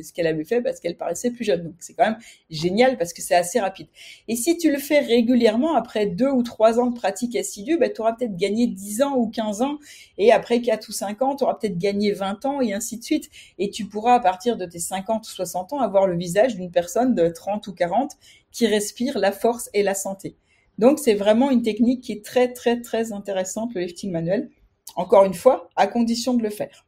ce 0.02 0.10
qu'elle 0.14 0.26
avait 0.26 0.44
fait 0.44 0.62
parce 0.62 0.80
qu'elle 0.80 0.96
paraissait 0.96 1.30
plus 1.30 1.44
jeune. 1.44 1.64
Donc 1.64 1.74
c'est 1.80 1.92
quand 1.92 2.04
même 2.04 2.18
génial 2.48 2.96
parce 2.96 3.12
que 3.12 3.20
c'est 3.20 3.34
assez 3.34 3.60
rapide. 3.60 3.88
Et 4.26 4.36
si 4.36 4.56
tu 4.56 4.72
le 4.72 4.78
fais 4.78 5.00
régulièrement, 5.00 5.76
après 5.76 6.06
deux 6.06 6.30
ou 6.30 6.42
trois 6.42 6.80
ans 6.80 6.86
de 6.86 6.96
pratique 6.96 7.36
assidue, 7.36 7.76
ben, 7.76 7.92
tu 7.92 8.00
auras 8.00 8.14
peut-être 8.14 8.36
gagné 8.36 8.66
10 8.66 8.87
ans 9.02 9.16
ou 9.16 9.28
15 9.28 9.62
ans. 9.62 9.78
Et 10.16 10.32
après 10.32 10.60
quatre 10.60 10.88
ou 10.88 10.92
cinq 10.92 11.22
ans, 11.22 11.36
tu 11.36 11.44
auras 11.44 11.54
peut-être 11.54 11.78
gagné 11.78 12.12
20 12.12 12.44
ans 12.46 12.60
et 12.60 12.72
ainsi 12.72 12.98
de 12.98 13.04
suite. 13.04 13.30
Et 13.58 13.70
tu 13.70 13.86
pourras 13.86 14.14
à 14.14 14.20
partir 14.20 14.56
de 14.56 14.66
tes 14.66 14.78
50 14.78 15.26
ou 15.26 15.30
60 15.30 15.72
ans 15.72 15.80
avoir 15.80 16.06
le 16.06 16.16
visage 16.16 16.56
d'une 16.56 16.70
personne 16.70 17.14
de 17.14 17.28
30 17.28 17.66
ou 17.66 17.72
40 17.72 18.12
qui 18.52 18.66
respire 18.66 19.18
la 19.18 19.32
force 19.32 19.70
et 19.74 19.82
la 19.82 19.94
santé. 19.94 20.36
Donc 20.78 20.98
c'est 20.98 21.14
vraiment 21.14 21.50
une 21.50 21.62
technique 21.62 22.02
qui 22.02 22.12
est 22.12 22.24
très 22.24 22.52
très 22.52 22.80
très 22.80 23.12
intéressante, 23.12 23.74
le 23.74 23.82
lifting 23.82 24.10
manuel. 24.10 24.50
Encore 24.96 25.24
une 25.24 25.34
fois, 25.34 25.68
à 25.76 25.86
condition 25.86 26.34
de 26.34 26.42
le 26.42 26.50
faire. 26.50 26.86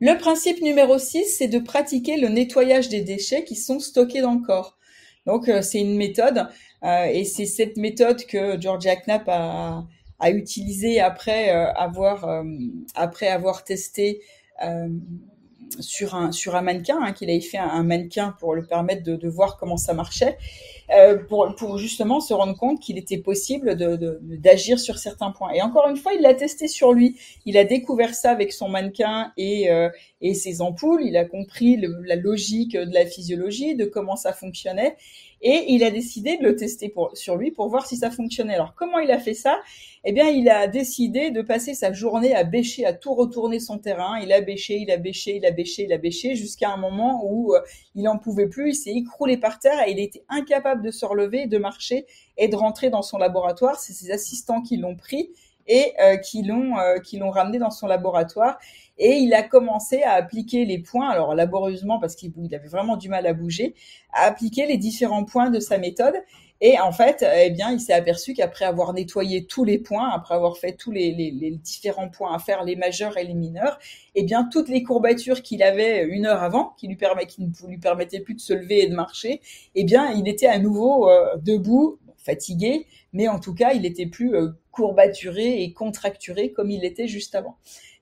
Le 0.00 0.16
principe 0.18 0.60
numéro 0.60 0.98
6, 0.98 1.24
c'est 1.38 1.48
de 1.48 1.58
pratiquer 1.58 2.18
le 2.18 2.28
nettoyage 2.28 2.90
des 2.90 3.00
déchets 3.00 3.44
qui 3.44 3.56
sont 3.56 3.80
stockés 3.80 4.20
dans 4.20 4.34
le 4.34 4.40
corps. 4.40 4.76
Donc 5.24 5.48
euh, 5.48 5.62
c'est 5.62 5.80
une 5.80 5.96
méthode 5.96 6.48
euh, 6.84 7.04
et 7.06 7.24
c'est 7.24 7.46
cette 7.46 7.78
méthode 7.78 8.24
que 8.26 8.60
Georgia 8.60 8.96
Knapp 8.96 9.24
a, 9.28 9.84
a 10.18 10.30
utilisée 10.30 11.00
après 11.00 11.54
euh, 11.54 11.72
avoir 11.74 12.44
après 12.94 13.28
avoir 13.28 13.64
testé 13.64 14.20
sur 15.80 16.14
un 16.14 16.32
sur 16.32 16.56
un 16.56 16.62
mannequin, 16.62 16.98
hein, 17.02 17.12
qu'il 17.12 17.30
avait 17.30 17.40
fait 17.40 17.58
un, 17.58 17.82
mannequin 17.82 18.34
pour 18.38 18.54
le 18.54 18.64
permettre 18.64 19.02
de, 19.02 19.16
de 19.16 19.28
voir 19.28 19.56
comment 19.56 19.76
ça 19.76 19.94
marchait, 19.94 20.38
euh, 20.94 21.16
pour 21.16 21.54
pour 21.56 21.78
justement 21.78 22.20
se 22.20 22.32
rendre 22.32 22.56
compte 22.56 22.80
qu'il 22.80 22.96
était 22.98 23.18
possible 23.18 23.76
de 23.76 24.20
d'agir 24.22 24.78
sur 24.78 24.98
certains 24.98 25.32
points. 25.32 25.50
Et 25.52 25.62
encore 25.62 25.88
une 25.88 25.96
fois, 25.96 26.12
il 26.14 26.22
l'a 26.22 26.34
testé 26.34 26.68
sur 26.68 26.92
lui. 26.92 27.16
Il 27.44 27.56
a 27.56 27.64
découvert 27.64 28.14
ça 28.14 28.30
avec 28.30 28.52
son 28.52 28.68
mannequin 28.68 29.32
et 29.36 29.70
euh, 29.70 29.88
et 30.20 30.34
ses 30.34 30.60
ampoules. 30.60 31.02
Il 31.04 31.16
a 31.16 31.24
compris 31.24 31.76
la 32.04 32.16
logique 32.16 32.76
de 32.76 32.94
la 32.94 33.06
physiologie, 33.06 33.74
de 33.74 33.84
comment 33.84 34.16
ça 34.16 34.32
fonctionnait, 34.32 34.96
et 35.42 35.64
il 35.68 35.84
a 35.84 35.90
décidé 35.90 36.38
de 36.38 36.44
le 36.44 36.56
tester 36.56 36.88
pour, 36.88 37.16
sur 37.16 37.36
lui 37.36 37.50
pour 37.50 37.68
voir 37.68 37.86
si 37.86 37.96
ça 37.96 38.10
fonctionnait. 38.10 38.54
Alors 38.54 38.74
comment 38.74 38.98
il 38.98 39.10
a 39.10 39.18
fait 39.18 39.34
ça? 39.34 39.60
Eh 40.08 40.12
bien, 40.12 40.28
il 40.28 40.48
a 40.48 40.68
décidé 40.68 41.32
de 41.32 41.42
passer 41.42 41.74
sa 41.74 41.92
journée 41.92 42.32
à 42.32 42.44
bêcher, 42.44 42.86
à 42.86 42.92
tout 42.92 43.12
retourner 43.12 43.58
son 43.58 43.78
terrain. 43.78 44.20
Il 44.22 44.32
a 44.32 44.40
bêché, 44.40 44.76
il 44.76 44.88
a 44.92 44.98
bêché, 44.98 45.34
il 45.34 45.44
a 45.44 45.50
bêché, 45.50 45.82
il 45.82 45.92
a 45.92 45.98
bêché, 45.98 46.36
jusqu'à 46.36 46.70
un 46.70 46.76
moment 46.76 47.22
où 47.24 47.54
euh, 47.54 47.60
il 47.96 48.08
en 48.08 48.16
pouvait 48.16 48.46
plus. 48.46 48.70
Il 48.70 48.74
s'est 48.76 48.94
écroulé 48.94 49.36
par 49.36 49.58
terre 49.58 49.82
et 49.84 49.90
il 49.90 49.98
était 49.98 50.22
incapable 50.28 50.75
de 50.82 50.90
se 50.90 51.04
relever, 51.04 51.46
de 51.46 51.58
marcher 51.58 52.06
et 52.36 52.48
de 52.48 52.56
rentrer 52.56 52.90
dans 52.90 53.02
son 53.02 53.18
laboratoire. 53.18 53.78
C'est 53.78 53.92
ses 53.92 54.10
assistants 54.10 54.62
qui 54.62 54.76
l'ont 54.76 54.96
pris 54.96 55.30
et 55.68 55.94
euh, 56.00 56.16
qui 56.16 56.42
l'ont 56.42 56.78
euh, 56.78 56.98
qui 56.98 57.18
l'ont 57.18 57.30
ramené 57.30 57.58
dans 57.58 57.70
son 57.70 57.86
laboratoire 57.86 58.58
et 58.98 59.16
il 59.16 59.34
a 59.34 59.42
commencé 59.42 60.02
à 60.02 60.12
appliquer 60.12 60.64
les 60.64 60.78
points, 60.78 61.10
alors 61.10 61.34
laborieusement 61.34 61.98
parce 61.98 62.14
qu'il 62.14 62.32
avait 62.54 62.68
vraiment 62.68 62.96
du 62.96 63.08
mal 63.08 63.26
à 63.26 63.34
bouger, 63.34 63.74
à 64.12 64.22
appliquer 64.22 64.66
les 64.66 64.78
différents 64.78 65.24
points 65.24 65.50
de 65.50 65.60
sa 65.60 65.78
méthode. 65.78 66.14
Et 66.60 66.78
en 66.78 66.92
fait, 66.92 67.24
eh 67.36 67.50
bien, 67.50 67.70
il 67.70 67.80
s'est 67.80 67.92
aperçu 67.92 68.32
qu'après 68.32 68.64
avoir 68.64 68.94
nettoyé 68.94 69.44
tous 69.44 69.64
les 69.64 69.78
points, 69.78 70.08
après 70.10 70.34
avoir 70.34 70.56
fait 70.56 70.72
tous 70.72 70.90
les, 70.90 71.12
différents 71.62 72.08
points 72.08 72.34
à 72.34 72.38
faire, 72.38 72.64
les 72.64 72.76
majeurs 72.76 73.18
et 73.18 73.24
les 73.24 73.34
mineurs, 73.34 73.78
eh 74.14 74.22
bien, 74.22 74.48
toutes 74.50 74.68
les 74.68 74.82
courbatures 74.82 75.42
qu'il 75.42 75.62
avait 75.62 76.04
une 76.04 76.26
heure 76.26 76.42
avant, 76.42 76.74
qui 76.78 76.88
lui 76.88 76.96
permet, 76.96 77.26
ne 77.38 77.68
lui 77.68 77.78
permettaient 77.78 78.20
plus 78.20 78.34
de 78.34 78.40
se 78.40 78.54
lever 78.54 78.84
et 78.84 78.88
de 78.88 78.94
marcher, 78.94 79.42
eh 79.74 79.84
bien, 79.84 80.10
il 80.12 80.28
était 80.28 80.46
à 80.46 80.58
nouveau 80.58 81.10
euh, 81.10 81.36
debout, 81.36 81.98
fatigué, 82.16 82.86
mais 83.12 83.28
en 83.28 83.38
tout 83.38 83.54
cas, 83.54 83.72
il 83.72 83.86
était 83.86 84.06
plus 84.06 84.34
euh, 84.34 84.48
courbaturé 84.72 85.62
et 85.62 85.72
contracturé 85.72 86.52
comme 86.52 86.70
il 86.70 86.84
était 86.84 87.06
juste 87.06 87.34
avant. 87.34 87.56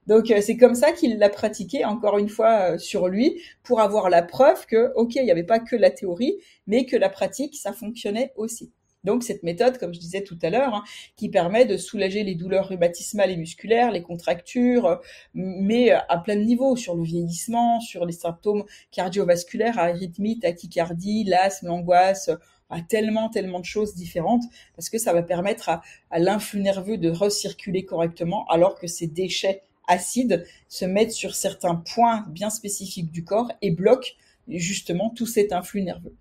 Donc 0.07 0.31
euh, 0.31 0.41
c'est 0.41 0.57
comme 0.57 0.75
ça 0.75 0.93
qu'il 0.93 1.19
l'a 1.19 1.31
pratiqué 1.31 1.85
encore 1.85 2.19
une 2.19 2.29
fois 2.29 2.73
euh, 2.73 2.79
sur 2.79 3.09
lui 3.09 3.41
pour 3.63 3.81
avoir 3.81 4.11
la 4.11 4.23
preuve 4.23 4.67
que 4.67 4.93
ok 4.97 5.15
il 5.17 5.25
n'y 5.25 5.31
avait 5.31 5.45
pas 5.45 5.59
que 5.59 5.77
la 5.77 5.91
théorie 5.91 6.39
mais 6.67 6.85
que 6.85 6.97
la 6.97 7.09
pratique 7.09 7.57
ça 7.57 7.73
fonctionnait 7.73 8.33
aussi. 8.37 8.73
Donc 9.05 9.23
cette 9.23 9.43
méthode, 9.43 9.79
comme 9.79 9.95
je 9.95 10.01
disais 10.01 10.23
tout 10.23 10.39
à 10.43 10.51
l'heure, 10.51 10.75
hein, 10.75 10.85
qui 11.17 11.29
permet 11.29 11.67
de 11.67 11.77
soulager 11.77 12.25
les 12.25 12.35
douleurs 12.35 12.69
rhumatismales 12.69 13.31
et 13.31 13.37
musculaires, 13.37 13.93
les 13.93 14.03
contractures, 14.03 14.99
mais 15.35 15.91
à 15.91 16.19
plein 16.19 16.37
de 16.37 16.43
niveaux, 16.43 16.75
sur 16.75 16.95
le 16.97 17.05
vieillissement, 17.05 17.81
sur 17.81 18.07
les 18.07 18.13
symptômes 18.13 18.65
cardiovasculaires, 18.91 19.79
arythmie, 19.79 20.39
tachycardie, 20.39 21.25
l'asthme, 21.25 21.67
l'angoisse, 21.67 22.31
à 22.71 22.81
tellement, 22.81 23.29
tellement 23.29 23.61
de 23.61 23.67
choses 23.67 23.95
différentes, 23.95 24.45
parce 24.75 24.89
que 24.89 24.97
ça 24.99 25.13
va 25.13 25.23
permettre 25.23 25.69
à, 25.69 25.83
à 26.11 26.19
l'influx 26.19 26.61
nerveux 26.61 26.97
de 26.97 27.11
recirculer 27.11 27.85
correctement, 27.85 28.47
alors 28.49 28.75
que 28.75 28.87
ces 28.87 29.07
déchets 29.07 29.63
acides 29.89 30.45
se 30.69 30.85
mettent 30.85 31.13
sur 31.13 31.35
certains 31.35 31.77
points 31.77 32.25
bien 32.29 32.51
spécifiques 32.51 33.11
du 33.11 33.25
corps 33.25 33.53
et 33.63 33.71
bloquent 33.71 34.11
justement 34.49 35.11
tout 35.11 35.27
cet 35.27 35.53
influx 35.53 35.83
nerveux. 35.83 36.15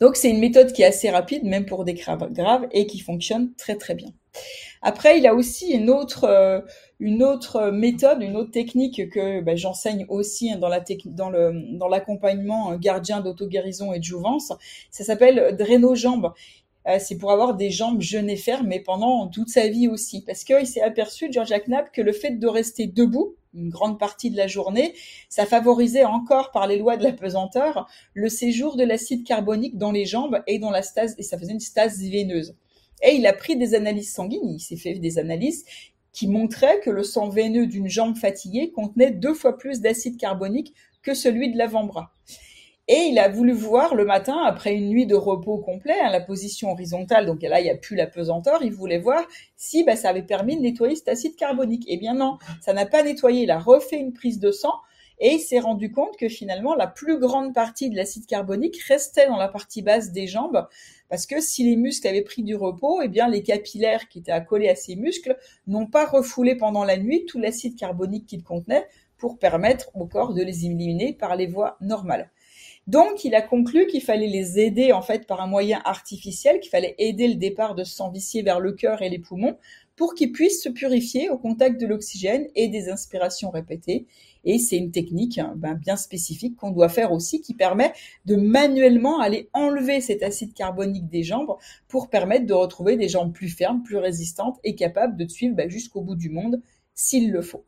Donc 0.00 0.16
c'est 0.16 0.30
une 0.30 0.40
méthode 0.40 0.72
qui 0.72 0.82
est 0.82 0.86
assez 0.86 1.10
rapide, 1.10 1.44
même 1.44 1.66
pour 1.66 1.84
des 1.84 1.94
graves, 1.94 2.32
graves 2.32 2.68
et 2.72 2.86
qui 2.86 3.00
fonctionne 3.00 3.52
très 3.56 3.76
très 3.76 3.94
bien. 3.94 4.12
Après, 4.82 5.18
il 5.18 5.26
a 5.26 5.34
aussi 5.34 5.72
une 5.72 5.90
autre, 5.90 6.24
euh, 6.24 7.72
méthode, 7.72 8.22
une 8.22 8.36
autre 8.36 8.52
technique 8.52 9.10
que 9.10 9.40
ben, 9.40 9.56
j'enseigne 9.56 10.06
aussi 10.08 10.54
dans 10.56 10.68
la 10.68 10.84
dans 11.06 11.88
l'accompagnement 11.88 12.76
gardien 12.76 13.20
d'auto-guérison 13.20 13.92
et 13.92 13.98
de 13.98 14.04
jouvence. 14.04 14.52
Ça 14.90 15.02
s'appelle 15.02 15.56
Dréno-jambes. 15.58 16.32
Euh, 16.88 16.98
c'est 16.98 17.18
pour 17.18 17.32
avoir 17.32 17.54
des 17.54 17.70
jambes 17.70 18.00
jeunes 18.00 18.30
et 18.30 18.36
fermes, 18.36 18.66
mais 18.66 18.80
pendant 18.80 19.28
toute 19.28 19.48
sa 19.48 19.68
vie 19.68 19.88
aussi. 19.88 20.22
Parce 20.22 20.44
qu'il 20.44 20.66
s'est 20.66 20.80
aperçu, 20.80 21.28
George 21.30 21.52
Knapp, 21.66 21.92
que 21.92 22.00
le 22.00 22.12
fait 22.12 22.38
de 22.38 22.46
rester 22.46 22.86
debout 22.86 23.34
une 23.54 23.70
grande 23.70 23.98
partie 23.98 24.30
de 24.30 24.36
la 24.36 24.46
journée, 24.46 24.94
ça 25.28 25.46
favorisait 25.46 26.04
encore 26.04 26.50
par 26.52 26.66
les 26.66 26.78
lois 26.78 26.96
de 26.96 27.04
la 27.04 27.12
pesanteur 27.12 27.88
le 28.14 28.28
séjour 28.28 28.76
de 28.76 28.84
l'acide 28.84 29.24
carbonique 29.24 29.76
dans 29.76 29.90
les 29.90 30.04
jambes 30.04 30.42
et 30.46 30.58
dans 30.58 30.70
la 30.70 30.82
stase, 30.82 31.14
et 31.18 31.22
ça 31.22 31.38
faisait 31.38 31.52
une 31.52 31.60
stase 31.60 32.00
veineuse. 32.00 32.54
Et 33.02 33.14
il 33.14 33.26
a 33.26 33.32
pris 33.32 33.56
des 33.56 33.74
analyses 33.74 34.12
sanguines, 34.12 34.50
il 34.50 34.60
s'est 34.60 34.76
fait 34.76 34.94
des 34.94 35.18
analyses 35.18 35.64
qui 36.12 36.26
montraient 36.26 36.80
que 36.80 36.90
le 36.90 37.02
sang 37.02 37.28
veineux 37.28 37.66
d'une 37.66 37.88
jambe 37.88 38.16
fatiguée 38.16 38.70
contenait 38.70 39.12
deux 39.12 39.34
fois 39.34 39.56
plus 39.56 39.80
d'acide 39.80 40.16
carbonique 40.16 40.74
que 41.02 41.14
celui 41.14 41.50
de 41.50 41.58
l'avant-bras. 41.58 42.12
Et 42.90 43.08
il 43.10 43.18
a 43.18 43.28
voulu 43.28 43.52
voir 43.52 43.94
le 43.94 44.06
matin, 44.06 44.42
après 44.46 44.74
une 44.74 44.88
nuit 44.88 45.04
de 45.04 45.14
repos 45.14 45.58
complet, 45.58 46.00
hein, 46.02 46.10
la 46.10 46.22
position 46.22 46.72
horizontale, 46.72 47.26
donc 47.26 47.42
là, 47.42 47.60
il 47.60 47.64
n'y 47.64 47.70
a 47.70 47.76
plus 47.76 47.96
la 47.96 48.06
pesanteur, 48.06 48.62
il 48.62 48.72
voulait 48.72 48.98
voir 48.98 49.22
si 49.56 49.84
bah, 49.84 49.94
ça 49.94 50.08
avait 50.08 50.22
permis 50.22 50.56
de 50.56 50.62
nettoyer 50.62 50.96
cet 50.96 51.08
acide 51.08 51.36
carbonique. 51.36 51.84
Eh 51.86 51.98
bien 51.98 52.14
non, 52.14 52.38
ça 52.62 52.72
n'a 52.72 52.86
pas 52.86 53.02
nettoyé, 53.02 53.42
il 53.42 53.50
a 53.50 53.58
refait 53.58 53.98
une 53.98 54.14
prise 54.14 54.38
de 54.38 54.50
sang, 54.50 54.72
et 55.20 55.34
il 55.34 55.40
s'est 55.40 55.58
rendu 55.58 55.92
compte 55.92 56.16
que 56.16 56.30
finalement, 56.30 56.74
la 56.74 56.86
plus 56.86 57.18
grande 57.18 57.52
partie 57.52 57.90
de 57.90 57.96
l'acide 57.96 58.24
carbonique 58.24 58.80
restait 58.84 59.26
dans 59.26 59.36
la 59.36 59.48
partie 59.48 59.82
basse 59.82 60.12
des 60.12 60.26
jambes, 60.26 60.66
parce 61.10 61.26
que 61.26 61.42
si 61.42 61.64
les 61.64 61.76
muscles 61.76 62.08
avaient 62.08 62.22
pris 62.22 62.42
du 62.42 62.54
repos, 62.54 63.02
eh 63.02 63.08
bien 63.08 63.28
les 63.28 63.42
capillaires 63.42 64.08
qui 64.08 64.20
étaient 64.20 64.32
accolés 64.32 64.70
à 64.70 64.74
ces 64.74 64.96
muscles 64.96 65.36
n'ont 65.66 65.86
pas 65.86 66.06
refoulé 66.06 66.54
pendant 66.54 66.84
la 66.84 66.96
nuit 66.96 67.26
tout 67.26 67.38
l'acide 67.38 67.76
carbonique 67.76 68.24
qu'ils 68.24 68.44
contenaient 68.44 68.86
pour 69.18 69.38
permettre 69.38 69.90
au 69.94 70.06
corps 70.06 70.32
de 70.32 70.42
les 70.42 70.64
éliminer 70.64 71.12
par 71.12 71.36
les 71.36 71.46
voies 71.46 71.76
normales. 71.82 72.30
Donc, 72.88 73.26
il 73.26 73.34
a 73.34 73.42
conclu 73.42 73.86
qu'il 73.86 74.00
fallait 74.00 74.28
les 74.28 74.58
aider 74.58 74.92
en 74.92 75.02
fait 75.02 75.26
par 75.26 75.42
un 75.42 75.46
moyen 75.46 75.82
artificiel, 75.84 76.58
qu'il 76.58 76.70
fallait 76.70 76.94
aider 76.96 77.28
le 77.28 77.34
départ 77.34 77.74
de 77.74 77.84
sang 77.84 78.10
vicié 78.10 78.40
vers 78.40 78.60
le 78.60 78.72
cœur 78.72 79.02
et 79.02 79.10
les 79.10 79.18
poumons 79.18 79.58
pour 79.94 80.14
qu'ils 80.14 80.32
puissent 80.32 80.62
se 80.62 80.70
purifier 80.70 81.28
au 81.28 81.36
contact 81.36 81.78
de 81.78 81.86
l'oxygène 81.86 82.46
et 82.54 82.68
des 82.68 82.88
inspirations 82.88 83.50
répétées. 83.50 84.06
Et 84.44 84.58
c'est 84.58 84.78
une 84.78 84.90
technique 84.90 85.36
hein, 85.36 85.52
ben, 85.56 85.74
bien 85.74 85.96
spécifique 85.96 86.56
qu'on 86.56 86.70
doit 86.70 86.88
faire 86.88 87.12
aussi 87.12 87.42
qui 87.42 87.52
permet 87.52 87.92
de 88.24 88.36
manuellement 88.36 89.20
aller 89.20 89.50
enlever 89.52 90.00
cet 90.00 90.22
acide 90.22 90.54
carbonique 90.54 91.10
des 91.10 91.24
jambes 91.24 91.56
pour 91.88 92.08
permettre 92.08 92.46
de 92.46 92.54
retrouver 92.54 92.96
des 92.96 93.08
jambes 93.08 93.34
plus 93.34 93.50
fermes, 93.50 93.82
plus 93.82 93.98
résistantes 93.98 94.56
et 94.64 94.74
capables 94.74 95.18
de 95.18 95.28
suivre 95.28 95.54
ben, 95.54 95.68
jusqu'au 95.68 96.00
bout 96.00 96.16
du 96.16 96.30
monde 96.30 96.62
s'il 96.94 97.32
le 97.32 97.42
faut. 97.42 97.66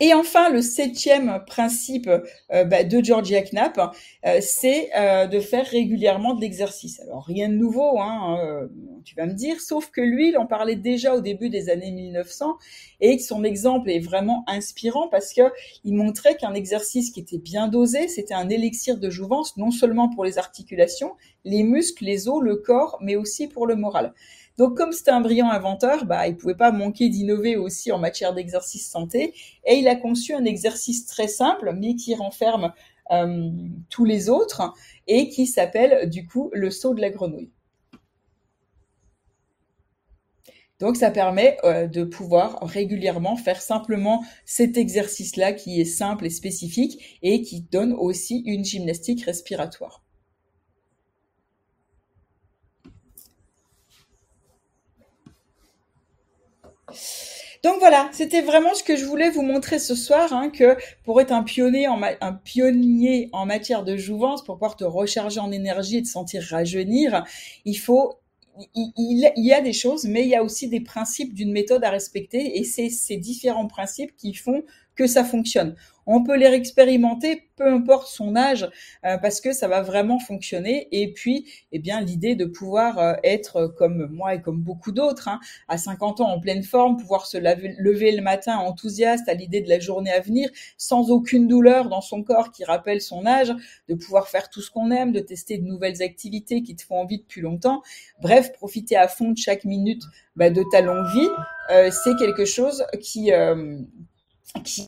Et 0.00 0.12
enfin, 0.12 0.50
le 0.50 0.60
septième 0.60 1.44
principe 1.46 2.08
euh, 2.08 2.64
bah, 2.64 2.82
de 2.82 3.04
Georgia 3.04 3.42
Knapp, 3.42 3.78
euh, 4.26 4.38
c'est 4.40 4.90
euh, 4.96 5.28
de 5.28 5.38
faire 5.38 5.64
régulièrement 5.64 6.34
de 6.34 6.40
l'exercice. 6.40 6.98
Alors 6.98 7.24
rien 7.24 7.48
de 7.48 7.54
nouveau, 7.54 8.00
hein, 8.00 8.68
tu 9.04 9.14
vas 9.14 9.26
me 9.26 9.34
dire, 9.34 9.60
sauf 9.60 9.90
que 9.92 10.00
lui, 10.00 10.30
il 10.30 10.36
en 10.36 10.46
parlait 10.46 10.74
déjà 10.74 11.14
au 11.14 11.20
début 11.20 11.48
des 11.48 11.70
années 11.70 11.92
1900 11.92 12.56
et 13.00 13.16
que 13.16 13.22
son 13.22 13.44
exemple 13.44 13.88
est 13.88 14.00
vraiment 14.00 14.42
inspirant 14.48 15.06
parce 15.08 15.32
que 15.32 15.42
il 15.84 15.94
montrait 15.94 16.36
qu'un 16.36 16.54
exercice 16.54 17.12
qui 17.12 17.20
était 17.20 17.38
bien 17.38 17.68
dosé, 17.68 18.08
c'était 18.08 18.34
un 18.34 18.48
élixir 18.48 18.98
de 18.98 19.10
jouvence 19.10 19.56
non 19.56 19.70
seulement 19.70 20.08
pour 20.08 20.24
les 20.24 20.38
articulations, 20.38 21.12
les 21.44 21.62
muscles, 21.62 22.04
les 22.04 22.26
os, 22.26 22.42
le 22.42 22.56
corps, 22.56 22.98
mais 23.00 23.14
aussi 23.14 23.46
pour 23.46 23.68
le 23.68 23.76
moral. 23.76 24.12
Donc 24.56 24.76
comme 24.76 24.92
c'était 24.92 25.10
un 25.10 25.20
brillant 25.20 25.50
inventeur, 25.50 26.04
bah, 26.04 26.28
il 26.28 26.36
pouvait 26.36 26.54
pas 26.54 26.70
manquer 26.70 27.08
d'innover 27.08 27.56
aussi 27.56 27.90
en 27.90 27.98
matière 27.98 28.34
d'exercice 28.34 28.88
santé 28.88 29.34
et 29.66 29.74
il 29.74 29.88
a 29.88 29.96
conçu 29.96 30.32
un 30.32 30.44
exercice 30.44 31.06
très 31.06 31.28
simple 31.28 31.72
mais 31.76 31.96
qui 31.96 32.14
renferme 32.14 32.72
euh, 33.10 33.50
tous 33.90 34.04
les 34.04 34.28
autres 34.28 34.72
et 35.08 35.28
qui 35.28 35.46
s'appelle 35.46 36.08
du 36.08 36.26
coup 36.26 36.50
le 36.52 36.70
saut 36.70 36.94
de 36.94 37.00
la 37.00 37.10
grenouille. 37.10 37.50
Donc 40.80 40.96
ça 40.96 41.10
permet 41.10 41.56
euh, 41.64 41.86
de 41.86 42.04
pouvoir 42.04 42.58
régulièrement 42.62 43.36
faire 43.36 43.60
simplement 43.60 44.24
cet 44.44 44.76
exercice-là 44.76 45.52
qui 45.52 45.80
est 45.80 45.84
simple 45.84 46.26
et 46.26 46.30
spécifique 46.30 47.18
et 47.22 47.42
qui 47.42 47.62
donne 47.62 47.92
aussi 47.92 48.42
une 48.46 48.64
gymnastique 48.64 49.24
respiratoire. 49.24 50.03
Donc 57.64 57.78
voilà, 57.78 58.10
c'était 58.12 58.42
vraiment 58.42 58.74
ce 58.74 58.82
que 58.82 58.94
je 58.94 59.06
voulais 59.06 59.30
vous 59.30 59.40
montrer 59.40 59.78
ce 59.78 59.94
soir, 59.94 60.34
hein, 60.34 60.50
que 60.50 60.76
pour 61.02 61.18
être 61.22 61.32
un 61.32 61.42
pionnier, 61.42 61.88
en 63.32 63.46
matière 63.46 63.84
de 63.84 63.96
jouvence, 63.96 64.44
pour 64.44 64.56
pouvoir 64.56 64.76
te 64.76 64.84
recharger 64.84 65.40
en 65.40 65.50
énergie 65.50 65.96
et 65.96 66.02
te 66.02 66.08
sentir 66.08 66.42
rajeunir, 66.42 67.24
il 67.64 67.76
faut 67.76 68.18
il, 68.74 69.32
y 69.36 69.52
a 69.52 69.60
des 69.60 69.72
choses, 69.72 70.04
mais 70.04 70.22
il 70.22 70.28
y 70.28 70.36
a 70.36 70.44
aussi 70.44 70.68
des 70.68 70.80
principes 70.80 71.34
d'une 71.34 71.52
méthode 71.52 71.82
à 71.84 71.90
respecter, 71.90 72.58
et 72.58 72.64
c'est 72.64 72.88
ces 72.88 73.16
différents 73.16 73.66
principes 73.66 74.14
qui 74.16 74.34
font 74.34 74.62
que 74.96 75.06
ça 75.06 75.24
fonctionne. 75.24 75.74
On 76.06 76.22
peut 76.22 76.36
les 76.36 76.46
expérimenter, 76.46 77.48
peu 77.56 77.66
importe 77.66 78.08
son 78.08 78.36
âge, 78.36 78.68
euh, 79.04 79.16
parce 79.18 79.40
que 79.40 79.52
ça 79.52 79.68
va 79.68 79.80
vraiment 79.80 80.18
fonctionner. 80.18 80.88
Et 80.92 81.12
puis, 81.12 81.46
eh 81.72 81.78
bien, 81.78 82.00
l'idée 82.00 82.34
de 82.34 82.44
pouvoir 82.44 82.98
euh, 82.98 83.14
être 83.24 83.68
comme 83.78 84.08
moi 84.10 84.34
et 84.34 84.42
comme 84.42 84.60
beaucoup 84.60 84.92
d'autres, 84.92 85.28
hein, 85.28 85.40
à 85.68 85.78
50 85.78 86.20
ans 86.20 86.28
en 86.28 86.40
pleine 86.40 86.62
forme, 86.62 86.98
pouvoir 86.98 87.26
se 87.26 87.38
lever 87.38 88.12
le 88.12 88.22
matin 88.22 88.58
enthousiaste 88.58 89.28
à 89.28 89.34
l'idée 89.34 89.62
de 89.62 89.68
la 89.68 89.78
journée 89.78 90.12
à 90.12 90.20
venir, 90.20 90.50
sans 90.76 91.10
aucune 91.10 91.48
douleur 91.48 91.88
dans 91.88 92.02
son 92.02 92.22
corps 92.22 92.52
qui 92.52 92.64
rappelle 92.64 93.00
son 93.00 93.24
âge, 93.24 93.54
de 93.88 93.94
pouvoir 93.94 94.28
faire 94.28 94.50
tout 94.50 94.60
ce 94.60 94.70
qu'on 94.70 94.90
aime, 94.90 95.12
de 95.12 95.20
tester 95.20 95.56
de 95.58 95.64
nouvelles 95.64 96.02
activités 96.02 96.62
qui 96.62 96.76
te 96.76 96.82
font 96.82 97.00
envie 97.00 97.18
depuis 97.18 97.40
longtemps. 97.40 97.82
Bref, 98.20 98.52
profiter 98.52 98.96
à 98.96 99.08
fond 99.08 99.30
de 99.30 99.38
chaque 99.38 99.64
minute 99.64 100.02
bah, 100.36 100.50
de 100.50 100.62
ta 100.70 100.82
longue 100.82 101.06
vie, 101.14 101.28
euh, 101.70 101.90
c'est 101.90 102.14
quelque 102.16 102.44
chose 102.44 102.84
qui, 103.00 103.30
qui 104.64 104.86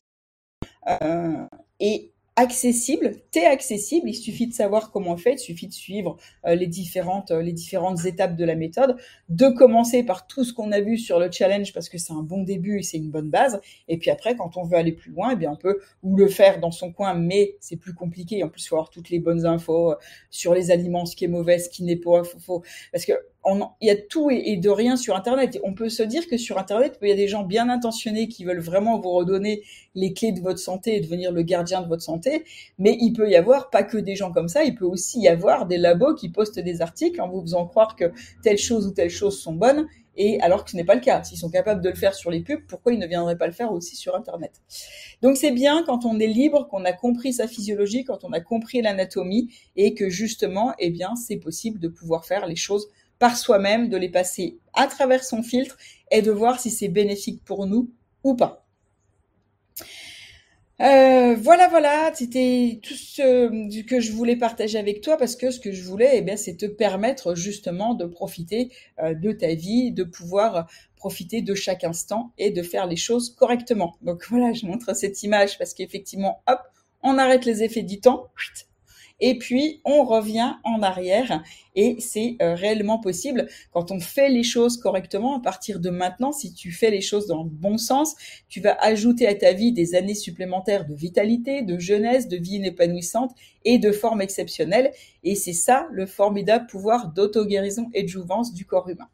euh, 0.89 1.47
et 1.81 2.13
accessible, 2.39 3.17
t'es 3.31 3.47
accessible, 3.47 4.11
il 4.11 4.15
suffit 4.15 4.47
de 4.47 4.53
savoir 4.53 4.91
comment 4.91 5.13
on 5.13 5.17
fait, 5.17 5.33
il 5.33 5.39
suffit 5.39 5.69
de 5.69 5.73
suivre 5.73 6.19
euh, 6.45 6.55
les 6.55 6.67
différentes 6.67 7.31
euh, 7.31 7.41
les 7.41 7.55
différentes 7.55 8.05
étapes 8.05 8.37
de 8.37 8.45
la 8.45 8.55
méthode, 8.55 8.97
de 9.31 9.49
commencer 9.49 10.03
par 10.03 10.27
tout 10.27 10.45
ce 10.45 10.53
qu'on 10.53 10.71
a 10.71 10.81
vu 10.83 10.99
sur 10.99 11.19
le 11.19 11.31
challenge 11.33 11.73
parce 11.73 11.89
que 11.89 11.97
c'est 11.97 12.13
un 12.13 12.23
bon 12.23 12.43
début 12.43 12.79
et 12.79 12.83
c'est 12.83 12.99
une 12.99 13.11
bonne 13.11 13.31
base. 13.31 13.59
Et 13.89 13.97
puis 13.97 14.11
après 14.11 14.37
quand 14.37 14.59
on 14.59 14.65
veut 14.65 14.77
aller 14.77 14.93
plus 14.93 15.13
loin, 15.13 15.31
eh 15.33 15.37
bien 15.37 15.51
on 15.53 15.57
peut 15.57 15.81
ou 16.03 16.17
le 16.17 16.29
faire 16.29 16.61
dans 16.61 16.71
son 16.71 16.93
coin 16.93 17.15
mais 17.15 17.57
c'est 17.61 17.77
plus 17.77 17.95
compliqué. 17.95 18.45
En 18.45 18.51
plus 18.51 18.65
il 18.65 18.69
faut 18.69 18.77
avoir 18.77 18.91
toutes 18.91 19.09
les 19.09 19.19
bonnes 19.19 19.47
infos 19.47 19.95
sur 20.31 20.53
les 20.53 20.71
aliments, 20.71 21.07
ce 21.07 21.17
qui 21.17 21.25
est 21.25 21.29
mauvais, 21.29 21.59
ce 21.59 21.71
qui 21.71 21.85
n'est 21.85 21.97
pas 21.97 22.23
faux 22.23 22.63
parce 22.93 23.07
que 23.07 23.15
il 23.81 23.87
y 23.87 23.91
a 23.91 23.97
tout 23.97 24.31
et, 24.31 24.57
de 24.57 24.71
rien 24.71 24.97
sur 24.97 25.15
Internet. 25.15 25.61
On 25.63 25.75
peut 25.75 25.89
se 25.89 26.03
dire 26.03 26.27
que 26.27 26.37
sur 26.37 26.59
Internet, 26.59 26.99
il 27.03 27.09
y 27.09 27.13
a 27.13 27.17
des 27.17 27.29
gens 27.29 27.45
bien 27.45 27.69
intentionnés 27.69 28.29
qui 28.29 28.45
veulent 28.45 28.61
vraiment 28.61 28.99
vous 28.99 29.11
redonner 29.11 29.63
les 29.95 30.13
clés 30.13 30.33
de 30.33 30.41
votre 30.41 30.59
santé 30.59 30.97
et 30.97 31.01
devenir 31.01 31.33
le 31.33 31.43
gardien 31.43 31.81
de 31.81 31.89
votre 31.89 32.03
santé. 32.03 32.45
Mais 32.79 32.97
il 33.01 33.13
peut 33.13 33.29
y 33.31 33.37
avoir 33.37 33.71
pas 33.71 33.83
que 33.83 33.99
des 33.99 34.17
gens 34.17 34.33
comme 34.33 34.49
ça, 34.49 34.65
il 34.65 34.75
peut 34.75 34.85
aussi 34.85 35.21
y 35.21 35.29
avoir 35.29 35.67
des 35.67 35.79
labos 35.79 36.15
qui 36.15 36.29
postent 36.29 36.59
des 36.59 36.83
articles 36.83 37.21
en 37.21 37.29
vous 37.29 37.41
faisant 37.43 37.67
croire 37.67 37.97
que 37.97 38.13
telle 38.43 38.59
chose 38.59 38.87
ou 38.87 38.91
telle 38.91 39.11
chose 39.11 39.41
sont 39.41 39.55
bonnes 39.55 39.87
et 40.17 40.41
alors 40.41 40.65
que 40.65 40.71
ce 40.71 40.77
n'est 40.77 40.85
pas 40.85 40.95
le 40.95 41.01
cas. 41.01 41.23
S'ils 41.23 41.39
sont 41.39 41.51
capables 41.51 41.83
de 41.83 41.91
le 41.91 41.95
faire 41.95 42.15
sur 42.15 42.31
les 42.31 42.41
pubs, 42.41 42.63
pourquoi 42.67 42.93
ils 42.93 42.99
ne 42.99 43.07
viendraient 43.07 43.37
pas 43.37 43.47
le 43.47 43.53
faire 43.53 43.73
aussi 43.73 43.97
sur 43.97 44.15
Internet? 44.15 44.63
Donc 45.23 45.37
c'est 45.37 45.51
bien 45.51 45.83
quand 45.85 46.05
on 46.05 46.19
est 46.19 46.27
libre, 46.27 46.67
qu'on 46.69 46.85
a 46.85 46.93
compris 46.93 47.33
sa 47.33 47.47
physiologie, 47.47 48.05
quand 48.05 48.25
on 48.25 48.33
a 48.33 48.41
compris 48.41 48.83
l'anatomie 48.83 49.51
et 49.77 49.95
que 49.95 50.09
justement, 50.09 50.73
eh 50.79 50.91
bien, 50.91 51.15
c'est 51.17 51.37
possible 51.37 51.79
de 51.79 51.89
pouvoir 51.89 52.25
faire 52.25 52.47
les 52.47 52.57
choses 52.57 52.89
par 53.19 53.37
soi-même, 53.37 53.89
de 53.89 53.97
les 53.97 54.09
passer 54.09 54.59
à 54.75 54.87
travers 54.87 55.25
son 55.25 55.43
filtre 55.43 55.77
et 56.11 56.23
de 56.23 56.31
voir 56.31 56.61
si 56.61 56.71
c'est 56.71 56.89
bénéfique 56.89 57.43
pour 57.45 57.67
nous 57.67 57.91
ou 58.25 58.35
pas. 58.35 58.67
Euh, 60.83 61.35
voilà, 61.37 61.69
voilà, 61.69 62.13
c'était 62.15 62.81
tout 62.83 62.93
ce 62.93 63.83
que 63.83 64.01
je 64.01 64.13
voulais 64.13 64.37
partager 64.37 64.79
avec 64.79 65.01
toi 65.01 65.17
parce 65.17 65.35
que 65.35 65.51
ce 65.51 65.59
que 65.59 65.73
je 65.73 65.83
voulais, 65.83 66.19
eh 66.19 66.21
bien, 66.21 66.37
c'est 66.37 66.57
te 66.57 66.67
permettre 66.67 67.35
justement 67.35 67.95
de 67.95 68.05
profiter 68.05 68.71
euh, 69.03 69.15
de 69.15 69.33
ta 69.33 69.55
vie, 69.55 69.91
de 69.91 70.05
pouvoir 70.05 70.69
profiter 70.97 71.41
de 71.41 71.55
chaque 71.55 71.85
instant 71.85 72.33
et 72.37 72.51
de 72.51 72.63
faire 72.63 72.87
les 72.87 72.97
choses 72.97 73.35
correctement. 73.35 73.97
Donc 74.03 74.27
voilà, 74.31 74.53
je 74.53 74.67
montre 74.67 74.95
cette 74.95 75.23
image 75.23 75.57
parce 75.57 75.73
qu'effectivement, 75.73 76.43
hop, 76.47 76.61
on 77.03 77.17
arrête 77.17 77.47
les 77.47 77.63
effets 77.63 77.83
du 77.83 78.01
temps, 78.01 78.27
et 79.21 79.39
puis 79.39 79.81
on 79.85 80.05
revient 80.05 80.55
en 80.65 80.83
arrière 80.83 81.43
et 81.75 81.97
c'est 82.01 82.37
euh, 82.41 82.55
réellement 82.55 82.99
possible. 82.99 83.49
Quand 83.73 83.91
on 83.91 84.01
fait 84.01 84.29
les 84.29 84.43
choses 84.43 84.77
correctement 84.77 85.37
à 85.37 85.41
partir 85.41 85.81
de 85.81 85.91
maintenant 85.91 86.33
si 86.33 86.53
tu 86.53 86.73
fais 86.73 86.91
les 86.91 87.01
choses 87.01 87.27
dans 87.27 87.43
le 87.43 87.51
bon 87.51 87.79
sens 87.79 88.15
tu 88.49 88.61
vas 88.61 88.77
ajouter 88.81 89.27
à 89.27 89.35
ta 89.35 89.53
vie 89.53 89.73
des 89.73 89.95
années 89.95 90.15
supplémentaires 90.15 90.87
de 90.87 90.95
vitalité 90.95 91.63
de 91.63 91.79
jeunesse 91.79 92.29
de 92.29 92.37
vie 92.37 92.65
épanouissante 92.65 93.33
et 93.65 93.79
de 93.79 93.93
forme 93.93 94.21
exceptionnelle. 94.21 94.93
Et 95.25 95.35
c'est 95.35 95.53
ça 95.53 95.89
le 95.91 96.07
formidable 96.07 96.67
pouvoir 96.67 97.13
d'auto-guérison 97.13 97.89
et 97.95 98.03
de 98.03 98.09
jouvence 98.09 98.53
du 98.53 98.65
corps 98.65 98.89
humain 98.89 99.09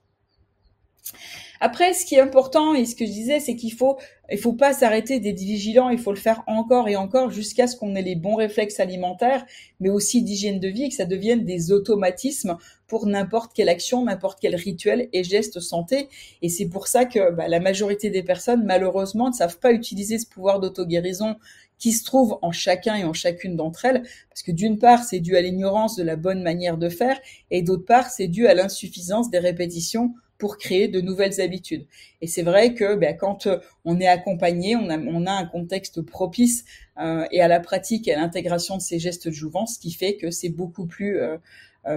après, 1.65 1.95
ce 1.95 2.05
qui 2.05 2.17
est 2.17 2.21
important 2.21 2.75
et 2.75 2.85
ce 2.85 2.97
que 2.97 3.07
je 3.07 3.13
disais, 3.13 3.39
c'est 3.39 3.55
qu'il 3.55 3.73
faut, 3.73 3.97
il 4.33 4.37
faut 4.37 4.53
pas 4.53 4.73
s'arrêter 4.73 5.21
d'être 5.21 5.39
vigilant. 5.39 5.91
Il 5.91 5.99
faut 5.99 6.11
le 6.11 6.19
faire 6.19 6.43
encore 6.49 6.89
et 6.89 6.97
encore 6.97 7.31
jusqu'à 7.31 7.69
ce 7.69 7.77
qu'on 7.77 7.95
ait 7.95 8.03
les 8.03 8.17
bons 8.17 8.35
réflexes 8.35 8.81
alimentaires, 8.81 9.47
mais 9.79 9.89
aussi 9.89 10.25
d'hygiène 10.25 10.59
de 10.59 10.67
vie, 10.67 10.83
et 10.83 10.89
que 10.89 10.97
ça 10.97 11.05
devienne 11.05 11.45
des 11.45 11.71
automatismes 11.71 12.59
pour 12.89 13.07
n'importe 13.07 13.53
quelle 13.55 13.69
action, 13.69 14.05
n'importe 14.05 14.41
quel 14.43 14.57
rituel 14.57 15.09
et 15.13 15.23
geste 15.23 15.61
santé. 15.61 16.09
Et 16.43 16.49
c'est 16.49 16.67
pour 16.67 16.89
ça 16.89 17.05
que 17.05 17.31
bah, 17.31 17.47
la 17.47 17.61
majorité 17.61 18.11
des 18.11 18.25
personnes, 18.25 18.65
malheureusement, 18.65 19.29
ne 19.29 19.35
savent 19.35 19.61
pas 19.61 19.71
utiliser 19.71 20.19
ce 20.19 20.27
pouvoir 20.27 20.59
d'auto-guérison 20.59 21.37
qui 21.79 21.93
se 21.93 22.05
trouve 22.05 22.39
en 22.43 22.51
chacun 22.51 22.97
et 22.97 23.05
en 23.05 23.13
chacune 23.13 23.55
d'entre 23.55 23.85
elles, 23.85 24.03
parce 24.29 24.43
que 24.43 24.51
d'une 24.51 24.81
part, 24.81 25.05
c'est 25.05 25.21
dû 25.21 25.37
à 25.37 25.41
l'ignorance 25.41 25.95
de 25.95 26.03
la 26.03 26.17
bonne 26.17 26.43
manière 26.43 26.77
de 26.77 26.89
faire, 26.89 27.21
et 27.53 27.63
d'autre 27.63 27.85
part, 27.85 28.11
c'est 28.11 28.27
dû 28.27 28.49
à 28.49 28.55
l'insuffisance 28.55 29.31
des 29.31 29.39
répétitions 29.39 30.15
pour 30.43 30.59
créer 30.59 30.89
de 30.89 31.01
nouvelles 31.01 31.41
habitudes. 31.41 31.87
Et 32.21 32.27
c'est 32.27 32.43
vrai 32.43 32.75
que 32.75 32.97
ben, 32.97 33.17
quand 33.17 33.47
euh, 33.47 33.59
on 33.85 34.01
est 34.01 34.09
accompagné, 34.09 34.75
on 34.75 34.89
a, 34.89 35.33
un 35.33 35.47
contexte 35.47 36.03
propice 36.03 36.65
euh, 36.99 37.25
et 37.31 37.41
à 37.41 37.47
la 37.47 37.61
pratique 37.61 38.09
et 38.09 38.15
à 38.15 38.19
l'intégration 38.19 38.77
de 38.77 38.83
ces 38.83 38.99
gestes 38.99 39.29
de 39.29 39.33
jouvence, 39.33 39.75
ce 39.77 39.79
qui 39.79 39.93
fait 39.93 40.17
que 40.17 40.33
c'est 40.33 40.49
beaucoup 40.49 40.87
plus 40.87 41.21
euh, 41.21 41.39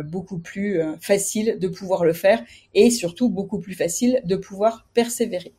beaucoup 0.04 0.38
plus 0.38 0.80
facile 1.02 1.58
de 1.60 1.68
pouvoir 1.68 2.06
le 2.06 2.14
faire 2.14 2.44
et 2.76 2.92
surtout 2.92 3.30
beaucoup 3.30 3.60
plus 3.60 3.74
facile 3.74 4.22
de 4.26 4.36
pouvoir 4.36 4.88
persévérer. 4.94 5.56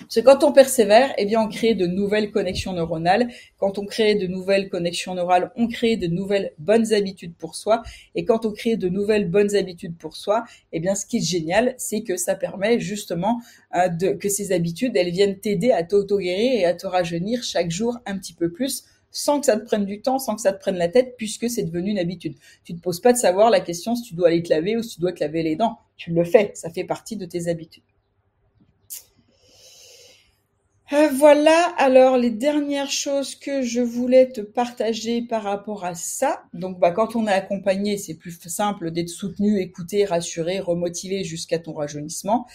Parce 0.00 0.14
que 0.16 0.20
quand 0.20 0.44
on 0.44 0.52
persévère, 0.52 1.12
eh 1.18 1.26
bien, 1.26 1.40
on 1.40 1.48
crée 1.48 1.74
de 1.74 1.86
nouvelles 1.86 2.30
connexions 2.30 2.72
neuronales. 2.72 3.28
Quand 3.58 3.78
on 3.78 3.86
crée 3.86 4.14
de 4.14 4.26
nouvelles 4.26 4.68
connexions 4.68 5.14
neurales, 5.14 5.50
on 5.56 5.68
crée 5.68 5.96
de 5.96 6.06
nouvelles 6.06 6.52
bonnes 6.58 6.92
habitudes 6.92 7.34
pour 7.36 7.54
soi. 7.54 7.82
Et 8.14 8.24
quand 8.24 8.46
on 8.46 8.52
crée 8.52 8.76
de 8.76 8.88
nouvelles 8.88 9.28
bonnes 9.28 9.54
habitudes 9.56 9.96
pour 9.96 10.16
soi, 10.16 10.44
eh 10.72 10.80
bien, 10.80 10.94
ce 10.94 11.06
qui 11.06 11.18
est 11.18 11.26
génial, 11.26 11.74
c'est 11.78 12.02
que 12.02 12.16
ça 12.16 12.34
permet 12.34 12.80
justement 12.80 13.40
euh, 13.76 13.88
de, 13.88 14.10
que 14.10 14.28
ces 14.28 14.52
habitudes, 14.52 14.96
elles 14.96 15.10
viennent 15.10 15.38
t'aider 15.38 15.72
à 15.72 15.82
t'auto-guérir 15.82 16.60
et 16.60 16.64
à 16.64 16.74
te 16.74 16.86
rajeunir 16.86 17.42
chaque 17.42 17.70
jour 17.70 17.98
un 18.06 18.18
petit 18.18 18.34
peu 18.34 18.50
plus 18.50 18.84
sans 19.10 19.40
que 19.40 19.46
ça 19.46 19.56
te 19.56 19.64
prenne 19.64 19.84
du 19.84 20.00
temps, 20.00 20.18
sans 20.18 20.36
que 20.36 20.40
ça 20.40 20.52
te 20.52 20.60
prenne 20.60 20.76
la 20.76 20.88
tête, 20.88 21.14
puisque 21.16 21.50
c'est 21.50 21.64
devenu 21.64 21.90
une 21.90 21.98
habitude. 21.98 22.34
Tu 22.64 22.74
te 22.74 22.80
poses 22.80 23.00
pas 23.00 23.12
de 23.12 23.18
savoir 23.18 23.50
la 23.50 23.60
question 23.60 23.96
si 23.96 24.02
tu 24.02 24.14
dois 24.14 24.28
aller 24.28 24.42
te 24.42 24.50
laver 24.50 24.76
ou 24.76 24.82
si 24.82 24.96
tu 24.96 25.00
dois 25.00 25.12
te 25.12 25.20
laver 25.20 25.42
les 25.42 25.56
dents. 25.56 25.78
Tu 25.96 26.12
le 26.12 26.24
fais, 26.24 26.52
ça 26.54 26.70
fait 26.70 26.84
partie 26.84 27.16
de 27.16 27.26
tes 27.26 27.48
habitudes. 27.48 27.82
Euh, 30.70 30.74
voilà, 30.90 31.72
alors 31.78 32.16
les 32.16 32.30
dernières 32.30 32.90
choses 32.90 33.36
que 33.36 33.62
je 33.62 33.80
voulais 33.80 34.28
te 34.28 34.40
partager 34.40 35.22
par 35.22 35.44
rapport 35.44 35.84
à 35.84 35.94
ça. 35.94 36.42
Donc 36.52 36.80
bah, 36.80 36.90
quand 36.90 37.14
on 37.14 37.28
est 37.28 37.32
accompagné, 37.32 37.96
c'est 37.96 38.14
plus 38.14 38.36
simple 38.48 38.90
d'être 38.90 39.08
soutenu, 39.08 39.60
écouté, 39.60 40.04
rassuré, 40.04 40.58
remotivé 40.58 41.22
jusqu'à 41.22 41.60
ton 41.60 41.74
rajeunissement. 41.74 42.48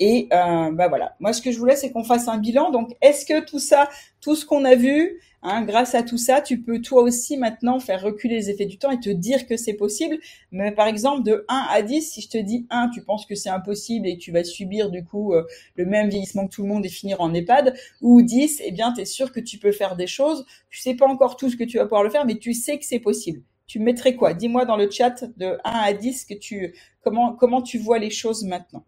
Et 0.00 0.28
euh, 0.32 0.72
bah 0.72 0.88
voilà, 0.88 1.14
moi 1.20 1.32
ce 1.32 1.40
que 1.40 1.52
je 1.52 1.58
voulais 1.58 1.76
c'est 1.76 1.92
qu'on 1.92 2.02
fasse 2.02 2.26
un 2.26 2.38
bilan. 2.38 2.72
Donc 2.72 2.90
est-ce 3.02 3.24
que 3.24 3.44
tout 3.44 3.60
ça, 3.60 3.88
tout 4.20 4.34
ce 4.34 4.44
qu'on 4.44 4.64
a 4.64 4.74
vu, 4.74 5.20
Hein, 5.48 5.62
grâce 5.62 5.94
à 5.94 6.02
tout 6.02 6.18
ça, 6.18 6.40
tu 6.40 6.60
peux 6.60 6.80
toi 6.80 7.02
aussi 7.02 7.36
maintenant 7.36 7.78
faire 7.78 8.02
reculer 8.02 8.34
les 8.34 8.50
effets 8.50 8.66
du 8.66 8.78
temps 8.78 8.90
et 8.90 8.98
te 8.98 9.10
dire 9.10 9.46
que 9.46 9.56
c'est 9.56 9.74
possible. 9.74 10.18
Mais 10.50 10.72
par 10.72 10.88
exemple, 10.88 11.22
de 11.22 11.44
1 11.48 11.66
à 11.70 11.82
10, 11.82 12.02
si 12.02 12.20
je 12.20 12.28
te 12.28 12.38
dis 12.38 12.66
1, 12.68 12.88
tu 12.88 13.00
penses 13.02 13.26
que 13.26 13.36
c'est 13.36 13.48
impossible 13.48 14.08
et 14.08 14.18
tu 14.18 14.32
vas 14.32 14.42
subir 14.42 14.90
du 14.90 15.04
coup 15.04 15.34
euh, 15.34 15.44
le 15.76 15.86
même 15.86 16.08
vieillissement 16.08 16.48
que 16.48 16.52
tout 16.52 16.62
le 16.64 16.68
monde 16.68 16.84
et 16.84 16.88
finir 16.88 17.20
en 17.20 17.32
EHPAD, 17.32 17.74
ou 18.02 18.22
10, 18.22 18.60
eh 18.64 18.72
bien, 18.72 18.92
tu 18.92 19.02
es 19.02 19.04
sûr 19.04 19.30
que 19.30 19.38
tu 19.38 19.58
peux 19.58 19.70
faire 19.70 19.94
des 19.94 20.08
choses. 20.08 20.44
Tu 20.68 20.80
sais 20.80 20.96
pas 20.96 21.06
encore 21.06 21.36
tout 21.36 21.48
ce 21.48 21.56
que 21.56 21.62
tu 21.62 21.76
vas 21.76 21.84
pouvoir 21.84 22.02
le 22.02 22.10
faire, 22.10 22.26
mais 22.26 22.38
tu 22.38 22.52
sais 22.52 22.76
que 22.76 22.84
c'est 22.84 22.98
possible. 22.98 23.40
Tu 23.68 23.78
mettrais 23.78 24.16
quoi? 24.16 24.34
Dis-moi 24.34 24.64
dans 24.64 24.76
le 24.76 24.90
chat 24.90 25.22
de 25.36 25.58
1 25.62 25.70
à 25.70 25.92
10 25.92 26.24
que 26.24 26.34
tu, 26.34 26.74
comment, 27.02 27.34
comment 27.34 27.62
tu 27.62 27.78
vois 27.78 28.00
les 28.00 28.10
choses 28.10 28.42
maintenant. 28.42 28.84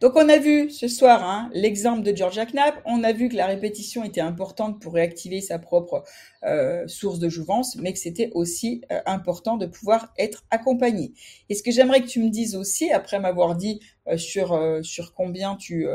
Donc 0.00 0.12
on 0.14 0.28
a 0.28 0.36
vu 0.36 0.70
ce 0.70 0.88
soir 0.88 1.24
hein, 1.24 1.48
l'exemple 1.54 2.02
de 2.02 2.14
Georgia 2.14 2.44
Knapp, 2.44 2.82
on 2.84 3.02
a 3.02 3.12
vu 3.12 3.30
que 3.30 3.36
la 3.36 3.46
répétition 3.46 4.04
était 4.04 4.20
importante 4.20 4.78
pour 4.80 4.92
réactiver 4.92 5.40
sa 5.40 5.58
propre 5.58 6.04
euh, 6.44 6.86
source 6.86 7.18
de 7.18 7.30
jouvence, 7.30 7.76
mais 7.76 7.94
que 7.94 7.98
c'était 7.98 8.30
aussi 8.34 8.82
euh, 8.92 9.00
important 9.06 9.56
de 9.56 9.64
pouvoir 9.64 10.12
être 10.18 10.44
accompagné. 10.50 11.14
Et 11.48 11.54
ce 11.54 11.62
que 11.62 11.70
j'aimerais 11.70 12.02
que 12.02 12.08
tu 12.08 12.20
me 12.20 12.28
dises 12.28 12.56
aussi, 12.56 12.90
après 12.90 13.18
m'avoir 13.18 13.56
dit 13.56 13.80
sur 14.16 14.58
sur 14.82 15.14
combien 15.14 15.56
tu 15.56 15.86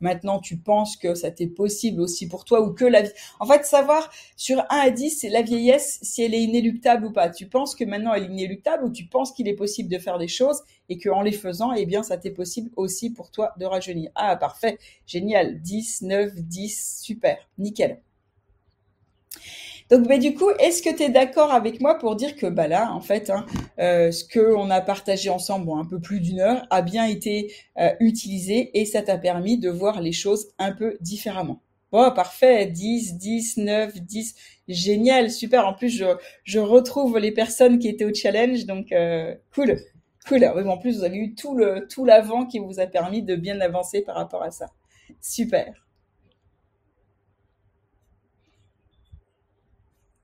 maintenant 0.00 0.38
tu 0.40 0.56
penses 0.56 0.96
que 0.96 1.14
ça 1.14 1.30
t'est 1.30 1.46
possible 1.46 2.00
aussi 2.00 2.28
pour 2.28 2.44
toi 2.44 2.60
ou 2.60 2.72
que 2.72 2.84
la 2.84 3.02
vie. 3.02 3.10
En 3.40 3.46
fait, 3.46 3.64
savoir 3.64 4.10
sur 4.36 4.60
1 4.60 4.64
à 4.70 4.90
10, 4.90 5.10
c'est 5.10 5.28
la 5.28 5.42
vieillesse 5.42 5.98
si 6.02 6.22
elle 6.22 6.34
est 6.34 6.42
inéluctable 6.42 7.06
ou 7.06 7.12
pas. 7.12 7.30
Tu 7.30 7.46
penses 7.46 7.74
que 7.74 7.84
maintenant 7.84 8.14
elle 8.14 8.24
est 8.24 8.26
inéluctable 8.26 8.84
ou 8.84 8.90
tu 8.90 9.06
penses 9.06 9.32
qu'il 9.32 9.48
est 9.48 9.54
possible 9.54 9.88
de 9.88 9.98
faire 9.98 10.18
des 10.18 10.28
choses 10.28 10.62
et 10.88 10.98
que 10.98 11.08
en 11.08 11.22
les 11.22 11.32
faisant, 11.32 11.72
eh 11.72 11.86
bien 11.86 12.02
ça 12.02 12.16
t'est 12.16 12.30
possible 12.30 12.70
aussi 12.76 13.10
pour 13.10 13.30
toi 13.30 13.52
de 13.58 13.64
rajeunir. 13.64 14.10
Ah 14.14 14.36
parfait, 14.36 14.78
génial, 15.06 15.60
10, 15.60 16.02
9, 16.02 16.34
10, 16.34 17.00
super, 17.02 17.38
nickel. 17.58 18.00
Donc, 19.90 20.08
bah, 20.08 20.18
du 20.18 20.34
coup, 20.34 20.50
est-ce 20.58 20.82
que 20.82 20.94
tu 20.94 21.04
es 21.04 21.10
d'accord 21.10 21.52
avec 21.52 21.80
moi 21.80 21.96
pour 21.98 22.16
dire 22.16 22.34
que 22.34 22.46
bah 22.46 22.66
là, 22.66 22.92
en 22.92 23.00
fait, 23.00 23.30
hein, 23.30 23.46
euh, 23.78 24.10
ce 24.10 24.24
que 24.24 24.54
on 24.54 24.68
a 24.70 24.80
partagé 24.80 25.30
ensemble, 25.30 25.66
bon, 25.66 25.78
un 25.78 25.84
peu 25.84 26.00
plus 26.00 26.20
d'une 26.20 26.40
heure, 26.40 26.66
a 26.70 26.82
bien 26.82 27.06
été 27.06 27.52
euh, 27.78 27.90
utilisé 28.00 28.70
et 28.78 28.84
ça 28.84 29.02
t'a 29.02 29.16
permis 29.16 29.58
de 29.58 29.70
voir 29.70 30.00
les 30.00 30.12
choses 30.12 30.48
un 30.58 30.72
peu 30.72 30.96
différemment? 31.00 31.60
Bon, 31.92 32.10
parfait, 32.10 32.66
10, 32.66 33.16
10, 33.16 33.58
9, 33.58 34.00
10, 34.00 34.34
génial, 34.66 35.30
super. 35.30 35.68
En 35.68 35.72
plus, 35.72 35.88
je, 35.90 36.04
je 36.42 36.58
retrouve 36.58 37.18
les 37.18 37.30
personnes 37.30 37.78
qui 37.78 37.88
étaient 37.88 38.04
au 38.04 38.12
challenge, 38.12 38.66
donc 38.66 38.90
euh, 38.90 39.36
cool, 39.54 39.78
cool. 40.26 40.44
en 40.44 40.78
plus, 40.78 40.98
vous 40.98 41.04
avez 41.04 41.16
eu 41.16 41.34
tout 41.36 41.54
le 41.56 41.86
tout 41.88 42.04
l'avant 42.04 42.44
qui 42.46 42.58
vous 42.58 42.80
a 42.80 42.86
permis 42.86 43.22
de 43.22 43.36
bien 43.36 43.60
avancer 43.60 44.02
par 44.02 44.16
rapport 44.16 44.42
à 44.42 44.50
ça. 44.50 44.66
Super. 45.20 45.85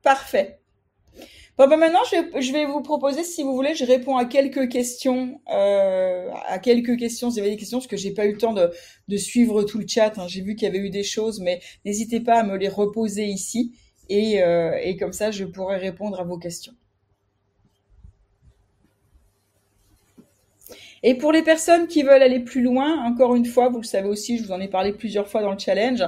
Parfait. 0.02 0.58
Bon, 1.58 1.68
ben 1.68 1.76
maintenant, 1.76 2.00
je 2.10 2.52
vais, 2.52 2.64
vous 2.64 2.80
proposer, 2.80 3.24
si 3.24 3.42
vous 3.42 3.54
voulez, 3.54 3.74
je 3.74 3.84
réponds 3.84 4.16
à 4.16 4.24
quelques 4.24 4.70
questions, 4.70 5.40
euh, 5.52 6.30
à 6.46 6.58
quelques 6.58 6.98
questions. 6.98 7.28
Vous 7.28 7.38
avez 7.38 7.50
des 7.50 7.56
questions 7.56 7.78
parce 7.78 7.86
que 7.86 7.96
j'ai 7.96 8.12
pas 8.12 8.24
eu 8.24 8.32
le 8.32 8.38
temps 8.38 8.54
de, 8.54 9.16
suivre 9.18 9.62
tout 9.62 9.78
le 9.78 9.86
chat. 9.86 10.18
Hein. 10.18 10.26
J'ai 10.28 10.40
vu 10.40 10.54
qu'il 10.54 10.66
y 10.66 10.70
avait 10.70 10.78
eu 10.78 10.90
des 10.90 11.04
choses, 11.04 11.40
mais 11.40 11.60
n'hésitez 11.84 12.20
pas 12.20 12.40
à 12.40 12.42
me 12.42 12.56
les 12.56 12.68
reposer 12.68 13.26
ici 13.26 13.72
et, 14.08 14.42
euh, 14.42 14.78
et 14.82 14.96
comme 14.96 15.12
ça, 15.12 15.30
je 15.30 15.44
pourrai 15.44 15.76
répondre 15.76 16.18
à 16.18 16.24
vos 16.24 16.38
questions. 16.38 16.72
Et 21.02 21.16
pour 21.16 21.32
les 21.32 21.42
personnes 21.42 21.88
qui 21.88 22.02
veulent 22.02 22.22
aller 22.22 22.40
plus 22.40 22.62
loin, 22.62 23.04
encore 23.04 23.34
une 23.34 23.44
fois, 23.44 23.68
vous 23.68 23.78
le 23.78 23.86
savez 23.86 24.08
aussi, 24.08 24.38
je 24.38 24.44
vous 24.44 24.52
en 24.52 24.60
ai 24.60 24.68
parlé 24.68 24.92
plusieurs 24.92 25.26
fois 25.26 25.42
dans 25.42 25.50
le 25.50 25.58
challenge, 25.58 26.02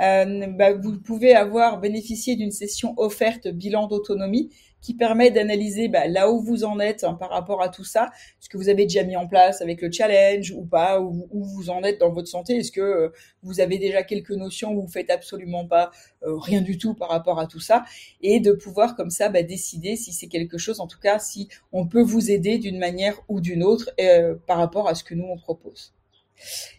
euh, 0.00 0.46
bah, 0.48 0.72
vous 0.72 0.98
pouvez 0.98 1.34
avoir 1.34 1.80
bénéficié 1.80 2.34
d'une 2.34 2.50
session 2.50 2.94
offerte 2.96 3.48
bilan 3.48 3.88
d'autonomie 3.88 4.50
qui 4.80 4.94
permet 4.94 5.30
d'analyser 5.30 5.88
bah, 5.88 6.06
là 6.06 6.30
où 6.30 6.40
vous 6.40 6.64
en 6.64 6.78
êtes 6.80 7.04
hein, 7.04 7.14
par 7.14 7.30
rapport 7.30 7.62
à 7.62 7.68
tout 7.68 7.84
ça, 7.84 8.10
ce 8.40 8.48
que 8.48 8.56
vous 8.56 8.68
avez 8.68 8.84
déjà 8.84 9.02
mis 9.02 9.16
en 9.16 9.26
place 9.26 9.60
avec 9.60 9.82
le 9.82 9.90
challenge 9.90 10.52
ou 10.52 10.64
pas, 10.64 11.00
où, 11.00 11.26
vous 11.30 11.70
en 11.70 11.82
êtes 11.82 11.98
dans 11.98 12.10
votre 12.10 12.28
santé, 12.28 12.56
est-ce 12.56 12.72
que 12.72 12.80
euh, 12.80 13.08
vous 13.42 13.60
avez 13.60 13.78
déjà 13.78 14.02
quelques 14.02 14.30
notions 14.30 14.72
où 14.72 14.82
vous 14.82 14.88
faites 14.88 15.10
absolument 15.10 15.66
pas 15.66 15.90
euh, 16.22 16.36
rien 16.36 16.60
du 16.60 16.78
tout 16.78 16.94
par 16.94 17.08
rapport 17.08 17.40
à 17.40 17.46
tout 17.46 17.60
ça, 17.60 17.84
et 18.22 18.40
de 18.40 18.52
pouvoir 18.52 18.96
comme 18.96 19.10
ça 19.10 19.28
bah, 19.28 19.42
décider 19.42 19.96
si 19.96 20.12
c'est 20.12 20.28
quelque 20.28 20.58
chose, 20.58 20.80
en 20.80 20.86
tout 20.86 21.00
cas 21.00 21.18
si 21.18 21.48
on 21.72 21.86
peut 21.86 22.02
vous 22.02 22.30
aider 22.30 22.58
d'une 22.58 22.78
manière 22.78 23.20
ou 23.28 23.40
d'une 23.40 23.62
autre 23.62 23.90
euh, 24.00 24.34
par 24.46 24.58
rapport 24.58 24.88
à 24.88 24.94
ce 24.94 25.04
que 25.04 25.14
nous 25.14 25.26
on 25.26 25.36
propose. 25.36 25.92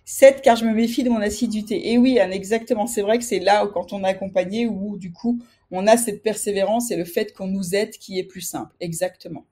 7, 0.05 0.41
car 0.41 0.55
je 0.55 0.65
me 0.65 0.73
méfie 0.73 1.03
de 1.03 1.09
mon 1.09 1.19
assiduité. 1.19 1.91
Et 1.91 1.97
oui, 1.97 2.19
Anne, 2.19 2.31
exactement. 2.31 2.87
C'est 2.87 3.01
vrai 3.01 3.17
que 3.17 3.23
c'est 3.23 3.39
là 3.39 3.67
quand 3.67 3.93
on 3.93 4.03
est 4.03 4.07
accompagné 4.07 4.67
où 4.67 4.97
du 4.97 5.11
coup 5.11 5.39
on 5.71 5.87
a 5.87 5.97
cette 5.97 6.23
persévérance 6.23 6.91
et 6.91 6.95
le 6.97 7.05
fait 7.05 7.33
qu'on 7.33 7.47
nous 7.47 7.75
aide 7.75 7.91
qui 7.91 8.19
est 8.19 8.23
plus 8.23 8.41
simple. 8.41 8.75
Exactement. 8.79 9.45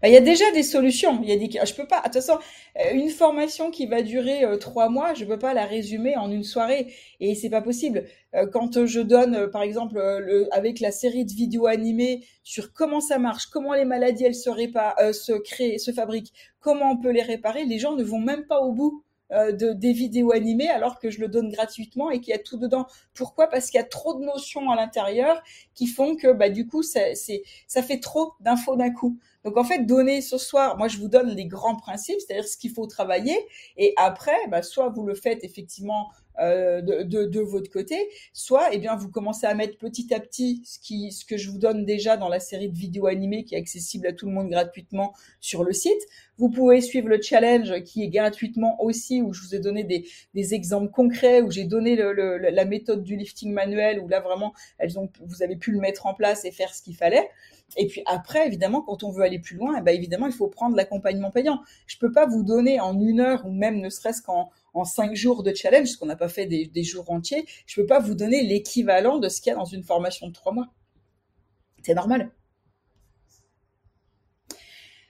Bah, 0.00 0.08
il 0.08 0.14
y 0.14 0.16
a 0.16 0.20
déjà 0.20 0.50
des 0.52 0.62
solutions. 0.62 1.20
Il 1.22 1.28
y 1.28 1.32
a 1.32 1.36
des, 1.36 1.66
je 1.66 1.74
peux 1.74 1.86
pas. 1.86 1.98
De 1.98 2.04
toute 2.04 2.14
façon, 2.14 2.38
euh, 2.78 2.94
une 2.94 3.10
formation 3.10 3.70
qui 3.70 3.86
va 3.86 4.02
durer 4.02 4.44
euh, 4.44 4.56
trois 4.56 4.88
mois, 4.88 5.12
je 5.12 5.24
peux 5.26 5.38
pas 5.38 5.52
la 5.52 5.66
résumer 5.66 6.16
en 6.16 6.30
une 6.30 6.44
soirée 6.44 6.94
et 7.20 7.34
c'est 7.34 7.50
pas 7.50 7.60
possible. 7.60 8.04
Euh, 8.34 8.46
quand 8.46 8.86
je 8.86 9.00
donne, 9.00 9.50
par 9.50 9.62
exemple, 9.62 10.00
avec 10.52 10.80
la 10.80 10.90
série 10.90 11.24
de 11.26 11.32
vidéos 11.32 11.66
animées 11.66 12.24
sur 12.42 12.72
comment 12.72 13.00
ça 13.00 13.18
marche, 13.18 13.46
comment 13.46 13.74
les 13.74 13.84
maladies 13.84 14.32
se 14.34 15.38
créent, 15.38 15.78
se 15.78 15.92
fabriquent, 15.92 16.32
comment 16.60 16.92
on 16.92 16.96
peut 16.96 17.10
les 17.10 17.22
réparer, 17.22 17.64
les 17.64 17.78
gens 17.78 17.94
ne 17.94 18.04
vont 18.04 18.20
même 18.20 18.46
pas 18.46 18.60
au 18.60 18.72
bout 18.72 19.04
euh, 19.32 19.52
de, 19.52 19.72
des 19.72 19.92
vidéos 19.92 20.32
animées 20.32 20.68
alors 20.68 20.98
que 20.98 21.10
je 21.10 21.20
le 21.20 21.28
donne 21.28 21.50
gratuitement 21.50 22.10
et 22.10 22.20
qu'il 22.20 22.32
y 22.32 22.36
a 22.36 22.38
tout 22.38 22.56
dedans. 22.56 22.86
Pourquoi? 23.14 23.46
Parce 23.46 23.70
qu'il 23.70 23.78
y 23.78 23.82
a 23.82 23.86
trop 23.86 24.18
de 24.18 24.24
notions 24.24 24.70
à 24.70 24.76
l'intérieur 24.76 25.42
qui 25.74 25.86
font 25.86 26.16
que 26.16 26.32
bah, 26.32 26.50
du 26.50 26.66
coup, 26.66 26.82
ça, 26.82 27.14
c'est, 27.14 27.42
ça 27.66 27.82
fait 27.82 28.00
trop 28.00 28.32
d'infos 28.40 28.76
d'un 28.76 28.90
coup. 28.90 29.18
Donc 29.44 29.56
en 29.56 29.64
fait, 29.64 29.86
donner 29.86 30.20
ce 30.20 30.36
soir, 30.36 30.76
moi 30.76 30.88
je 30.88 30.98
vous 30.98 31.08
donne 31.08 31.28
les 31.28 31.46
grands 31.46 31.76
principes, 31.76 32.18
c'est-à-dire 32.20 32.46
ce 32.46 32.56
qu'il 32.56 32.72
faut 32.72 32.86
travailler, 32.86 33.36
et 33.76 33.94
après, 33.96 34.36
bah, 34.48 34.62
soit 34.62 34.90
vous 34.90 35.06
le 35.06 35.14
faites 35.14 35.44
effectivement 35.44 36.10
euh, 36.40 36.80
de, 36.80 37.24
de, 37.24 37.40
votre 37.40 37.70
côté, 37.70 37.96
soit 38.32 38.68
eh 38.72 38.78
bien 38.78 38.96
vous 38.96 39.10
commencez 39.10 39.46
à 39.46 39.54
mettre 39.54 39.78
petit 39.78 40.12
à 40.14 40.20
petit 40.20 40.62
ce 40.64 40.78
qui 40.78 41.12
ce 41.12 41.24
que 41.24 41.36
je 41.36 41.50
vous 41.50 41.58
donne 41.58 41.84
déjà 41.84 42.16
dans 42.16 42.28
la 42.28 42.40
série 42.40 42.68
de 42.68 42.76
vidéos 42.76 43.06
animées 43.06 43.44
qui 43.44 43.54
est 43.54 43.58
accessible 43.58 44.06
à 44.06 44.12
tout 44.12 44.26
le 44.26 44.32
monde 44.32 44.50
gratuitement 44.50 45.12
sur 45.40 45.64
le 45.64 45.72
site. 45.72 46.00
Vous 46.38 46.48
pouvez 46.48 46.80
suivre 46.80 47.08
le 47.08 47.20
challenge 47.20 47.82
qui 47.84 48.04
est 48.04 48.08
gratuitement 48.08 48.82
aussi 48.82 49.20
où 49.20 49.32
je 49.32 49.42
vous 49.42 49.54
ai 49.54 49.58
donné 49.58 49.84
des, 49.84 50.06
des 50.34 50.54
exemples 50.54 50.90
concrets 50.90 51.42
où 51.42 51.50
j'ai 51.50 51.64
donné 51.64 51.96
le, 51.96 52.12
le, 52.12 52.38
la 52.38 52.64
méthode 52.64 53.02
du 53.02 53.16
lifting 53.16 53.52
manuel 53.52 54.00
où 54.00 54.08
là 54.08 54.20
vraiment 54.20 54.54
elles 54.78 54.98
ont 54.98 55.10
vous 55.20 55.42
avez 55.42 55.56
pu 55.56 55.72
le 55.72 55.78
mettre 55.80 56.06
en 56.06 56.14
place 56.14 56.44
et 56.44 56.50
faire 56.50 56.74
ce 56.74 56.82
qu'il 56.82 56.96
fallait. 56.96 57.28
Et 57.76 57.86
puis 57.86 58.02
après, 58.06 58.46
évidemment, 58.46 58.82
quand 58.82 59.02
on 59.04 59.10
veut 59.10 59.22
aller 59.22 59.38
plus 59.38 59.56
loin, 59.56 59.76
eh 59.78 59.82
ben 59.82 59.94
évidemment, 59.94 60.26
il 60.26 60.32
faut 60.32 60.48
prendre 60.48 60.76
l'accompagnement 60.76 61.30
payant. 61.30 61.60
Je 61.86 61.98
peux 61.98 62.12
pas 62.12 62.26
vous 62.26 62.42
donner 62.42 62.80
en 62.80 62.98
une 63.00 63.20
heure 63.20 63.46
ou 63.46 63.52
même 63.52 63.80
ne 63.80 63.88
serait-ce 63.88 64.22
qu'en 64.22 64.50
en 64.74 64.84
cinq 64.84 65.14
jours 65.14 65.42
de 65.42 65.54
challenge, 65.54 65.82
parce 65.82 65.96
qu'on 65.96 66.06
n'a 66.06 66.16
pas 66.16 66.28
fait 66.28 66.46
des, 66.46 66.82
jours 66.82 67.10
entiers, 67.10 67.44
je 67.66 67.80
peux 67.80 67.86
pas 67.86 68.00
vous 68.00 68.14
donner 68.14 68.42
l'équivalent 68.42 69.18
de 69.18 69.28
ce 69.28 69.40
qu'il 69.40 69.50
y 69.50 69.54
a 69.54 69.58
dans 69.58 69.64
une 69.64 69.82
formation 69.82 70.28
de 70.28 70.32
trois 70.32 70.52
mois. 70.52 70.68
C'est 71.82 71.94
normal. 71.94 72.30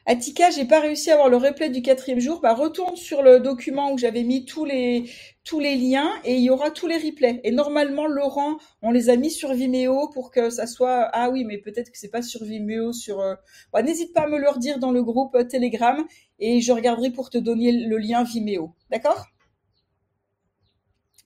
Attika, 0.06 0.50
j'ai 0.50 0.64
pas 0.64 0.80
réussi 0.80 1.10
à 1.10 1.14
avoir 1.14 1.28
le 1.28 1.36
replay 1.36 1.68
du 1.68 1.82
quatrième 1.82 2.18
jour. 2.18 2.40
Bah, 2.40 2.54
retourne 2.54 2.96
sur 2.96 3.22
le 3.22 3.38
document 3.38 3.92
où 3.92 3.98
j'avais 3.98 4.24
mis 4.24 4.44
tous 4.44 4.64
les 4.64 5.08
tous 5.44 5.60
les 5.60 5.76
liens 5.76 6.10
et 6.24 6.34
il 6.34 6.42
y 6.42 6.50
aura 6.50 6.70
tous 6.70 6.86
les 6.86 6.96
replays. 6.96 7.40
Et 7.44 7.52
normalement, 7.52 8.06
Laurent, 8.06 8.58
on 8.82 8.90
les 8.90 9.08
a 9.08 9.16
mis 9.16 9.30
sur 9.30 9.52
Vimeo 9.52 10.08
pour 10.08 10.30
que 10.32 10.50
ça 10.50 10.66
soit. 10.66 11.08
Ah 11.12 11.30
oui, 11.30 11.44
mais 11.44 11.58
peut-être 11.58 11.92
que 11.92 11.98
c'est 11.98 12.10
pas 12.10 12.22
sur 12.22 12.42
Vimeo. 12.42 12.92
Sur. 12.92 13.20
Euh, 13.20 13.34
bah, 13.72 13.82
n'hésite 13.82 14.12
pas 14.12 14.22
à 14.22 14.26
me 14.26 14.38
le 14.38 14.48
redire 14.48 14.80
dans 14.80 14.90
le 14.90 15.02
groupe 15.02 15.34
euh, 15.36 15.44
Telegram 15.44 16.04
et 16.40 16.60
je 16.60 16.72
regarderai 16.72 17.10
pour 17.10 17.30
te 17.30 17.38
donner 17.38 17.70
le 17.70 17.98
lien 17.98 18.24
Vimeo. 18.24 18.74
D'accord? 18.90 19.26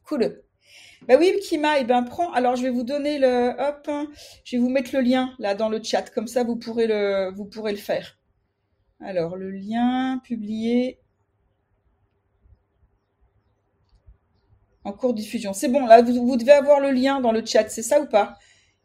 Cool. 0.05 0.43
Bah 1.09 1.17
oui, 1.19 1.39
Kima, 1.43 1.81
eh 1.81 1.85
ben 1.85 2.03
prends. 2.03 2.33
Alors 2.33 2.57
je 2.57 2.63
vais 2.63 2.71
vous 2.71 2.85
donner 2.85 3.19
le. 3.19 3.55
Hop, 3.59 3.91
je 4.45 4.57
vais 4.57 4.63
vous 4.63 4.71
mettre 4.71 4.95
le 4.95 5.01
lien 5.01 5.35
là 5.39 5.55
dans 5.55 5.69
le 5.69 5.83
chat. 5.83 6.11
Comme 6.11 6.27
ça, 6.29 6.45
vous 6.45 6.57
pourrez 6.57 6.87
le 6.87 7.33
vous 7.35 7.45
pourrez 7.45 7.73
le 7.73 7.79
faire. 7.79 8.19
Alors, 9.01 9.37
le 9.37 9.51
lien 9.51 10.21
publié 10.25 10.99
en 14.85 14.93
cours 14.93 15.13
de 15.15 15.21
diffusion. 15.21 15.53
C'est 15.53 15.69
bon, 15.69 15.87
là, 15.87 16.03
vous, 16.03 16.37
devez 16.37 16.53
avoir 16.53 16.81
le 16.81 16.91
lien 16.91 17.21
dans 17.21 17.33
le 17.33 17.45
chat, 17.45 17.69
c'est 17.69 17.83
ça 17.83 18.01
ou 18.01 18.07
pas? 18.07 18.39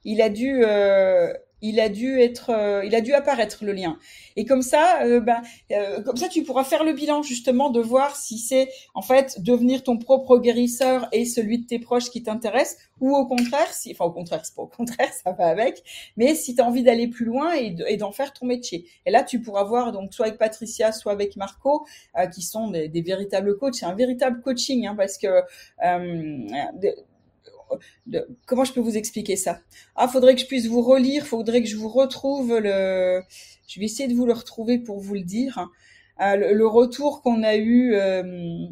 Il 0.04 0.22
a 0.22 0.30
dû... 0.30 0.64
Euh, 0.66 1.34
il 1.62 1.80
a 1.80 1.90
dû 1.90 2.20
être, 2.20 2.52
euh, 2.52 2.86
il 2.86 2.96
a 2.96 3.02
dû 3.02 3.14
apparaître 3.14 3.64
le 3.64 3.74
lien. 3.74 3.98
Et 4.36 4.46
comme 4.46 4.62
ça, 4.62 5.04
euh, 5.04 5.20
ben, 5.20 5.42
euh, 5.72 6.02
comme 6.02 6.18
ça, 6.18 6.28
tu 6.28 6.44
pourras 6.44 6.64
faire 6.64 6.84
le 6.84 6.94
bilan 6.94 7.22
justement 7.22 7.70
de 7.70 7.82
voir 7.82 8.16
si 8.16 8.38
c'est 8.38 8.70
en 8.94 9.02
fait 9.02 9.42
devenir 9.42 9.84
ton 9.84 9.98
propre 9.98 10.38
guérisseur 10.38 11.08
et 11.12 11.26
celui 11.26 11.60
de 11.60 11.66
tes 11.66 11.80
proches 11.80 12.10
qui 12.10 12.24
t'intéresse, 12.24 12.78
ou 13.02 13.16
au 13.16 13.26
contraire, 13.26 13.74
si, 13.74 13.92
enfin 13.92 14.06
au 14.06 14.12
contraire, 14.12 14.42
c'est 14.44 14.56
pas 14.56 14.64
au 14.64 14.68
contraire, 14.68 15.12
ça 15.24 15.32
va 15.32 15.48
avec, 15.48 15.84
mais 16.18 16.36
si 16.36 16.56
tu 16.56 16.62
as 16.62 16.66
envie 16.66 16.84
d'aller 16.84 17.08
plus 17.08 17.26
loin 17.26 17.54
et, 17.54 17.98
d'en 17.98 18.12
faire 18.12 18.34
ton 18.34 18.46
métier. 18.46 18.86
Et 19.06 19.12
là, 19.12 19.24
tu 19.24 19.42
pourras 19.42 19.64
voir 19.64 19.92
donc 19.92 20.14
soit 20.14 20.28
avec 20.28 20.38
Patricia, 20.38 20.92
soit 20.92 21.12
avec 21.12 21.36
Marco, 21.36 21.86
qui 22.34 22.42
sont 22.42 22.70
des, 22.70 23.02
véritables 23.02 23.58
coachs. 23.58 23.76
C'est 23.76 23.86
un 23.86 23.96
véritable 23.96 24.42
coaching 24.42 24.88
hein, 24.88 24.96
parce 24.96 25.18
que 25.18 25.28
comment 28.46 28.64
je 28.64 28.74
peux 28.74 28.80
vous 28.80 28.98
expliquer 28.98 29.36
ça? 29.36 29.60
Ah, 29.96 30.08
faudrait 30.08 30.36
que 30.36 30.42
je 30.42 30.48
puisse 30.48 30.68
vous 30.68 30.82
relire, 30.82 31.26
faudrait 31.26 31.62
que 31.62 31.70
je 31.70 31.78
vous 31.78 31.90
retrouve 31.90 32.58
le. 32.58 33.22
Je 33.68 33.80
vais 33.80 33.86
essayer 33.86 34.10
de 34.10 34.16
vous 34.16 34.26
le 34.26 34.34
retrouver 34.34 34.80
pour 34.80 35.00
vous 35.00 35.14
le 35.14 35.24
dire. 35.24 35.70
Ah, 36.18 36.36
le, 36.36 36.68
retour 36.68 37.22
qu'on 37.22 37.44
a 37.44 37.56
eu 37.56 37.94
euh, 37.94 38.68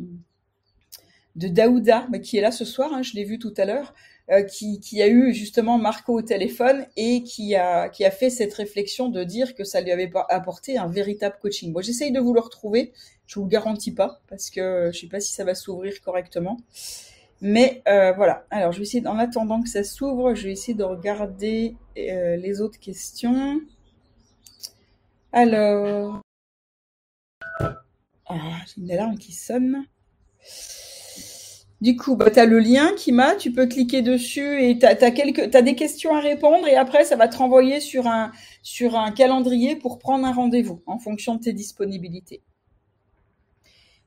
de 1.38 1.48
Daouda, 1.48 2.08
bah, 2.12 2.20
qui 2.20 2.38
est 2.38 2.42
là 2.42 2.52
ce 2.52 2.66
soir, 2.66 2.92
hein, 2.94 3.04
je 3.04 3.14
l'ai 3.14 3.24
vu 3.24 3.40
tout 3.40 3.54
à 3.56 3.64
l'heure, 3.64 3.94
euh, 4.30 4.44
qui, 4.44 4.82
qui, 4.82 5.02
a 5.02 5.08
eu 5.08 5.34
justement 5.34 5.78
Marco 5.78 6.14
au 6.14 6.22
téléphone 6.22 6.86
et 6.98 7.24
qui 7.24 7.56
a, 7.56 7.88
qui 7.88 8.04
a 8.04 8.12
fait 8.12 8.30
cette 8.30 8.54
réflexion 8.54 9.08
de 9.08 9.24
dire 9.24 9.56
que 9.56 9.64
ça 9.64 9.80
lui 9.80 9.92
avait 9.92 10.12
apporté 10.30 10.78
un 10.78 10.88
véritable 10.88 11.38
coaching. 11.42 11.72
Moi, 11.72 11.82
j'essaye 11.82 12.12
de 12.12 12.20
vous 12.20 12.34
le 12.34 12.42
retrouver. 12.42 12.92
Je 13.28 13.36
vous 13.36 13.46
le 13.46 13.50
garantis 13.50 13.94
pas 13.94 14.22
parce 14.28 14.50
que 14.50 14.90
je 14.94 15.00
sais 15.00 15.08
pas 15.08 15.22
si 15.22 15.32
ça 15.32 15.46
va 15.46 15.56
s'ouvrir 15.56 16.02
correctement. 16.02 16.58
Mais 17.42 17.82
euh, 17.88 18.14
voilà. 18.14 18.46
Alors, 18.50 18.72
je 18.72 18.78
vais 18.78 18.84
essayer, 18.84 19.06
en 19.08 19.20
attendant 19.20 19.62
que 19.62 19.70
ça 19.70 19.84
s'ouvre, 19.84 20.34
je 20.34 20.46
vais 20.46 20.52
essayer 20.54 20.74
de 20.74 20.84
regarder 20.84 21.76
euh, 21.98 22.36
les 22.38 22.62
autres 22.62 22.80
questions. 22.80 23.62
Alors, 25.32 26.22
ah, 28.26 28.36
j'ai 28.66 28.82
une 28.82 28.92
alarme 28.92 29.18
qui 29.18 29.34
sonne. 29.34 29.86
Du 31.80 31.96
coup, 31.96 32.16
bah, 32.16 32.32
tu 32.32 32.40
as 32.40 32.46
le 32.46 32.58
lien 32.58 32.92
qui 32.98 33.12
m'a, 33.12 33.36
tu 33.36 33.52
peux 33.52 33.68
cliquer 33.68 34.02
dessus 34.02 34.64
et 34.64 34.80
tu 34.80 34.86
as, 34.86 34.96
quelques, 35.12 35.56
des 35.56 35.76
questions 35.76 36.16
à 36.16 36.20
répondre 36.20 36.68
et 36.68 36.76
après, 36.76 37.06
ça 37.06 37.16
va 37.16 37.28
te 37.28 37.38
renvoyer 37.38 37.80
sur 37.80 38.08
un, 38.08 38.32
sur 38.64 38.96
un 38.96 39.12
calendrier 39.12 39.76
pour 39.76 40.00
prendre 40.00 40.26
un 40.26 40.34
rendez-vous 40.34 40.82
en 40.88 40.98
fonction 40.98 41.36
de 41.36 41.42
tes 41.42 41.54
disponibilités. 41.54 42.42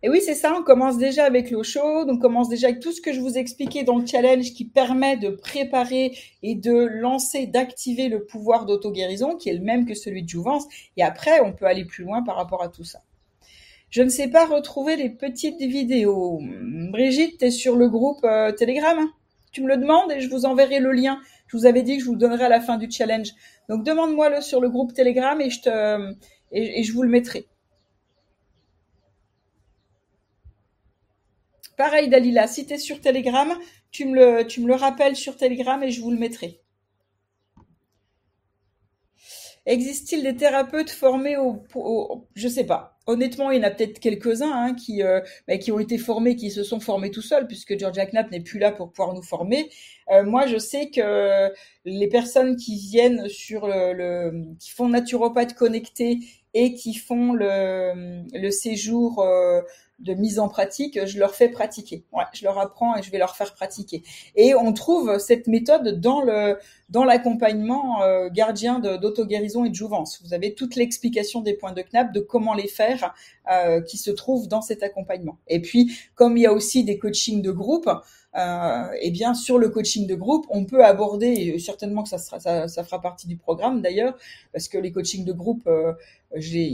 Et 0.03 0.09
oui, 0.09 0.23
c'est 0.25 0.35
ça, 0.35 0.55
on 0.59 0.63
commence 0.63 0.97
déjà 0.97 1.25
avec 1.25 1.51
l'eau 1.51 1.63
chaude, 1.63 2.09
on 2.09 2.17
commence 2.17 2.49
déjà 2.49 2.69
avec 2.69 2.81
tout 2.81 2.91
ce 2.91 3.03
que 3.03 3.13
je 3.13 3.21
vous 3.21 3.37
expliquais 3.37 3.85
dans 3.85 3.99
le 3.99 4.07
challenge 4.07 4.55
qui 4.55 4.65
permet 4.65 5.19
de 5.19 5.29
préparer 5.29 6.17
et 6.43 6.55
de 6.55 6.73
lancer, 6.73 7.47
d'activer 7.47 8.09
le 8.09 8.25
pouvoir 8.25 8.65
d'auto-guérison 8.65 9.37
qui 9.37 9.51
est 9.51 9.55
le 9.55 9.61
même 9.61 9.85
que 9.85 9.93
celui 9.95 10.23
de 10.23 10.29
Jouvence. 10.29 10.65
Et 10.97 11.03
après, 11.03 11.41
on 11.41 11.53
peut 11.53 11.67
aller 11.67 11.85
plus 11.85 12.05
loin 12.05 12.23
par 12.23 12.37
rapport 12.37 12.63
à 12.63 12.69
tout 12.69 12.85
ça. 12.85 13.01
Je 13.91 14.01
ne 14.01 14.09
sais 14.09 14.29
pas 14.29 14.47
retrouver 14.47 14.97
les 14.97 15.11
petites 15.11 15.61
vidéos. 15.61 16.41
Brigitte, 16.41 17.39
tu 17.39 17.47
es 17.47 17.51
sur 17.51 17.77
le 17.77 17.91
groupe 17.91 18.25
euh, 18.25 18.53
Telegram 18.53 19.07
Tu 19.53 19.63
me 19.63 19.69
le 19.69 19.77
demandes 19.77 20.13
et 20.13 20.21
je 20.21 20.31
vous 20.31 20.47
enverrai 20.47 20.79
le 20.79 20.93
lien. 20.93 21.21
Je 21.49 21.59
vous 21.59 21.67
avais 21.67 21.83
dit 21.83 21.97
que 21.97 22.03
je 22.03 22.07
vous 22.07 22.15
le 22.15 22.21
donnerai 22.21 22.45
à 22.45 22.49
la 22.49 22.61
fin 22.61 22.79
du 22.79 22.91
challenge. 22.91 23.33
Donc 23.69 23.85
demande-moi-le 23.85 24.41
sur 24.41 24.63
le 24.63 24.71
groupe 24.71 24.95
Telegram 24.95 25.39
et 25.43 25.51
je, 25.51 25.61
te, 25.61 26.15
et 26.53 26.83
je 26.85 26.93
vous 26.93 27.03
le 27.03 27.11
mettrai. 27.11 27.50
Pareil, 31.81 32.11
Dalila, 32.11 32.47
si 32.47 32.67
tu 32.67 32.75
es 32.75 32.77
sur 32.77 33.01
Telegram, 33.01 33.59
tu 33.91 34.05
me, 34.05 34.43
le, 34.45 34.75
rappelles 34.75 35.17
sur 35.17 35.39
Telegram 35.39 35.83
et 35.83 35.91
je 35.91 36.03
vous 36.03 36.11
le 36.11 36.19
mettrai. 36.19 36.61
Existe-t-il 39.65 40.23
des 40.23 40.37
thérapeutes 40.37 40.91
formés 40.91 41.39
au, 41.39 41.65
Je 42.35 42.43
je 42.43 42.49
sais 42.49 42.65
pas. 42.65 42.99
Honnêtement, 43.07 43.51
il 43.51 43.63
y 43.63 43.65
en 43.65 43.67
a 43.67 43.71
peut-être 43.71 43.99
quelques-uns 43.99 44.53
hein, 44.53 44.75
qui, 44.75 45.03
euh, 45.03 45.23
qui 45.59 45.73
ont 45.73 45.79
été 45.79 45.97
formés, 45.97 46.37
qui 46.37 46.51
se 46.51 46.65
sont 46.65 46.81
formés 46.81 47.11
tout 47.11 47.23
seuls, 47.23 47.47
puisque 47.47 47.79
Georgia 47.79 48.05
Knapp 48.05 48.31
n'est 48.31 48.43
plus 48.43 48.59
là 48.59 48.73
pour 48.73 48.93
pouvoir 48.93 49.15
nous 49.15 49.23
former. 49.23 49.71
Euh, 50.11 50.23
moi, 50.23 50.47
je 50.47 50.59
sais 50.59 50.91
que 50.91 51.51
les 51.87 52.09
personnes 52.09 52.57
qui 52.57 52.77
viennent 52.77 53.27
sur 53.31 53.67
le, 53.69 54.55
qui 54.59 54.71
font 54.71 54.91
naturopathe 54.91 55.55
connecté 55.55 56.19
et 56.53 56.75
qui 56.75 56.93
font 56.93 57.33
le, 57.33 58.23
le 58.35 58.51
séjour 58.51 59.21
euh, 59.21 59.63
de 60.01 60.15
mise 60.15 60.39
en 60.39 60.49
pratique, 60.49 61.07
je 61.07 61.19
leur 61.19 61.35
fais 61.35 61.49
pratiquer. 61.49 62.05
Ouais, 62.13 62.25
je 62.33 62.45
leur 62.45 62.59
apprends 62.59 62.97
et 62.97 63.03
je 63.03 63.11
vais 63.11 63.19
leur 63.19 63.37
faire 63.37 63.55
pratiquer. 63.55 64.03
Et 64.35 64.55
on 64.55 64.73
trouve 64.73 65.19
cette 65.19 65.47
méthode 65.47 66.01
dans 66.01 66.23
le 66.23 66.57
dans 66.89 67.05
l'accompagnement 67.05 68.03
euh, 68.03 68.29
gardien 68.31 68.81
d'auto-guérison 68.81 69.65
et 69.65 69.71
de 69.71 69.75
jouvence. 69.75 70.21
Vous 70.25 70.35
avez 70.35 70.55
toute 70.55 70.75
l'explication 70.75 71.41
des 71.41 71.55
points 71.55 71.73
de 71.73 71.83
Knapp, 71.83 72.13
de 72.13 72.19
comment 72.21 72.53
les 72.53 72.67
faire, 72.67 73.15
euh, 73.51 73.81
qui 73.81 73.97
se 73.97 74.11
trouve 74.11 74.49
dans 74.49 74.61
cet 74.61 74.83
accompagnement. 74.83 75.39
Et 75.47 75.61
puis, 75.61 75.97
comme 76.15 76.37
il 76.37 76.43
y 76.43 76.47
a 76.47 76.53
aussi 76.53 76.83
des 76.83 76.99
coachings 76.99 77.43
de 77.43 77.53
groupe, 77.53 77.89
euh, 78.37 78.87
eh 79.01 79.11
bien 79.11 79.35
sur 79.35 79.59
le 79.59 79.71
coaching 79.71 80.07
de 80.07 80.15
groupe, 80.15 80.47
on 80.51 80.65
peut 80.65 80.85
aborder, 80.85 81.59
certainement 81.59 82.05
que 82.05 82.09
ça, 82.09 82.19
sera, 82.19 82.39
ça, 82.39 82.69
ça 82.69 82.85
fera 82.85 83.01
partie 83.01 83.27
du 83.27 83.37
programme 83.37 83.83
d'ailleurs, 83.83 84.17
parce 84.53 84.69
que 84.69 84.79
les 84.79 84.93
coachings 84.93 85.25
de 85.25 85.33
groupe, 85.33 85.67
euh, 85.67 85.93
j'ai 86.37 86.71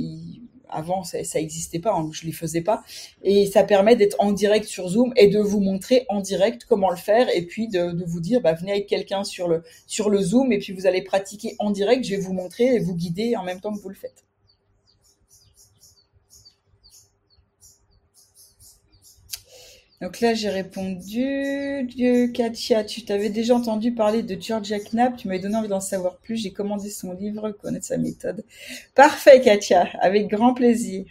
avant 0.70 1.04
ça, 1.04 1.22
ça 1.24 1.40
existait 1.40 1.78
pas, 1.78 1.92
hein, 1.94 2.08
je 2.12 2.26
les 2.26 2.32
faisais 2.32 2.60
pas, 2.60 2.82
et 3.22 3.46
ça 3.46 3.64
permet 3.64 3.96
d'être 3.96 4.16
en 4.18 4.32
direct 4.32 4.66
sur 4.66 4.88
Zoom 4.88 5.12
et 5.16 5.28
de 5.28 5.38
vous 5.38 5.60
montrer 5.60 6.04
en 6.08 6.20
direct 6.20 6.64
comment 6.64 6.90
le 6.90 6.96
faire, 6.96 7.28
et 7.34 7.42
puis 7.42 7.68
de, 7.68 7.92
de 7.92 8.04
vous 8.04 8.20
dire, 8.20 8.40
bah, 8.40 8.52
venez 8.52 8.72
avec 8.72 8.86
quelqu'un 8.86 9.24
sur 9.24 9.48
le 9.48 9.62
sur 9.86 10.10
le 10.10 10.20
Zoom, 10.20 10.52
et 10.52 10.58
puis 10.58 10.72
vous 10.72 10.86
allez 10.86 11.02
pratiquer 11.02 11.56
en 11.58 11.70
direct, 11.70 12.04
je 12.04 12.16
vais 12.16 12.20
vous 12.20 12.34
montrer 12.34 12.74
et 12.74 12.78
vous 12.78 12.94
guider 12.94 13.36
en 13.36 13.44
même 13.44 13.60
temps 13.60 13.72
que 13.74 13.80
vous 13.80 13.88
le 13.88 13.94
faites. 13.94 14.25
Donc 20.02 20.20
là, 20.20 20.34
j'ai 20.34 20.50
répondu, 20.50 21.84
Dieu, 21.84 22.28
Katia, 22.28 22.84
tu 22.84 23.04
t'avais 23.04 23.30
déjà 23.30 23.54
entendu 23.54 23.92
parler 23.92 24.22
de 24.22 24.40
Georgia 24.40 24.78
Knapp, 24.78 25.16
tu 25.16 25.26
m'avais 25.26 25.40
donné 25.40 25.56
envie 25.56 25.68
d'en 25.68 25.80
savoir 25.80 26.18
plus, 26.18 26.36
j'ai 26.36 26.52
commandé 26.52 26.90
son 26.90 27.14
livre, 27.14 27.50
connaître 27.52 27.86
sa 27.86 27.96
méthode. 27.96 28.44
Parfait, 28.94 29.40
Katia, 29.40 29.88
avec 30.00 30.28
grand 30.28 30.52
plaisir. 30.52 31.06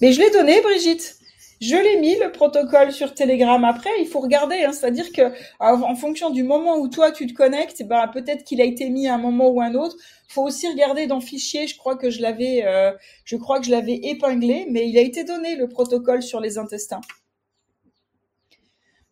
Mais 0.00 0.12
je 0.12 0.20
l'ai 0.20 0.30
donné, 0.30 0.60
Brigitte. 0.62 1.18
Je 1.60 1.74
l'ai 1.74 1.98
mis 1.98 2.16
le 2.16 2.30
protocole 2.30 2.92
sur 2.92 3.14
Telegram. 3.14 3.64
Après, 3.64 3.90
il 4.00 4.06
faut 4.06 4.20
regarder, 4.20 4.62
hein, 4.62 4.72
c'est-à-dire 4.72 5.10
que 5.12 5.32
en 5.58 5.96
fonction 5.96 6.30
du 6.30 6.44
moment 6.44 6.76
où 6.76 6.88
toi 6.88 7.10
tu 7.10 7.26
te 7.26 7.32
connectes, 7.32 7.82
bah, 7.82 8.08
peut-être 8.12 8.44
qu'il 8.44 8.60
a 8.60 8.64
été 8.64 8.90
mis 8.90 9.08
à 9.08 9.14
un 9.14 9.18
moment 9.18 9.48
ou 9.48 9.60
un 9.60 9.74
autre. 9.74 9.96
Faut 10.28 10.42
aussi 10.42 10.68
regarder 10.68 11.08
dans 11.08 11.20
fichier. 11.20 11.62
Euh, 11.64 12.92
je 13.24 13.36
crois 13.36 13.58
que 13.58 13.66
je 13.66 13.70
l'avais 13.70 13.94
épinglé, 13.94 14.66
mais 14.70 14.88
il 14.88 14.96
a 14.98 15.00
été 15.00 15.24
donné 15.24 15.56
le 15.56 15.68
protocole 15.68 16.22
sur 16.22 16.38
les 16.38 16.58
intestins. 16.58 17.00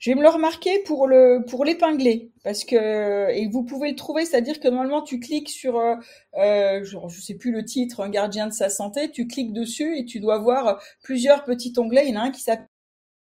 Je 0.07 0.13
vais 0.13 0.15
me 0.15 0.23
le 0.23 0.29
remarquer 0.29 0.85
pour 0.85 1.09
le 1.09 1.45
pour 1.49 1.65
l'épingler 1.65 2.31
parce 2.45 2.63
que 2.63 3.29
et 3.33 3.49
vous 3.49 3.65
pouvez 3.65 3.91
le 3.91 3.97
trouver, 3.97 4.25
c'est-à-dire 4.25 4.61
que 4.61 4.69
normalement 4.69 5.03
tu 5.03 5.19
cliques 5.19 5.49
sur 5.49 5.79
euh, 5.81 5.97
euh 6.39 6.85
je, 6.85 6.97
je 7.09 7.21
sais 7.21 7.35
plus 7.35 7.51
le 7.51 7.65
titre, 7.65 8.03
un 8.05 8.09
gardien 8.09 8.47
de 8.47 8.53
sa 8.53 8.69
santé, 8.69 9.11
tu 9.11 9.27
cliques 9.27 9.53
dessus 9.53 9.99
et 9.99 10.05
tu 10.05 10.21
dois 10.21 10.39
voir 10.39 10.81
plusieurs 11.03 11.43
petits 11.43 11.73
onglets. 11.77 12.07
Il 12.07 12.15
y 12.15 12.17
en 12.17 12.21
a 12.21 12.25
un 12.27 12.31
qui 12.31 12.41
s'appelle 12.41 12.69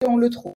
on 0.07 0.17
le 0.17 0.31
trouve. 0.31 0.53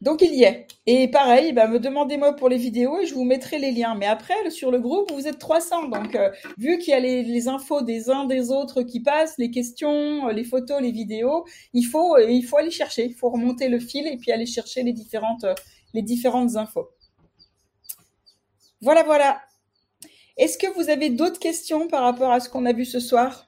Donc 0.00 0.22
il 0.22 0.32
y 0.32 0.44
est. 0.44 0.68
Et 0.86 1.08
pareil, 1.08 1.52
bah, 1.52 1.66
me 1.66 1.80
demandez-moi 1.80 2.34
pour 2.36 2.48
les 2.48 2.56
vidéos 2.56 3.00
et 3.00 3.06
je 3.06 3.14
vous 3.14 3.24
mettrai 3.24 3.58
les 3.58 3.72
liens. 3.72 3.96
Mais 3.96 4.06
après, 4.06 4.48
sur 4.50 4.70
le 4.70 4.78
groupe, 4.78 5.10
vous 5.10 5.26
êtes 5.26 5.38
300. 5.38 5.88
Donc 5.88 6.14
euh, 6.14 6.30
vu 6.56 6.78
qu'il 6.78 6.92
y 6.92 6.94
a 6.94 7.00
les, 7.00 7.48
infos 7.48 7.82
des 7.82 8.08
uns 8.08 8.24
des 8.24 8.50
autres 8.50 8.82
qui 8.82 9.00
passent, 9.00 9.34
les 9.38 9.50
questions, 9.50 10.28
euh, 10.28 10.32
les 10.32 10.44
photos, 10.44 10.80
les 10.80 10.92
vidéos, 10.92 11.44
il 11.72 11.82
faut, 11.82 12.16
euh, 12.16 12.30
il 12.30 12.42
faut 12.42 12.58
aller 12.58 12.70
chercher. 12.70 13.06
Il 13.06 13.14
faut 13.14 13.28
remonter 13.30 13.68
le 13.68 13.80
fil 13.80 14.06
et 14.06 14.16
puis 14.16 14.30
aller 14.30 14.46
chercher 14.46 14.84
les 14.84 14.92
différentes, 14.92 15.44
les 15.94 16.02
différentes 16.02 16.54
infos. 16.56 16.88
Voilà, 18.80 19.02
voilà. 19.02 19.40
Est-ce 20.36 20.56
que 20.58 20.72
vous 20.74 20.88
avez 20.88 21.10
d'autres 21.10 21.40
questions 21.40 21.88
par 21.88 22.04
rapport 22.04 22.30
à 22.30 22.38
ce 22.38 22.48
qu'on 22.48 22.66
a 22.66 22.72
vu 22.72 22.84
ce 22.84 23.00
soir? 23.00 23.47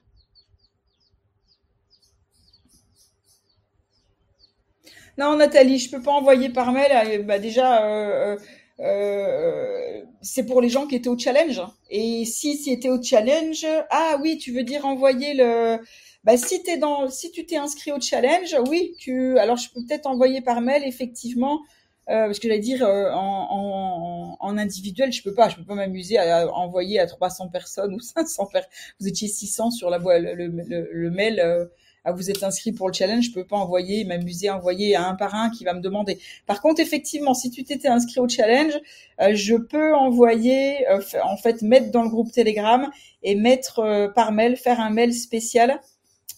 Non, 5.19 5.37
Nathalie, 5.37 5.79
je 5.79 5.91
peux 5.91 6.03
pas 6.03 6.13
envoyer 6.13 6.49
par 6.51 6.73
mail. 6.73 6.91
Euh, 6.93 7.23
bah 7.23 7.39
déjà, 7.39 7.85
euh, 7.85 8.37
euh, 8.81 10.03
c'est 10.23 10.45
pour 10.47 10.61
les 10.61 10.69
gens 10.69 10.87
qui 10.87 10.97
étaient 10.97 11.09
au 11.09 11.19
challenge. 11.19 11.61
Et 11.91 12.25
si 12.25 12.57
c'était 12.57 12.89
au 12.89 13.03
challenge, 13.03 13.67
ah 13.91 14.19
oui, 14.23 14.39
tu 14.39 14.53
veux 14.53 14.63
dire 14.63 14.85
envoyer 14.87 15.35
le. 15.35 15.79
Bah 16.25 16.37
si 16.37 16.63
t'es 16.63 16.77
dans, 16.77 17.09
si 17.09 17.31
tu 17.31 17.47
t'es 17.47 17.57
inscrit 17.57 17.93
au 17.93 18.01
challenge, 18.01 18.55
oui, 18.69 18.95
tu. 18.99 19.39
Alors 19.39 19.57
je 19.57 19.71
peux 19.71 19.81
peut-être 19.87 20.07
envoyer 20.07 20.41
par 20.43 20.61
mail 20.61 20.83
effectivement. 20.85 21.61
parce 22.07 22.39
que 22.39 22.49
j'allais 22.49 22.61
dire 22.61 22.83
en, 22.85 24.37
en, 24.41 24.59
individuel, 24.59 25.13
je 25.13 25.23
peux 25.23 25.35
pas, 25.35 25.49
je 25.49 25.57
peux 25.57 25.65
pas 25.65 25.75
m'amuser 25.75 26.19
à, 26.19 26.49
envoyer 26.53 26.99
à 27.01 27.07
300 27.07 27.49
personnes 27.49 27.95
ou 27.95 28.01
500 28.01 28.47
personnes. 28.47 28.71
Vous 29.01 29.09
étiez 29.09 29.29
600 29.29 29.71
sur 29.71 29.91
la 29.91 29.99
le, 29.99 30.35
le, 30.35 30.89
le 30.93 31.11
mail 31.11 31.71
ah, 32.05 32.13
vous 32.13 32.31
êtes 32.31 32.43
inscrit 32.43 32.73
pour 32.73 32.89
le 32.89 32.95
challenge, 32.95 33.25
je 33.25 33.33
peux 33.33 33.45
pas 33.45 33.57
envoyer, 33.57 34.05
m'amuser 34.05 34.49
à 34.49 34.57
envoyer 34.57 34.95
à 34.97 35.07
un 35.07 35.15
par 35.15 35.35
un 35.35 35.51
qui 35.51 35.65
va 35.65 35.75
me 35.75 35.81
demander. 35.81 36.19
Par 36.47 36.63
contre, 36.63 36.81
effectivement, 36.81 37.35
si 37.35 37.51
tu 37.51 37.65
t'étais 37.65 37.89
inscrit 37.89 38.21
au 38.21 38.29
challenge, 38.29 38.73
euh, 39.21 39.35
je 39.35 39.57
peux 39.57 39.95
envoyer, 39.95 40.89
euh, 40.89 41.01
en 41.23 41.37
fait, 41.37 41.63
mettre 41.63 41.91
dans 41.91 42.03
le 42.03 42.09
groupe 42.09 42.33
Telegram 42.33 42.91
et 43.23 43.35
mettre 43.35 43.81
euh, 43.81 44.09
par 44.09 44.33
mail, 44.33 44.57
faire 44.57 44.81
un 44.81 44.91
mail 44.91 45.13
spécial 45.13 45.81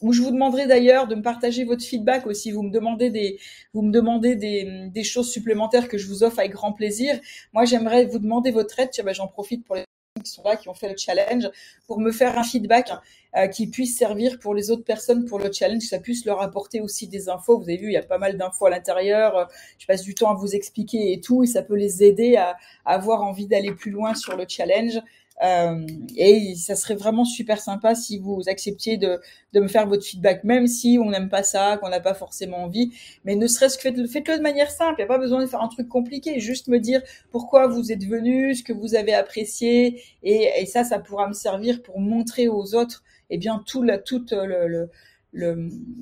où 0.00 0.12
je 0.12 0.20
vous 0.20 0.32
demanderai 0.32 0.66
d'ailleurs 0.66 1.06
de 1.06 1.14
me 1.14 1.22
partager 1.22 1.64
votre 1.64 1.84
feedback 1.84 2.26
aussi. 2.26 2.50
Vous 2.50 2.62
me 2.64 2.70
demandez 2.70 3.10
des, 3.10 3.38
vous 3.72 3.82
me 3.82 3.92
demandez 3.92 4.34
des, 4.34 4.88
des 4.88 5.04
choses 5.04 5.30
supplémentaires 5.30 5.88
que 5.88 5.96
je 5.96 6.08
vous 6.08 6.24
offre 6.24 6.40
avec 6.40 6.52
grand 6.52 6.72
plaisir. 6.72 7.20
Moi, 7.52 7.64
j'aimerais 7.66 8.06
vous 8.06 8.18
demander 8.18 8.50
votre 8.50 8.78
aide. 8.80 8.90
Ben, 9.04 9.14
j'en 9.14 9.28
profite 9.28 9.64
pour 9.64 9.76
les 9.76 9.84
qui 10.22 10.30
sont 10.30 10.42
là, 10.42 10.56
qui 10.56 10.68
ont 10.68 10.74
fait 10.74 10.88
le 10.88 10.96
challenge, 10.96 11.50
pour 11.86 12.00
me 12.00 12.10
faire 12.12 12.38
un 12.38 12.44
feedback 12.44 12.92
euh, 13.36 13.46
qui 13.46 13.66
puisse 13.66 13.96
servir 13.96 14.38
pour 14.38 14.54
les 14.54 14.70
autres 14.70 14.84
personnes 14.84 15.24
pour 15.24 15.38
le 15.38 15.50
challenge, 15.52 15.82
ça 15.82 15.98
puisse 15.98 16.24
leur 16.24 16.40
apporter 16.40 16.80
aussi 16.80 17.08
des 17.08 17.28
infos. 17.28 17.58
Vous 17.58 17.64
avez 17.64 17.76
vu, 17.76 17.86
il 17.86 17.92
y 17.92 17.96
a 17.96 18.02
pas 18.02 18.18
mal 18.18 18.36
d'infos 18.36 18.66
à 18.66 18.70
l'intérieur. 18.70 19.48
Je 19.78 19.86
passe 19.86 20.02
du 20.02 20.14
temps 20.14 20.30
à 20.30 20.34
vous 20.34 20.54
expliquer 20.54 21.12
et 21.12 21.20
tout, 21.20 21.42
et 21.42 21.46
ça 21.46 21.62
peut 21.62 21.76
les 21.76 22.02
aider 22.02 22.36
à 22.36 22.56
avoir 22.84 23.22
envie 23.22 23.46
d'aller 23.46 23.72
plus 23.72 23.90
loin 23.90 24.14
sur 24.14 24.36
le 24.36 24.44
challenge. 24.48 25.00
Euh, 25.42 25.86
et 26.16 26.54
ça 26.56 26.76
serait 26.76 26.94
vraiment 26.94 27.24
super 27.24 27.60
sympa 27.60 27.94
si 27.94 28.18
vous 28.18 28.42
acceptiez 28.46 28.96
de, 28.96 29.20
de 29.52 29.60
me 29.60 29.68
faire 29.68 29.86
votre 29.86 30.04
feedback, 30.04 30.44
même 30.44 30.66
si 30.66 30.98
on 31.02 31.10
n'aime 31.10 31.28
pas 31.28 31.42
ça, 31.42 31.78
qu'on 31.78 31.88
n'a 31.88 32.00
pas 32.00 32.14
forcément 32.14 32.58
envie. 32.64 32.92
Mais 33.24 33.34
ne 33.34 33.46
serait-ce 33.46 33.76
que 33.76 33.82
faites-le 33.82 34.06
faites 34.06 34.26
de 34.26 34.42
manière 34.42 34.70
simple. 34.70 34.96
Il 34.98 35.02
n'y 35.02 35.10
a 35.10 35.14
pas 35.14 35.18
besoin 35.18 35.40
de 35.40 35.46
faire 35.46 35.62
un 35.62 35.68
truc 35.68 35.88
compliqué. 35.88 36.38
Juste 36.38 36.68
me 36.68 36.78
dire 36.78 37.02
pourquoi 37.30 37.66
vous 37.66 37.92
êtes 37.92 38.04
venu, 38.04 38.54
ce 38.54 38.62
que 38.62 38.72
vous 38.72 38.94
avez 38.94 39.14
apprécié. 39.14 40.02
Et, 40.22 40.50
et 40.58 40.66
ça, 40.66 40.84
ça 40.84 40.98
pourra 40.98 41.28
me 41.28 41.34
servir 41.34 41.82
pour 41.82 41.98
montrer 41.98 42.48
aux 42.48 42.74
autres, 42.74 43.02
eh 43.30 43.38
bien, 43.38 43.62
tout 43.66 43.86
toute 44.04 44.32
le, 44.32 44.90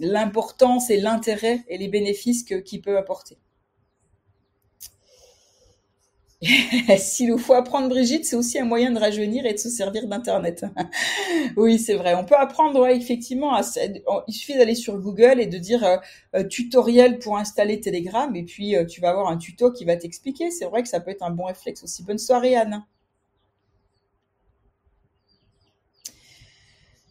l'importance 0.01 0.91
et 0.91 0.99
l'intérêt 0.99 1.65
et 1.69 1.79
les 1.79 1.89
bénéfices 1.89 2.43
que, 2.43 2.57
qu'il 2.57 2.83
peut 2.83 2.99
apporter. 2.99 3.39
S'il 6.99 7.39
faut 7.39 7.53
apprendre 7.53 7.89
Brigitte, 7.91 8.25
c'est 8.25 8.37
aussi 8.37 8.59
un 8.59 8.65
moyen 8.65 8.91
de 8.91 8.99
rajeunir 8.99 9.45
et 9.45 9.53
de 9.53 9.59
se 9.59 9.69
servir 9.69 10.07
d'Internet. 10.07 10.65
oui, 11.57 11.79
c'est 11.79 11.95
vrai. 11.95 12.15
On 12.15 12.25
peut 12.25 12.37
apprendre, 12.37 12.81
ouais, 12.81 12.97
effectivement. 12.97 13.61
il 14.27 14.33
suffit 14.33 14.55
d'aller 14.55 14.75
sur 14.75 14.99
Google 14.99 15.39
et 15.39 15.47
de 15.47 15.59
dire 15.59 15.85
euh, 15.85 15.97
euh, 16.37 16.45
tutoriel 16.45 17.19
pour 17.19 17.37
installer 17.37 17.81
Telegram 17.81 18.35
et 18.35 18.45
puis 18.45 18.75
euh, 18.75 18.87
tu 18.87 19.03
vas 19.03 19.11
avoir 19.11 19.29
un 19.29 19.37
tuto 19.37 19.71
qui 19.71 19.85
va 19.85 19.97
t'expliquer. 19.97 20.51
C'est 20.51 20.65
vrai 20.65 20.83
que 20.83 20.89
ça 20.89 21.01
peut 21.01 21.11
être 21.11 21.23
un 21.23 21.31
bon 21.31 21.45
réflexe 21.45 21.85
aussi. 21.85 22.03
Bonne 22.05 22.19
soirée, 22.19 22.57
Anne. 22.57 22.85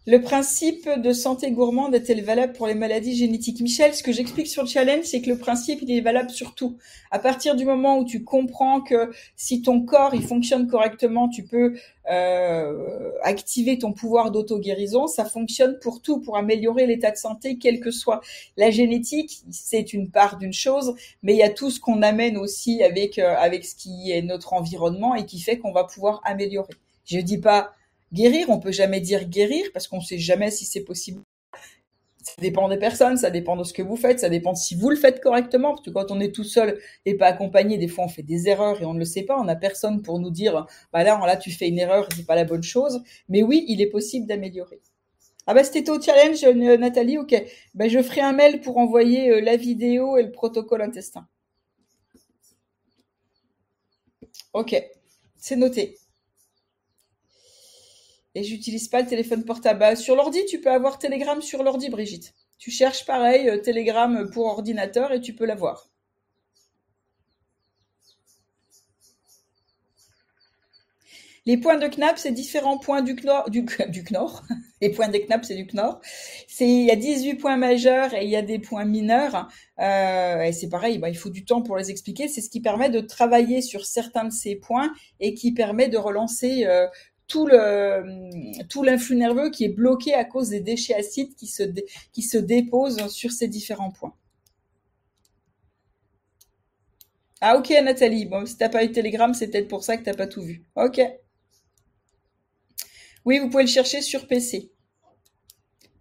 Le 0.08 0.22
principe 0.22 0.90
de 0.90 1.12
santé 1.12 1.52
gourmande 1.52 1.94
est-il 1.94 2.24
valable 2.24 2.54
pour 2.54 2.68
les 2.68 2.74
maladies 2.74 3.16
génétiques? 3.16 3.60
Michel, 3.60 3.94
ce 3.94 4.02
que 4.02 4.14
j'explique 4.14 4.48
sur 4.48 4.64
le 4.64 4.70
challenge, 4.70 5.04
c'est 5.04 5.22
que 5.22 5.30
le 5.30 5.38
principe, 5.38 5.82
il 5.82 5.92
est 5.92 6.00
valable 6.00 6.30
sur 6.30 6.56
tout. 6.56 6.78
À 7.12 7.20
partir 7.20 7.54
du 7.56 7.66
moment 7.66 8.00
où 8.00 8.06
tu 8.06 8.24
comprends 8.24 8.80
que 8.80 9.12
si 9.36 9.62
ton 9.62 9.82
corps, 9.82 10.16
il 10.16 10.24
fonctionne 10.24 10.68
correctement, 10.68 11.28
tu 11.28 11.44
peux 11.44 11.76
euh, 12.10 13.12
activer 13.24 13.78
ton 13.78 13.92
pouvoir 13.92 14.32
d'auto-guérison, 14.32 15.08
ça 15.08 15.26
fonctionne 15.26 15.78
pour 15.80 16.02
tout, 16.02 16.22
pour 16.22 16.38
améliorer 16.38 16.88
l'état 16.88 17.12
de 17.12 17.18
santé, 17.18 17.58
quel 17.58 17.82
que 17.82 17.92
soit. 17.92 18.22
La 18.56 18.72
génétique, 18.72 19.42
c'est 19.52 19.94
une 19.94 20.10
part 20.10 20.38
d'une 20.38 20.54
chose, 20.54 20.96
mais 21.24 21.34
il 21.34 21.38
y 21.38 21.44
a 21.44 21.50
tout 21.50 21.70
ce 21.70 21.80
qu'on 21.80 22.02
amène 22.02 22.38
aussi 22.38 22.82
avec, 22.84 23.20
euh, 23.20 23.36
avec 23.38 23.66
ce 23.66 23.76
qui 23.76 24.12
est 24.12 24.22
notre 24.22 24.54
environnement 24.54 25.14
et 25.14 25.26
qui 25.26 25.40
fait 25.40 25.60
qu'on 25.60 25.74
va 25.74 25.84
pouvoir 25.84 26.22
améliorer. 26.24 26.74
Je 27.06 27.20
dis 27.20 27.40
pas 27.40 27.74
guérir. 28.14 28.50
On 28.50 28.60
peut 28.60 28.72
jamais 28.72 29.02
dire 29.02 29.26
guérir 29.26 29.66
parce 29.74 29.88
qu'on 29.88 30.02
sait 30.02 30.18
jamais 30.18 30.52
si 30.52 30.66
c'est 30.66 30.84
possible. 30.84 31.22
Ça 32.22 32.34
dépend 32.40 32.68
des 32.68 32.78
personnes, 32.78 33.18
ça 33.18 33.30
dépend 33.32 33.56
de 33.56 33.64
ce 33.64 33.74
que 33.74 33.82
vous 33.82 33.96
faites, 33.96 34.20
ça 34.20 34.30
dépend 34.30 34.52
de 34.52 34.58
si 34.58 34.76
vous 34.76 34.90
le 34.90 34.98
faites 34.98 35.22
correctement. 35.22 35.70
Parce 35.70 35.82
que 35.82 35.90
quand 35.90 36.12
on 36.12 36.20
est 36.20 36.34
tout 36.34 36.44
seul 36.44 36.80
et 37.06 37.16
pas 37.16 37.28
accompagné, 37.28 37.78
des 37.78 37.88
fois 37.88 38.06
on 38.06 38.10
fait 38.10 38.24
des 38.24 38.48
erreurs 38.50 38.82
et 38.82 38.86
on 38.86 38.94
ne 38.94 39.00
le 39.00 39.06
sait 39.06 39.24
pas. 39.24 39.40
On 39.40 39.46
n'a 39.46 39.56
personne 39.56 40.02
pour 40.02 40.20
nous 40.20 40.30
dire, 40.30 40.68
bah 40.92 41.04
là, 41.04 41.20
là 41.26 41.38
tu 41.38 41.52
fais 41.52 41.68
une 41.70 41.80
erreur, 41.80 42.08
c'est 42.16 42.26
pas 42.26 42.36
la 42.36 42.44
bonne 42.44 42.64
chose. 42.64 43.02
Mais 43.30 43.42
oui, 43.42 43.66
il 43.68 43.82
est 43.82 43.88
possible 43.88 44.28
d'améliorer. 44.28 44.82
Ah 45.48 45.54
bah 45.54 45.64
c'était 45.64 45.90
au 45.90 46.00
challenge, 46.02 46.44
euh, 46.44 46.78
Nathalie. 46.78 47.18
Ok. 47.18 47.34
Bah 47.74 47.88
je 47.88 48.02
ferai 48.04 48.22
un 48.22 48.34
mail 48.34 48.62
pour 48.62 48.78
envoyer 48.78 49.32
euh, 49.32 49.42
la 49.42 49.56
vidéo 49.56 50.18
et 50.18 50.24
le 50.24 50.32
protocole 50.32 50.82
intestin. 50.82 51.28
Ok, 54.54 54.76
c'est 55.38 55.56
noté 55.56 55.98
et 58.36 58.44
j'utilise 58.44 58.88
pas 58.88 59.02
le 59.02 59.08
téléphone 59.08 59.44
portable. 59.46 59.98
Sur 59.98 60.16
l'ordi, 60.16 60.46
tu 60.46 60.62
peux 60.62 60.72
avoir 60.72 61.00
Telegram 61.00 61.42
sur 61.42 61.64
l'ordi, 61.64 61.90
Brigitte. 61.90 62.34
Tu 62.58 62.72
cherches 62.72 63.06
pareil, 63.06 63.50
euh, 63.50 63.58
Telegram 63.58 64.30
pour 64.32 64.46
ordinateur 64.46 65.12
et 65.12 65.22
tu 65.22 65.34
peux 65.34 65.46
l'avoir. 65.46 65.90
Les 71.50 71.58
points 71.58 71.78
de 71.78 71.88
Knapp, 71.88 72.20
c'est 72.20 72.32
différents 72.32 72.78
points 72.78 73.02
du 73.02 73.16
Knorr, 73.16 73.50
du. 73.50 73.66
Les 74.82 74.90
points 74.92 75.08
de 75.08 75.18
Knapp, 75.18 75.44
c'est 75.44 75.56
du 75.56 75.66
Knorr. 75.66 76.00
Il 76.60 76.86
y 76.86 76.92
a 76.92 76.96
18 76.96 77.36
points 77.36 77.58
majeurs 77.58 78.14
et 78.14 78.24
il 78.24 78.30
y 78.30 78.36
a 78.36 78.42
des 78.42 78.60
points 78.60 78.86
mineurs. 78.86 79.50
Euh, 79.80 80.44
et 80.44 80.52
c'est 80.52 80.70
pareil, 80.70 81.00
bah, 81.00 81.10
il 81.10 81.18
faut 81.18 81.32
du 81.32 81.46
temps 81.46 81.64
pour 81.64 81.76
les 81.76 81.90
expliquer. 81.90 82.28
C'est 82.28 82.42
ce 82.42 82.52
qui 82.52 82.62
permet 82.62 82.92
de 82.92 83.00
travailler 83.00 83.62
sur 83.62 83.86
certains 83.86 84.26
de 84.26 84.32
ces 84.32 84.58
points 84.58 84.94
et 85.20 85.34
qui 85.34 85.52
permet 85.52 85.90
de 85.90 85.98
relancer 85.98 86.66
euh, 86.66 86.88
tout 87.30 87.46
le 87.48 88.64
tout 88.68 88.84
l'influx 88.84 89.16
nerveux 89.16 89.50
qui 89.52 89.64
est 89.64 89.70
bloqué 89.70 90.14
à 90.14 90.26
cause 90.26 90.50
des 90.50 90.60
déchets 90.60 90.96
acides 90.96 91.36
qui 91.36 91.48
se 91.48 91.64
qui 92.12 92.24
se 92.24 92.38
déposent 92.38 93.08
sur 93.08 93.32
ces 93.32 93.48
différents 93.48 93.92
points. 93.92 94.16
Ah 97.40 97.58
ok 97.58 97.70
Nathalie, 97.84 98.26
bon 98.26 98.46
si 98.46 98.58
t'as 98.58 98.68
pas 98.68 98.84
eu 98.84 98.92
Telegram, 98.92 99.34
c'est 99.34 99.48
peut-être 99.48 99.70
pour 99.70 99.84
ça 99.84 99.96
que 99.96 100.04
t'as 100.04 100.16
pas 100.16 100.28
tout 100.28 100.42
vu. 100.42 100.66
Ok. 100.76 101.00
Oui, 103.26 103.40
vous 103.40 103.50
pouvez 103.50 103.64
le 103.64 103.70
chercher 103.70 104.02
sur 104.02 104.28
PC. 104.28 104.72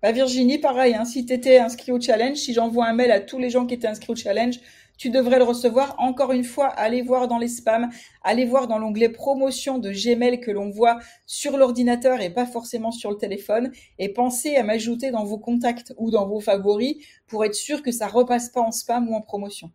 Bah 0.02 0.12
Virginie, 0.12 0.58
pareil, 0.58 0.94
hein, 0.94 1.04
si 1.04 1.26
tu 1.26 1.32
étais 1.32 1.58
inscrit 1.58 1.92
au 1.92 2.00
challenge, 2.00 2.38
si 2.38 2.54
j'envoie 2.54 2.86
un 2.86 2.92
mail 2.94 3.10
à 3.10 3.20
tous 3.20 3.38
les 3.38 3.50
gens 3.50 3.66
qui 3.66 3.74
étaient 3.74 3.88
inscrits 3.88 4.12
au 4.12 4.16
challenge, 4.16 4.60
tu 4.98 5.08
devrais 5.10 5.38
le 5.38 5.44
recevoir. 5.44 5.94
Encore 5.98 6.32
une 6.32 6.44
fois, 6.44 6.66
allez 6.66 7.00
voir 7.00 7.28
dans 7.28 7.38
les 7.38 7.48
spams, 7.48 7.88
allez 8.22 8.44
voir 8.44 8.66
dans 8.66 8.78
l'onglet 8.78 9.08
promotion 9.08 9.78
de 9.78 9.90
Gmail 9.90 10.40
que 10.40 10.50
l'on 10.50 10.68
voit 10.68 10.98
sur 11.24 11.56
l'ordinateur 11.56 12.20
et 12.20 12.30
pas 12.30 12.44
forcément 12.44 12.90
sur 12.90 13.10
le 13.10 13.16
téléphone. 13.16 13.72
Et 13.98 14.12
pensez 14.12 14.56
à 14.56 14.62
m'ajouter 14.62 15.10
dans 15.10 15.24
vos 15.24 15.38
contacts 15.38 15.94
ou 15.96 16.10
dans 16.10 16.26
vos 16.26 16.40
favoris 16.40 16.96
pour 17.26 17.44
être 17.44 17.54
sûr 17.54 17.82
que 17.82 17.92
ça 17.92 18.08
repasse 18.08 18.50
pas 18.50 18.60
en 18.60 18.72
spam 18.72 19.08
ou 19.08 19.14
en 19.14 19.22
promotion. 19.22 19.70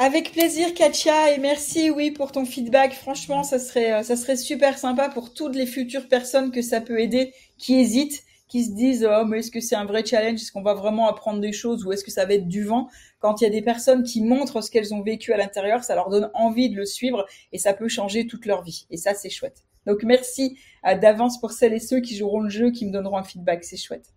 Avec 0.00 0.30
plaisir, 0.30 0.74
Katia, 0.74 1.32
et 1.34 1.38
merci, 1.38 1.90
oui, 1.90 2.12
pour 2.12 2.30
ton 2.30 2.44
feedback. 2.44 2.92
Franchement, 2.92 3.42
ça 3.42 3.58
serait, 3.58 3.94
euh, 3.94 4.02
ça 4.04 4.14
serait 4.14 4.36
super 4.36 4.78
sympa 4.78 5.08
pour 5.08 5.34
toutes 5.34 5.56
les 5.56 5.66
futures 5.66 6.06
personnes 6.06 6.52
que 6.52 6.62
ça 6.62 6.80
peut 6.80 7.00
aider, 7.00 7.34
qui 7.58 7.80
hésitent, 7.80 8.22
qui 8.46 8.64
se 8.64 8.70
disent, 8.70 9.04
oh, 9.10 9.24
mais 9.24 9.40
est-ce 9.40 9.50
que 9.50 9.58
c'est 9.58 9.74
un 9.74 9.86
vrai 9.86 10.06
challenge? 10.06 10.40
Est-ce 10.40 10.52
qu'on 10.52 10.62
va 10.62 10.74
vraiment 10.74 11.08
apprendre 11.08 11.40
des 11.40 11.52
choses? 11.52 11.84
Ou 11.84 11.90
est-ce 11.90 12.04
que 12.04 12.12
ça 12.12 12.26
va 12.26 12.34
être 12.34 12.46
du 12.46 12.62
vent? 12.62 12.88
Quand 13.18 13.40
il 13.40 13.44
y 13.44 13.46
a 13.48 13.50
des 13.50 13.60
personnes 13.60 14.04
qui 14.04 14.22
montrent 14.22 14.60
ce 14.60 14.70
qu'elles 14.70 14.94
ont 14.94 15.02
vécu 15.02 15.32
à 15.32 15.36
l'intérieur, 15.36 15.82
ça 15.82 15.96
leur 15.96 16.10
donne 16.10 16.30
envie 16.32 16.70
de 16.70 16.76
le 16.76 16.86
suivre 16.86 17.26
et 17.50 17.58
ça 17.58 17.74
peut 17.74 17.88
changer 17.88 18.28
toute 18.28 18.46
leur 18.46 18.62
vie. 18.62 18.86
Et 18.90 18.98
ça, 18.98 19.14
c'est 19.14 19.30
chouette. 19.30 19.64
Donc, 19.84 20.04
merci 20.04 20.56
euh, 20.86 20.96
d'avance 20.96 21.40
pour 21.40 21.50
celles 21.50 21.74
et 21.74 21.80
ceux 21.80 21.98
qui 21.98 22.16
joueront 22.16 22.42
le 22.42 22.50
jeu, 22.50 22.70
qui 22.70 22.86
me 22.86 22.92
donneront 22.92 23.16
un 23.16 23.24
feedback. 23.24 23.64
C'est 23.64 23.76
chouette. 23.76 24.14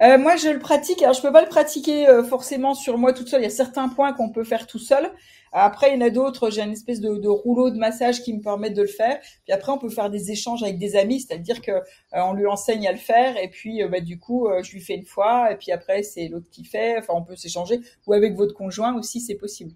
Euh, 0.00 0.16
moi, 0.16 0.36
je 0.36 0.48
le 0.48 0.60
pratique. 0.60 1.02
Alors, 1.02 1.14
je 1.14 1.22
peux 1.22 1.32
pas 1.32 1.42
le 1.42 1.48
pratiquer 1.48 2.08
euh, 2.08 2.22
forcément 2.22 2.74
sur 2.74 2.98
moi 2.98 3.12
toute 3.12 3.28
seule. 3.28 3.40
Il 3.40 3.44
y 3.44 3.46
a 3.46 3.50
certains 3.50 3.88
points 3.88 4.12
qu'on 4.12 4.30
peut 4.30 4.44
faire 4.44 4.66
tout 4.66 4.78
seul. 4.78 5.10
Après, 5.50 5.90
il 5.90 5.94
y 5.94 5.96
en 5.96 6.06
a 6.06 6.10
d'autres. 6.10 6.50
J'ai 6.50 6.62
une 6.62 6.72
espèce 6.72 7.00
de, 7.00 7.28
rouleau 7.28 7.70
de 7.70 7.78
massage 7.78 8.22
qui 8.22 8.32
me 8.32 8.40
permet 8.40 8.70
de 8.70 8.82
le 8.82 8.88
faire. 8.88 9.18
Puis 9.44 9.52
après, 9.52 9.72
on 9.72 9.78
peut 9.78 9.88
faire 9.88 10.10
des 10.10 10.30
échanges 10.30 10.62
avec 10.62 10.78
des 10.78 10.94
amis, 10.94 11.20
c'est-à-dire 11.20 11.60
que 11.60 11.72
euh, 11.72 11.80
on 12.12 12.34
lui 12.34 12.46
enseigne 12.46 12.86
à 12.86 12.92
le 12.92 12.98
faire 12.98 13.36
et 13.36 13.48
puis 13.48 13.82
bah, 13.88 14.00
du 14.00 14.18
coup, 14.18 14.48
je 14.62 14.70
lui 14.72 14.80
fais 14.80 14.94
une 14.94 15.06
fois 15.06 15.50
et 15.50 15.56
puis 15.56 15.72
après, 15.72 16.02
c'est 16.02 16.28
l'autre 16.28 16.48
qui 16.50 16.64
fait. 16.64 16.98
Enfin, 16.98 17.14
on 17.16 17.24
peut 17.24 17.36
s'échanger. 17.36 17.80
Ou 18.06 18.12
avec 18.12 18.36
votre 18.36 18.54
conjoint 18.54 18.96
aussi, 18.96 19.20
c'est 19.20 19.36
possible. 19.36 19.72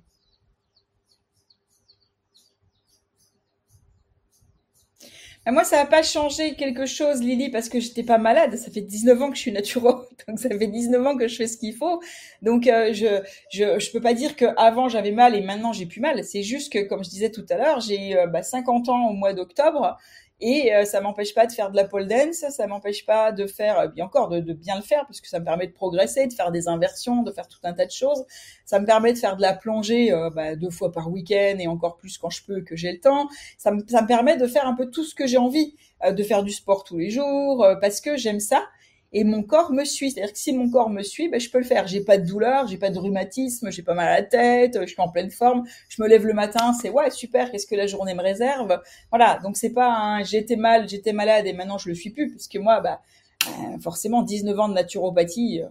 Moi, 5.50 5.64
ça 5.64 5.76
n'a 5.76 5.86
pas 5.86 6.04
changé 6.04 6.54
quelque 6.54 6.86
chose, 6.86 7.20
Lily, 7.20 7.50
parce 7.50 7.68
que 7.68 7.80
j'étais 7.80 8.04
pas 8.04 8.18
malade. 8.18 8.56
Ça 8.56 8.70
fait 8.70 8.80
19 8.80 9.20
ans 9.20 9.30
que 9.30 9.36
je 9.36 9.40
suis 9.40 9.52
naturo, 9.52 10.02
donc 10.28 10.38
ça 10.38 10.48
fait 10.48 10.68
19 10.68 11.04
ans 11.04 11.16
que 11.16 11.26
je 11.26 11.34
fais 11.36 11.48
ce 11.48 11.56
qu'il 11.56 11.74
faut. 11.74 12.00
Donc, 12.42 12.68
euh, 12.68 12.92
je, 12.92 13.22
je 13.50 13.78
je 13.80 13.90
peux 13.90 14.00
pas 14.00 14.14
dire 14.14 14.36
que 14.36 14.44
avant 14.56 14.88
j'avais 14.88 15.10
mal 15.10 15.34
et 15.34 15.40
maintenant 15.40 15.72
j'ai 15.72 15.86
plus 15.86 16.00
mal. 16.00 16.22
C'est 16.24 16.42
juste 16.44 16.72
que, 16.72 16.86
comme 16.86 17.02
je 17.02 17.10
disais 17.10 17.30
tout 17.30 17.44
à 17.50 17.56
l'heure, 17.56 17.80
j'ai 17.80 18.16
euh, 18.16 18.26
bah, 18.28 18.42
50 18.44 18.88
ans 18.88 19.08
au 19.08 19.14
mois 19.14 19.32
d'octobre 19.32 19.98
et 20.42 20.74
euh, 20.74 20.84
ça 20.84 21.00
m'empêche 21.00 21.34
pas 21.34 21.46
de 21.46 21.52
faire 21.52 21.70
de 21.70 21.76
la 21.76 21.84
pole 21.84 22.08
dance, 22.08 22.44
ça 22.50 22.66
m'empêche 22.66 23.06
pas 23.06 23.30
de 23.30 23.46
faire, 23.46 23.78
euh, 23.78 23.86
bien 23.86 24.06
encore, 24.06 24.28
de, 24.28 24.40
de, 24.40 24.52
bien 24.52 24.74
le 24.74 24.82
faire, 24.82 25.06
parce 25.06 25.20
que 25.20 25.28
ça 25.28 25.38
me 25.38 25.44
permet 25.44 25.68
de 25.68 25.72
progresser, 25.72 26.26
de 26.26 26.32
faire 26.32 26.50
des 26.50 26.66
inversions, 26.66 27.22
de 27.22 27.30
faire 27.30 27.46
tout 27.46 27.60
un 27.62 27.72
tas 27.72 27.86
de 27.86 27.92
choses. 27.92 28.24
Ça 28.64 28.80
me 28.80 28.84
permet 28.84 29.12
de 29.12 29.18
faire 29.18 29.36
de 29.36 29.42
la 29.42 29.54
plongée 29.54 30.12
euh, 30.12 30.30
bah, 30.30 30.56
deux 30.56 30.70
fois 30.70 30.90
par 30.90 31.08
week-end 31.12 31.58
et 31.60 31.68
encore 31.68 31.96
plus 31.96 32.18
quand 32.18 32.30
je 32.30 32.42
peux, 32.44 32.60
que 32.60 32.74
j'ai 32.74 32.90
le 32.90 32.98
temps. 32.98 33.28
Ça 33.56 33.70
me, 33.70 33.84
ça 33.86 34.02
me 34.02 34.08
permet 34.08 34.36
de 34.36 34.48
faire 34.48 34.66
un 34.66 34.74
peu 34.74 34.90
tout 34.90 35.04
ce 35.04 35.14
que 35.14 35.28
j'ai 35.28 35.38
envie, 35.38 35.76
de 36.04 36.22
faire 36.24 36.42
du 36.42 36.50
sport 36.50 36.82
tous 36.82 36.98
les 36.98 37.10
jours, 37.10 37.64
parce 37.80 38.00
que 38.00 38.16
j'aime 38.16 38.40
ça 38.40 38.64
et 39.12 39.24
mon 39.24 39.42
corps 39.42 39.72
me 39.72 39.84
suit. 39.84 40.10
C'est-à-dire 40.10 40.32
que 40.32 40.38
si 40.38 40.52
mon 40.52 40.70
corps 40.70 40.88
me 40.88 41.02
suit, 41.02 41.28
ben, 41.28 41.38
je 41.38 41.50
peux 41.50 41.58
le 41.58 41.64
faire. 41.64 41.86
J'ai 41.86 42.00
pas 42.00 42.18
de 42.18 42.26
douleur, 42.26 42.66
j'ai 42.66 42.78
pas 42.78 42.90
de 42.90 42.98
rhumatisme, 42.98 43.70
j'ai 43.70 43.82
pas 43.82 43.94
mal 43.94 44.08
à 44.08 44.20
la 44.20 44.22
tête, 44.22 44.78
je 44.80 44.86
suis 44.86 45.00
en 45.00 45.08
pleine 45.08 45.30
forme. 45.30 45.64
Je 45.88 46.02
me 46.02 46.08
lève 46.08 46.26
le 46.26 46.32
matin, 46.32 46.72
c'est 46.80 46.88
ouais 46.88 47.10
super. 47.10 47.50
Qu'est-ce 47.50 47.66
que 47.66 47.74
la 47.74 47.86
journée 47.86 48.14
me 48.14 48.22
réserve? 48.22 48.80
Voilà. 49.10 49.38
Donc 49.42 49.56
c'est 49.56 49.70
pas 49.70 49.88
un 49.88 50.24
j'étais 50.24 50.56
mal, 50.56 50.88
j'étais 50.88 51.12
malade 51.12 51.46
et 51.46 51.52
maintenant 51.52 51.78
je 51.78 51.88
le 51.88 51.94
suis 51.94 52.10
plus, 52.10 52.30
puisque 52.30 52.56
moi, 52.56 52.82
euh, 52.82 53.78
forcément 53.80 54.22
19 54.22 54.58
ans 54.58 54.68
de 54.68 54.74
naturopathie, 54.74 55.60
euh, 55.62 55.68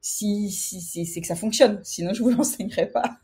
si, 0.00 0.50
si, 0.50 1.06
c'est 1.06 1.20
que 1.20 1.26
ça 1.26 1.36
fonctionne. 1.36 1.80
Sinon 1.82 2.14
je 2.14 2.22
vous 2.22 2.30
l'enseignerai 2.36 2.86
pas. 2.86 3.18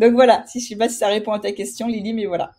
Donc 0.00 0.14
voilà. 0.14 0.44
Si 0.48 0.60
je 0.60 0.68
sais 0.68 0.76
pas 0.76 0.88
si 0.88 0.96
ça 0.96 1.08
répond 1.08 1.32
à 1.32 1.38
ta 1.38 1.52
question, 1.52 1.86
Lily, 1.86 2.12
mais 2.12 2.26
voilà. 2.26 2.52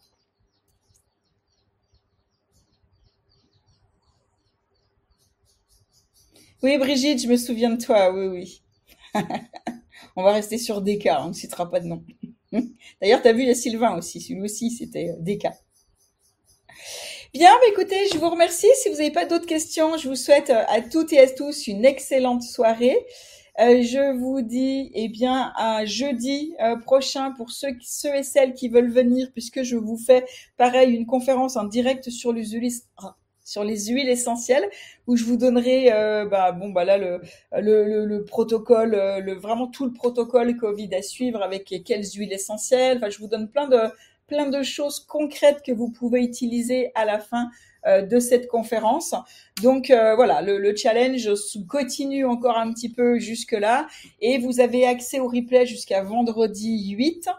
Oui, 6.61 6.77
Brigitte, 6.77 7.21
je 7.21 7.27
me 7.29 7.37
souviens 7.37 7.69
de 7.69 7.81
toi, 7.81 8.11
oui, 8.11 8.27
oui. 8.27 8.63
On 10.17 10.23
va 10.23 10.33
rester 10.33 10.57
sur 10.57 10.81
DK, 10.81 11.07
on 11.19 11.29
ne 11.29 11.33
citera 11.33 11.69
pas 11.69 11.79
de 11.79 11.85
nom. 11.87 12.03
D'ailleurs, 13.01 13.21
tu 13.21 13.29
as 13.29 13.33
vu, 13.33 13.43
il 13.43 13.47
y 13.47 13.51
a 13.51 13.55
Sylvain 13.55 13.97
aussi, 13.97 14.19
celui 14.19 14.41
aussi, 14.41 14.69
c'était 14.69 15.11
euh, 15.11 15.15
DK. 15.19 15.47
Bien, 17.33 17.51
bah, 17.51 17.67
écoutez, 17.69 18.07
je 18.11 18.17
vous 18.17 18.29
remercie. 18.29 18.67
Si 18.75 18.89
vous 18.89 18.97
n'avez 18.97 19.11
pas 19.11 19.25
d'autres 19.25 19.45
questions, 19.45 19.95
je 19.95 20.09
vous 20.09 20.17
souhaite 20.17 20.49
euh, 20.49 20.65
à 20.67 20.81
toutes 20.81 21.13
et 21.13 21.19
à 21.19 21.29
tous 21.29 21.67
une 21.67 21.85
excellente 21.85 22.43
soirée. 22.43 22.97
Euh, 23.61 23.81
je 23.81 24.17
vous 24.17 24.41
dis, 24.41 24.91
eh 24.93 25.07
bien, 25.07 25.53
à 25.55 25.85
jeudi 25.85 26.53
prochain 26.83 27.31
pour 27.31 27.51
ceux, 27.51 27.77
ceux 27.81 28.15
et 28.15 28.23
celles 28.23 28.53
qui 28.53 28.67
veulent 28.67 28.91
venir, 28.91 29.31
puisque 29.31 29.63
je 29.63 29.77
vous 29.77 29.97
fais, 29.97 30.25
pareil, 30.57 30.93
une 30.93 31.05
conférence 31.05 31.55
en 31.55 31.63
direct 31.63 32.09
sur 32.09 32.33
les 32.33 32.53
sur 33.49 33.63
les 33.63 33.87
huiles 33.87 34.09
essentielles 34.09 34.69
où 35.07 35.15
je 35.15 35.23
vous 35.23 35.37
donnerai 35.37 35.91
euh, 35.91 36.25
bah, 36.25 36.51
bon 36.51 36.69
bah 36.69 36.85
là 36.85 36.97
le 36.97 37.19
le, 37.51 38.05
le, 38.05 38.23
protocole 38.23 38.93
euh, 38.93 39.19
le 39.19 39.33
vraiment 39.33 39.67
tout 39.67 39.85
le 39.85 39.93
protocole 39.93 40.55
Covid 40.55 40.93
à 40.93 41.01
suivre 41.01 41.41
avec 41.41 41.73
quelles 41.83 42.05
huiles 42.15 42.33
essentielles 42.33 42.97
enfin 42.97 43.09
je 43.09 43.17
vous 43.17 43.27
donne 43.27 43.49
plein 43.49 43.67
de 43.67 43.79
plein 44.27 44.47
de 44.47 44.61
choses 44.61 44.99
concrètes 44.99 45.63
que 45.65 45.71
vous 45.71 45.89
pouvez 45.89 46.21
utiliser 46.23 46.91
à 46.93 47.03
la 47.03 47.19
fin 47.19 47.49
euh, 47.87 48.01
de 48.01 48.19
cette 48.19 48.49
conférence. 48.49 49.15
Donc 49.63 49.89
euh, 49.89 50.13
voilà, 50.13 50.41
le, 50.41 50.57
le, 50.57 50.75
challenge 50.75 51.29
continue 51.69 52.25
encore 52.25 52.57
un 52.57 52.73
petit 52.73 52.89
peu 52.89 53.19
jusque 53.19 53.53
là 53.53 53.87
et 54.19 54.37
vous 54.37 54.59
avez 54.59 54.85
accès 54.85 55.21
au 55.21 55.27
replay 55.27 55.65
jusqu'à 55.65 56.03
vendredi 56.03 56.91
8. 56.91 57.29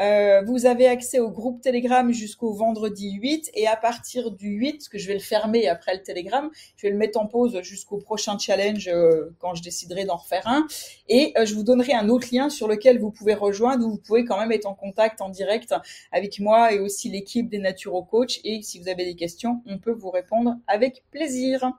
Euh, 0.00 0.42
vous 0.46 0.66
avez 0.66 0.86
accès 0.86 1.18
au 1.18 1.30
groupe 1.30 1.60
Telegram 1.60 2.10
jusqu'au 2.12 2.52
vendredi 2.52 3.12
8 3.12 3.50
et 3.54 3.66
à 3.66 3.76
partir 3.76 4.30
du 4.30 4.48
8, 4.48 4.72
parce 4.72 4.88
que 4.88 4.98
je 4.98 5.06
vais 5.06 5.14
le 5.14 5.20
fermer 5.20 5.68
après 5.68 5.94
le 5.94 6.02
Telegram, 6.02 6.50
je 6.76 6.86
vais 6.86 6.92
le 6.92 6.98
mettre 6.98 7.20
en 7.20 7.26
pause 7.26 7.60
jusqu'au 7.62 7.98
prochain 7.98 8.38
challenge 8.38 8.88
euh, 8.88 9.34
quand 9.38 9.54
je 9.54 9.62
déciderai 9.62 10.04
d'en 10.04 10.16
refaire 10.16 10.46
un. 10.46 10.66
Et 11.08 11.32
euh, 11.36 11.44
je 11.44 11.54
vous 11.54 11.62
donnerai 11.62 11.92
un 11.92 12.08
autre 12.08 12.28
lien 12.32 12.48
sur 12.48 12.68
lequel 12.68 12.98
vous 12.98 13.10
pouvez 13.10 13.34
rejoindre, 13.34 13.86
où 13.86 13.90
vous 13.90 13.98
pouvez 13.98 14.24
quand 14.24 14.38
même 14.38 14.52
être 14.52 14.66
en 14.66 14.74
contact 14.74 15.20
en 15.20 15.28
direct 15.28 15.74
avec 16.10 16.40
moi 16.40 16.72
et 16.72 16.78
aussi 16.78 17.10
l'équipe 17.10 17.48
des 17.48 17.58
Naturo 17.58 18.02
Coach. 18.02 18.40
Et 18.44 18.62
si 18.62 18.80
vous 18.80 18.88
avez 18.88 19.04
des 19.04 19.16
questions, 19.16 19.62
on 19.66 19.78
peut 19.78 19.92
vous 19.92 20.10
répondre 20.10 20.56
avec 20.66 21.04
plaisir. 21.10 21.72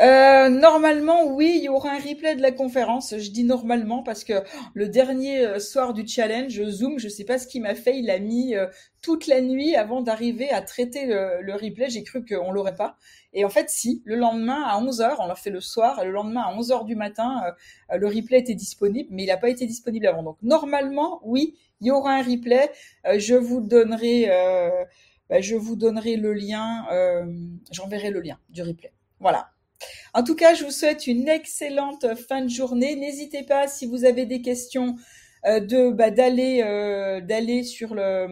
Euh, 0.00 0.48
normalement, 0.48 1.26
oui, 1.26 1.54
il 1.56 1.64
y 1.64 1.68
aura 1.68 1.90
un 1.90 1.98
replay 1.98 2.36
de 2.36 2.42
la 2.42 2.52
conférence. 2.52 3.14
Je 3.18 3.30
dis 3.30 3.42
normalement 3.42 4.04
parce 4.04 4.22
que 4.22 4.44
le 4.74 4.88
dernier 4.88 5.44
euh, 5.44 5.58
soir 5.58 5.92
du 5.92 6.06
challenge, 6.06 6.62
Zoom, 6.68 7.00
je 7.00 7.08
sais 7.08 7.24
pas 7.24 7.38
ce 7.38 7.48
qu'il 7.48 7.62
m'a 7.62 7.74
fait. 7.74 7.98
Il 7.98 8.08
a 8.08 8.20
mis 8.20 8.54
euh, 8.54 8.68
toute 9.02 9.26
la 9.26 9.40
nuit 9.40 9.74
avant 9.74 10.00
d'arriver 10.00 10.50
à 10.50 10.62
traiter 10.62 11.06
le, 11.06 11.52
replay. 11.52 11.90
J'ai 11.90 12.04
cru 12.04 12.24
qu'on 12.24 12.52
l'aurait 12.52 12.76
pas. 12.76 12.96
Et 13.32 13.44
en 13.44 13.48
fait, 13.48 13.70
si, 13.70 14.02
le 14.04 14.14
lendemain 14.14 14.62
à 14.62 14.80
11h, 14.80 15.16
on 15.18 15.26
l'a 15.26 15.34
fait 15.34 15.50
le 15.50 15.60
soir, 15.60 16.04
le 16.04 16.12
lendemain 16.12 16.42
à 16.42 16.56
11h 16.56 16.84
du 16.86 16.94
matin, 16.94 17.42
le 17.94 18.06
replay 18.06 18.38
était 18.38 18.54
disponible, 18.54 19.08
mais 19.12 19.24
il 19.24 19.26
n'a 19.26 19.36
pas 19.36 19.50
été 19.50 19.66
disponible 19.66 20.06
avant. 20.06 20.22
Donc 20.22 20.38
normalement, 20.42 21.20
oui, 21.24 21.56
il 21.80 21.88
y 21.88 21.90
aura 21.90 22.12
un 22.14 22.22
replay. 22.22 22.70
je 23.16 23.34
vous 23.34 23.60
donnerai, 23.60 24.28
bah, 25.28 25.40
je 25.40 25.56
vous 25.56 25.76
donnerai 25.76 26.16
le 26.16 26.32
lien, 26.32 26.86
j'enverrai 27.70 28.10
le 28.10 28.20
lien 28.20 28.38
du 28.48 28.62
replay. 28.62 28.92
Voilà. 29.20 29.50
En 30.14 30.22
tout 30.22 30.34
cas, 30.34 30.54
je 30.54 30.64
vous 30.64 30.70
souhaite 30.70 31.06
une 31.06 31.28
excellente 31.28 32.06
fin 32.28 32.42
de 32.42 32.48
journée. 32.48 32.96
N'hésitez 32.96 33.42
pas 33.42 33.68
si 33.68 33.86
vous 33.86 34.04
avez 34.04 34.26
des 34.26 34.42
questions 34.42 34.96
euh, 35.46 35.60
de 35.60 35.90
bah, 35.90 36.10
d'aller 36.10 36.62
euh, 36.64 37.20
d'aller 37.20 37.62
sur 37.62 37.94
le 37.94 38.26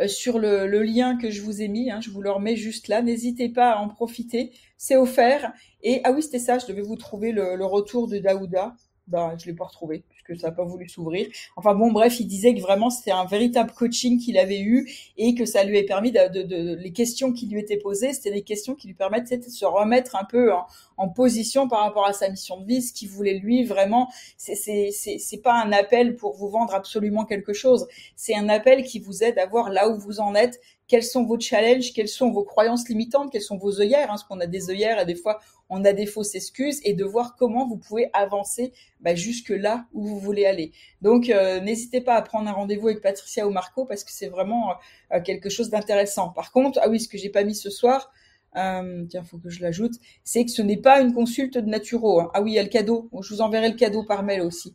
euh, 0.00 0.66
le, 0.66 0.82
lien 0.82 1.16
que 1.16 1.30
je 1.30 1.42
vous 1.42 1.62
ai 1.62 1.68
mis. 1.68 1.90
Hein, 1.90 2.00
je 2.00 2.10
vous 2.10 2.22
le 2.22 2.30
remets 2.30 2.56
juste 2.56 2.88
là. 2.88 3.02
N'hésitez 3.02 3.48
pas 3.48 3.72
à 3.72 3.78
en 3.78 3.88
profiter. 3.88 4.52
C'est 4.76 4.96
offert. 4.96 5.52
Et 5.82 6.00
ah 6.04 6.12
oui, 6.12 6.22
c'était 6.22 6.38
ça. 6.38 6.58
Je 6.58 6.66
devais 6.66 6.82
vous 6.82 6.96
trouver 6.96 7.32
le, 7.32 7.56
le 7.56 7.64
retour 7.64 8.08
de 8.08 8.18
Daouda 8.18 8.74
bah, 9.10 9.34
je 9.38 9.46
l'ai 9.46 9.54
pas 9.54 9.64
retrouvé 9.64 10.04
puisque 10.30 10.42
ça 10.42 10.48
n'a 10.48 10.54
pas 10.54 10.64
voulu 10.64 10.88
s'ouvrir. 10.88 11.28
Enfin 11.56 11.74
bon, 11.74 11.90
bref, 11.92 12.20
il 12.20 12.26
disait 12.26 12.54
que 12.54 12.60
vraiment 12.60 12.90
c'était 12.90 13.10
un 13.10 13.24
véritable 13.24 13.72
coaching 13.72 14.18
qu'il 14.18 14.38
avait 14.38 14.60
eu 14.60 14.90
et 15.16 15.34
que 15.34 15.44
ça 15.44 15.64
lui 15.64 15.78
a 15.78 15.82
permis 15.82 16.12
de, 16.12 16.28
de, 16.28 16.42
de 16.42 16.74
les 16.74 16.92
questions 16.92 17.32
qui 17.32 17.46
lui 17.46 17.60
étaient 17.60 17.78
posées, 17.78 18.12
c'était 18.12 18.32
des 18.32 18.42
questions 18.42 18.74
qui 18.74 18.86
lui 18.86 18.94
permettent 18.94 19.30
de 19.30 19.50
se 19.50 19.64
remettre 19.64 20.16
un 20.16 20.24
peu 20.24 20.52
en, 20.52 20.66
en, 20.96 21.08
position 21.08 21.68
par 21.68 21.80
rapport 21.80 22.06
à 22.06 22.12
sa 22.12 22.28
mission 22.28 22.60
de 22.60 22.66
vie, 22.66 22.82
ce 22.82 22.92
qu'il 22.92 23.08
voulait 23.08 23.38
lui 23.38 23.64
vraiment. 23.64 24.08
C'est 24.36 24.54
c'est 24.54 25.42
pas 25.42 25.54
un 25.54 25.72
appel 25.72 26.16
pour 26.16 26.34
vous 26.34 26.48
vendre 26.48 26.74
absolument 26.74 27.24
quelque 27.24 27.52
chose. 27.52 27.86
C'est 28.16 28.34
un 28.34 28.48
appel 28.48 28.84
qui 28.84 28.98
vous 29.00 29.22
aide 29.22 29.38
à 29.38 29.46
voir 29.46 29.70
là 29.70 29.88
où 29.88 29.98
vous 29.98 30.20
en 30.20 30.34
êtes, 30.34 30.60
quels 30.90 31.04
sont 31.04 31.24
vos 31.24 31.38
challenges, 31.38 31.92
quelles 31.92 32.08
sont 32.08 32.32
vos 32.32 32.42
croyances 32.42 32.88
limitantes, 32.88 33.30
quelles 33.30 33.42
sont 33.42 33.56
vos 33.56 33.80
œillères, 33.80 34.06
hein, 34.10 34.14
parce 34.14 34.24
qu'on 34.24 34.40
a 34.40 34.46
des 34.46 34.70
œillères 34.70 35.00
et 35.00 35.06
des 35.06 35.14
fois 35.14 35.38
on 35.68 35.84
a 35.84 35.92
des 35.92 36.06
fausses 36.06 36.34
excuses, 36.34 36.80
et 36.82 36.94
de 36.94 37.04
voir 37.04 37.36
comment 37.36 37.64
vous 37.64 37.76
pouvez 37.76 38.10
avancer 38.12 38.72
bah, 38.98 39.14
jusque 39.14 39.50
là 39.50 39.86
où 39.92 40.04
vous 40.04 40.18
voulez 40.18 40.46
aller. 40.46 40.72
Donc 41.00 41.30
euh, 41.30 41.60
n'hésitez 41.60 42.00
pas 42.00 42.16
à 42.16 42.22
prendre 42.22 42.50
un 42.50 42.52
rendez-vous 42.52 42.88
avec 42.88 43.02
Patricia 43.02 43.46
ou 43.46 43.50
Marco 43.50 43.84
parce 43.84 44.02
que 44.02 44.10
c'est 44.10 44.26
vraiment 44.26 44.72
euh, 45.12 45.20
quelque 45.20 45.48
chose 45.48 45.70
d'intéressant. 45.70 46.30
Par 46.30 46.50
contre, 46.50 46.80
ah 46.82 46.88
oui, 46.88 46.98
ce 46.98 47.06
que 47.06 47.16
j'ai 47.16 47.30
pas 47.30 47.44
mis 47.44 47.54
ce 47.54 47.70
soir, 47.70 48.10
euh, 48.56 49.04
tiens, 49.08 49.22
faut 49.22 49.38
que 49.38 49.48
je 49.48 49.62
l'ajoute, 49.62 49.94
c'est 50.24 50.44
que 50.44 50.50
ce 50.50 50.60
n'est 50.60 50.76
pas 50.76 51.00
une 51.00 51.14
consulte 51.14 51.56
de 51.56 51.68
naturo. 51.68 52.20
Hein. 52.20 52.30
Ah 52.34 52.42
oui, 52.42 52.50
il 52.50 52.54
y 52.54 52.58
a 52.58 52.64
le 52.64 52.68
cadeau. 52.68 53.08
je 53.22 53.32
vous 53.32 53.42
enverrai 53.42 53.68
le 53.68 53.76
cadeau 53.76 54.02
par 54.02 54.24
mail 54.24 54.40
aussi. 54.40 54.74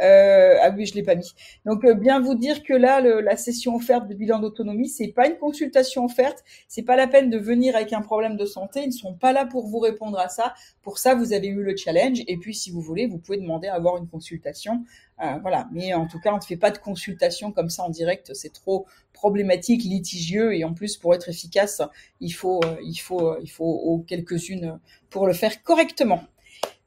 Euh, 0.00 0.56
ah 0.62 0.70
oui, 0.70 0.86
je 0.86 0.94
l'ai 0.94 1.02
pas 1.02 1.14
mis. 1.14 1.34
Donc 1.66 1.84
euh, 1.84 1.94
bien 1.94 2.20
vous 2.20 2.34
dire 2.34 2.62
que 2.62 2.72
là, 2.72 3.00
la 3.00 3.36
session 3.36 3.74
offerte 3.74 4.08
de 4.08 4.14
bilan 4.14 4.38
d'autonomie, 4.38 4.88
c'est 4.88 5.08
pas 5.08 5.28
une 5.28 5.36
consultation 5.36 6.04
offerte. 6.04 6.42
C'est 6.68 6.82
pas 6.82 6.96
la 6.96 7.06
peine 7.06 7.28
de 7.28 7.38
venir 7.38 7.76
avec 7.76 7.92
un 7.92 8.00
problème 8.00 8.36
de 8.36 8.46
santé. 8.46 8.82
Ils 8.82 8.88
ne 8.88 8.92
sont 8.92 9.14
pas 9.14 9.32
là 9.32 9.44
pour 9.44 9.66
vous 9.66 9.78
répondre 9.78 10.18
à 10.18 10.28
ça. 10.28 10.54
Pour 10.82 10.98
ça, 10.98 11.14
vous 11.14 11.32
avez 11.32 11.48
eu 11.48 11.62
le 11.62 11.76
challenge. 11.76 12.22
Et 12.26 12.38
puis, 12.38 12.54
si 12.54 12.70
vous 12.70 12.80
voulez, 12.80 13.06
vous 13.06 13.18
pouvez 13.18 13.38
demander 13.38 13.68
à 13.68 13.74
avoir 13.74 13.98
une 13.98 14.08
consultation. 14.08 14.84
Euh, 15.22 15.38
voilà. 15.42 15.68
Mais 15.72 15.92
en 15.92 16.06
tout 16.06 16.18
cas, 16.18 16.32
on 16.32 16.36
ne 16.36 16.42
fait 16.42 16.56
pas 16.56 16.70
de 16.70 16.78
consultation 16.78 17.52
comme 17.52 17.68
ça 17.68 17.82
en 17.82 17.90
direct. 17.90 18.32
C'est 18.34 18.52
trop 18.52 18.86
problématique, 19.12 19.82
litigieux. 19.84 20.54
Et 20.54 20.64
en 20.64 20.72
plus, 20.72 20.96
pour 20.96 21.14
être 21.14 21.28
efficace, 21.28 21.82
il 22.20 22.30
faut, 22.30 22.60
il 22.82 22.96
faut, 22.96 23.36
il 23.42 23.50
faut 23.50 24.04
quelques-unes 24.08 24.78
pour 25.10 25.26
le 25.26 25.34
faire 25.34 25.62
correctement. 25.62 26.22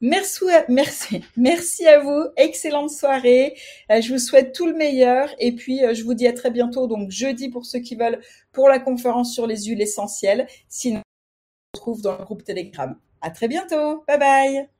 Merci, 0.04 0.44
merci, 0.68 1.24
merci 1.34 1.86
à 1.86 1.98
vous. 1.98 2.26
Excellente 2.36 2.90
soirée. 2.90 3.56
Euh, 3.90 4.02
je 4.02 4.12
vous 4.12 4.18
souhaite 4.18 4.54
tout 4.54 4.66
le 4.66 4.74
meilleur. 4.74 5.30
Et 5.38 5.52
puis, 5.52 5.82
euh, 5.82 5.94
je 5.94 6.04
vous 6.04 6.12
dis 6.12 6.26
à 6.26 6.34
très 6.34 6.50
bientôt. 6.50 6.86
Donc, 6.86 7.10
jeudi 7.10 7.48
pour 7.48 7.64
ceux 7.64 7.78
qui 7.78 7.96
veulent 7.96 8.20
pour 8.52 8.68
la 8.68 8.78
conférence 8.78 9.32
sur 9.32 9.46
les 9.46 9.64
huiles 9.64 9.80
essentielles. 9.80 10.46
Sinon, 10.68 11.00
on 11.00 11.78
se 11.78 11.80
retrouve 11.80 12.02
dans 12.02 12.18
le 12.18 12.24
groupe 12.24 12.44
Telegram. 12.44 12.94
À 13.22 13.30
très 13.30 13.48
bientôt. 13.48 14.04
Bye 14.06 14.18
bye. 14.18 14.73